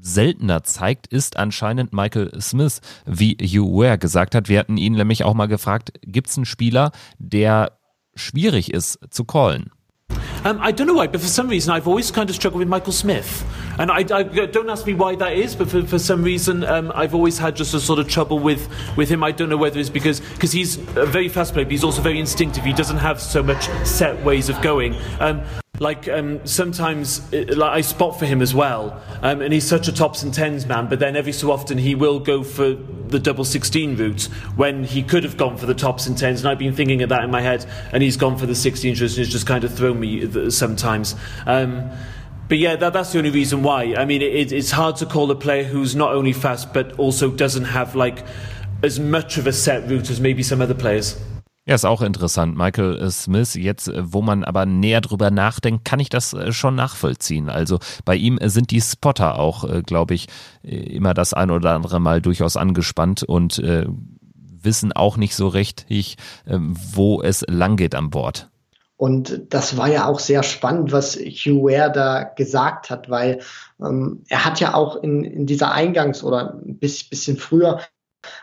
seltener 0.00 0.62
zeigt, 0.62 1.08
ist 1.08 1.36
anscheinend 1.36 1.92
Michael 1.92 2.40
Smith, 2.40 2.80
wie 3.04 3.36
Hugh 3.40 3.82
Ware 3.82 3.98
gesagt 3.98 4.36
hat. 4.36 4.48
Wir 4.48 4.60
hatten 4.60 4.76
ihn 4.76 4.94
nämlich 4.94 5.24
auch 5.24 5.34
mal 5.34 5.46
gefragt, 5.46 5.92
gibt 6.02 6.28
es 6.28 6.36
einen 6.36 6.46
Spieler, 6.46 6.92
der 7.18 7.77
schwierig 8.18 8.72
ist 8.72 8.98
zu 9.10 9.24
callen. 9.24 9.70
Um, 10.44 10.60
I 10.60 10.72
don't 10.72 10.86
know 10.86 10.94
why, 10.94 11.08
but 11.08 11.20
for 11.20 11.26
some 11.26 11.48
reason 11.48 11.72
I've 11.72 11.88
always 11.88 12.10
kind 12.10 12.30
of 12.30 12.36
struggled 12.36 12.60
with 12.60 12.68
Michael 12.68 12.92
Smith. 12.92 13.44
And 13.78 13.90
I, 13.90 13.98
I 13.98 14.22
don't 14.22 14.68
ask 14.68 14.86
me 14.86 14.94
why 14.94 15.14
that 15.16 15.32
is, 15.32 15.54
but 15.54 15.68
for, 15.68 15.82
for 15.84 15.98
some 15.98 16.22
reason 16.22 16.64
um, 16.64 16.90
I've 16.94 17.14
always 17.14 17.38
had 17.38 17.54
just 17.54 17.74
a 17.74 17.80
sort 17.80 17.98
of 17.98 18.08
trouble 18.08 18.38
with, 18.38 18.68
with 18.96 19.08
him. 19.08 19.22
I 19.22 19.32
don't 19.32 19.48
know 19.48 19.56
whether 19.56 19.78
it's 19.78 19.90
because 19.90 20.20
cause 20.38 20.52
he's 20.52 20.78
a 20.96 21.06
very 21.06 21.28
fast 21.28 21.52
player, 21.52 21.64
but 21.64 21.72
he's 21.72 21.84
also 21.84 22.02
very 22.02 22.18
instinctive. 22.18 22.64
He 22.64 22.72
doesn't 22.72 22.98
have 22.98 23.20
so 23.20 23.42
much 23.42 23.68
set 23.84 24.24
ways 24.24 24.48
of 24.48 24.60
going. 24.62 24.96
Um, 25.20 25.42
like 25.80 26.08
um, 26.08 26.44
sometimes 26.46 27.32
it, 27.32 27.56
like 27.56 27.70
I 27.70 27.80
spot 27.80 28.18
for 28.18 28.26
him 28.26 28.42
as 28.42 28.54
well, 28.54 29.00
um, 29.22 29.40
and 29.40 29.52
he's 29.52 29.66
such 29.66 29.88
a 29.88 29.92
tops 29.92 30.22
and 30.22 30.32
tens 30.32 30.66
man. 30.66 30.88
But 30.88 30.98
then 30.98 31.16
every 31.16 31.32
so 31.32 31.50
often 31.50 31.78
he 31.78 31.94
will 31.94 32.20
go 32.20 32.42
for 32.42 32.74
the 32.74 33.18
double 33.18 33.44
sixteen 33.44 33.96
route 33.96 34.24
when 34.56 34.84
he 34.84 35.02
could 35.02 35.24
have 35.24 35.36
gone 35.36 35.56
for 35.56 35.66
the 35.66 35.74
tops 35.74 36.06
and 36.06 36.16
tens. 36.16 36.40
And 36.40 36.48
I've 36.48 36.58
been 36.58 36.74
thinking 36.74 37.02
of 37.02 37.08
that 37.10 37.22
in 37.24 37.30
my 37.30 37.40
head, 37.40 37.64
and 37.92 38.02
he's 38.02 38.16
gone 38.16 38.36
for 38.36 38.46
the 38.46 38.54
sixteen 38.54 38.94
route, 38.94 39.10
and 39.10 39.18
it's 39.18 39.30
just 39.30 39.46
kind 39.46 39.64
of 39.64 39.74
thrown 39.74 40.00
me 40.00 40.50
sometimes. 40.50 41.14
Um, 41.46 41.90
but 42.48 42.58
yeah, 42.58 42.76
that, 42.76 42.94
that's 42.94 43.12
the 43.12 43.18
only 43.18 43.30
reason 43.30 43.62
why. 43.62 43.94
I 43.94 44.04
mean, 44.06 44.22
it, 44.22 44.52
it's 44.52 44.70
hard 44.70 44.96
to 44.96 45.06
call 45.06 45.30
a 45.30 45.36
player 45.36 45.64
who's 45.64 45.94
not 45.94 46.14
only 46.14 46.32
fast 46.32 46.72
but 46.72 46.98
also 46.98 47.30
doesn't 47.30 47.66
have 47.66 47.94
like 47.94 48.24
as 48.82 48.98
much 48.98 49.38
of 49.38 49.46
a 49.46 49.52
set 49.52 49.88
route 49.88 50.08
as 50.08 50.20
maybe 50.20 50.42
some 50.42 50.62
other 50.62 50.74
players. 50.74 51.20
Ja, 51.68 51.74
ist 51.74 51.84
auch 51.84 52.00
interessant. 52.00 52.56
Michael 52.56 53.10
Smith, 53.10 53.52
jetzt, 53.52 53.88
äh, 53.88 54.00
wo 54.02 54.22
man 54.22 54.42
aber 54.42 54.64
näher 54.64 55.02
drüber 55.02 55.30
nachdenkt, 55.30 55.84
kann 55.84 56.00
ich 56.00 56.08
das 56.08 56.32
äh, 56.32 56.50
schon 56.50 56.74
nachvollziehen. 56.74 57.50
Also 57.50 57.78
bei 58.06 58.16
ihm 58.16 58.38
sind 58.42 58.70
die 58.70 58.80
Spotter 58.80 59.38
auch, 59.38 59.64
äh, 59.64 59.82
glaube 59.82 60.14
ich, 60.14 60.28
immer 60.62 61.12
das 61.12 61.34
ein 61.34 61.50
oder 61.50 61.74
andere 61.74 62.00
Mal 62.00 62.22
durchaus 62.22 62.56
angespannt 62.56 63.22
und 63.22 63.58
äh, 63.58 63.84
wissen 64.62 64.94
auch 64.94 65.18
nicht 65.18 65.36
so 65.36 65.46
richtig, 65.46 66.16
äh, 66.46 66.56
wo 66.58 67.20
es 67.20 67.44
langgeht 67.46 67.94
an 67.94 68.08
Bord. 68.08 68.48
Und 68.96 69.42
das 69.50 69.76
war 69.76 69.88
ja 69.88 70.06
auch 70.06 70.20
sehr 70.20 70.44
spannend, 70.44 70.90
was 70.90 71.16
Hugh 71.16 71.64
Ware 71.64 71.92
da 71.92 72.22
gesagt 72.24 72.88
hat, 72.88 73.10
weil 73.10 73.40
ähm, 73.78 74.24
er 74.30 74.46
hat 74.46 74.58
ja 74.58 74.72
auch 74.72 74.96
in, 74.96 75.22
in 75.22 75.44
dieser 75.44 75.74
Eingangs- 75.74 76.24
oder 76.24 76.54
ein 76.54 76.78
bisschen 76.78 77.36
früher 77.36 77.80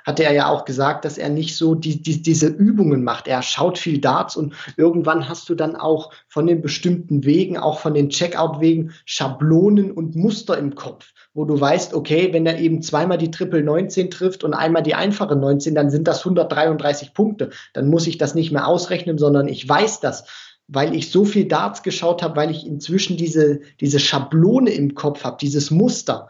hatte 0.05 0.23
er 0.23 0.33
ja 0.33 0.49
auch 0.49 0.65
gesagt, 0.65 1.05
dass 1.05 1.17
er 1.17 1.29
nicht 1.29 1.55
so 1.55 1.75
die, 1.75 2.01
die, 2.01 2.21
diese 2.21 2.47
Übungen 2.47 3.03
macht. 3.03 3.27
Er 3.27 3.41
schaut 3.41 3.77
viel 3.77 3.99
Darts 3.99 4.35
und 4.35 4.53
irgendwann 4.77 5.29
hast 5.29 5.49
du 5.49 5.55
dann 5.55 5.75
auch 5.75 6.11
von 6.27 6.47
den 6.47 6.61
bestimmten 6.61 7.23
Wegen, 7.25 7.57
auch 7.57 7.79
von 7.79 7.93
den 7.93 8.09
Checkout-Wegen, 8.09 8.91
Schablonen 9.05 9.91
und 9.91 10.15
Muster 10.15 10.57
im 10.57 10.75
Kopf, 10.75 11.13
wo 11.33 11.45
du 11.45 11.59
weißt, 11.59 11.93
okay, 11.93 12.29
wenn 12.31 12.45
er 12.45 12.59
eben 12.59 12.81
zweimal 12.81 13.17
die 13.17 13.31
Triple 13.31 13.63
19 13.63 14.11
trifft 14.11 14.43
und 14.43 14.53
einmal 14.53 14.83
die 14.83 14.95
einfache 14.95 15.35
19, 15.35 15.75
dann 15.75 15.89
sind 15.89 16.07
das 16.07 16.19
133 16.19 17.13
Punkte. 17.13 17.49
Dann 17.73 17.89
muss 17.89 18.07
ich 18.07 18.17
das 18.17 18.35
nicht 18.35 18.51
mehr 18.51 18.67
ausrechnen, 18.67 19.17
sondern 19.17 19.47
ich 19.47 19.67
weiß 19.67 19.99
das 19.99 20.25
weil 20.67 20.95
ich 20.95 21.11
so 21.11 21.25
viel 21.25 21.47
Darts 21.47 21.83
geschaut 21.83 22.23
habe, 22.23 22.37
weil 22.37 22.51
ich 22.51 22.65
inzwischen 22.65 23.17
diese, 23.17 23.59
diese 23.79 23.99
Schablone 23.99 24.71
im 24.71 24.95
Kopf 24.95 25.23
habe, 25.23 25.37
dieses 25.39 25.69
Muster 25.69 26.29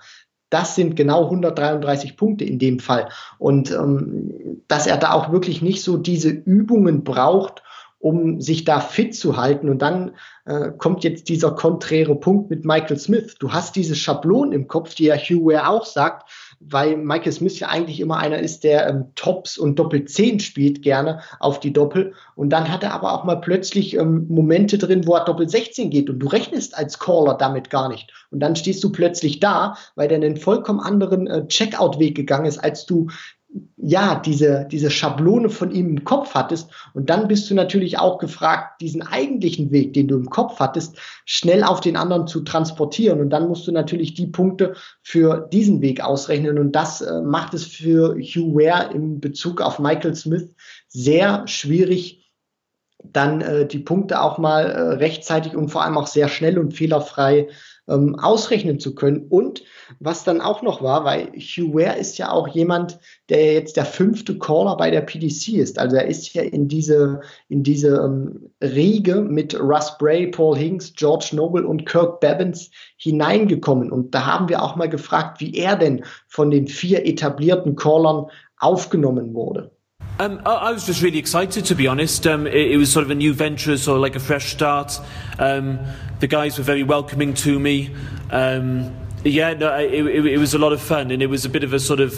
das 0.50 0.76
sind 0.76 0.96
genau 0.96 1.26
133 1.26 2.18
Punkte 2.18 2.46
in 2.46 2.60
dem 2.60 2.80
Fall. 2.80 3.10
Und 3.38 3.72
ähm, 3.72 4.62
dass 4.68 4.88
er 4.88 4.98
da 4.98 5.14
auch 5.14 5.32
wirklich 5.32 5.62
nicht 5.62 5.84
so 5.84 5.98
diese 5.98 6.30
Übungen 6.30 7.04
braucht, 7.04 7.64
um 8.00 8.40
sich 8.40 8.66
da 8.66 8.80
fit 8.80 9.16
zu 9.16 9.36
halten. 9.36 9.68
Und 9.68 9.82
dann 9.82 10.12
äh, 10.46 10.72
kommt 10.78 11.04
jetzt 11.04 11.28
dieser 11.28 11.52
konträre 11.52 12.16
Punkt 12.16 12.52
mit 12.52 12.64
Michael 12.64 13.00
Smith. 13.00 13.36
Du 13.40 13.52
hast 13.52 13.76
diese 13.76 13.96
Schablonen 13.96 14.52
im 14.54 14.68
Kopf, 14.68 14.94
die 14.94 15.06
ja 15.06 15.16
Hugh 15.16 15.46
Ware 15.46 15.70
auch 15.70 15.86
sagt, 15.86 16.30
weil 16.60 16.98
Michael 16.98 17.32
Smith 17.32 17.60
ja 17.60 17.68
eigentlich 17.68 18.00
immer 18.00 18.18
einer 18.18 18.40
ist, 18.40 18.64
der 18.64 18.88
ähm, 18.88 19.06
Tops 19.16 19.58
und 19.58 19.78
Doppel 19.78 20.06
10 20.06 20.40
spielt 20.40 20.82
gerne 20.82 21.22
auf 21.40 21.60
die 21.60 21.74
Doppel. 21.74 22.14
Und 22.36 22.50
dann 22.50 22.72
hat 22.72 22.84
er 22.84 22.94
aber 22.94 23.14
auch 23.14 23.24
mal 23.24 23.36
plötzlich 23.36 23.96
ähm, 23.96 24.26
Momente 24.28 24.78
drin, 24.78 25.06
wo 25.06 25.16
er 25.16 25.26
Doppel 25.26 25.48
16 25.48 25.90
geht 25.90 26.10
und 26.10 26.20
du 26.20 26.28
rechnest 26.28 26.78
als 26.78 27.00
Caller 27.00 27.36
damit 27.36 27.70
gar 27.70 27.90
nicht. 27.90 28.12
Und 28.32 28.40
dann 28.40 28.56
stehst 28.56 28.84
du 28.84 28.92
plötzlich 28.92 29.40
da, 29.40 29.78
weil 29.96 30.08
der 30.08 30.18
einen 30.18 30.38
vollkommen 30.38 30.80
anderen 30.80 31.28
äh, 31.28 31.48
Checkout-Weg 31.48 32.16
gegangen 32.16 32.46
ist, 32.46 32.58
als 32.58 32.86
du 32.86 33.08
ja, 33.78 34.16
diese, 34.16 34.68
diese 34.70 34.90
Schablone 34.90 35.50
von 35.50 35.72
ihm 35.72 35.90
im 35.90 36.04
Kopf 36.04 36.34
hattest. 36.34 36.70
Und 36.94 37.10
dann 37.10 37.28
bist 37.28 37.50
du 37.50 37.56
natürlich 37.56 38.00
auch 38.00 38.18
gefragt, 38.18 38.82
diesen 38.82 39.02
eigentlichen 39.02 39.72
Weg, 39.72 39.94
den 39.94 40.08
du 40.08 40.16
im 40.16 40.30
Kopf 40.30 40.60
hattest, 40.60 40.98
schnell 41.26 41.64
auf 41.64 41.82
den 41.82 41.96
anderen 41.96 42.28
zu 42.28 42.42
transportieren. 42.42 43.20
Und 43.20 43.30
dann 43.30 43.48
musst 43.48 43.68
du 43.68 43.72
natürlich 43.72 44.14
die 44.14 44.28
Punkte 44.28 44.76
für 45.02 45.48
diesen 45.54 45.82
Weg 45.82 46.04
ausrechnen. 46.04 46.60
Und 46.60 46.74
das 46.74 47.02
äh, 47.02 47.22
macht 47.22 47.54
es 47.54 47.66
für 47.66 48.16
Hugh 48.16 48.56
Ware 48.56 48.94
in 48.94 49.20
Bezug 49.20 49.62
auf 49.62 49.80
Michael 49.80 50.16
Smith 50.16 50.54
sehr 50.88 51.48
schwierig, 51.48 52.32
dann 53.04 53.42
äh, 53.42 53.68
die 53.68 53.80
Punkte 53.80 54.22
auch 54.22 54.38
mal 54.38 54.66
äh, 54.66 54.80
rechtzeitig 54.96 55.56
und 55.56 55.70
vor 55.70 55.84
allem 55.84 55.98
auch 55.98 56.08
sehr 56.08 56.28
schnell 56.28 56.58
und 56.58 56.74
fehlerfrei 56.74 57.48
ähm, 57.88 58.16
ausrechnen 58.16 58.80
zu 58.80 58.96
können. 58.96 59.28
Und 59.30 59.64
was 60.00 60.24
dann 60.24 60.42
auch 60.42 60.62
noch 60.62 60.82
war, 60.82 61.06
weil 61.06 61.32
Hugh 61.36 61.74
Ware 61.74 61.98
ist 61.98 62.18
ja 62.18 62.32
auch 62.32 62.48
jemand, 62.48 63.00
der 63.30 63.54
jetzt 63.54 63.78
der 63.78 63.86
fünfte 63.86 64.38
Caller 64.38 64.78
bei 64.78 64.92
der 64.92 65.02
PDC 65.02 65.50
ist. 65.50 65.80
Also 65.80 65.98
er 65.98 66.08
ist 66.08 66.34
ja 66.34 66.42
in 66.42 66.68
diese, 66.68 67.22
in 67.48 67.64
diese 67.64 67.98
ähm, 67.98 68.52
Riege 68.62 69.22
mit 69.22 69.60
Russ 69.60 69.98
Bray, 69.98 70.28
Paul 70.28 70.58
Hinks, 70.58 70.94
George 70.96 71.30
Noble 71.34 71.66
und 71.66 71.86
Kirk 71.86 72.20
Bevins 72.20 72.72
hineingekommen. 72.98 73.92
Und 73.92 74.16
da 74.16 74.26
haben 74.26 74.50
wir 74.50 74.64
auch 74.64 74.76
mal 74.76 74.90
gefragt, 74.90 75.40
wie 75.42 75.54
er 75.56 75.76
denn 75.76 76.04
von 76.28 76.52
den 76.52 76.68
vier 76.68 77.06
etablierten 77.06 77.76
Callern 77.76 78.28
aufgenommen 78.58 79.34
wurde. 79.34 79.75
Um, 80.18 80.42
I, 80.46 80.72
was 80.72 80.86
just 80.86 81.02
really 81.02 81.20
excited, 81.20 81.66
to 81.66 81.76
be 81.76 81.88
honest. 81.88 82.26
Um, 82.26 82.48
it, 82.48 82.72
it, 82.72 82.78
was 82.78 82.92
sort 82.92 83.04
of 83.04 83.12
a 83.12 83.16
new 83.16 83.34
venture, 83.34 83.78
sort 83.78 83.98
of 83.98 84.02
like 84.02 84.16
a 84.16 84.20
fresh 84.20 84.52
start. 84.52 85.00
Um, 85.40 85.80
the 86.22 86.28
guys 86.28 86.58
were 86.58 86.64
very 86.64 86.84
welcoming 86.84 87.34
to 87.34 87.60
me. 87.60 87.94
Um, 88.32 88.96
yeah, 89.26 89.54
no, 89.54 89.76
it, 89.78 89.92
it, 89.92 90.26
it, 90.26 90.38
was 90.38 90.54
a 90.54 90.60
lot 90.60 90.72
of 90.72 90.80
fun, 90.80 91.10
and 91.10 91.22
it 91.24 91.28
was 91.28 91.46
a 91.46 91.50
bit 91.50 91.64
of 91.64 91.74
a 91.74 91.80
sort 91.80 92.00
of 92.00 92.14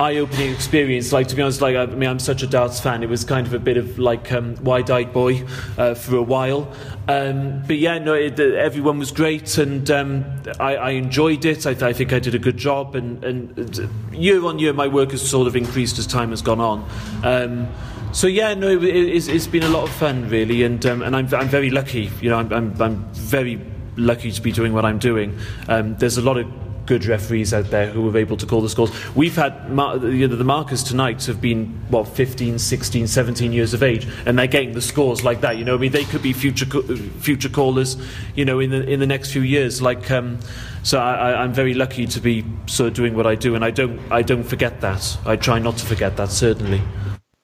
eye-opening 0.00 0.50
experience. 0.50 1.12
Like 1.12 1.28
to 1.28 1.36
be 1.36 1.42
honest, 1.42 1.60
like 1.60 1.76
I 1.76 1.84
mean, 1.84 2.08
I'm 2.08 2.18
such 2.18 2.42
a 2.42 2.46
darts 2.46 2.80
fan. 2.80 3.02
It 3.02 3.10
was 3.10 3.24
kind 3.24 3.46
of 3.46 3.52
a 3.52 3.58
bit 3.58 3.76
of 3.76 3.98
like 3.98 4.32
um, 4.32 4.54
wide-eyed 4.64 5.12
boy 5.12 5.44
uh, 5.76 5.94
for 5.94 6.16
a 6.16 6.22
while. 6.22 6.72
Um, 7.08 7.62
but 7.66 7.76
yeah, 7.76 7.98
no, 7.98 8.14
it, 8.14 8.40
everyone 8.40 8.98
was 8.98 9.10
great, 9.10 9.58
and 9.58 9.90
um, 9.90 10.24
I, 10.58 10.76
I, 10.76 10.90
enjoyed 10.90 11.44
it. 11.44 11.66
I, 11.66 11.72
I, 11.72 11.92
think 11.92 12.14
I 12.14 12.18
did 12.18 12.34
a 12.34 12.38
good 12.38 12.56
job, 12.56 12.94
and, 12.94 13.22
and, 13.22 13.90
year 14.12 14.42
on 14.46 14.58
year, 14.58 14.72
my 14.72 14.88
work 14.88 15.10
has 15.10 15.28
sort 15.28 15.46
of 15.46 15.56
increased 15.56 15.98
as 15.98 16.06
time 16.06 16.30
has 16.30 16.40
gone 16.40 16.60
on. 16.60 16.88
Um, 17.22 17.68
so 18.12 18.26
yeah, 18.26 18.54
no, 18.54 18.68
it, 18.68 18.82
it's, 18.82 19.28
it's 19.28 19.46
been 19.46 19.62
a 19.62 19.68
lot 19.68 19.84
of 19.84 19.90
fun, 19.90 20.28
really, 20.30 20.62
and 20.62 20.84
um, 20.86 21.02
and 21.02 21.14
I'm, 21.14 21.32
I'm 21.34 21.48
very 21.48 21.68
lucky. 21.68 22.10
You 22.22 22.30
know, 22.30 22.38
I'm, 22.38 22.52
I'm, 22.52 22.82
I'm 22.82 23.12
very 23.12 23.56
lucky 24.00 24.32
to 24.32 24.40
be 24.40 24.52
doing 24.52 24.72
what 24.72 24.84
I'm 24.84 24.98
doing. 24.98 25.38
Um, 25.68 25.96
there's 25.96 26.16
a 26.16 26.22
lot 26.22 26.36
of 26.36 26.46
good 26.86 27.06
referees 27.06 27.54
out 27.54 27.70
there 27.70 27.86
who 27.86 28.08
are 28.10 28.18
able 28.18 28.36
to 28.36 28.46
call 28.46 28.60
the 28.60 28.68
scores. 28.68 28.90
We've 29.14 29.36
had 29.36 29.70
mar- 29.70 29.98
you 29.98 30.26
know, 30.26 30.34
the 30.34 30.42
markers 30.42 30.82
tonight 30.82 31.24
have 31.26 31.40
been 31.40 31.66
what 31.88 32.08
15, 32.08 32.58
16, 32.58 33.06
17 33.06 33.52
years 33.52 33.74
of 33.74 33.82
age, 33.82 34.08
and 34.26 34.36
they're 34.36 34.48
getting 34.48 34.72
the 34.72 34.80
scores 34.80 35.22
like 35.22 35.40
that. 35.42 35.56
You 35.56 35.64
know, 35.64 35.76
I 35.76 35.78
mean, 35.78 35.92
they 35.92 36.04
could 36.04 36.22
be 36.22 36.32
future 36.32 36.66
co- 36.66 36.82
future 37.20 37.48
callers. 37.48 37.96
You 38.34 38.44
know, 38.44 38.58
in 38.58 38.70
the 38.70 38.82
in 38.88 38.98
the 38.98 39.06
next 39.06 39.30
few 39.30 39.42
years. 39.42 39.80
Like, 39.80 40.10
um, 40.10 40.38
so 40.82 40.98
I, 40.98 41.42
I'm 41.42 41.52
very 41.52 41.74
lucky 41.74 42.06
to 42.06 42.20
be 42.20 42.44
sort 42.66 42.88
of 42.88 42.94
doing 42.94 43.14
what 43.14 43.26
I 43.26 43.36
do, 43.36 43.54
and 43.54 43.64
I 43.64 43.70
don't 43.70 44.00
I 44.10 44.22
don't 44.22 44.44
forget 44.44 44.80
that. 44.80 45.18
I 45.24 45.36
try 45.36 45.60
not 45.60 45.76
to 45.78 45.86
forget 45.86 46.16
that 46.16 46.30
certainly. 46.30 46.80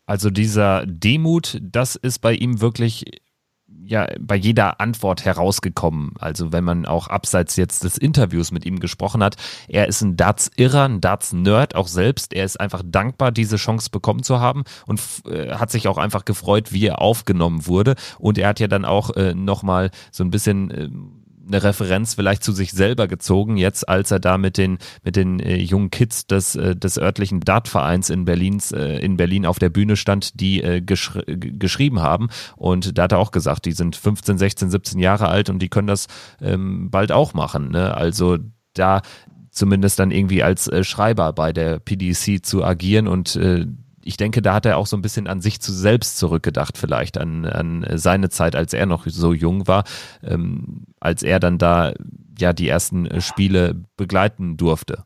Also 0.08 0.30
dieser 0.30 0.86
Demut, 0.86 1.58
das 1.60 1.96
ist 1.96 2.20
bei 2.20 2.32
ihm 2.34 2.60
wirklich 2.60 3.04
ja 3.86 4.08
bei 4.18 4.36
jeder 4.36 4.80
Antwort 4.80 5.24
herausgekommen. 5.24 6.14
Also 6.18 6.52
wenn 6.52 6.64
man 6.64 6.86
auch 6.86 7.08
abseits 7.08 7.56
jetzt 7.56 7.84
des 7.84 7.98
Interviews 7.98 8.52
mit 8.52 8.66
ihm 8.66 8.80
gesprochen 8.80 9.22
hat, 9.22 9.36
er 9.68 9.88
ist 9.88 10.02
ein 10.02 10.16
Darts-Irrer, 10.16 10.84
ein 10.84 11.00
Darts-Nerd 11.00 11.74
auch 11.74 11.88
selbst. 11.88 12.32
Er 12.32 12.44
ist 12.44 12.60
einfach 12.60 12.82
dankbar, 12.84 13.32
diese 13.32 13.56
Chance 13.56 13.90
bekommen 13.90 14.22
zu 14.22 14.40
haben 14.40 14.64
und 14.86 15.00
äh, 15.28 15.52
hat 15.52 15.70
sich 15.70 15.88
auch 15.88 15.98
einfach 15.98 16.24
gefreut, 16.24 16.72
wie 16.72 16.86
er 16.86 17.00
aufgenommen 17.00 17.66
wurde. 17.66 17.94
Und 18.18 18.38
er 18.38 18.48
hat 18.48 18.60
ja 18.60 18.68
dann 18.68 18.84
auch 18.84 19.10
äh, 19.16 19.34
nochmal 19.34 19.90
so 20.10 20.24
ein 20.24 20.30
bisschen 20.30 20.70
äh, 20.70 20.88
eine 21.46 21.62
Referenz 21.62 22.14
vielleicht 22.14 22.42
zu 22.42 22.52
sich 22.52 22.72
selber 22.72 23.08
gezogen, 23.08 23.56
jetzt 23.56 23.88
als 23.88 24.10
er 24.10 24.20
da 24.20 24.38
mit 24.38 24.58
den, 24.58 24.78
mit 25.02 25.16
den 25.16 25.40
äh, 25.40 25.56
jungen 25.56 25.90
Kids 25.90 26.26
des, 26.26 26.56
äh, 26.56 26.76
des 26.76 26.98
örtlichen 26.98 27.40
Dartvereins 27.40 28.10
in, 28.10 28.24
Berlins, 28.24 28.72
äh, 28.72 28.98
in 28.98 29.16
Berlin 29.16 29.46
auf 29.46 29.58
der 29.58 29.70
Bühne 29.70 29.96
stand, 29.96 30.40
die 30.40 30.62
äh, 30.62 30.80
geschri 30.80 31.22
geschrieben 31.26 32.00
haben. 32.00 32.28
Und 32.56 32.98
da 32.98 33.04
hat 33.04 33.12
er 33.12 33.18
auch 33.18 33.30
gesagt, 33.30 33.64
die 33.64 33.72
sind 33.72 33.96
15, 33.96 34.38
16, 34.38 34.70
17 34.70 35.00
Jahre 35.00 35.28
alt 35.28 35.50
und 35.50 35.60
die 35.60 35.68
können 35.68 35.86
das 35.86 36.06
ähm, 36.40 36.90
bald 36.90 37.12
auch 37.12 37.34
machen. 37.34 37.70
Ne? 37.70 37.94
Also 37.94 38.38
da 38.74 39.02
zumindest 39.50 39.98
dann 39.98 40.10
irgendwie 40.10 40.42
als 40.42 40.68
äh, 40.68 40.84
Schreiber 40.84 41.32
bei 41.32 41.52
der 41.52 41.78
PDC 41.78 42.44
zu 42.44 42.64
agieren 42.64 43.08
und 43.08 43.36
äh, 43.36 43.66
ich 44.06 44.16
denke, 44.16 44.40
da 44.40 44.54
hat 44.54 44.66
er 44.66 44.78
auch 44.78 44.86
so 44.86 44.96
ein 44.96 45.02
bisschen 45.02 45.26
an 45.26 45.40
sich 45.40 45.60
zu 45.60 45.72
selbst 45.72 46.18
zurückgedacht, 46.18 46.78
vielleicht 46.78 47.18
an, 47.18 47.44
an 47.44 47.86
seine 47.94 48.28
Zeit, 48.28 48.54
als 48.54 48.72
er 48.72 48.86
noch 48.86 49.06
so 49.06 49.32
jung 49.32 49.66
war, 49.66 49.84
ähm, 50.22 50.84
als 51.00 51.22
er 51.22 51.40
dann 51.40 51.58
da 51.58 51.92
ja 52.38 52.52
die 52.52 52.68
ersten 52.68 53.06
äh, 53.06 53.20
Spiele 53.20 53.82
begleiten 53.96 54.56
durfte. 54.56 55.04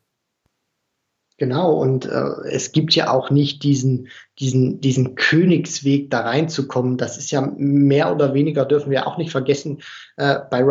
Genau, 1.39 1.72
und 1.72 2.05
äh, 2.05 2.51
es 2.51 2.72
gibt 2.72 2.94
ja 2.94 3.10
auch 3.10 3.31
nicht 3.31 3.62
diesen, 3.62 4.09
diesen, 4.39 4.82
diesen 4.82 5.14
Königsweg 5.14 6.10
da 6.10 6.20
reinzukommen. 6.20 6.98
Das 6.98 7.16
ist 7.16 7.31
ja 7.31 7.40
mehr 7.56 8.12
oder 8.12 8.35
weniger, 8.35 8.66
dürfen 8.66 8.90
wir 8.90 9.06
auch 9.06 9.16
nicht 9.16 9.31
vergessen, 9.31 9.81
äh, 10.18 10.39
bei 10.51 10.62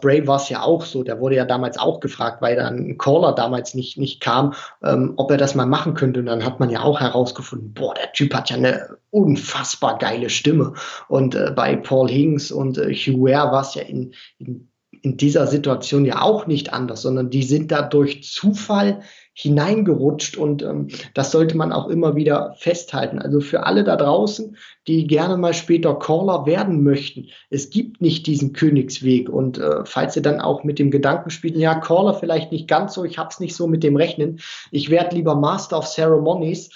Bray 0.00 0.26
war 0.26 0.36
es 0.36 0.48
ja 0.48 0.62
auch 0.62 0.84
so, 0.84 1.04
der 1.04 1.20
wurde 1.20 1.36
ja 1.36 1.44
damals 1.44 1.78
auch 1.78 2.00
gefragt, 2.00 2.42
weil 2.42 2.56
dann 2.56 2.76
ein 2.76 2.98
Caller 2.98 3.32
damals 3.32 3.74
nicht, 3.74 3.96
nicht 3.96 4.20
kam, 4.20 4.54
ähm, 4.82 5.14
ob 5.16 5.30
er 5.30 5.36
das 5.36 5.54
mal 5.54 5.66
machen 5.66 5.94
könnte. 5.94 6.20
Und 6.20 6.26
dann 6.26 6.44
hat 6.44 6.58
man 6.58 6.70
ja 6.70 6.82
auch 6.82 7.00
herausgefunden, 7.00 7.74
boah, 7.74 7.94
der 7.94 8.12
Typ 8.12 8.34
hat 8.34 8.50
ja 8.50 8.56
eine 8.56 8.96
unfassbar 9.10 9.98
geile 9.98 10.30
Stimme. 10.30 10.74
Und 11.08 11.36
äh, 11.36 11.52
bei 11.54 11.76
Paul 11.76 12.08
Higgins 12.08 12.50
und 12.50 12.78
äh, 12.78 12.92
Hugh 12.92 13.22
Ware 13.22 13.52
war 13.52 13.62
es 13.62 13.74
ja 13.74 13.82
in, 13.82 14.14
in, 14.38 14.68
in 15.02 15.16
dieser 15.16 15.46
Situation 15.46 16.04
ja 16.04 16.22
auch 16.22 16.48
nicht 16.48 16.72
anders, 16.72 17.02
sondern 17.02 17.30
die 17.30 17.44
sind 17.44 17.70
da 17.70 17.82
durch 17.82 18.24
Zufall 18.24 19.00
hineingerutscht 19.40 20.36
und 20.36 20.64
ähm, 20.64 20.88
das 21.14 21.30
sollte 21.30 21.56
man 21.56 21.72
auch 21.72 21.86
immer 21.88 22.16
wieder 22.16 22.56
festhalten. 22.58 23.20
Also 23.20 23.38
für 23.38 23.64
alle 23.64 23.84
da 23.84 23.94
draußen, 23.94 24.56
die 24.88 25.06
gerne 25.06 25.36
mal 25.36 25.54
später 25.54 25.94
Caller 25.96 26.44
werden 26.44 26.82
möchten, 26.82 27.28
es 27.48 27.70
gibt 27.70 28.02
nicht 28.02 28.26
diesen 28.26 28.52
Königsweg 28.52 29.28
und 29.28 29.58
äh, 29.58 29.84
falls 29.84 30.16
ihr 30.16 30.22
dann 30.22 30.40
auch 30.40 30.64
mit 30.64 30.80
dem 30.80 30.90
Gedanken 30.90 31.30
spielen, 31.30 31.60
ja, 31.60 31.78
Caller 31.78 32.14
vielleicht 32.14 32.50
nicht 32.50 32.66
ganz 32.66 32.94
so, 32.94 33.04
ich 33.04 33.16
hab's 33.16 33.38
nicht 33.38 33.54
so 33.54 33.68
mit 33.68 33.84
dem 33.84 33.94
Rechnen, 33.94 34.40
ich 34.72 34.90
werde 34.90 35.14
lieber 35.14 35.36
Master 35.36 35.78
of 35.78 35.86
Ceremonies, 35.86 36.70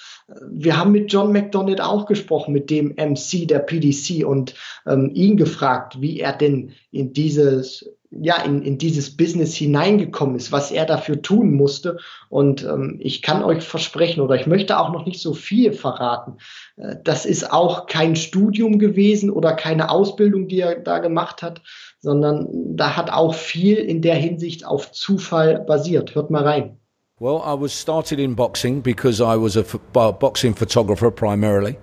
wir 0.49 0.77
haben 0.77 0.93
mit 0.93 1.11
John 1.11 1.33
McDonald 1.33 1.81
auch 1.81 2.05
gesprochen, 2.05 2.53
mit 2.53 2.69
dem 2.69 2.95
MC 2.95 3.45
der 3.45 3.59
PDC 3.59 4.25
und 4.25 4.55
ähm, 4.87 5.11
ihn 5.13 5.35
gefragt, 5.35 5.99
wie 5.99 6.21
er 6.21 6.31
denn 6.31 6.71
in 6.91 7.11
dieses 7.11 7.93
ja, 8.21 8.41
in, 8.41 8.61
in 8.61 8.77
dieses 8.77 9.15
Business 9.15 9.55
hineingekommen 9.55 10.35
ist, 10.35 10.51
was 10.51 10.71
er 10.71 10.85
dafür 10.85 11.21
tun 11.21 11.53
musste. 11.53 11.97
Und 12.29 12.63
ähm, 12.63 12.97
ich 12.99 13.21
kann 13.21 13.43
euch 13.43 13.63
versprechen, 13.63 14.21
oder 14.21 14.35
ich 14.35 14.47
möchte 14.47 14.79
auch 14.79 14.91
noch 14.91 15.05
nicht 15.05 15.21
so 15.21 15.33
viel 15.33 15.73
verraten, 15.73 16.37
äh, 16.77 16.95
das 17.03 17.25
ist 17.25 17.51
auch 17.51 17.87
kein 17.87 18.15
Studium 18.15 18.79
gewesen 18.79 19.29
oder 19.29 19.53
keine 19.53 19.89
Ausbildung, 19.89 20.47
die 20.47 20.59
er 20.59 20.75
da 20.75 20.99
gemacht 20.99 21.41
hat, 21.41 21.61
sondern 21.99 22.47
da 22.75 22.95
hat 22.95 23.11
auch 23.11 23.33
viel 23.33 23.77
in 23.77 24.01
der 24.01 24.15
Hinsicht 24.15 24.65
auf 24.65 24.91
Zufall 24.91 25.59
basiert. 25.59 26.15
Hört 26.15 26.29
mal 26.29 26.43
rein. 26.43 26.77
Well, 27.19 27.41
I 27.45 27.53
was 27.53 27.71
started 27.71 28.19
in 28.19 28.35
boxing 28.35 28.81
because 28.81 29.21
I 29.21 29.37
was 29.37 29.55
a 29.55 29.63
boxing 30.11 30.53
photographer 30.55 31.09
primarily. 31.11 31.77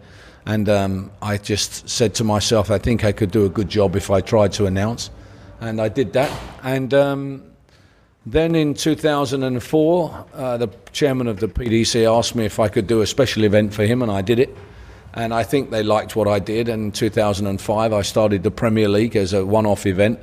And 0.45 0.69
um, 0.69 1.11
I 1.23 1.39
just 1.39 1.89
said 1.89 2.15
to 2.17 2.25
myself, 2.25 2.71
I 2.71 2.79
think 2.79 3.05
I 3.05 3.13
could 3.13 3.31
do 3.31 3.47
a 3.47 3.49
good 3.49 3.69
job 3.69 3.95
if 3.95 4.11
I 4.11 4.21
tried 4.21 4.53
to 4.55 4.67
announce. 4.67 5.11
And 5.61 5.81
I 5.81 5.89
did 5.89 6.13
that. 6.15 6.31
And 6.63 6.93
um, 6.95 7.43
then 8.27 8.55
in 8.55 8.75
2004, 8.75 10.27
uh, 10.35 10.57
the 10.57 10.69
chairman 10.93 11.27
of 11.27 11.41
the 11.41 11.49
PDC 11.49 12.11
asked 12.11 12.35
me 12.35 12.45
if 12.47 12.59
I 12.59 12.69
could 12.69 12.87
do 12.87 13.03
a 13.03 13.07
special 13.07 13.45
event 13.45 13.75
for 13.75 13.85
him, 13.85 14.03
and 14.03 14.11
I 14.11 14.23
did 14.23 14.39
it. 14.39 14.57
And 15.13 15.35
I 15.35 15.43
think 15.43 15.71
they 15.71 15.83
liked 15.83 16.17
what 16.17 16.29
I 16.29 16.39
did. 16.39 16.69
And 16.69 16.85
in 16.85 16.93
2005, 16.93 17.93
I 17.93 18.03
started 18.03 18.43
the 18.43 18.51
Premier 18.51 18.89
League 18.89 19.17
as 19.17 19.33
a 19.33 19.45
one 19.45 19.67
off 19.67 19.87
event. 19.87 20.21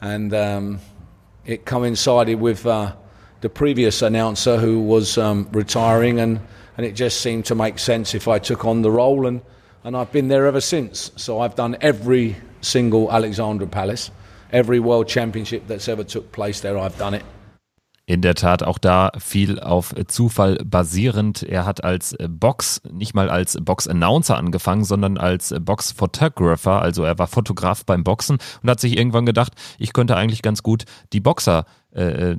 And 0.00 0.34
um, 0.34 0.80
it 1.44 1.64
coincided 1.64 2.40
with 2.40 2.66
uh, 2.66 2.94
the 3.40 3.48
previous 3.48 4.02
announcer 4.02 4.56
who 4.56 4.80
was 4.80 5.16
um, 5.16 5.48
retiring, 5.52 6.18
and, 6.18 6.40
and 6.76 6.84
it 6.84 6.92
just 6.92 7.20
seemed 7.20 7.46
to 7.46 7.54
make 7.54 7.78
sense 7.78 8.14
if 8.14 8.28
I 8.28 8.38
took 8.38 8.64
on 8.64 8.82
the 8.82 8.90
role. 8.90 9.26
And, 9.26 9.40
and 9.84 9.96
I've 9.96 10.10
been 10.10 10.28
there 10.28 10.46
ever 10.46 10.60
since. 10.60 11.12
So 11.16 11.40
I've 11.40 11.54
done 11.54 11.76
every 11.80 12.36
single 12.60 13.12
Alexandra 13.12 13.68
Palace 13.68 14.10
every 14.56 14.82
World 14.82 15.10
Championship 15.10 15.68
that's 15.68 15.88
ever 15.88 16.06
took 16.06 16.32
place 16.32 16.60
there, 16.60 16.78
I've 16.78 16.98
done 16.98 17.16
it. 17.16 17.22
In 18.08 18.22
der 18.22 18.36
Tat 18.36 18.62
auch 18.62 18.78
da 18.78 19.10
viel 19.18 19.58
auf 19.58 19.92
Zufall 20.06 20.58
basierend. 20.64 21.42
Er 21.42 21.66
hat 21.66 21.82
als 21.82 22.14
Box, 22.28 22.80
nicht 22.88 23.14
mal 23.14 23.28
als 23.28 23.58
Box-Announcer 23.60 24.36
angefangen, 24.36 24.84
sondern 24.84 25.18
als 25.18 25.52
Box-Photographer. 25.60 26.80
Also 26.80 27.02
er 27.02 27.18
war 27.18 27.26
Fotograf 27.26 27.84
beim 27.84 28.04
Boxen 28.04 28.38
und 28.62 28.70
hat 28.70 28.78
sich 28.78 28.96
irgendwann 28.96 29.26
gedacht, 29.26 29.54
ich 29.78 29.92
könnte 29.92 30.14
eigentlich 30.14 30.42
ganz 30.42 30.62
gut 30.62 30.84
die 31.12 31.18
Boxer 31.18 31.64
äh, 31.90 32.36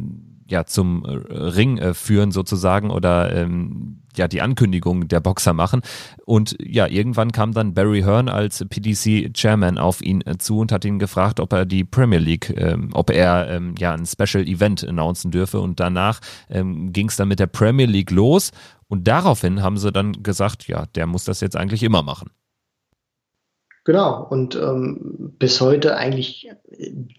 ja 0.49 0.65
zum 0.65 1.03
äh, 1.03 1.33
Ring 1.33 1.77
äh, 1.79 1.93
führen 1.93 2.31
sozusagen 2.31 2.89
oder 2.89 3.35
ähm, 3.35 4.03
ja 4.17 4.27
die 4.27 4.41
Ankündigung 4.41 5.07
der 5.07 5.19
Boxer 5.19 5.53
machen. 5.53 5.81
Und 6.25 6.55
ja 6.59 6.87
irgendwann 6.87 7.31
kam 7.31 7.53
dann 7.53 7.73
Barry 7.73 8.01
Hearn 8.01 8.29
als 8.29 8.63
PDC 8.67 9.33
Chairman 9.33 9.77
auf 9.77 10.01
ihn 10.01 10.21
äh, 10.21 10.37
zu 10.37 10.59
und 10.59 10.71
hat 10.71 10.85
ihn 10.85 10.99
gefragt, 10.99 11.39
ob 11.39 11.53
er 11.53 11.65
die 11.65 11.83
Premier 11.83 12.19
League, 12.19 12.53
ähm, 12.57 12.89
ob 12.93 13.09
er 13.09 13.49
ähm, 13.49 13.75
ja 13.77 13.93
ein 13.93 14.05
Special 14.05 14.47
Event 14.47 14.87
announcen 14.87 15.31
dürfe. 15.31 15.59
Und 15.59 15.79
danach 15.79 16.19
ähm, 16.49 16.91
ging 16.93 17.09
es 17.09 17.15
dann 17.15 17.27
mit 17.27 17.39
der 17.39 17.47
Premier 17.47 17.85
League 17.85 18.11
los. 18.11 18.51
Und 18.87 19.07
daraufhin 19.07 19.61
haben 19.61 19.77
sie 19.77 19.91
dann 19.91 20.23
gesagt, 20.23 20.67
ja 20.67 20.85
der 20.95 21.07
muss 21.07 21.25
das 21.25 21.41
jetzt 21.41 21.55
eigentlich 21.55 21.83
immer 21.83 22.03
machen. 22.03 22.29
Genau, 23.87 24.21
und 24.21 24.53
ähm, 24.57 25.33
bis 25.39 25.61
heute 25.61 25.95
eigentlich, 25.95 26.49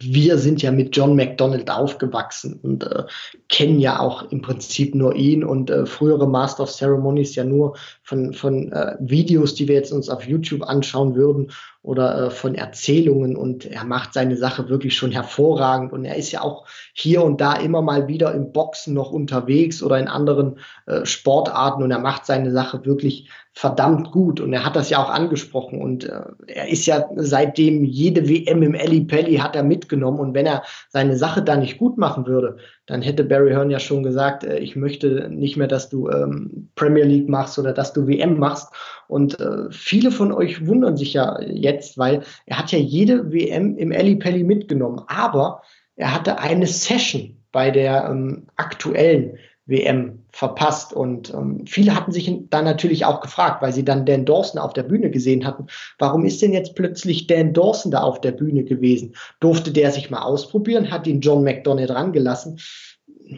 wir 0.00 0.38
sind 0.38 0.62
ja 0.62 0.70
mit 0.70 0.96
John 0.96 1.16
McDonald 1.16 1.70
aufgewachsen 1.70 2.58
und 2.62 2.84
äh, 2.84 3.04
kennen 3.48 3.80
ja 3.80 3.98
auch 3.98 4.30
im 4.30 4.40
Prinzip 4.40 4.94
nur 4.94 5.16
ihn 5.16 5.42
und 5.42 5.70
äh, 5.70 5.86
frühere 5.86 6.28
Master 6.28 6.64
of 6.64 6.70
Ceremonies 6.70 7.34
ja 7.34 7.44
nur 7.44 7.76
von, 8.02 8.32
von 8.32 8.72
äh, 8.72 8.96
Videos, 9.00 9.54
die 9.54 9.66
wir 9.68 9.74
jetzt 9.74 9.92
uns 9.92 10.08
auf 10.08 10.26
YouTube 10.26 10.62
anschauen 10.62 11.14
würden 11.14 11.50
oder 11.82 12.26
äh, 12.26 12.30
von 12.30 12.54
Erzählungen 12.54 13.36
und 13.36 13.64
er 13.64 13.84
macht 13.84 14.12
seine 14.12 14.36
Sache 14.36 14.68
wirklich 14.68 14.96
schon 14.96 15.10
hervorragend 15.10 15.92
und 15.92 16.04
er 16.04 16.16
ist 16.16 16.32
ja 16.32 16.42
auch 16.42 16.66
hier 16.92 17.22
und 17.22 17.40
da 17.40 17.54
immer 17.54 17.82
mal 17.82 18.08
wieder 18.08 18.34
im 18.34 18.52
Boxen 18.52 18.94
noch 18.94 19.10
unterwegs 19.10 19.82
oder 19.82 19.98
in 19.98 20.08
anderen 20.08 20.58
äh, 20.86 21.06
Sportarten 21.06 21.82
und 21.82 21.90
er 21.90 22.00
macht 22.00 22.26
seine 22.26 22.52
Sache 22.52 22.84
wirklich 22.84 23.28
verdammt 23.52 24.12
gut 24.12 24.40
und 24.40 24.52
er 24.52 24.64
hat 24.64 24.76
das 24.76 24.90
ja 24.90 25.02
auch 25.02 25.10
angesprochen 25.10 25.80
und 25.80 26.04
äh, 26.04 26.20
er 26.46 26.68
ist 26.68 26.86
ja 26.86 27.08
seitdem 27.16 27.84
jede 27.84 28.28
WM 28.28 28.62
im 28.62 28.74
Eli 28.74 29.00
Pelli 29.00 29.36
hat 29.48 29.56
er 29.56 29.62
mitgenommen. 29.62 30.20
Und 30.20 30.34
wenn 30.34 30.46
er 30.46 30.62
seine 30.88 31.16
Sache 31.16 31.42
da 31.42 31.56
nicht 31.56 31.78
gut 31.78 31.98
machen 31.98 32.26
würde, 32.26 32.58
dann 32.86 33.02
hätte 33.02 33.24
Barry 33.24 33.50
Hearn 33.50 33.70
ja 33.70 33.78
schon 33.78 34.02
gesagt, 34.02 34.44
äh, 34.44 34.58
ich 34.58 34.76
möchte 34.76 35.28
nicht 35.30 35.56
mehr, 35.56 35.66
dass 35.66 35.88
du 35.88 36.08
ähm, 36.10 36.70
Premier 36.74 37.04
League 37.04 37.28
machst 37.28 37.58
oder 37.58 37.72
dass 37.72 37.92
du 37.92 38.06
WM 38.06 38.38
machst. 38.38 38.68
Und 39.08 39.40
äh, 39.40 39.70
viele 39.70 40.10
von 40.10 40.32
euch 40.32 40.66
wundern 40.66 40.96
sich 40.96 41.14
ja 41.14 41.40
jetzt, 41.40 41.98
weil 41.98 42.22
er 42.46 42.58
hat 42.58 42.72
ja 42.72 42.78
jede 42.78 43.32
WM 43.32 43.76
im 43.76 43.90
Eli 43.90 44.16
Pelli 44.16 44.44
mitgenommen, 44.44 45.00
aber 45.06 45.62
er 45.96 46.14
hatte 46.14 46.38
eine 46.38 46.66
Session 46.66 47.36
bei 47.50 47.70
der 47.70 48.08
ähm, 48.10 48.46
aktuellen 48.56 49.38
WM 49.66 50.24
verpasst. 50.38 50.92
Und 50.92 51.34
ähm, 51.34 51.66
viele 51.66 51.96
hatten 51.96 52.12
sich 52.12 52.32
dann 52.48 52.64
natürlich 52.64 53.04
auch 53.04 53.20
gefragt, 53.20 53.60
weil 53.60 53.72
sie 53.72 53.84
dann 53.84 54.06
Dan 54.06 54.24
Dawson 54.24 54.60
auf 54.60 54.72
der 54.72 54.84
Bühne 54.84 55.10
gesehen 55.10 55.44
hatten, 55.44 55.66
warum 55.98 56.24
ist 56.24 56.40
denn 56.40 56.52
jetzt 56.52 56.76
plötzlich 56.76 57.26
Dan 57.26 57.52
Dawson 57.52 57.90
da 57.90 58.02
auf 58.02 58.20
der 58.20 58.30
Bühne 58.30 58.62
gewesen? 58.62 59.16
Durfte 59.40 59.72
der 59.72 59.90
sich 59.90 60.10
mal 60.10 60.22
ausprobieren? 60.22 60.92
Hat 60.92 61.08
ihn 61.08 61.20
John 61.20 61.42
McDonald 61.42 61.90
rangelassen? 61.90 62.60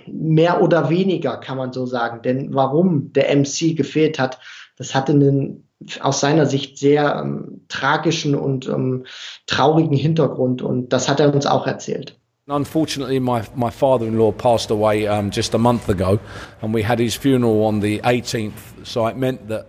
Mehr 0.06 0.62
oder 0.62 0.90
weniger 0.90 1.39
kann 1.39 1.56
man 1.56 1.72
so 1.72 1.86
sagen. 1.86 2.20
Denn 2.20 2.52
warum 2.52 3.14
der 3.14 3.35
MC 3.35 3.74
gefehlt 3.74 4.18
hat, 4.18 4.39
das 4.77 4.94
hatte 4.94 5.12
einen 5.12 5.68
aus 6.01 6.20
seiner 6.20 6.44
Sicht 6.44 6.77
sehr 6.77 7.18
ähm, 7.24 7.62
tragischen 7.68 8.35
und 8.35 8.68
ähm, 8.68 9.06
traurigen 9.47 9.97
Hintergrund. 9.97 10.60
Und 10.60 10.90
das 10.90 11.09
hat 11.09 11.18
er 11.18 11.35
uns 11.35 11.47
auch 11.47 11.66
erzählt. 11.66 12.20
Unfortunately, 12.51 13.18
my, 13.20 13.47
my 13.55 13.70
father 13.70 14.06
in 14.06 14.18
law 14.18 14.32
passed 14.32 14.70
away 14.70 15.06
um, 15.06 15.31
just 15.31 15.55
a 15.55 15.59
month 15.59 15.89
ago, 15.89 16.18
and 16.62 16.74
we 16.74 16.82
had 16.82 16.98
his 16.98 17.14
funeral 17.14 17.64
on 17.64 17.81
the 17.81 18.01
18th. 18.01 18.86
So 18.86 19.06
it 19.06 19.16
meant 19.16 19.48
that 19.48 19.66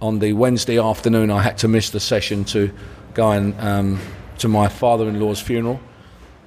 on 0.00 0.18
the 0.18 0.32
Wednesday 0.32 0.78
afternoon, 0.78 1.30
I 1.30 1.42
had 1.42 1.58
to 1.58 1.68
miss 1.68 1.90
the 1.90 2.00
session 2.00 2.44
to 2.46 2.72
go 3.12 3.30
and, 3.30 3.58
um, 3.60 4.00
to 4.38 4.48
my 4.48 4.68
father 4.68 5.08
in 5.08 5.20
law's 5.20 5.40
funeral. 5.40 5.80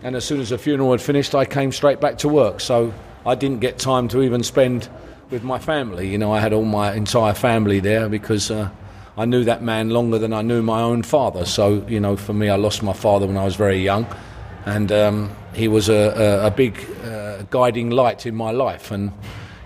And 0.04 0.16
as 0.16 0.26
soon 0.26 0.42
as 0.42 0.50
the 0.50 0.58
funeral 0.58 0.92
had 0.92 1.02
finished, 1.02 1.36
I 1.36 1.46
came 1.46 1.72
straight 1.72 2.02
back 2.02 2.18
to 2.20 2.28
work. 2.28 2.60
So 2.60 2.94
I 3.26 3.36
didn't 3.36 3.60
get 3.60 3.78
time 3.78 4.08
to 4.10 4.22
even 4.22 4.44
spend 4.44 4.90
with 5.30 5.44
my 5.44 5.60
family. 5.60 6.08
You 6.10 6.18
know, 6.18 6.32
I 6.32 6.40
had 6.40 6.54
all 6.54 6.66
my 6.66 6.94
entire 6.94 7.34
family 7.34 7.80
there 7.80 8.10
because 8.10 8.50
uh, 8.50 8.70
I 9.18 9.26
knew 9.26 9.44
that 9.44 9.62
man 9.62 9.90
longer 9.90 10.18
than 10.18 10.34
I 10.34 10.42
knew 10.42 10.62
my 10.62 10.82
own 10.82 11.04
father. 11.04 11.46
So, 11.46 11.86
you 11.88 12.00
know, 12.00 12.16
for 12.16 12.34
me, 12.34 12.50
I 12.50 12.56
lost 12.56 12.84
my 12.84 12.94
father 12.94 13.28
when 13.28 13.38
I 13.38 13.46
was 13.46 13.56
very 13.56 13.80
young. 13.80 14.08
And 14.68 14.92
um, 14.92 15.32
he 15.54 15.70
was 15.70 15.88
a, 15.88 15.94
a, 16.44 16.48
a 16.48 16.52
big 16.52 16.78
uh, 17.06 17.44
guiding 17.50 17.90
light 17.90 18.26
in 18.26 18.36
my 18.36 18.52
life. 18.52 18.92
And, 18.92 19.14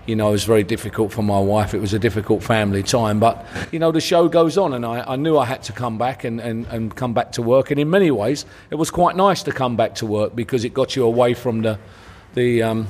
you 0.06 0.14
know, 0.14 0.28
it 0.28 0.32
was 0.32 0.44
very 0.44 0.62
difficult 0.62 1.12
for 1.12 1.22
my 1.22 1.40
wife. 1.40 1.74
It 1.74 1.80
was 1.80 1.92
a 1.92 1.98
difficult 1.98 2.40
family 2.44 2.84
time. 2.84 3.18
But, 3.18 3.44
you 3.72 3.80
know, 3.80 3.90
the 3.90 4.00
show 4.00 4.28
goes 4.28 4.56
on, 4.56 4.72
and 4.72 4.86
I, 4.86 5.00
I 5.00 5.16
knew 5.16 5.36
I 5.38 5.44
had 5.44 5.64
to 5.64 5.72
come 5.72 5.98
back 5.98 6.22
and, 6.22 6.38
and, 6.38 6.66
and 6.66 6.94
come 6.94 7.14
back 7.14 7.32
to 7.32 7.42
work. 7.42 7.72
And 7.72 7.80
in 7.80 7.90
many 7.90 8.12
ways, 8.12 8.46
it 8.70 8.76
was 8.76 8.92
quite 8.92 9.16
nice 9.16 9.42
to 9.42 9.50
come 9.50 9.74
back 9.74 9.96
to 9.96 10.06
work 10.06 10.36
because 10.36 10.64
it 10.64 10.72
got 10.72 10.94
you 10.94 11.02
away 11.02 11.34
from 11.34 11.62
the, 11.62 11.80
the, 12.34 12.62
um, 12.62 12.86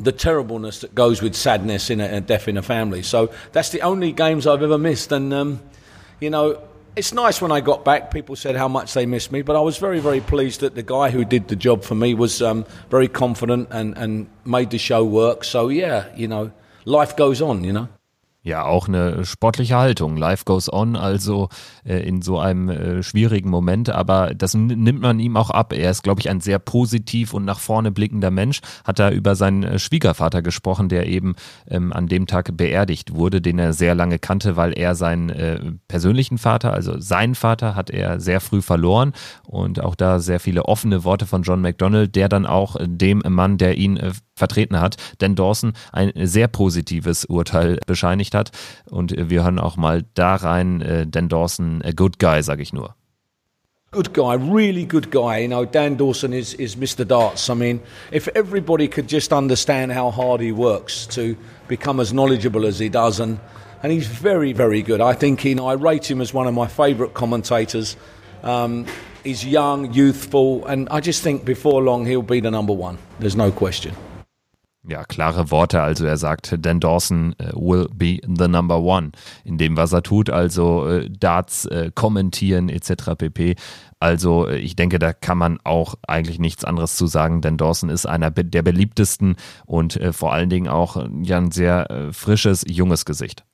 the 0.00 0.10
terribleness 0.10 0.80
that 0.80 0.92
goes 0.92 1.22
with 1.22 1.36
sadness 1.36 1.88
in 1.88 2.00
a, 2.00 2.16
a, 2.16 2.20
death 2.20 2.48
in 2.48 2.56
a 2.56 2.62
family. 2.62 3.04
So 3.04 3.32
that's 3.52 3.70
the 3.70 3.82
only 3.82 4.10
games 4.10 4.44
I've 4.44 4.64
ever 4.64 4.76
missed. 4.76 5.12
And, 5.12 5.32
um, 5.32 5.60
you 6.18 6.30
know, 6.30 6.60
it's 6.98 7.14
nice 7.14 7.40
when 7.40 7.52
I 7.52 7.60
got 7.60 7.84
back. 7.84 8.10
People 8.10 8.34
said 8.34 8.56
how 8.56 8.66
much 8.66 8.92
they 8.92 9.06
missed 9.06 9.30
me, 9.30 9.42
but 9.42 9.54
I 9.54 9.60
was 9.60 9.78
very, 9.78 10.00
very 10.00 10.20
pleased 10.20 10.60
that 10.60 10.74
the 10.74 10.82
guy 10.82 11.10
who 11.10 11.24
did 11.24 11.46
the 11.46 11.54
job 11.54 11.84
for 11.84 11.94
me 11.94 12.12
was 12.12 12.42
um, 12.42 12.66
very 12.90 13.06
confident 13.06 13.68
and, 13.70 13.96
and 13.96 14.28
made 14.44 14.70
the 14.70 14.78
show 14.78 15.04
work. 15.04 15.44
So 15.44 15.68
yeah, 15.68 16.08
you 16.16 16.26
know, 16.26 16.50
life 16.84 17.16
goes 17.16 17.40
on, 17.40 17.62
you 17.62 17.72
know. 17.72 17.88
Ja, 18.48 18.64
auch 18.64 18.88
eine 18.88 19.26
sportliche 19.26 19.76
Haltung. 19.76 20.16
Life 20.16 20.44
goes 20.46 20.72
on, 20.72 20.96
also 20.96 21.50
äh, 21.84 21.98
in 21.98 22.22
so 22.22 22.38
einem 22.38 22.70
äh, 22.70 23.02
schwierigen 23.02 23.50
Moment, 23.50 23.90
aber 23.90 24.32
das 24.34 24.54
nimmt 24.54 25.02
man 25.02 25.20
ihm 25.20 25.36
auch 25.36 25.50
ab. 25.50 25.74
Er 25.74 25.90
ist, 25.90 26.02
glaube 26.02 26.22
ich, 26.22 26.30
ein 26.30 26.40
sehr 26.40 26.58
positiv 26.58 27.34
und 27.34 27.44
nach 27.44 27.58
vorne 27.58 27.92
blickender 27.92 28.30
Mensch. 28.30 28.60
Hat 28.84 29.00
er 29.00 29.10
über 29.10 29.36
seinen 29.36 29.64
äh, 29.64 29.78
Schwiegervater 29.78 30.40
gesprochen, 30.40 30.88
der 30.88 31.08
eben 31.08 31.34
ähm, 31.68 31.92
an 31.92 32.06
dem 32.06 32.26
Tag 32.26 32.56
beerdigt 32.56 33.14
wurde, 33.14 33.42
den 33.42 33.58
er 33.58 33.74
sehr 33.74 33.94
lange 33.94 34.18
kannte, 34.18 34.56
weil 34.56 34.72
er 34.72 34.94
seinen 34.94 35.28
äh, 35.28 35.60
persönlichen 35.86 36.38
Vater, 36.38 36.72
also 36.72 36.98
seinen 36.98 37.34
Vater, 37.34 37.74
hat 37.74 37.90
er 37.90 38.18
sehr 38.18 38.40
früh 38.40 38.62
verloren 38.62 39.12
und 39.44 39.84
auch 39.84 39.94
da 39.94 40.20
sehr 40.20 40.40
viele 40.40 40.64
offene 40.64 41.04
Worte 41.04 41.26
von 41.26 41.42
John 41.42 41.60
McDonald, 41.60 42.16
der 42.16 42.30
dann 42.30 42.46
auch 42.46 42.76
dem 42.80 43.22
Mann, 43.28 43.58
der 43.58 43.76
ihn 43.76 43.98
äh, 43.98 44.12
vertreten 44.38 44.80
hat, 44.80 44.96
Dan 45.18 45.34
Dawson, 45.34 45.74
ein 45.92 46.12
sehr 46.14 46.48
positives 46.48 47.24
Urteil 47.24 47.78
bescheinigt 47.86 48.34
hat. 48.34 48.50
Und 48.90 49.14
wir 49.16 49.44
hören 49.44 49.58
auch 49.58 49.76
mal 49.76 50.04
da 50.14 50.36
rein, 50.36 50.80
äh, 50.80 51.06
Dan 51.06 51.28
Dawson, 51.28 51.82
a 51.84 51.92
good 51.92 52.18
guy, 52.18 52.42
sage 52.42 52.62
ich 52.62 52.72
nur. 52.72 52.94
Good 53.90 54.12
guy, 54.12 54.34
really 54.34 54.84
good 54.84 55.10
guy. 55.10 55.38
You 55.38 55.48
know, 55.48 55.64
Dan 55.64 55.96
Dawson 55.96 56.34
is, 56.34 56.52
is 56.52 56.76
Mr. 56.76 57.06
Darts. 57.06 57.48
I 57.48 57.54
mean, 57.54 57.80
if 58.12 58.28
everybody 58.34 58.86
could 58.86 59.08
just 59.08 59.32
understand 59.32 59.92
how 59.92 60.10
hard 60.10 60.42
he 60.42 60.52
works 60.52 61.06
to 61.14 61.36
become 61.68 61.98
as 61.98 62.12
knowledgeable 62.12 62.66
as 62.66 62.78
he 62.78 62.90
does, 62.90 63.18
and, 63.18 63.40
and 63.82 63.90
he's 63.90 64.06
very, 64.06 64.52
very 64.52 64.82
good. 64.82 65.00
I 65.00 65.14
think, 65.14 65.42
you 65.42 65.54
know, 65.54 65.66
I 65.66 65.72
rate 65.72 66.10
him 66.10 66.20
as 66.20 66.34
one 66.34 66.46
of 66.46 66.52
my 66.52 66.66
favourite 66.66 67.14
commentators. 67.14 67.96
Um, 68.42 68.84
he's 69.24 69.42
young, 69.42 69.90
youthful, 69.94 70.66
and 70.66 70.90
I 70.90 71.00
just 71.00 71.22
think 71.22 71.46
before 71.46 71.82
long 71.82 72.04
he'll 72.04 72.20
be 72.20 72.40
the 72.40 72.50
number 72.50 72.74
one. 72.74 72.98
There's 73.20 73.36
no 73.36 73.50
question. 73.50 73.94
Ja, 74.88 75.04
klare 75.04 75.50
Worte. 75.50 75.82
Also 75.82 76.06
er 76.06 76.16
sagt, 76.16 76.56
Dan 76.58 76.80
Dawson 76.80 77.34
uh, 77.42 77.54
will 77.54 77.88
be 77.92 78.20
the 78.26 78.48
number 78.48 78.80
one 78.80 79.12
in 79.44 79.58
dem, 79.58 79.76
was 79.76 79.92
er 79.92 80.02
tut. 80.02 80.30
Also 80.30 80.86
uh, 80.86 81.08
Darts 81.10 81.68
uh, 81.70 81.90
kommentieren 81.94 82.70
etc. 82.70 83.14
pp. 83.18 83.56
Also 84.00 84.48
ich 84.48 84.76
denke, 84.76 84.98
da 84.98 85.12
kann 85.12 85.36
man 85.36 85.58
auch 85.64 85.96
eigentlich 86.06 86.38
nichts 86.38 86.64
anderes 86.64 86.96
zu 86.96 87.06
sagen, 87.06 87.42
denn 87.42 87.58
Dawson 87.58 87.90
ist 87.90 88.06
einer 88.06 88.30
der 88.30 88.62
beliebtesten 88.62 89.36
und 89.66 89.98
vor 90.12 90.32
allen 90.32 90.48
Dingen 90.48 90.68
auch 90.68 91.04
ja, 91.22 91.36
ein 91.36 91.50
sehr 91.50 92.08
frisches, 92.12 92.64
junges 92.68 93.04
Gesicht. 93.04 93.44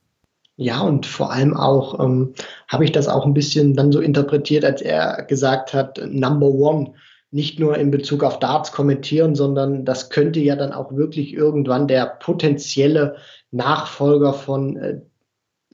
Ja, 0.57 0.83
und 0.83 1.07
vor 1.07 1.33
allem 1.33 1.57
auch 1.57 1.99
ähm, 1.99 2.35
habe 2.69 2.85
ich 2.85 2.93
das 2.93 3.09
auch 3.09 3.25
ein 3.25 3.33
bisschen 3.33 3.75
dann 3.75 3.91
so 3.91 4.01
interpretiert, 4.01 4.67
als 4.67 4.83
er 4.83 5.25
gesagt 5.25 5.73
hat, 5.73 5.99
Number 6.07 6.49
One 6.49 6.93
nicht 7.35 7.59
nur 7.59 7.77
in 7.77 7.91
Bezug 7.91 8.23
auf 8.23 8.39
Darts 8.39 8.71
kommentieren, 8.71 9.35
sondern 9.35 9.85
das 9.85 10.09
könnte 10.09 10.39
ja 10.39 10.55
dann 10.55 10.73
auch 10.73 10.95
wirklich 10.95 11.35
irgendwann 11.35 11.89
der 11.89 12.07
potenzielle 12.07 13.17
Nachfolger 13.51 14.33
von 14.33 14.77
äh, 14.77 15.01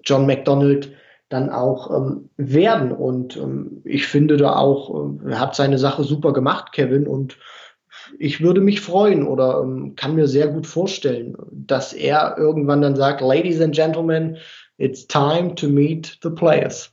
John 0.02 0.24
McDonald 0.26 0.90
dann 1.28 1.50
auch 1.50 1.94
ähm, 1.94 2.30
werden. 2.38 2.92
Und 2.92 3.36
ähm, 3.36 3.82
ich 3.84 4.06
finde 4.06 4.38
da 4.38 4.56
auch, 4.56 5.12
äh, 5.26 5.34
hat 5.34 5.54
seine 5.54 5.76
Sache 5.76 6.02
super 6.02 6.32
gemacht, 6.32 6.72
Kevin, 6.72 7.06
und 7.06 7.36
ich 8.18 8.40
würde 8.40 8.62
mich 8.62 8.80
freuen 8.80 9.26
oder 9.26 9.60
ähm, 9.62 9.92
kann 9.96 10.14
mir 10.14 10.28
sehr 10.28 10.48
gut 10.48 10.66
vorstellen, 10.66 11.36
dass 11.52 11.92
er 11.92 12.36
irgendwann 12.38 12.80
dann 12.80 12.96
sagt, 12.96 13.20
Ladies 13.20 13.60
and 13.60 13.74
Gentlemen, 13.74 14.38
it's 14.78 15.06
time 15.06 15.54
to 15.56 15.68
meet 15.68 16.18
the 16.22 16.30
players. 16.30 16.90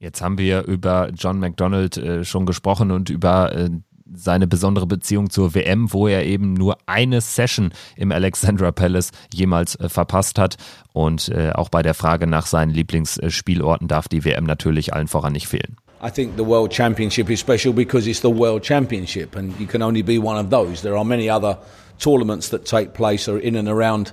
Jetzt 0.00 0.22
haben 0.22 0.38
wir 0.38 0.64
über 0.64 1.10
John 1.14 1.38
McDonald 1.38 1.96
äh, 1.96 2.24
schon 2.24 2.46
gesprochen 2.46 2.90
und 2.90 3.10
über 3.10 3.52
äh, 3.54 3.70
seine 4.14 4.46
besondere 4.46 4.86
Beziehung 4.86 5.30
zur 5.30 5.54
WM, 5.54 5.92
wo 5.92 6.08
er 6.08 6.24
eben 6.24 6.54
nur 6.54 6.78
eine 6.86 7.20
Session 7.20 7.72
im 7.96 8.12
Alexandra 8.12 8.72
Palace 8.72 9.10
jemals 9.32 9.76
äh, 9.76 9.88
verpasst 9.88 10.38
hat. 10.38 10.56
Und 10.92 11.28
äh, 11.28 11.52
auch 11.52 11.68
bei 11.68 11.82
der 11.82 11.94
Frage 11.94 12.26
nach 12.26 12.46
seinen 12.46 12.70
Lieblingsspielorten 12.70 13.88
darf 13.88 14.08
die 14.08 14.24
WM 14.24 14.44
natürlich 14.44 14.94
allen 14.94 15.08
voran 15.08 15.32
nicht 15.32 15.48
fehlen. 15.48 15.76
I 16.00 16.10
think 16.10 16.36
the 16.36 16.46
World 16.46 16.72
Championship 16.72 17.28
is 17.28 17.40
special 17.40 17.72
because 17.72 18.08
it's 18.08 18.20
the 18.20 18.28
World 18.28 18.62
Championship 18.62 19.36
and 19.36 19.58
you 19.58 19.66
can 19.66 19.82
only 19.82 20.02
be 20.02 20.18
one 20.18 20.38
of 20.38 20.50
those. 20.50 20.82
There 20.82 20.96
are 20.96 21.04
many 21.04 21.28
other 21.28 21.58
tournaments 21.98 22.50
that 22.50 22.64
take 22.64 22.92
place 22.94 23.26
in 23.28 23.56
and 23.56 23.68
around 23.68 24.12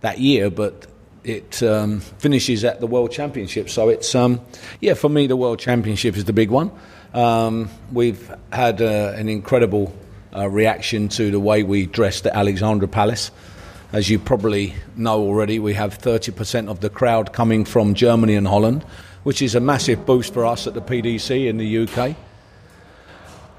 that 0.00 0.18
year, 0.18 0.50
but 0.50 0.88
it 1.22 1.62
um, 1.62 2.00
finishes 2.18 2.64
at 2.64 2.80
the 2.80 2.86
World 2.86 3.12
Championship. 3.12 3.68
So 3.68 3.88
it's, 3.88 4.14
um, 4.14 4.40
yeah, 4.80 4.94
for 4.94 5.08
me, 5.08 5.26
the 5.26 5.36
World 5.36 5.60
Championship 5.60 6.16
is 6.16 6.24
the 6.24 6.32
big 6.32 6.50
one. 6.50 6.72
Um, 7.12 7.68
we've 7.92 8.32
had 8.52 8.80
uh, 8.80 9.12
an 9.16 9.28
incredible 9.28 9.92
uh, 10.34 10.48
reaction 10.48 11.08
to 11.08 11.30
the 11.30 11.40
way 11.40 11.64
we 11.64 11.86
dressed 11.86 12.26
at 12.26 12.34
Alexandra 12.34 12.86
Palace. 12.86 13.32
As 13.92 14.08
you 14.08 14.20
probably 14.20 14.74
know 14.96 15.20
already, 15.20 15.58
we 15.58 15.74
have 15.74 15.98
30% 15.98 16.68
of 16.68 16.80
the 16.80 16.88
crowd 16.88 17.32
coming 17.32 17.64
from 17.64 17.94
Germany 17.94 18.36
and 18.36 18.46
Holland, 18.46 18.84
which 19.24 19.42
is 19.42 19.56
a 19.56 19.60
massive 19.60 20.06
boost 20.06 20.32
for 20.32 20.46
us 20.46 20.68
at 20.68 20.74
the 20.74 20.80
PDC 20.80 21.48
in 21.48 21.56
the 21.56 21.78
UK. 21.78 22.14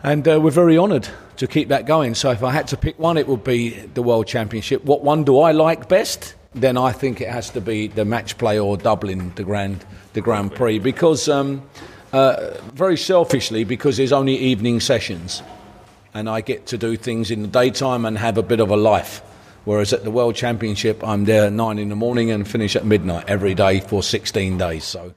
And 0.04 0.26
uh, 0.26 0.40
we're 0.40 0.52
very 0.52 0.78
honoured 0.78 1.10
to 1.36 1.48
keep 1.48 1.68
that 1.68 1.86
going. 1.86 2.16
So 2.16 2.32
if 2.32 2.44
I 2.44 2.52
had 2.52 2.70
to 2.70 2.78
pick 2.78 2.98
one, 2.98 3.18
it 3.18 3.28
would 3.28 3.44
be 3.44 3.72
the 3.72 4.02
World 4.02 4.28
Championship. 4.28 4.86
What 4.86 5.04
one 5.04 5.26
do 5.26 5.40
I 5.40 5.52
like 5.52 5.90
best? 5.90 6.36
Then 6.56 6.78
I 6.78 6.94
think 6.94 7.20
it 7.20 7.28
has 7.28 7.50
to 7.52 7.62
be 7.62 7.88
the 7.88 8.06
match 8.06 8.38
play 8.38 8.58
or 8.58 8.78
Dublin, 8.78 9.34
the 9.36 9.44
Grand, 9.44 9.84
the 10.14 10.22
Grand 10.22 10.56
Prix, 10.56 10.80
because 10.80 11.28
um, 11.28 11.62
uh, 12.14 12.52
very 12.74 12.98
selfishly 12.98 13.64
because 13.64 13.98
there's 13.98 14.12
only 14.12 14.38
evening 14.38 14.80
sessions 14.80 15.42
and 16.14 16.30
I 16.30 16.42
get 16.42 16.66
to 16.68 16.78
do 16.78 16.98
things 16.98 17.32
in 17.32 17.42
the 17.42 17.48
daytime 17.48 18.06
and 18.06 18.18
have 18.18 18.38
a 18.38 18.44
bit 18.44 18.60
of 18.60 18.70
a 18.70 18.76
life. 18.76 19.22
Whereas 19.64 19.94
at 19.94 20.04
the 20.04 20.12
World 20.12 20.36
Championship, 20.36 21.04
I'm 21.04 21.26
there 21.26 21.46
at 21.46 21.54
nine 21.54 21.78
in 21.78 21.90
the 21.90 21.96
morning 21.96 22.32
and 22.32 22.48
finish 22.48 22.76
at 22.76 22.84
midnight 22.84 23.26
every 23.28 23.54
day 23.54 23.80
for 23.80 24.02
16 24.02 24.58
days. 24.58 24.84
So. 24.84 25.14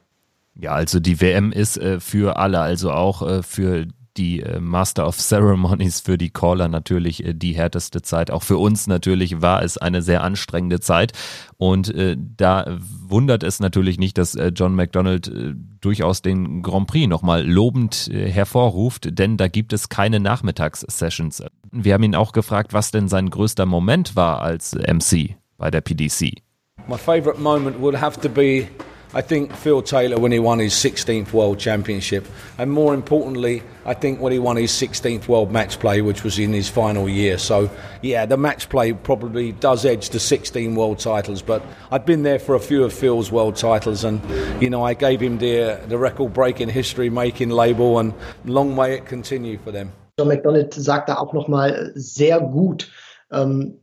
Ja, 0.54 0.74
also 0.74 1.00
die 1.00 1.20
WM 1.20 1.50
ist 1.50 1.78
äh, 1.78 1.98
für 1.98 2.36
alle, 2.36 2.60
also 2.60 2.92
auch 2.92 3.22
äh, 3.22 3.42
für 3.42 3.86
die 4.16 4.40
äh, 4.40 4.60
Master 4.60 5.06
of 5.06 5.18
Ceremonies 5.18 6.00
für 6.00 6.18
die 6.18 6.30
Caller 6.30 6.68
natürlich 6.68 7.24
äh, 7.24 7.34
die 7.34 7.52
härteste 7.52 8.02
Zeit. 8.02 8.30
Auch 8.30 8.42
für 8.42 8.58
uns 8.58 8.86
natürlich 8.86 9.40
war 9.42 9.62
es 9.62 9.78
eine 9.78 10.02
sehr 10.02 10.22
anstrengende 10.22 10.80
Zeit. 10.80 11.12
Und 11.56 11.94
äh, 11.94 12.16
da 12.18 12.78
wundert 12.78 13.42
es 13.42 13.60
natürlich 13.60 13.98
nicht, 13.98 14.18
dass 14.18 14.34
äh, 14.34 14.52
John 14.54 14.74
McDonald 14.74 15.28
äh, 15.28 15.54
durchaus 15.80 16.22
den 16.22 16.62
Grand 16.62 16.86
Prix 16.86 17.08
nochmal 17.08 17.46
lobend 17.46 18.08
äh, 18.08 18.30
hervorruft, 18.30 19.18
denn 19.18 19.36
da 19.36 19.48
gibt 19.48 19.72
es 19.72 19.88
keine 19.88 20.20
Nachmittagssessions. 20.20 21.42
Wir 21.70 21.94
haben 21.94 22.02
ihn 22.02 22.14
auch 22.14 22.32
gefragt, 22.32 22.72
was 22.72 22.90
denn 22.90 23.08
sein 23.08 23.30
größter 23.30 23.66
Moment 23.66 24.16
war 24.16 24.40
als 24.40 24.74
MC 24.74 25.36
bei 25.58 25.70
der 25.70 25.80
PDC. 25.80 26.42
My 26.86 26.98
favorite 26.98 27.40
moment 27.40 27.80
would 27.80 28.00
have 28.00 28.20
to 28.20 28.28
be 28.28 28.66
I 29.14 29.20
think 29.20 29.54
Phil 29.54 29.80
Taylor 29.80 30.18
when 30.18 30.32
he 30.32 30.40
won 30.40 30.58
his 30.58 30.74
16th 30.74 31.32
World 31.32 31.60
Championship, 31.60 32.26
and 32.58 32.72
more 32.72 32.92
importantly, 32.92 33.62
I 33.86 33.94
think 33.94 34.20
when 34.20 34.32
he 34.32 34.40
won 34.40 34.56
his 34.56 34.72
16th 34.72 35.28
World 35.28 35.52
Match 35.52 35.78
Play, 35.78 36.00
which 36.00 36.24
was 36.24 36.36
in 36.38 36.52
his 36.52 36.68
final 36.68 37.08
year. 37.08 37.38
So, 37.38 37.70
yeah, 38.02 38.26
the 38.26 38.36
match 38.36 38.68
play 38.68 38.92
probably 38.92 39.52
does 39.52 39.84
edge 39.84 40.10
the 40.10 40.18
16 40.18 40.74
world 40.74 40.98
titles, 40.98 41.42
but 41.42 41.64
I've 41.92 42.04
been 42.04 42.24
there 42.24 42.40
for 42.40 42.56
a 42.56 42.60
few 42.60 42.82
of 42.82 42.92
Phil's 42.92 43.30
world 43.30 43.54
titles, 43.54 44.02
and 44.02 44.20
you 44.60 44.68
know, 44.68 44.82
I 44.82 44.94
gave 44.94 45.20
him 45.20 45.38
the 45.38 45.80
the 45.86 45.96
record-breaking 45.96 46.70
history-making 46.70 47.50
label, 47.50 48.00
and 48.00 48.14
long 48.44 48.74
may 48.74 48.94
it 48.94 49.06
continue 49.06 49.58
for 49.58 49.70
them. 49.70 49.92
John 50.18 50.28
McDonald 50.28 50.72
sagt 50.72 51.08
da 51.08 51.16
auch 51.16 51.32
noch 51.32 51.48
mal 51.48 51.92
sehr 51.94 52.40
gut 52.40 52.88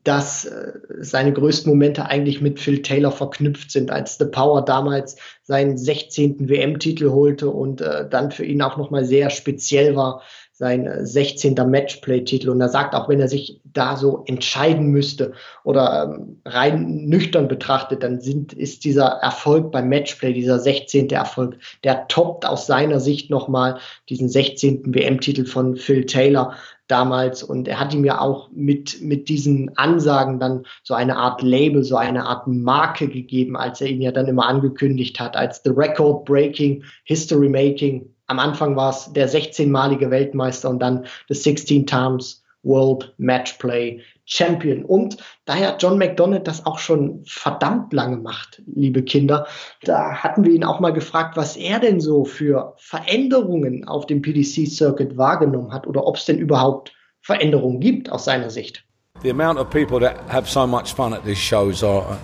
dass 0.03 0.45
äh, 0.45 0.73
seine 0.99 1.33
größten 1.33 1.69
Momente 1.69 2.05
eigentlich 2.05 2.41
mit 2.41 2.59
Phil 2.59 2.81
Taylor 2.81 3.11
verknüpft 3.11 3.71
sind, 3.71 3.91
als 3.91 4.17
The 4.17 4.25
Power 4.25 4.63
damals 4.63 5.15
seinen 5.43 5.77
16. 5.77 6.47
WM-Titel 6.47 7.09
holte 7.09 7.49
und 7.49 7.81
äh, 7.81 8.07
dann 8.09 8.31
für 8.31 8.45
ihn 8.45 8.61
auch 8.61 8.77
nochmal 8.77 9.03
sehr 9.03 9.29
speziell 9.29 9.95
war, 9.95 10.21
sein 10.61 10.87
16. 11.05 11.57
Äh, 11.57 11.65
Matchplay-Titel. 11.65 12.49
Und 12.49 12.61
er 12.61 12.69
sagt, 12.69 12.93
auch 12.93 13.09
wenn 13.09 13.19
er 13.19 13.27
sich 13.27 13.59
da 13.63 13.97
so 13.97 14.23
entscheiden 14.27 14.87
müsste 14.87 15.33
oder 15.63 16.15
ähm, 16.19 16.39
rein 16.45 17.05
nüchtern 17.07 17.47
betrachtet, 17.47 18.03
dann 18.03 18.21
sind, 18.21 18.53
ist 18.53 18.83
dieser 18.83 19.07
Erfolg 19.07 19.71
beim 19.71 19.89
Matchplay, 19.89 20.33
dieser 20.33 20.59
16. 20.59 21.09
Erfolg, 21.09 21.57
der 21.83 22.07
toppt 22.07 22.45
aus 22.45 22.67
seiner 22.67 22.99
Sicht 22.99 23.31
nochmal 23.31 23.79
diesen 24.07 24.29
16. 24.29 24.93
WM-Titel 24.93 25.45
von 25.45 25.77
Phil 25.77 26.05
Taylor 26.05 26.55
damals 26.91 27.41
und 27.41 27.67
er 27.67 27.79
hat 27.79 27.93
ihm 27.93 28.03
ja 28.03 28.19
auch 28.19 28.49
mit, 28.51 29.01
mit 29.01 29.29
diesen 29.29 29.77
Ansagen 29.77 30.39
dann 30.39 30.65
so 30.83 30.93
eine 30.93 31.15
Art 31.15 31.41
Label, 31.41 31.83
so 31.83 31.95
eine 31.95 32.25
Art 32.25 32.47
Marke 32.47 33.07
gegeben, 33.07 33.55
als 33.55 33.81
er 33.81 33.87
ihn 33.87 34.01
ja 34.01 34.11
dann 34.11 34.27
immer 34.27 34.47
angekündigt 34.47 35.19
hat, 35.19 35.35
als 35.35 35.61
The 35.63 35.71
Record 35.71 36.25
Breaking, 36.25 36.83
History 37.05 37.49
Making. 37.49 38.13
Am 38.27 38.39
Anfang 38.39 38.75
war 38.75 38.89
es 38.89 39.11
der 39.13 39.29
16-malige 39.29 40.09
Weltmeister 40.09 40.69
und 40.69 40.79
dann 40.79 41.05
the 41.29 41.35
16 41.35 41.85
Times 41.85 42.43
World 42.63 43.13
Matchplay 43.17 44.01
Champion. 44.25 44.85
Und 44.85 45.17
daher 45.45 45.77
John 45.79 45.97
McDonald 45.97 46.47
das 46.47 46.65
auch 46.65 46.79
schon 46.79 47.23
verdammt 47.25 47.91
lange 47.93 48.17
macht, 48.17 48.61
liebe 48.65 49.03
Kinder. 49.03 49.47
Da 49.83 50.13
hatten 50.13 50.45
wir 50.45 50.51
ihn 50.53 50.63
auch 50.63 50.79
mal 50.79 50.93
gefragt, 50.93 51.37
was 51.37 51.57
er 51.57 51.79
denn 51.79 51.99
so 51.99 52.25
für 52.25 52.75
Veränderungen 52.77 53.87
auf 53.87 54.05
dem 54.05 54.21
PDC-Circuit 54.21 55.17
wahrgenommen 55.17 55.73
hat 55.73 55.87
oder 55.87 56.05
ob 56.05 56.15
es 56.15 56.25
denn 56.25 56.37
überhaupt 56.37 56.93
Veränderungen 57.21 57.79
gibt 57.79 58.11
aus 58.11 58.25
seiner 58.25 58.49
Sicht. 58.49 58.83
The 59.21 59.29
amount 59.29 59.59
of 59.59 59.69
people 59.69 59.99
that 59.99 60.17
have 60.29 60.49
so 60.49 60.65
much 60.65 60.93
fun 60.93 61.13
at 61.13 61.23
these 61.23 61.39
shows 61.39 61.83
are, 61.83 62.17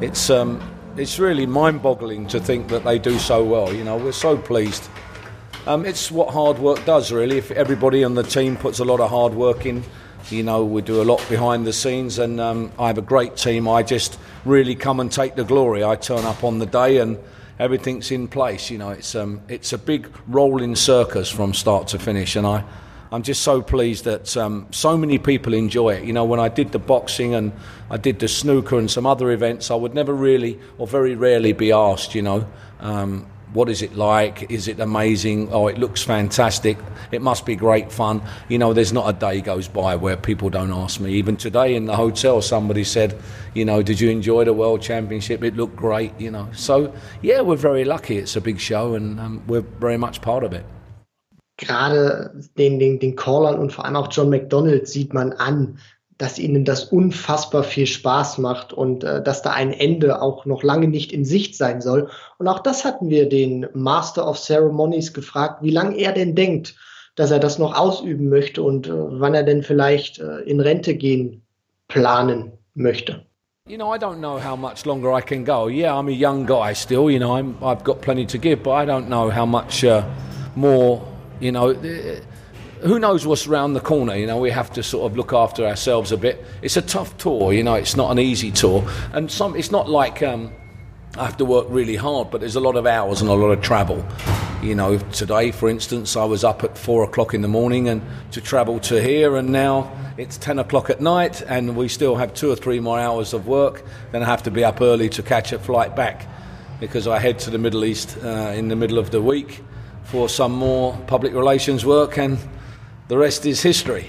it's, 0.00 0.30
um, 0.30 0.58
it's 0.96 1.18
really 1.18 1.46
mind-boggling 1.46 2.26
to 2.28 2.40
think 2.40 2.68
that 2.68 2.84
they 2.84 2.98
do 2.98 3.18
so 3.18 3.44
well. 3.44 3.74
You 3.74 3.84
know, 3.84 3.98
we're 3.98 4.12
so 4.12 4.36
pleased. 4.36 4.88
Um, 5.66 5.84
it's 5.84 6.10
what 6.10 6.30
hard 6.30 6.58
work 6.58 6.82
does, 6.86 7.12
really. 7.12 7.36
If 7.36 7.50
everybody 7.50 8.02
on 8.02 8.14
the 8.14 8.22
team 8.22 8.56
puts 8.56 8.78
a 8.78 8.84
lot 8.84 9.00
of 9.00 9.10
hard 9.10 9.34
work 9.34 9.66
in, 9.66 9.82
you 10.30 10.42
know, 10.42 10.64
we 10.64 10.82
do 10.82 11.00
a 11.00 11.04
lot 11.04 11.24
behind 11.28 11.66
the 11.66 11.72
scenes, 11.72 12.18
and 12.18 12.40
um, 12.40 12.70
I 12.78 12.88
have 12.88 12.98
a 12.98 13.02
great 13.02 13.36
team. 13.36 13.66
I 13.66 13.82
just 13.82 14.18
really 14.44 14.74
come 14.74 15.00
and 15.00 15.10
take 15.10 15.36
the 15.36 15.44
glory. 15.44 15.82
I 15.82 15.96
turn 15.96 16.24
up 16.24 16.44
on 16.44 16.58
the 16.58 16.66
day, 16.66 16.98
and 16.98 17.18
everything's 17.58 18.10
in 18.10 18.28
place. 18.28 18.70
You 18.70 18.78
know, 18.78 18.90
it's 18.90 19.14
um, 19.14 19.40
it's 19.48 19.72
a 19.72 19.78
big 19.78 20.08
rolling 20.26 20.76
circus 20.76 21.30
from 21.30 21.54
start 21.54 21.88
to 21.88 21.98
finish, 21.98 22.36
and 22.36 22.46
I. 22.46 22.64
I'm 23.10 23.22
just 23.22 23.40
so 23.40 23.62
pleased 23.62 24.04
that 24.04 24.36
um, 24.36 24.66
so 24.70 24.94
many 24.98 25.16
people 25.16 25.54
enjoy 25.54 25.94
it. 25.94 26.04
You 26.04 26.12
know, 26.12 26.26
when 26.26 26.40
I 26.40 26.50
did 26.50 26.72
the 26.72 26.78
boxing 26.78 27.34
and 27.34 27.52
I 27.88 27.96
did 27.96 28.18
the 28.18 28.28
snooker 28.28 28.78
and 28.78 28.90
some 28.90 29.06
other 29.06 29.30
events, 29.30 29.70
I 29.70 29.76
would 29.76 29.94
never 29.94 30.12
really 30.12 30.60
or 30.76 30.86
very 30.86 31.14
rarely 31.14 31.54
be 31.54 31.72
asked, 31.72 32.14
you 32.14 32.20
know, 32.20 32.46
um, 32.80 33.26
what 33.52 33.68
is 33.68 33.82
it 33.82 33.94
like? 33.96 34.50
Is 34.50 34.68
it 34.68 34.80
amazing? 34.80 35.52
Oh, 35.52 35.68
it 35.68 35.78
looks 35.78 36.02
fantastic. 36.02 36.78
It 37.12 37.22
must 37.22 37.46
be 37.46 37.56
great 37.56 37.90
fun. 37.90 38.22
You 38.48 38.58
know, 38.58 38.72
there's 38.72 38.92
not 38.92 39.08
a 39.08 39.12
day 39.18 39.40
goes 39.40 39.68
by 39.68 39.96
where 39.96 40.16
people 40.16 40.50
don't 40.50 40.72
ask 40.72 41.00
me. 41.00 41.12
Even 41.14 41.36
today 41.36 41.74
in 41.74 41.86
the 41.86 41.96
hotel, 41.96 42.42
somebody 42.42 42.84
said, 42.84 43.18
you 43.54 43.64
know, 43.64 43.82
did 43.82 44.00
you 44.00 44.10
enjoy 44.10 44.44
the 44.44 44.52
World 44.52 44.82
Championship? 44.82 45.42
It 45.42 45.56
looked 45.56 45.76
great, 45.76 46.12
you 46.20 46.30
know. 46.30 46.48
So, 46.52 46.92
yeah, 47.22 47.40
we're 47.40 47.56
very 47.56 47.84
lucky. 47.84 48.18
It's 48.18 48.36
a 48.36 48.40
big 48.40 48.60
show 48.60 48.94
and 48.94 49.18
um, 49.18 49.42
we're 49.46 49.62
very 49.62 49.96
much 49.96 50.20
part 50.20 50.44
of 50.44 50.52
it. 50.52 50.64
gerade 51.58 52.32
den, 52.56 52.78
den, 52.78 52.98
den 52.98 53.16
Callern 53.16 53.58
und 53.58 53.72
vor 53.72 53.84
allem 53.84 53.96
auch 53.96 54.08
John 54.10 54.30
McDonald 54.30 54.88
sieht 54.88 55.12
man 55.12 55.32
an, 55.32 55.78
dass 56.18 56.38
ihnen 56.38 56.64
das 56.64 56.84
unfassbar 56.84 57.62
viel 57.62 57.86
Spaß 57.86 58.38
macht 58.38 58.72
und 58.72 59.04
äh, 59.04 59.22
dass 59.22 59.42
da 59.42 59.50
ein 59.50 59.72
Ende 59.72 60.20
auch 60.20 60.44
noch 60.44 60.62
lange 60.62 60.88
nicht 60.88 61.12
in 61.12 61.24
Sicht 61.24 61.56
sein 61.56 61.80
soll. 61.80 62.10
Und 62.38 62.48
auch 62.48 62.58
das 62.58 62.84
hatten 62.84 63.08
wir 63.08 63.28
den 63.28 63.66
Master 63.72 64.28
of 64.28 64.38
Ceremonies 64.38 65.14
gefragt, 65.14 65.62
wie 65.62 65.70
lange 65.70 65.96
er 65.96 66.12
denn 66.12 66.34
denkt, 66.34 66.74
dass 67.14 67.30
er 67.30 67.38
das 67.38 67.58
noch 67.58 67.76
ausüben 67.76 68.28
möchte 68.28 68.62
und 68.62 68.88
äh, 68.88 68.92
wann 68.92 69.34
er 69.34 69.44
denn 69.44 69.62
vielleicht 69.62 70.18
äh, 70.18 70.40
in 70.40 70.60
Rente 70.60 70.94
gehen 70.94 71.42
planen 71.86 72.52
möchte. 72.74 73.24
You 73.68 73.76
know, 73.76 73.94
I 73.94 73.98
don't 73.98 74.18
know 74.18 74.38
how 74.38 74.56
much 74.56 74.86
longer 74.86 75.16
I 75.16 75.20
can 75.20 75.44
go. 75.44 75.68
Yeah, 75.68 75.92
I'm 75.92 76.08
a 76.08 76.10
young 76.10 76.46
guy 76.46 76.74
still. 76.74 77.10
You 77.10 77.18
know, 77.18 77.36
I'm, 77.36 77.54
I've 77.62 77.84
got 77.84 78.00
plenty 78.00 78.24
to 78.26 78.38
give, 78.38 78.62
but 78.62 78.72
I 78.72 78.86
don't 78.86 79.08
know 79.08 79.30
how 79.30 79.44
much 79.44 79.84
uh, 79.84 80.02
more 80.56 81.02
You 81.40 81.52
know, 81.52 81.72
who 82.82 82.98
knows 82.98 83.26
what's 83.26 83.46
around 83.46 83.74
the 83.74 83.80
corner? 83.80 84.14
You 84.14 84.26
know, 84.26 84.38
we 84.38 84.50
have 84.50 84.72
to 84.72 84.82
sort 84.82 85.10
of 85.10 85.16
look 85.16 85.32
after 85.32 85.66
ourselves 85.66 86.12
a 86.12 86.16
bit. 86.16 86.44
It's 86.62 86.76
a 86.76 86.82
tough 86.82 87.16
tour. 87.18 87.52
You 87.52 87.62
know, 87.62 87.74
it's 87.74 87.96
not 87.96 88.10
an 88.10 88.18
easy 88.18 88.50
tour, 88.50 88.88
and 89.12 89.30
some. 89.30 89.56
It's 89.56 89.70
not 89.70 89.88
like 89.88 90.22
um, 90.22 90.52
I 91.16 91.24
have 91.24 91.36
to 91.38 91.44
work 91.44 91.66
really 91.68 91.96
hard, 91.96 92.30
but 92.30 92.40
there's 92.40 92.56
a 92.56 92.60
lot 92.60 92.76
of 92.76 92.86
hours 92.86 93.20
and 93.20 93.30
a 93.30 93.34
lot 93.34 93.50
of 93.50 93.60
travel. 93.62 94.06
You 94.62 94.74
know, 94.74 94.98
today, 94.98 95.50
for 95.50 95.68
instance, 95.68 96.16
I 96.16 96.24
was 96.24 96.44
up 96.44 96.64
at 96.64 96.76
four 96.76 97.04
o'clock 97.04 97.34
in 97.34 97.42
the 97.42 97.48
morning 97.48 97.88
and 97.88 98.02
to 98.32 98.40
travel 98.40 98.80
to 98.80 99.00
here, 99.00 99.36
and 99.36 99.50
now 99.50 99.90
it's 100.16 100.36
ten 100.38 100.58
o'clock 100.58 100.90
at 100.90 101.00
night, 101.00 101.42
and 101.42 101.76
we 101.76 101.88
still 101.88 102.16
have 102.16 102.34
two 102.34 102.50
or 102.50 102.56
three 102.56 102.80
more 102.80 102.98
hours 102.98 103.32
of 103.32 103.46
work. 103.46 103.84
Then 104.12 104.22
I 104.22 104.26
have 104.26 104.42
to 104.44 104.50
be 104.50 104.64
up 104.64 104.80
early 104.80 105.08
to 105.10 105.22
catch 105.22 105.52
a 105.52 105.58
flight 105.58 105.96
back 105.96 106.26
because 106.80 107.08
I 107.08 107.18
head 107.18 107.40
to 107.40 107.50
the 107.50 107.58
Middle 107.58 107.84
East 107.84 108.16
uh, 108.22 108.52
in 108.54 108.68
the 108.68 108.76
middle 108.76 108.98
of 108.98 109.10
the 109.10 109.20
week 109.20 109.62
for 110.04 110.28
some 110.28 110.52
more 110.52 110.96
public 111.06 111.34
relations 111.34 111.84
work 111.84 112.16
and 112.16 112.38
the 113.08 113.16
rest 113.16 113.46
is 113.46 113.62
history. 113.62 114.04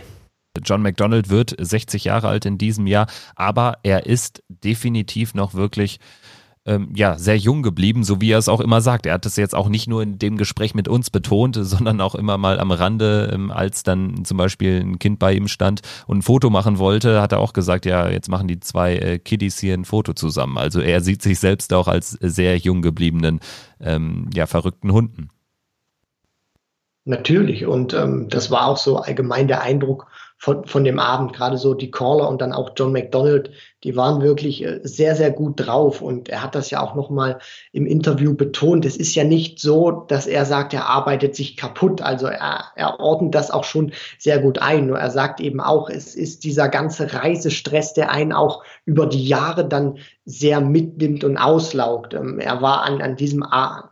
John 0.63 0.81
McDonald 0.81 1.29
wird 1.29 1.55
60 1.57 2.05
Jahre 2.05 2.27
alt 2.27 2.45
in 2.45 2.57
diesem 2.57 2.87
Jahr, 2.87 3.07
aber 3.35 3.77
er 3.83 4.05
ist 4.05 4.43
definitiv 4.49 5.33
noch 5.33 5.53
wirklich 5.53 5.99
ähm, 6.65 6.91
ja, 6.93 7.17
sehr 7.17 7.37
jung 7.37 7.63
geblieben, 7.63 8.03
so 8.03 8.21
wie 8.21 8.31
er 8.31 8.37
es 8.37 8.49
auch 8.49 8.59
immer 8.59 8.81
sagt. 8.81 9.05
Er 9.05 9.13
hat 9.13 9.25
es 9.25 9.37
jetzt 9.37 9.55
auch 9.55 9.69
nicht 9.69 9.87
nur 9.87 10.03
in 10.03 10.19
dem 10.19 10.37
Gespräch 10.37 10.75
mit 10.75 10.87
uns 10.87 11.09
betont, 11.09 11.55
sondern 11.59 12.01
auch 12.01 12.15
immer 12.15 12.37
mal 12.37 12.59
am 12.59 12.71
Rande, 12.71 13.31
ähm, 13.33 13.51
als 13.51 13.83
dann 13.83 14.25
zum 14.25 14.37
Beispiel 14.37 14.81
ein 14.81 14.99
Kind 14.99 15.19
bei 15.19 15.33
ihm 15.33 15.47
stand 15.47 15.81
und 16.05 16.19
ein 16.19 16.21
Foto 16.21 16.49
machen 16.49 16.77
wollte, 16.77 17.21
hat 17.21 17.31
er 17.31 17.39
auch 17.39 17.53
gesagt, 17.53 17.85
ja, 17.85 18.09
jetzt 18.09 18.29
machen 18.29 18.47
die 18.47 18.59
zwei 18.59 18.95
äh, 18.97 19.19
Kiddies 19.19 19.59
hier 19.59 19.73
ein 19.73 19.85
Foto 19.85 20.13
zusammen. 20.13 20.57
Also 20.57 20.81
er 20.81 21.01
sieht 21.01 21.21
sich 21.21 21.39
selbst 21.39 21.73
auch 21.73 21.87
als 21.87 22.11
sehr 22.11 22.57
jung 22.57 22.81
gebliebenen, 22.81 23.39
ähm, 23.79 24.29
ja, 24.33 24.45
verrückten 24.45 24.91
Hunden. 24.91 25.29
Natürlich. 27.09 27.65
Und 27.65 27.95
ähm, 27.95 28.27
das 28.29 28.51
war 28.51 28.67
auch 28.67 28.77
so 28.77 28.97
allgemein 28.97 29.47
der 29.47 29.63
Eindruck 29.63 30.05
von, 30.37 30.65
von 30.65 30.83
dem 30.83 30.99
Abend. 30.99 31.33
Gerade 31.33 31.57
so 31.57 31.73
die 31.73 31.89
Caller 31.89 32.29
und 32.29 32.39
dann 32.39 32.53
auch 32.53 32.73
John 32.77 32.91
McDonald, 32.91 33.49
die 33.83 33.95
waren 33.95 34.21
wirklich 34.21 34.63
äh, 34.63 34.79
sehr, 34.83 35.15
sehr 35.15 35.31
gut 35.31 35.53
drauf. 35.55 36.03
Und 36.03 36.29
er 36.29 36.43
hat 36.43 36.53
das 36.53 36.69
ja 36.69 36.81
auch 36.81 36.93
nochmal 36.93 37.39
im 37.71 37.87
Interview 37.87 38.35
betont. 38.35 38.85
Es 38.85 38.95
ist 38.95 39.15
ja 39.15 39.23
nicht 39.23 39.59
so, 39.59 39.89
dass 39.89 40.27
er 40.27 40.45
sagt, 40.45 40.71
er 40.75 40.85
arbeitet 40.85 41.35
sich 41.35 41.57
kaputt. 41.57 42.03
Also 42.03 42.27
er, 42.27 42.65
er 42.75 42.99
ordnet 42.99 43.33
das 43.33 43.49
auch 43.49 43.63
schon 43.63 43.91
sehr 44.19 44.37
gut 44.37 44.59
ein. 44.59 44.85
Nur 44.85 44.99
er 44.99 45.09
sagt 45.09 45.39
eben 45.39 45.61
auch, 45.61 45.89
es 45.89 46.13
ist 46.13 46.43
dieser 46.43 46.69
ganze 46.69 47.11
Reisestress, 47.11 47.95
der 47.95 48.11
einen 48.11 48.33
auch 48.33 48.63
über 48.85 49.07
die 49.07 49.27
Jahre 49.27 49.67
dann 49.67 49.97
sehr 50.25 50.61
mitnimmt 50.61 51.23
und 51.23 51.37
auslaugt. 51.37 52.13
Ähm, 52.13 52.39
er 52.39 52.61
war 52.61 52.83
an, 52.83 53.01
an 53.01 53.15
diesem 53.15 53.41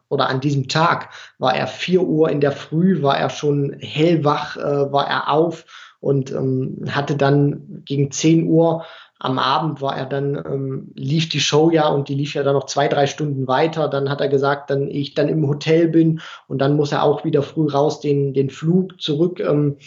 oder 0.09 0.29
an 0.29 0.39
diesem 0.39 0.67
Tag 0.67 1.09
war 1.37 1.55
er 1.55 1.67
vier 1.67 2.03
Uhr 2.03 2.29
in 2.29 2.41
der 2.41 2.51
Früh, 2.51 3.01
war 3.01 3.17
er 3.17 3.29
schon 3.29 3.75
hellwach, 3.79 4.57
äh, 4.57 4.91
war 4.91 5.07
er 5.07 5.31
auf 5.31 5.65
und 5.99 6.31
ähm, 6.31 6.85
hatte 6.89 7.15
dann 7.15 7.83
gegen 7.85 8.11
10 8.11 8.47
Uhr 8.47 8.85
am 9.19 9.39
Abend 9.39 9.81
war 9.81 9.97
er 9.97 10.05
dann, 10.05 10.35
ähm, 10.35 10.91
lief 10.95 11.27
die 11.29 11.39
Show 11.39 11.71
ja 11.71 11.87
und 11.87 12.07
die 12.07 12.13
lief 12.13 12.35
ja 12.35 12.43
dann 12.43 12.53
noch 12.53 12.67
zwei, 12.67 12.87
drei 12.87 13.07
Stunden 13.07 13.47
weiter. 13.47 13.87
Dann 13.87 14.09
hat 14.09 14.21
er 14.21 14.29
gesagt, 14.29 14.69
dann 14.69 14.89
ich 14.89 15.15
dann 15.15 15.27
im 15.27 15.47
Hotel 15.47 15.87
bin 15.87 16.21
und 16.47 16.59
dann 16.59 16.75
muss 16.75 16.91
er 16.91 17.03
auch 17.03 17.25
wieder 17.25 17.41
früh 17.41 17.67
raus 17.67 17.99
den, 17.99 18.33
den 18.33 18.49
Flug 18.49 19.01
zurück 19.01 19.39
ähm, 19.39 19.77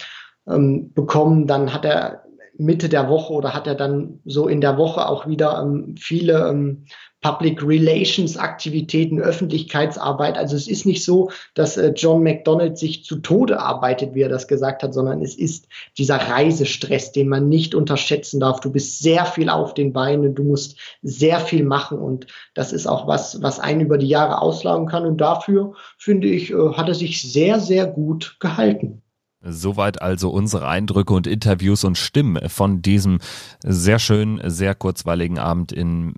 ähm, 0.48 0.92
bekommen. 0.92 1.46
Dann 1.46 1.72
hat 1.72 1.84
er 1.84 2.24
Mitte 2.58 2.88
der 2.88 3.08
Woche 3.08 3.32
oder 3.32 3.54
hat 3.54 3.66
er 3.66 3.76
dann 3.76 4.20
so 4.24 4.48
in 4.48 4.60
der 4.60 4.76
Woche 4.76 5.08
auch 5.08 5.26
wieder 5.26 5.60
ähm, 5.62 5.94
viele 5.96 6.48
ähm, 6.48 6.84
Public 7.22 7.62
Relations 7.62 8.36
Aktivitäten, 8.36 9.20
Öffentlichkeitsarbeit. 9.20 10.38
Also 10.38 10.56
es 10.56 10.68
ist 10.68 10.86
nicht 10.86 11.04
so, 11.04 11.30
dass 11.54 11.76
äh, 11.76 11.92
John 11.94 12.22
McDonald 12.22 12.78
sich 12.78 13.04
zu 13.04 13.16
Tode 13.16 13.60
arbeitet, 13.60 14.14
wie 14.14 14.22
er 14.22 14.28
das 14.28 14.48
gesagt 14.48 14.82
hat, 14.82 14.94
sondern 14.94 15.22
es 15.22 15.34
ist 15.34 15.68
dieser 15.98 16.16
Reisestress, 16.16 17.12
den 17.12 17.28
man 17.28 17.48
nicht 17.48 17.74
unterschätzen 17.74 18.40
darf. 18.40 18.60
Du 18.60 18.70
bist 18.70 19.00
sehr 19.00 19.26
viel 19.26 19.50
auf 19.50 19.74
den 19.74 19.92
Beinen, 19.92 20.34
du 20.34 20.44
musst 20.44 20.78
sehr 21.02 21.40
viel 21.40 21.64
machen 21.64 21.98
und 21.98 22.26
das 22.54 22.72
ist 22.72 22.86
auch 22.86 23.06
was, 23.06 23.42
was 23.42 23.60
einen 23.60 23.82
über 23.82 23.98
die 23.98 24.08
Jahre 24.08 24.40
auslagen 24.40 24.86
kann 24.86 25.04
und 25.04 25.18
dafür, 25.18 25.74
finde 25.98 26.28
ich, 26.28 26.50
äh, 26.50 26.72
hat 26.72 26.88
er 26.88 26.94
sich 26.94 27.20
sehr, 27.20 27.60
sehr 27.60 27.86
gut 27.86 28.36
gehalten. 28.40 29.02
Soweit 29.42 30.02
also 30.02 30.28
unsere 30.30 30.68
Eindrücke 30.68 31.14
und 31.14 31.26
Interviews 31.26 31.84
und 31.84 31.96
Stimmen 31.96 32.48
von 32.50 32.82
diesem 32.82 33.20
sehr 33.62 33.98
schönen, 33.98 34.40
sehr 34.50 34.74
kurzweiligen 34.74 35.38
Abend 35.38 35.72
in 35.72 36.14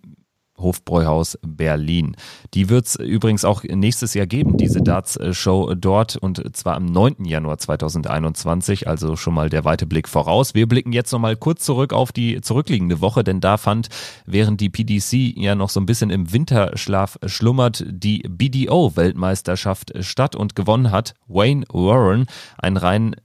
Hofbräuhaus 0.59 1.39
Berlin. 1.43 2.17
Die 2.55 2.69
wird 2.69 2.87
es 2.87 2.97
übrigens 2.97 3.45
auch 3.45 3.65
nächstes 3.65 4.15
Jahr 4.15 4.27
geben, 4.27 4.57
diese 4.57 4.83
Darts-Show 4.83 5.75
dort 5.75 6.17
und 6.17 6.57
zwar 6.57 6.77
am 6.77 6.87
9. 6.87 7.25
Januar 7.25 7.59
2021, 7.59 8.89
also 8.89 9.17
schon 9.17 9.35
mal 9.35 9.49
der 9.49 9.65
weite 9.65 9.87
Blick 9.87 10.09
voraus. 10.09 10.55
Wir 10.55 10.69
blicken 10.69 10.93
jetzt 10.93 11.13
nochmal 11.13 11.37
kurz 11.37 11.65
zurück 11.65 11.93
auf 11.93 12.13
die 12.13 12.41
zurückliegende 12.41 13.01
Woche, 13.01 13.25
denn 13.25 13.41
da 13.41 13.57
fand, 13.57 13.89
während 14.27 14.61
die 14.61 14.71
PDC 14.71 15.37
ja 15.37 15.55
noch 15.55 15.71
so 15.71 15.81
ein 15.81 15.87
bisschen 15.87 16.11
im 16.11 16.33
Winterschlaf 16.33 17.19
schlummert, 17.27 17.85
die 17.89 18.23
BDO-Weltmeisterschaft 18.29 19.93
statt 20.01 20.37
und 20.37 20.55
gewonnen 20.55 20.91
hat 20.91 21.15
Wayne 21.27 21.65
Warren, 21.73 22.27
ein 22.59 22.77
rein 22.77 23.17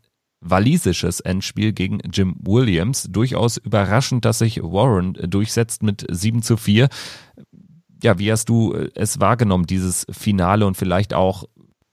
walisisches 0.50 1.20
Endspiel 1.20 1.74
gegen 1.74 2.00
Jim 2.12 2.36
Williams. 2.40 3.08
Durchaus 3.10 3.58
überraschend, 3.58 4.26
dass 4.26 4.40
sich 4.40 4.62
Warren 4.62 5.14
durchsetzt 5.14 5.84
mit 5.84 6.06
7 6.10 6.42
zu 6.42 6.58
4. 6.58 6.90
Ja, 8.04 8.20
wie 8.20 8.32
hast 8.32 8.50
du 8.50 8.74
es 8.96 9.20
wahrgenommen, 9.20 9.66
dieses 9.66 10.06
Finale 10.12 10.66
und 10.66 10.78
vielleicht 10.78 11.14
auch 11.14 11.46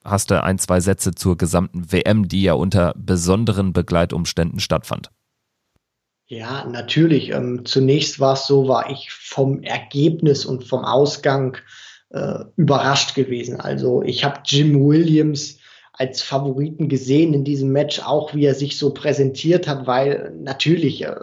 hast 0.04 0.30
du 0.30 0.42
ein, 0.42 0.58
zwei 0.58 0.80
Sätze 0.80 1.14
zur 1.14 1.36
gesamten 1.38 1.90
WM, 1.90 2.28
die 2.28 2.42
ja 2.42 2.52
unter 2.52 2.92
besonderen 2.96 3.72
Begleitumständen 3.72 4.60
stattfand? 4.60 5.10
Ja, 6.26 6.64
natürlich. 6.64 7.30
Ähm, 7.30 7.64
zunächst 7.64 8.20
war 8.20 8.34
es 8.34 8.46
so, 8.46 8.68
war 8.68 8.90
ich 8.90 9.10
vom 9.10 9.62
Ergebnis 9.62 10.44
und 10.44 10.64
vom 10.64 10.84
Ausgang 10.84 11.56
äh, 12.10 12.44
überrascht 12.56 13.14
gewesen. 13.14 13.60
Also 13.60 14.02
ich 14.02 14.24
habe 14.24 14.40
Jim 14.44 14.86
Williams 14.86 15.58
als 15.96 16.22
Favoriten 16.22 16.88
gesehen 16.88 17.34
in 17.34 17.44
diesem 17.44 17.70
Match, 17.70 18.00
auch 18.00 18.34
wie 18.34 18.44
er 18.44 18.54
sich 18.54 18.78
so 18.78 18.92
präsentiert 18.92 19.68
hat, 19.68 19.86
weil 19.86 20.32
natürlich 20.36 21.04
äh, 21.04 21.14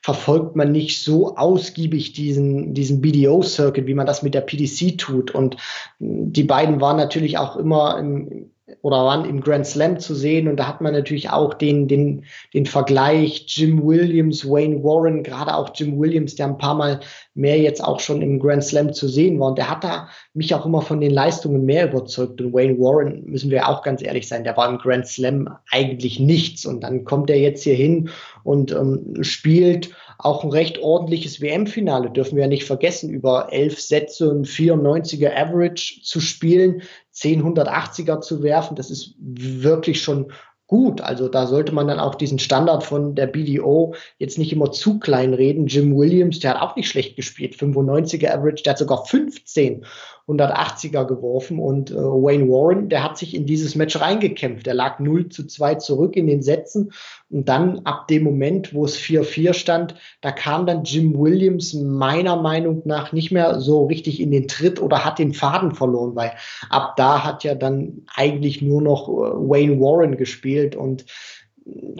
verfolgt 0.00 0.56
man 0.56 0.72
nicht 0.72 1.02
so 1.02 1.36
ausgiebig 1.36 2.12
diesen, 2.12 2.72
diesen 2.72 3.02
BDO-Circuit, 3.02 3.86
wie 3.86 3.94
man 3.94 4.06
das 4.06 4.22
mit 4.22 4.34
der 4.34 4.40
PDC 4.40 4.96
tut. 4.96 5.34
Und 5.34 5.56
die 5.98 6.44
beiden 6.44 6.80
waren 6.80 6.96
natürlich 6.96 7.36
auch 7.36 7.56
immer 7.56 7.98
im, 7.98 8.50
oder 8.82 8.96
waren 9.04 9.24
im 9.24 9.40
Grand 9.40 9.66
Slam 9.66 10.00
zu 10.00 10.14
sehen. 10.14 10.48
Und 10.48 10.56
da 10.56 10.66
hat 10.66 10.80
man 10.80 10.92
natürlich 10.92 11.30
auch 11.30 11.54
den, 11.54 11.86
den, 11.86 12.24
den 12.52 12.66
Vergleich 12.66 13.44
Jim 13.48 13.84
Williams, 13.84 14.44
Wayne 14.44 14.82
Warren, 14.82 15.22
gerade 15.22 15.54
auch 15.54 15.70
Jim 15.74 15.98
Williams, 15.98 16.34
der 16.34 16.46
ein 16.46 16.58
paar 16.58 16.74
Mal 16.74 17.00
mehr 17.34 17.58
jetzt 17.58 17.82
auch 17.82 18.00
schon 18.00 18.22
im 18.22 18.40
Grand 18.40 18.64
Slam 18.64 18.92
zu 18.92 19.08
sehen 19.08 19.38
war. 19.38 19.50
Und 19.50 19.58
der 19.58 19.70
hat 19.70 19.84
da 19.84 20.08
mich 20.34 20.54
auch 20.54 20.66
immer 20.66 20.82
von 20.82 21.00
den 21.00 21.12
Leistungen 21.12 21.64
mehr 21.64 21.88
überzeugt. 21.88 22.40
Und 22.40 22.52
Wayne 22.52 22.78
Warren, 22.78 23.24
müssen 23.26 23.50
wir 23.50 23.68
auch 23.68 23.82
ganz 23.82 24.02
ehrlich 24.02 24.26
sein, 24.26 24.44
der 24.44 24.56
war 24.56 24.68
im 24.68 24.78
Grand 24.78 25.06
Slam 25.06 25.48
eigentlich 25.70 26.18
nichts. 26.18 26.66
Und 26.66 26.80
dann 26.80 27.04
kommt 27.04 27.30
er 27.30 27.38
jetzt 27.38 27.62
hier 27.62 27.76
hin 27.76 28.10
und 28.42 28.72
ähm, 28.72 29.22
spielt 29.22 29.90
auch 30.18 30.44
ein 30.44 30.50
recht 30.50 30.78
ordentliches 30.78 31.40
WM-Finale, 31.40 32.10
dürfen 32.10 32.36
wir 32.36 32.44
ja 32.44 32.48
nicht 32.48 32.64
vergessen, 32.64 33.10
über 33.10 33.48
elf 33.52 33.80
Sätze 33.80 34.30
und 34.30 34.46
94er 34.46 35.34
Average 35.36 36.00
zu 36.02 36.20
spielen, 36.20 36.82
10 37.16 37.42
180er 37.42 38.20
zu 38.20 38.42
werfen, 38.42 38.76
das 38.76 38.90
ist 38.90 39.14
wirklich 39.18 40.02
schon 40.02 40.32
gut. 40.66 41.00
Also 41.00 41.28
da 41.28 41.46
sollte 41.46 41.72
man 41.72 41.88
dann 41.88 41.98
auch 41.98 42.14
diesen 42.14 42.38
Standard 42.38 42.84
von 42.84 43.14
der 43.14 43.26
BDO 43.26 43.94
jetzt 44.18 44.38
nicht 44.38 44.52
immer 44.52 44.70
zu 44.70 44.98
klein 44.98 45.32
reden. 45.32 45.66
Jim 45.66 45.96
Williams, 45.96 46.40
der 46.40 46.50
hat 46.50 46.60
auch 46.60 46.76
nicht 46.76 46.88
schlecht 46.88 47.16
gespielt, 47.16 47.54
95er 47.54 48.30
Average, 48.30 48.62
der 48.64 48.72
hat 48.72 48.78
sogar 48.78 49.06
15 49.06 49.86
180er 50.28 51.04
geworfen 51.04 51.60
und 51.60 51.92
äh, 51.92 51.94
Wayne 51.94 52.48
Warren, 52.48 52.88
der 52.88 53.04
hat 53.04 53.16
sich 53.16 53.34
in 53.34 53.46
dieses 53.46 53.76
Match 53.76 54.00
reingekämpft. 54.00 54.66
Der 54.66 54.74
lag 54.74 54.98
0 54.98 55.28
zu 55.28 55.46
2 55.46 55.76
zurück 55.76 56.16
in 56.16 56.26
den 56.26 56.42
Sätzen 56.42 56.92
und 57.30 57.48
dann 57.48 57.80
ab 57.84 58.08
dem 58.08 58.24
Moment, 58.24 58.74
wo 58.74 58.84
es 58.84 58.98
4-4 58.98 59.54
stand, 59.54 59.94
da 60.20 60.32
kam 60.32 60.66
dann 60.66 60.82
Jim 60.82 61.16
Williams 61.16 61.74
meiner 61.74 62.36
Meinung 62.36 62.82
nach 62.84 63.12
nicht 63.12 63.30
mehr 63.30 63.60
so 63.60 63.86
richtig 63.86 64.20
in 64.20 64.32
den 64.32 64.48
Tritt 64.48 64.82
oder 64.82 65.04
hat 65.04 65.20
den 65.20 65.32
Faden 65.32 65.72
verloren, 65.72 66.16
weil 66.16 66.32
ab 66.70 66.94
da 66.96 67.22
hat 67.22 67.44
ja 67.44 67.54
dann 67.54 68.02
eigentlich 68.14 68.62
nur 68.62 68.82
noch 68.82 69.08
äh, 69.08 69.12
Wayne 69.12 69.78
Warren 69.78 70.16
gespielt 70.16 70.74
und 70.74 71.04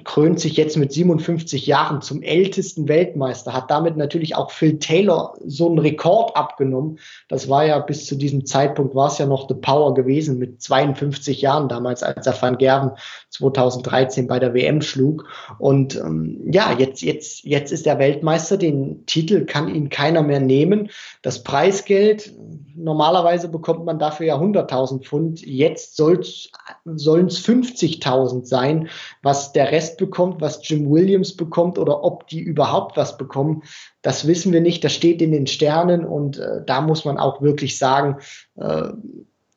krönt 0.04 0.38
sich 0.38 0.56
jetzt 0.56 0.76
mit 0.76 0.92
57 0.92 1.66
Jahren 1.66 2.00
zum 2.00 2.22
ältesten 2.22 2.86
Weltmeister, 2.86 3.52
hat 3.52 3.70
damit 3.70 3.96
natürlich 3.96 4.36
auch 4.36 4.52
Phil 4.52 4.78
Taylor 4.78 5.34
so 5.44 5.68
einen 5.68 5.78
Rekord 5.78 6.36
abgenommen. 6.36 7.00
Das 7.28 7.48
war 7.48 7.66
ja 7.66 7.80
bis 7.80 8.06
zu 8.06 8.14
diesem 8.14 8.46
Zeitpunkt 8.46 8.94
war 8.94 9.08
es 9.08 9.18
ja 9.18 9.26
noch 9.26 9.48
The 9.48 9.54
Power 9.54 9.94
gewesen 9.94 10.38
mit 10.38 10.62
52 10.62 11.42
Jahren 11.42 11.68
damals, 11.68 12.04
als 12.04 12.26
er 12.26 12.40
Van 12.40 12.58
Gerven 12.58 12.92
2013 13.30 14.28
bei 14.28 14.38
der 14.38 14.54
WM 14.54 14.82
schlug. 14.82 15.26
Und 15.58 15.96
ähm, 15.96 16.40
ja, 16.52 16.72
jetzt, 16.78 17.02
jetzt, 17.02 17.42
jetzt 17.42 17.72
ist 17.72 17.86
er 17.86 17.98
Weltmeister. 17.98 18.56
Den 18.56 19.04
Titel 19.06 19.46
kann 19.46 19.74
ihn 19.74 19.88
keiner 19.88 20.22
mehr 20.22 20.40
nehmen. 20.40 20.90
Das 21.22 21.42
Preisgeld, 21.42 22.32
normalerweise 22.76 23.48
bekommt 23.48 23.84
man 23.84 23.98
dafür 23.98 24.26
ja 24.26 24.36
100.000 24.36 25.02
Pfund. 25.02 25.44
Jetzt 25.44 25.96
sollen 25.96 26.20
es 26.20 26.50
50.000 26.86 28.44
sein, 28.44 28.88
was 29.22 29.55
der 29.56 29.72
Rest 29.72 29.96
bekommt, 29.96 30.40
was 30.40 30.60
Jim 30.68 30.90
Williams 30.90 31.34
bekommt 31.34 31.78
oder 31.78 32.04
ob 32.04 32.28
die 32.28 32.40
überhaupt 32.40 32.96
was 32.96 33.16
bekommen, 33.16 33.62
das 34.02 34.26
wissen 34.26 34.52
wir 34.52 34.60
nicht. 34.60 34.84
Das 34.84 34.92
steht 34.92 35.22
in 35.22 35.32
den 35.32 35.46
Sternen 35.46 36.04
und 36.04 36.38
äh, 36.38 36.62
da 36.64 36.82
muss 36.82 37.04
man 37.04 37.16
auch 37.16 37.40
wirklich 37.40 37.78
sagen, 37.78 38.18
äh, 38.56 38.88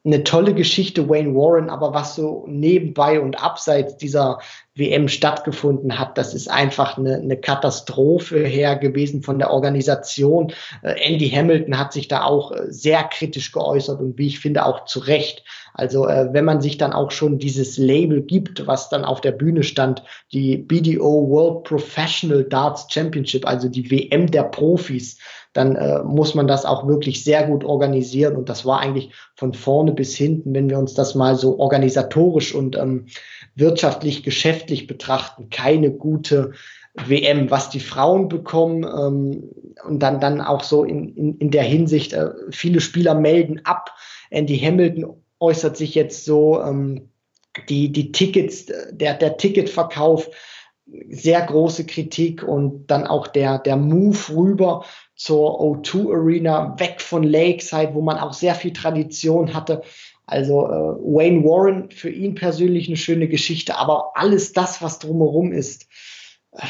eine 0.06 0.24
tolle 0.24 0.54
Geschichte 0.54 1.10
Wayne 1.10 1.36
Warren, 1.36 1.70
aber 1.70 1.94
was 1.94 2.16
so 2.16 2.46
nebenbei 2.48 3.20
und 3.20 3.44
abseits 3.44 3.98
dieser 3.98 4.40
WM 4.74 5.10
stattgefunden 5.10 6.00
hat, 6.00 6.18
das 6.18 6.34
ist 6.34 6.50
einfach 6.50 6.98
eine, 6.98 7.16
eine 7.16 7.36
Katastrophe 7.36 8.46
her 8.46 8.78
gewesen 8.78 9.24
von 9.24 9.40
der 9.40 9.52
Organisation. 9.52 10.54
Äh, 10.84 10.96
Andy 11.02 11.30
Hamilton 11.30 11.78
hat 11.78 11.92
sich 11.92 12.08
da 12.08 12.24
auch 12.24 12.54
äh, 12.54 12.72
sehr 12.72 13.04
kritisch 13.04 13.52
geäußert 13.52 14.00
und 14.00 14.18
wie 14.18 14.28
ich 14.28 14.40
finde 14.40 14.66
auch 14.66 14.86
zu 14.86 15.00
Recht. 15.00 15.44
Also 15.74 16.08
äh, 16.08 16.30
wenn 16.32 16.46
man 16.46 16.62
sich 16.62 16.78
dann 16.78 16.94
auch 16.94 17.12
schon 17.12 17.38
dieses 17.38 17.78
Label 17.78 18.22
gibt, 18.22 18.68
was 18.68 18.88
dann 18.88 19.04
auf 19.04 19.20
der 19.20 19.34
Bühne 19.34 19.64
stand, 19.64 20.04
die 20.32 20.58
BDO 20.58 21.30
World 21.30 21.66
Professional 21.66 22.46
Darts 22.46 22.88
Championship, 22.90 23.46
also 23.46 23.68
die 23.68 23.92
WM 23.92 24.32
der 24.32 24.44
Profis, 24.44 25.18
dann 25.60 25.76
äh, 25.76 26.04
muss 26.04 26.36
man 26.36 26.48
das 26.48 26.66
auch 26.66 26.88
wirklich 26.88 27.24
sehr 27.24 27.46
gut 27.46 27.66
organisieren. 27.66 28.38
Und 28.38 28.48
das 28.48 28.66
war 28.66 28.80
eigentlich 28.80 29.12
von 29.36 29.54
vorne 29.54 29.92
bis 29.92 30.16
hinten, 30.16 30.54
wenn 30.56 30.70
wir 30.70 30.80
uns 30.80 30.94
das 30.94 31.16
mal 31.16 31.36
so 31.36 31.60
organisatorisch 31.60 32.56
und 32.56 32.78
ähm, 32.78 33.08
wirtschaftlich, 33.56 34.24
geschäftlich 34.24 34.88
betrachten, 34.88 35.50
keine 35.50 35.92
gute 35.92 36.54
WM, 36.96 37.52
was 37.52 37.70
die 37.70 37.82
Frauen 37.82 38.30
bekommen 38.30 38.84
ähm, 38.84 39.50
und 39.86 40.00
dann, 40.00 40.22
dann 40.22 40.40
auch 40.40 40.64
so 40.64 40.86
in, 40.86 41.14
in, 41.16 41.38
in 41.38 41.52
der 41.52 41.64
Hinsicht, 41.64 42.14
äh, 42.14 42.30
viele 42.52 42.80
Spieler 42.80 43.14
melden 43.14 43.60
ab. 43.66 43.92
Andy 44.30 44.58
Hamilton 44.58 45.22
äußert 45.40 45.76
sich 45.76 45.94
jetzt 45.94 46.24
so, 46.24 46.62
ähm, 46.62 47.10
die, 47.68 47.92
die 47.92 48.14
Tickets, 48.14 48.68
der, 48.92 49.16
der 49.16 49.36
Ticketverkauf, 49.36 50.30
sehr 51.10 51.42
große 51.42 51.86
Kritik 51.86 52.44
und 52.44 52.88
dann 52.88 53.06
auch 53.06 53.28
der, 53.28 53.60
der 53.60 53.76
Move 53.76 54.18
rüber 54.36 54.86
zur 55.20 55.60
O2 55.60 56.14
Arena, 56.14 56.80
weg 56.80 57.02
von 57.02 57.24
Lakeside, 57.24 57.94
wo 57.94 58.02
man 58.02 58.18
auch 58.18 58.32
sehr 58.32 58.56
viel 58.56 58.72
Tradition 58.72 59.54
hatte. 59.54 59.82
Also 60.26 60.66
äh, 60.66 60.70
Wayne 60.70 61.44
Warren, 61.44 61.92
für 61.92 62.10
ihn 62.10 62.36
persönlich 62.36 62.88
eine 62.88 62.96
schöne 62.96 63.28
Geschichte, 63.28 63.78
aber 63.78 64.14
alles 64.16 64.54
das, 64.54 64.82
was 64.82 64.98
drumherum 64.98 65.52
ist, 65.52 65.88
äh, 66.54 66.66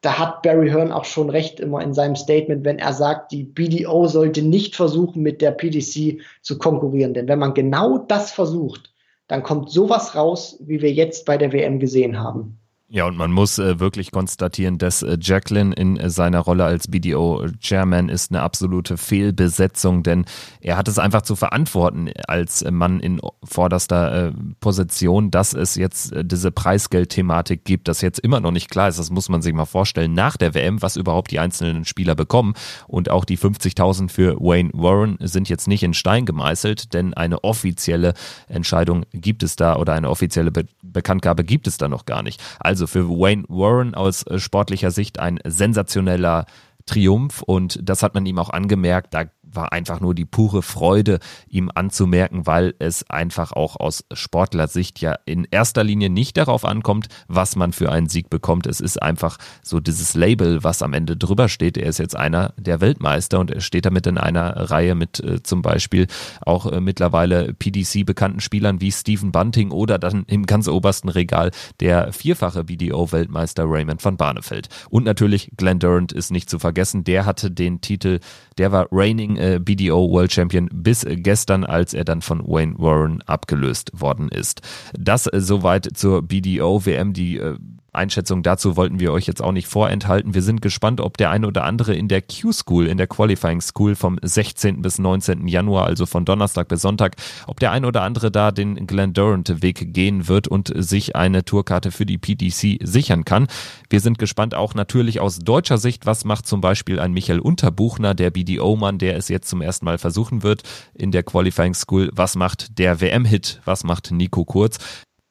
da 0.00 0.16
hat 0.16 0.42
Barry 0.42 0.70
Hearn 0.70 0.92
auch 0.92 1.06
schon 1.06 1.28
recht 1.28 1.58
immer 1.58 1.82
in 1.82 1.92
seinem 1.92 2.14
Statement, 2.14 2.64
wenn 2.64 2.78
er 2.78 2.92
sagt, 2.92 3.32
die 3.32 3.42
BDO 3.42 4.06
sollte 4.06 4.42
nicht 4.42 4.76
versuchen, 4.76 5.22
mit 5.22 5.42
der 5.42 5.50
PDC 5.50 6.20
zu 6.40 6.56
konkurrieren. 6.56 7.14
Denn 7.14 7.26
wenn 7.26 7.40
man 7.40 7.52
genau 7.52 7.98
das 7.98 8.30
versucht, 8.30 8.92
dann 9.26 9.42
kommt 9.42 9.72
sowas 9.72 10.14
raus, 10.14 10.56
wie 10.60 10.80
wir 10.82 10.92
jetzt 10.92 11.26
bei 11.26 11.36
der 11.36 11.52
WM 11.52 11.80
gesehen 11.80 12.20
haben. 12.20 12.60
Ja, 12.90 13.04
und 13.04 13.18
man 13.18 13.32
muss 13.32 13.58
äh, 13.58 13.80
wirklich 13.80 14.12
konstatieren, 14.12 14.78
dass 14.78 15.02
äh, 15.02 15.18
Jacqueline 15.20 15.74
in 15.74 15.98
äh, 15.98 16.08
seiner 16.08 16.38
Rolle 16.38 16.64
als 16.64 16.88
BDO-Chairman 16.88 18.08
ist 18.08 18.32
eine 18.32 18.40
absolute 18.40 18.96
Fehlbesetzung, 18.96 20.02
denn 20.02 20.24
er 20.62 20.78
hat 20.78 20.88
es 20.88 20.98
einfach 20.98 21.20
zu 21.20 21.36
verantworten 21.36 22.10
als 22.26 22.64
Mann 22.70 23.00
in 23.00 23.20
vorderster 23.44 24.28
äh, 24.28 24.32
Position, 24.60 25.30
dass 25.30 25.52
es 25.52 25.74
jetzt 25.74 26.14
äh, 26.14 26.24
diese 26.24 26.50
Preisgeldthematik 26.50 27.66
gibt, 27.66 27.88
das 27.88 28.00
jetzt 28.00 28.20
immer 28.20 28.40
noch 28.40 28.52
nicht 28.52 28.70
klar 28.70 28.88
ist. 28.88 28.98
Das 28.98 29.10
muss 29.10 29.28
man 29.28 29.42
sich 29.42 29.52
mal 29.52 29.66
vorstellen 29.66 30.14
nach 30.14 30.38
der 30.38 30.54
WM, 30.54 30.80
was 30.80 30.96
überhaupt 30.96 31.30
die 31.30 31.40
einzelnen 31.40 31.84
Spieler 31.84 32.14
bekommen. 32.14 32.54
Und 32.86 33.10
auch 33.10 33.26
die 33.26 33.36
50.000 33.36 34.08
für 34.08 34.36
Wayne 34.40 34.70
Warren 34.72 35.18
sind 35.20 35.50
jetzt 35.50 35.68
nicht 35.68 35.82
in 35.82 35.92
Stein 35.92 36.24
gemeißelt, 36.24 36.94
denn 36.94 37.12
eine 37.12 37.44
offizielle 37.44 38.14
Entscheidung 38.48 39.04
gibt 39.12 39.42
es 39.42 39.56
da 39.56 39.76
oder 39.76 39.92
eine 39.92 40.08
offizielle 40.08 40.50
Be 40.50 40.64
Bekanntgabe 40.82 41.44
gibt 41.44 41.66
es 41.66 41.76
da 41.76 41.86
noch 41.86 42.06
gar 42.06 42.22
nicht. 42.22 42.40
Also 42.58 42.77
also 42.78 42.86
für 42.86 43.08
Wayne 43.08 43.44
Warren 43.48 43.96
aus 43.96 44.22
äh, 44.24 44.38
sportlicher 44.38 44.92
Sicht 44.92 45.18
ein 45.18 45.40
sensationeller 45.44 46.46
Triumph 46.86 47.42
und 47.42 47.80
das 47.82 48.04
hat 48.04 48.14
man 48.14 48.24
ihm 48.24 48.38
auch 48.38 48.50
angemerkt. 48.50 49.14
Da 49.14 49.24
war 49.58 49.72
einfach 49.72 49.98
nur 49.98 50.14
die 50.14 50.24
pure 50.24 50.62
Freude, 50.62 51.18
ihm 51.48 51.68
anzumerken, 51.74 52.46
weil 52.46 52.74
es 52.78 53.10
einfach 53.10 53.50
auch 53.50 53.74
aus 53.74 54.04
Sportlersicht 54.12 55.00
ja 55.00 55.16
in 55.24 55.48
erster 55.50 55.82
Linie 55.82 56.10
nicht 56.10 56.36
darauf 56.36 56.64
ankommt, 56.64 57.08
was 57.26 57.56
man 57.56 57.72
für 57.72 57.90
einen 57.90 58.08
Sieg 58.08 58.30
bekommt. 58.30 58.68
Es 58.68 58.80
ist 58.80 59.02
einfach 59.02 59.36
so 59.64 59.80
dieses 59.80 60.14
Label, 60.14 60.62
was 60.62 60.80
am 60.80 60.92
Ende 60.92 61.16
drüber 61.16 61.48
steht. 61.48 61.76
Er 61.76 61.88
ist 61.88 61.98
jetzt 61.98 62.14
einer 62.14 62.54
der 62.56 62.80
Weltmeister 62.80 63.40
und 63.40 63.50
er 63.50 63.60
steht 63.60 63.84
damit 63.84 64.06
in 64.06 64.16
einer 64.16 64.70
Reihe 64.70 64.94
mit 64.94 65.18
äh, 65.18 65.42
zum 65.42 65.60
Beispiel 65.60 66.06
auch 66.46 66.66
äh, 66.66 66.80
mittlerweile 66.80 67.52
PDC 67.52 68.06
bekannten 68.06 68.38
Spielern 68.38 68.80
wie 68.80 68.92
Stephen 68.92 69.32
Bunting 69.32 69.72
oder 69.72 69.98
dann 69.98 70.22
im 70.28 70.46
ganz 70.46 70.68
obersten 70.68 71.08
Regal 71.08 71.50
der 71.80 72.12
vierfache 72.12 72.62
BDO-Weltmeister 72.62 73.64
Raymond 73.66 74.04
van 74.04 74.16
Barneveld. 74.16 74.68
Und 74.88 75.02
natürlich 75.04 75.50
Glenn 75.56 75.80
Durant 75.80 76.12
ist 76.12 76.30
nicht 76.30 76.48
zu 76.48 76.60
vergessen. 76.60 77.02
Der 77.02 77.26
hatte 77.26 77.50
den 77.50 77.80
Titel, 77.80 78.20
der 78.56 78.70
war 78.70 78.86
reigning 78.92 79.36
äh, 79.36 79.47
BDO 79.58 80.10
World 80.10 80.32
Champion 80.32 80.68
bis 80.72 81.04
gestern, 81.08 81.64
als 81.64 81.94
er 81.94 82.04
dann 82.04 82.22
von 82.22 82.46
Wayne 82.46 82.74
Warren 82.78 83.22
abgelöst 83.22 83.90
worden 83.94 84.28
ist. 84.28 84.62
Das 84.98 85.26
äh, 85.26 85.40
soweit 85.40 85.88
zur 85.94 86.22
BDO 86.22 86.84
WM, 86.84 87.12
die 87.12 87.38
äh, 87.38 87.56
Einschätzung 87.98 88.42
dazu 88.42 88.76
wollten 88.76 89.00
wir 89.00 89.12
euch 89.12 89.26
jetzt 89.26 89.42
auch 89.42 89.52
nicht 89.52 89.68
vorenthalten. 89.68 90.32
Wir 90.32 90.42
sind 90.42 90.62
gespannt, 90.62 91.00
ob 91.00 91.18
der 91.18 91.30
eine 91.30 91.46
oder 91.46 91.64
andere 91.64 91.94
in 91.94 92.08
der 92.08 92.22
Q-School, 92.22 92.86
in 92.86 92.96
der 92.96 93.06
Qualifying 93.06 93.60
School 93.60 93.94
vom 93.94 94.18
16. 94.22 94.80
bis 94.80 94.98
19. 94.98 95.46
Januar, 95.46 95.86
also 95.86 96.06
von 96.06 96.24
Donnerstag 96.24 96.68
bis 96.68 96.80
Sonntag, 96.80 97.16
ob 97.46 97.60
der 97.60 97.72
eine 97.72 97.86
oder 97.86 98.02
andere 98.02 98.30
da 98.30 98.52
den 98.52 98.86
Glenn 98.86 99.12
Durant 99.12 99.62
Weg 99.62 99.92
gehen 99.92 100.28
wird 100.28 100.48
und 100.48 100.72
sich 100.74 101.16
eine 101.16 101.44
Tourkarte 101.44 101.90
für 101.90 102.06
die 102.06 102.18
PDC 102.18 102.78
sichern 102.82 103.24
kann. 103.24 103.48
Wir 103.90 104.00
sind 104.00 104.18
gespannt 104.18 104.54
auch 104.54 104.74
natürlich 104.74 105.20
aus 105.20 105.40
deutscher 105.40 105.78
Sicht, 105.78 106.06
was 106.06 106.24
macht 106.24 106.46
zum 106.46 106.60
Beispiel 106.60 107.00
ein 107.00 107.12
Michael 107.12 107.40
Unterbuchner, 107.40 108.14
der 108.14 108.30
BDO-Mann, 108.30 108.98
der 108.98 109.16
es 109.16 109.28
jetzt 109.28 109.48
zum 109.48 109.60
ersten 109.60 109.84
Mal 109.84 109.98
versuchen 109.98 110.42
wird 110.42 110.62
in 110.94 111.10
der 111.10 111.24
Qualifying 111.24 111.74
School. 111.74 112.10
Was 112.14 112.36
macht 112.36 112.78
der 112.78 113.00
WM-Hit? 113.00 113.60
Was 113.64 113.84
macht 113.84 114.12
Nico 114.12 114.44
Kurz? 114.44 114.78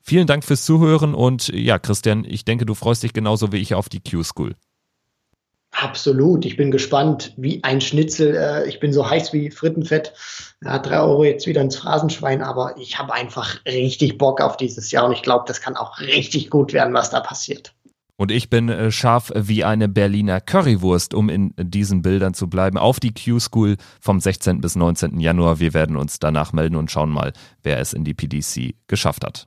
Vielen 0.10 0.26
Dank 0.26 0.46
fürs 0.46 0.64
Zuhören 0.64 1.14
und 1.14 1.50
ja, 1.50 1.80
Christian, 1.80 2.24
ich 2.26 2.46
denke, 2.46 2.66
du 2.66 2.76
freust 2.76 3.04
dich 3.04 3.12
genauso 3.12 3.52
wie 3.52 3.58
ich 3.58 3.76
auf 3.76 3.90
die 3.90 4.00
Q-School. 4.00 4.56
Absolut. 5.72 6.46
Ich 6.46 6.56
bin 6.56 6.72
gespannt, 6.72 7.34
wie 7.36 7.62
ein 7.66 7.82
Schnitzel. 7.82 8.34
Äh, 8.34 8.70
ich 8.70 8.80
bin 8.80 8.94
so 8.94 9.10
heiß 9.10 9.34
wie 9.34 9.52
Frittenfett. 9.52 10.14
Ja, 10.64 10.80
drei 10.80 11.02
Euro 11.02 11.26
jetzt 11.26 11.46
wieder 11.46 11.60
ins 11.60 11.76
Phrasenschwein, 11.76 12.42
aber 12.42 12.78
ich 12.78 12.98
habe 12.98 13.14
einfach 13.14 13.58
richtig 13.66 14.18
Bock 14.18 14.40
auf 14.40 14.56
dieses 14.56 14.92
Jahr 14.92 15.06
und 15.08 15.12
ich 15.12 15.24
glaube, 15.24 15.44
das 15.46 15.60
kann 15.60 15.76
auch 15.76 16.00
richtig 16.00 16.50
gut 16.50 16.72
werden, 16.72 16.94
was 16.94 17.10
da 17.10 17.20
passiert. 17.20 17.74
Und 18.16 18.32
ich 18.32 18.50
bin 18.50 18.70
äh, 18.70 18.92
scharf 18.94 19.34
wie 19.36 19.66
eine 19.66 19.90
Berliner 19.90 20.40
Currywurst, 20.40 21.14
um 21.16 21.28
in 21.28 21.54
diesen 21.60 22.02
Bildern 22.02 22.34
zu 22.34 22.48
bleiben, 22.48 22.78
auf 22.78 23.02
die 23.02 23.14
Q-School 23.14 23.76
vom 24.00 24.22
16. 24.22 24.62
bis 24.62 24.78
19. 24.78 25.20
Januar. 25.20 25.60
Wir 25.60 25.74
werden 25.74 25.98
uns 25.98 26.18
danach 26.18 26.54
melden 26.54 26.78
und 26.78 26.90
schauen 26.90 27.10
mal, 27.10 27.34
wer 27.62 27.80
es 27.80 27.92
in 27.92 28.06
die 28.06 28.14
PDC 28.14 28.74
geschafft 28.88 29.26
hat. 29.26 29.46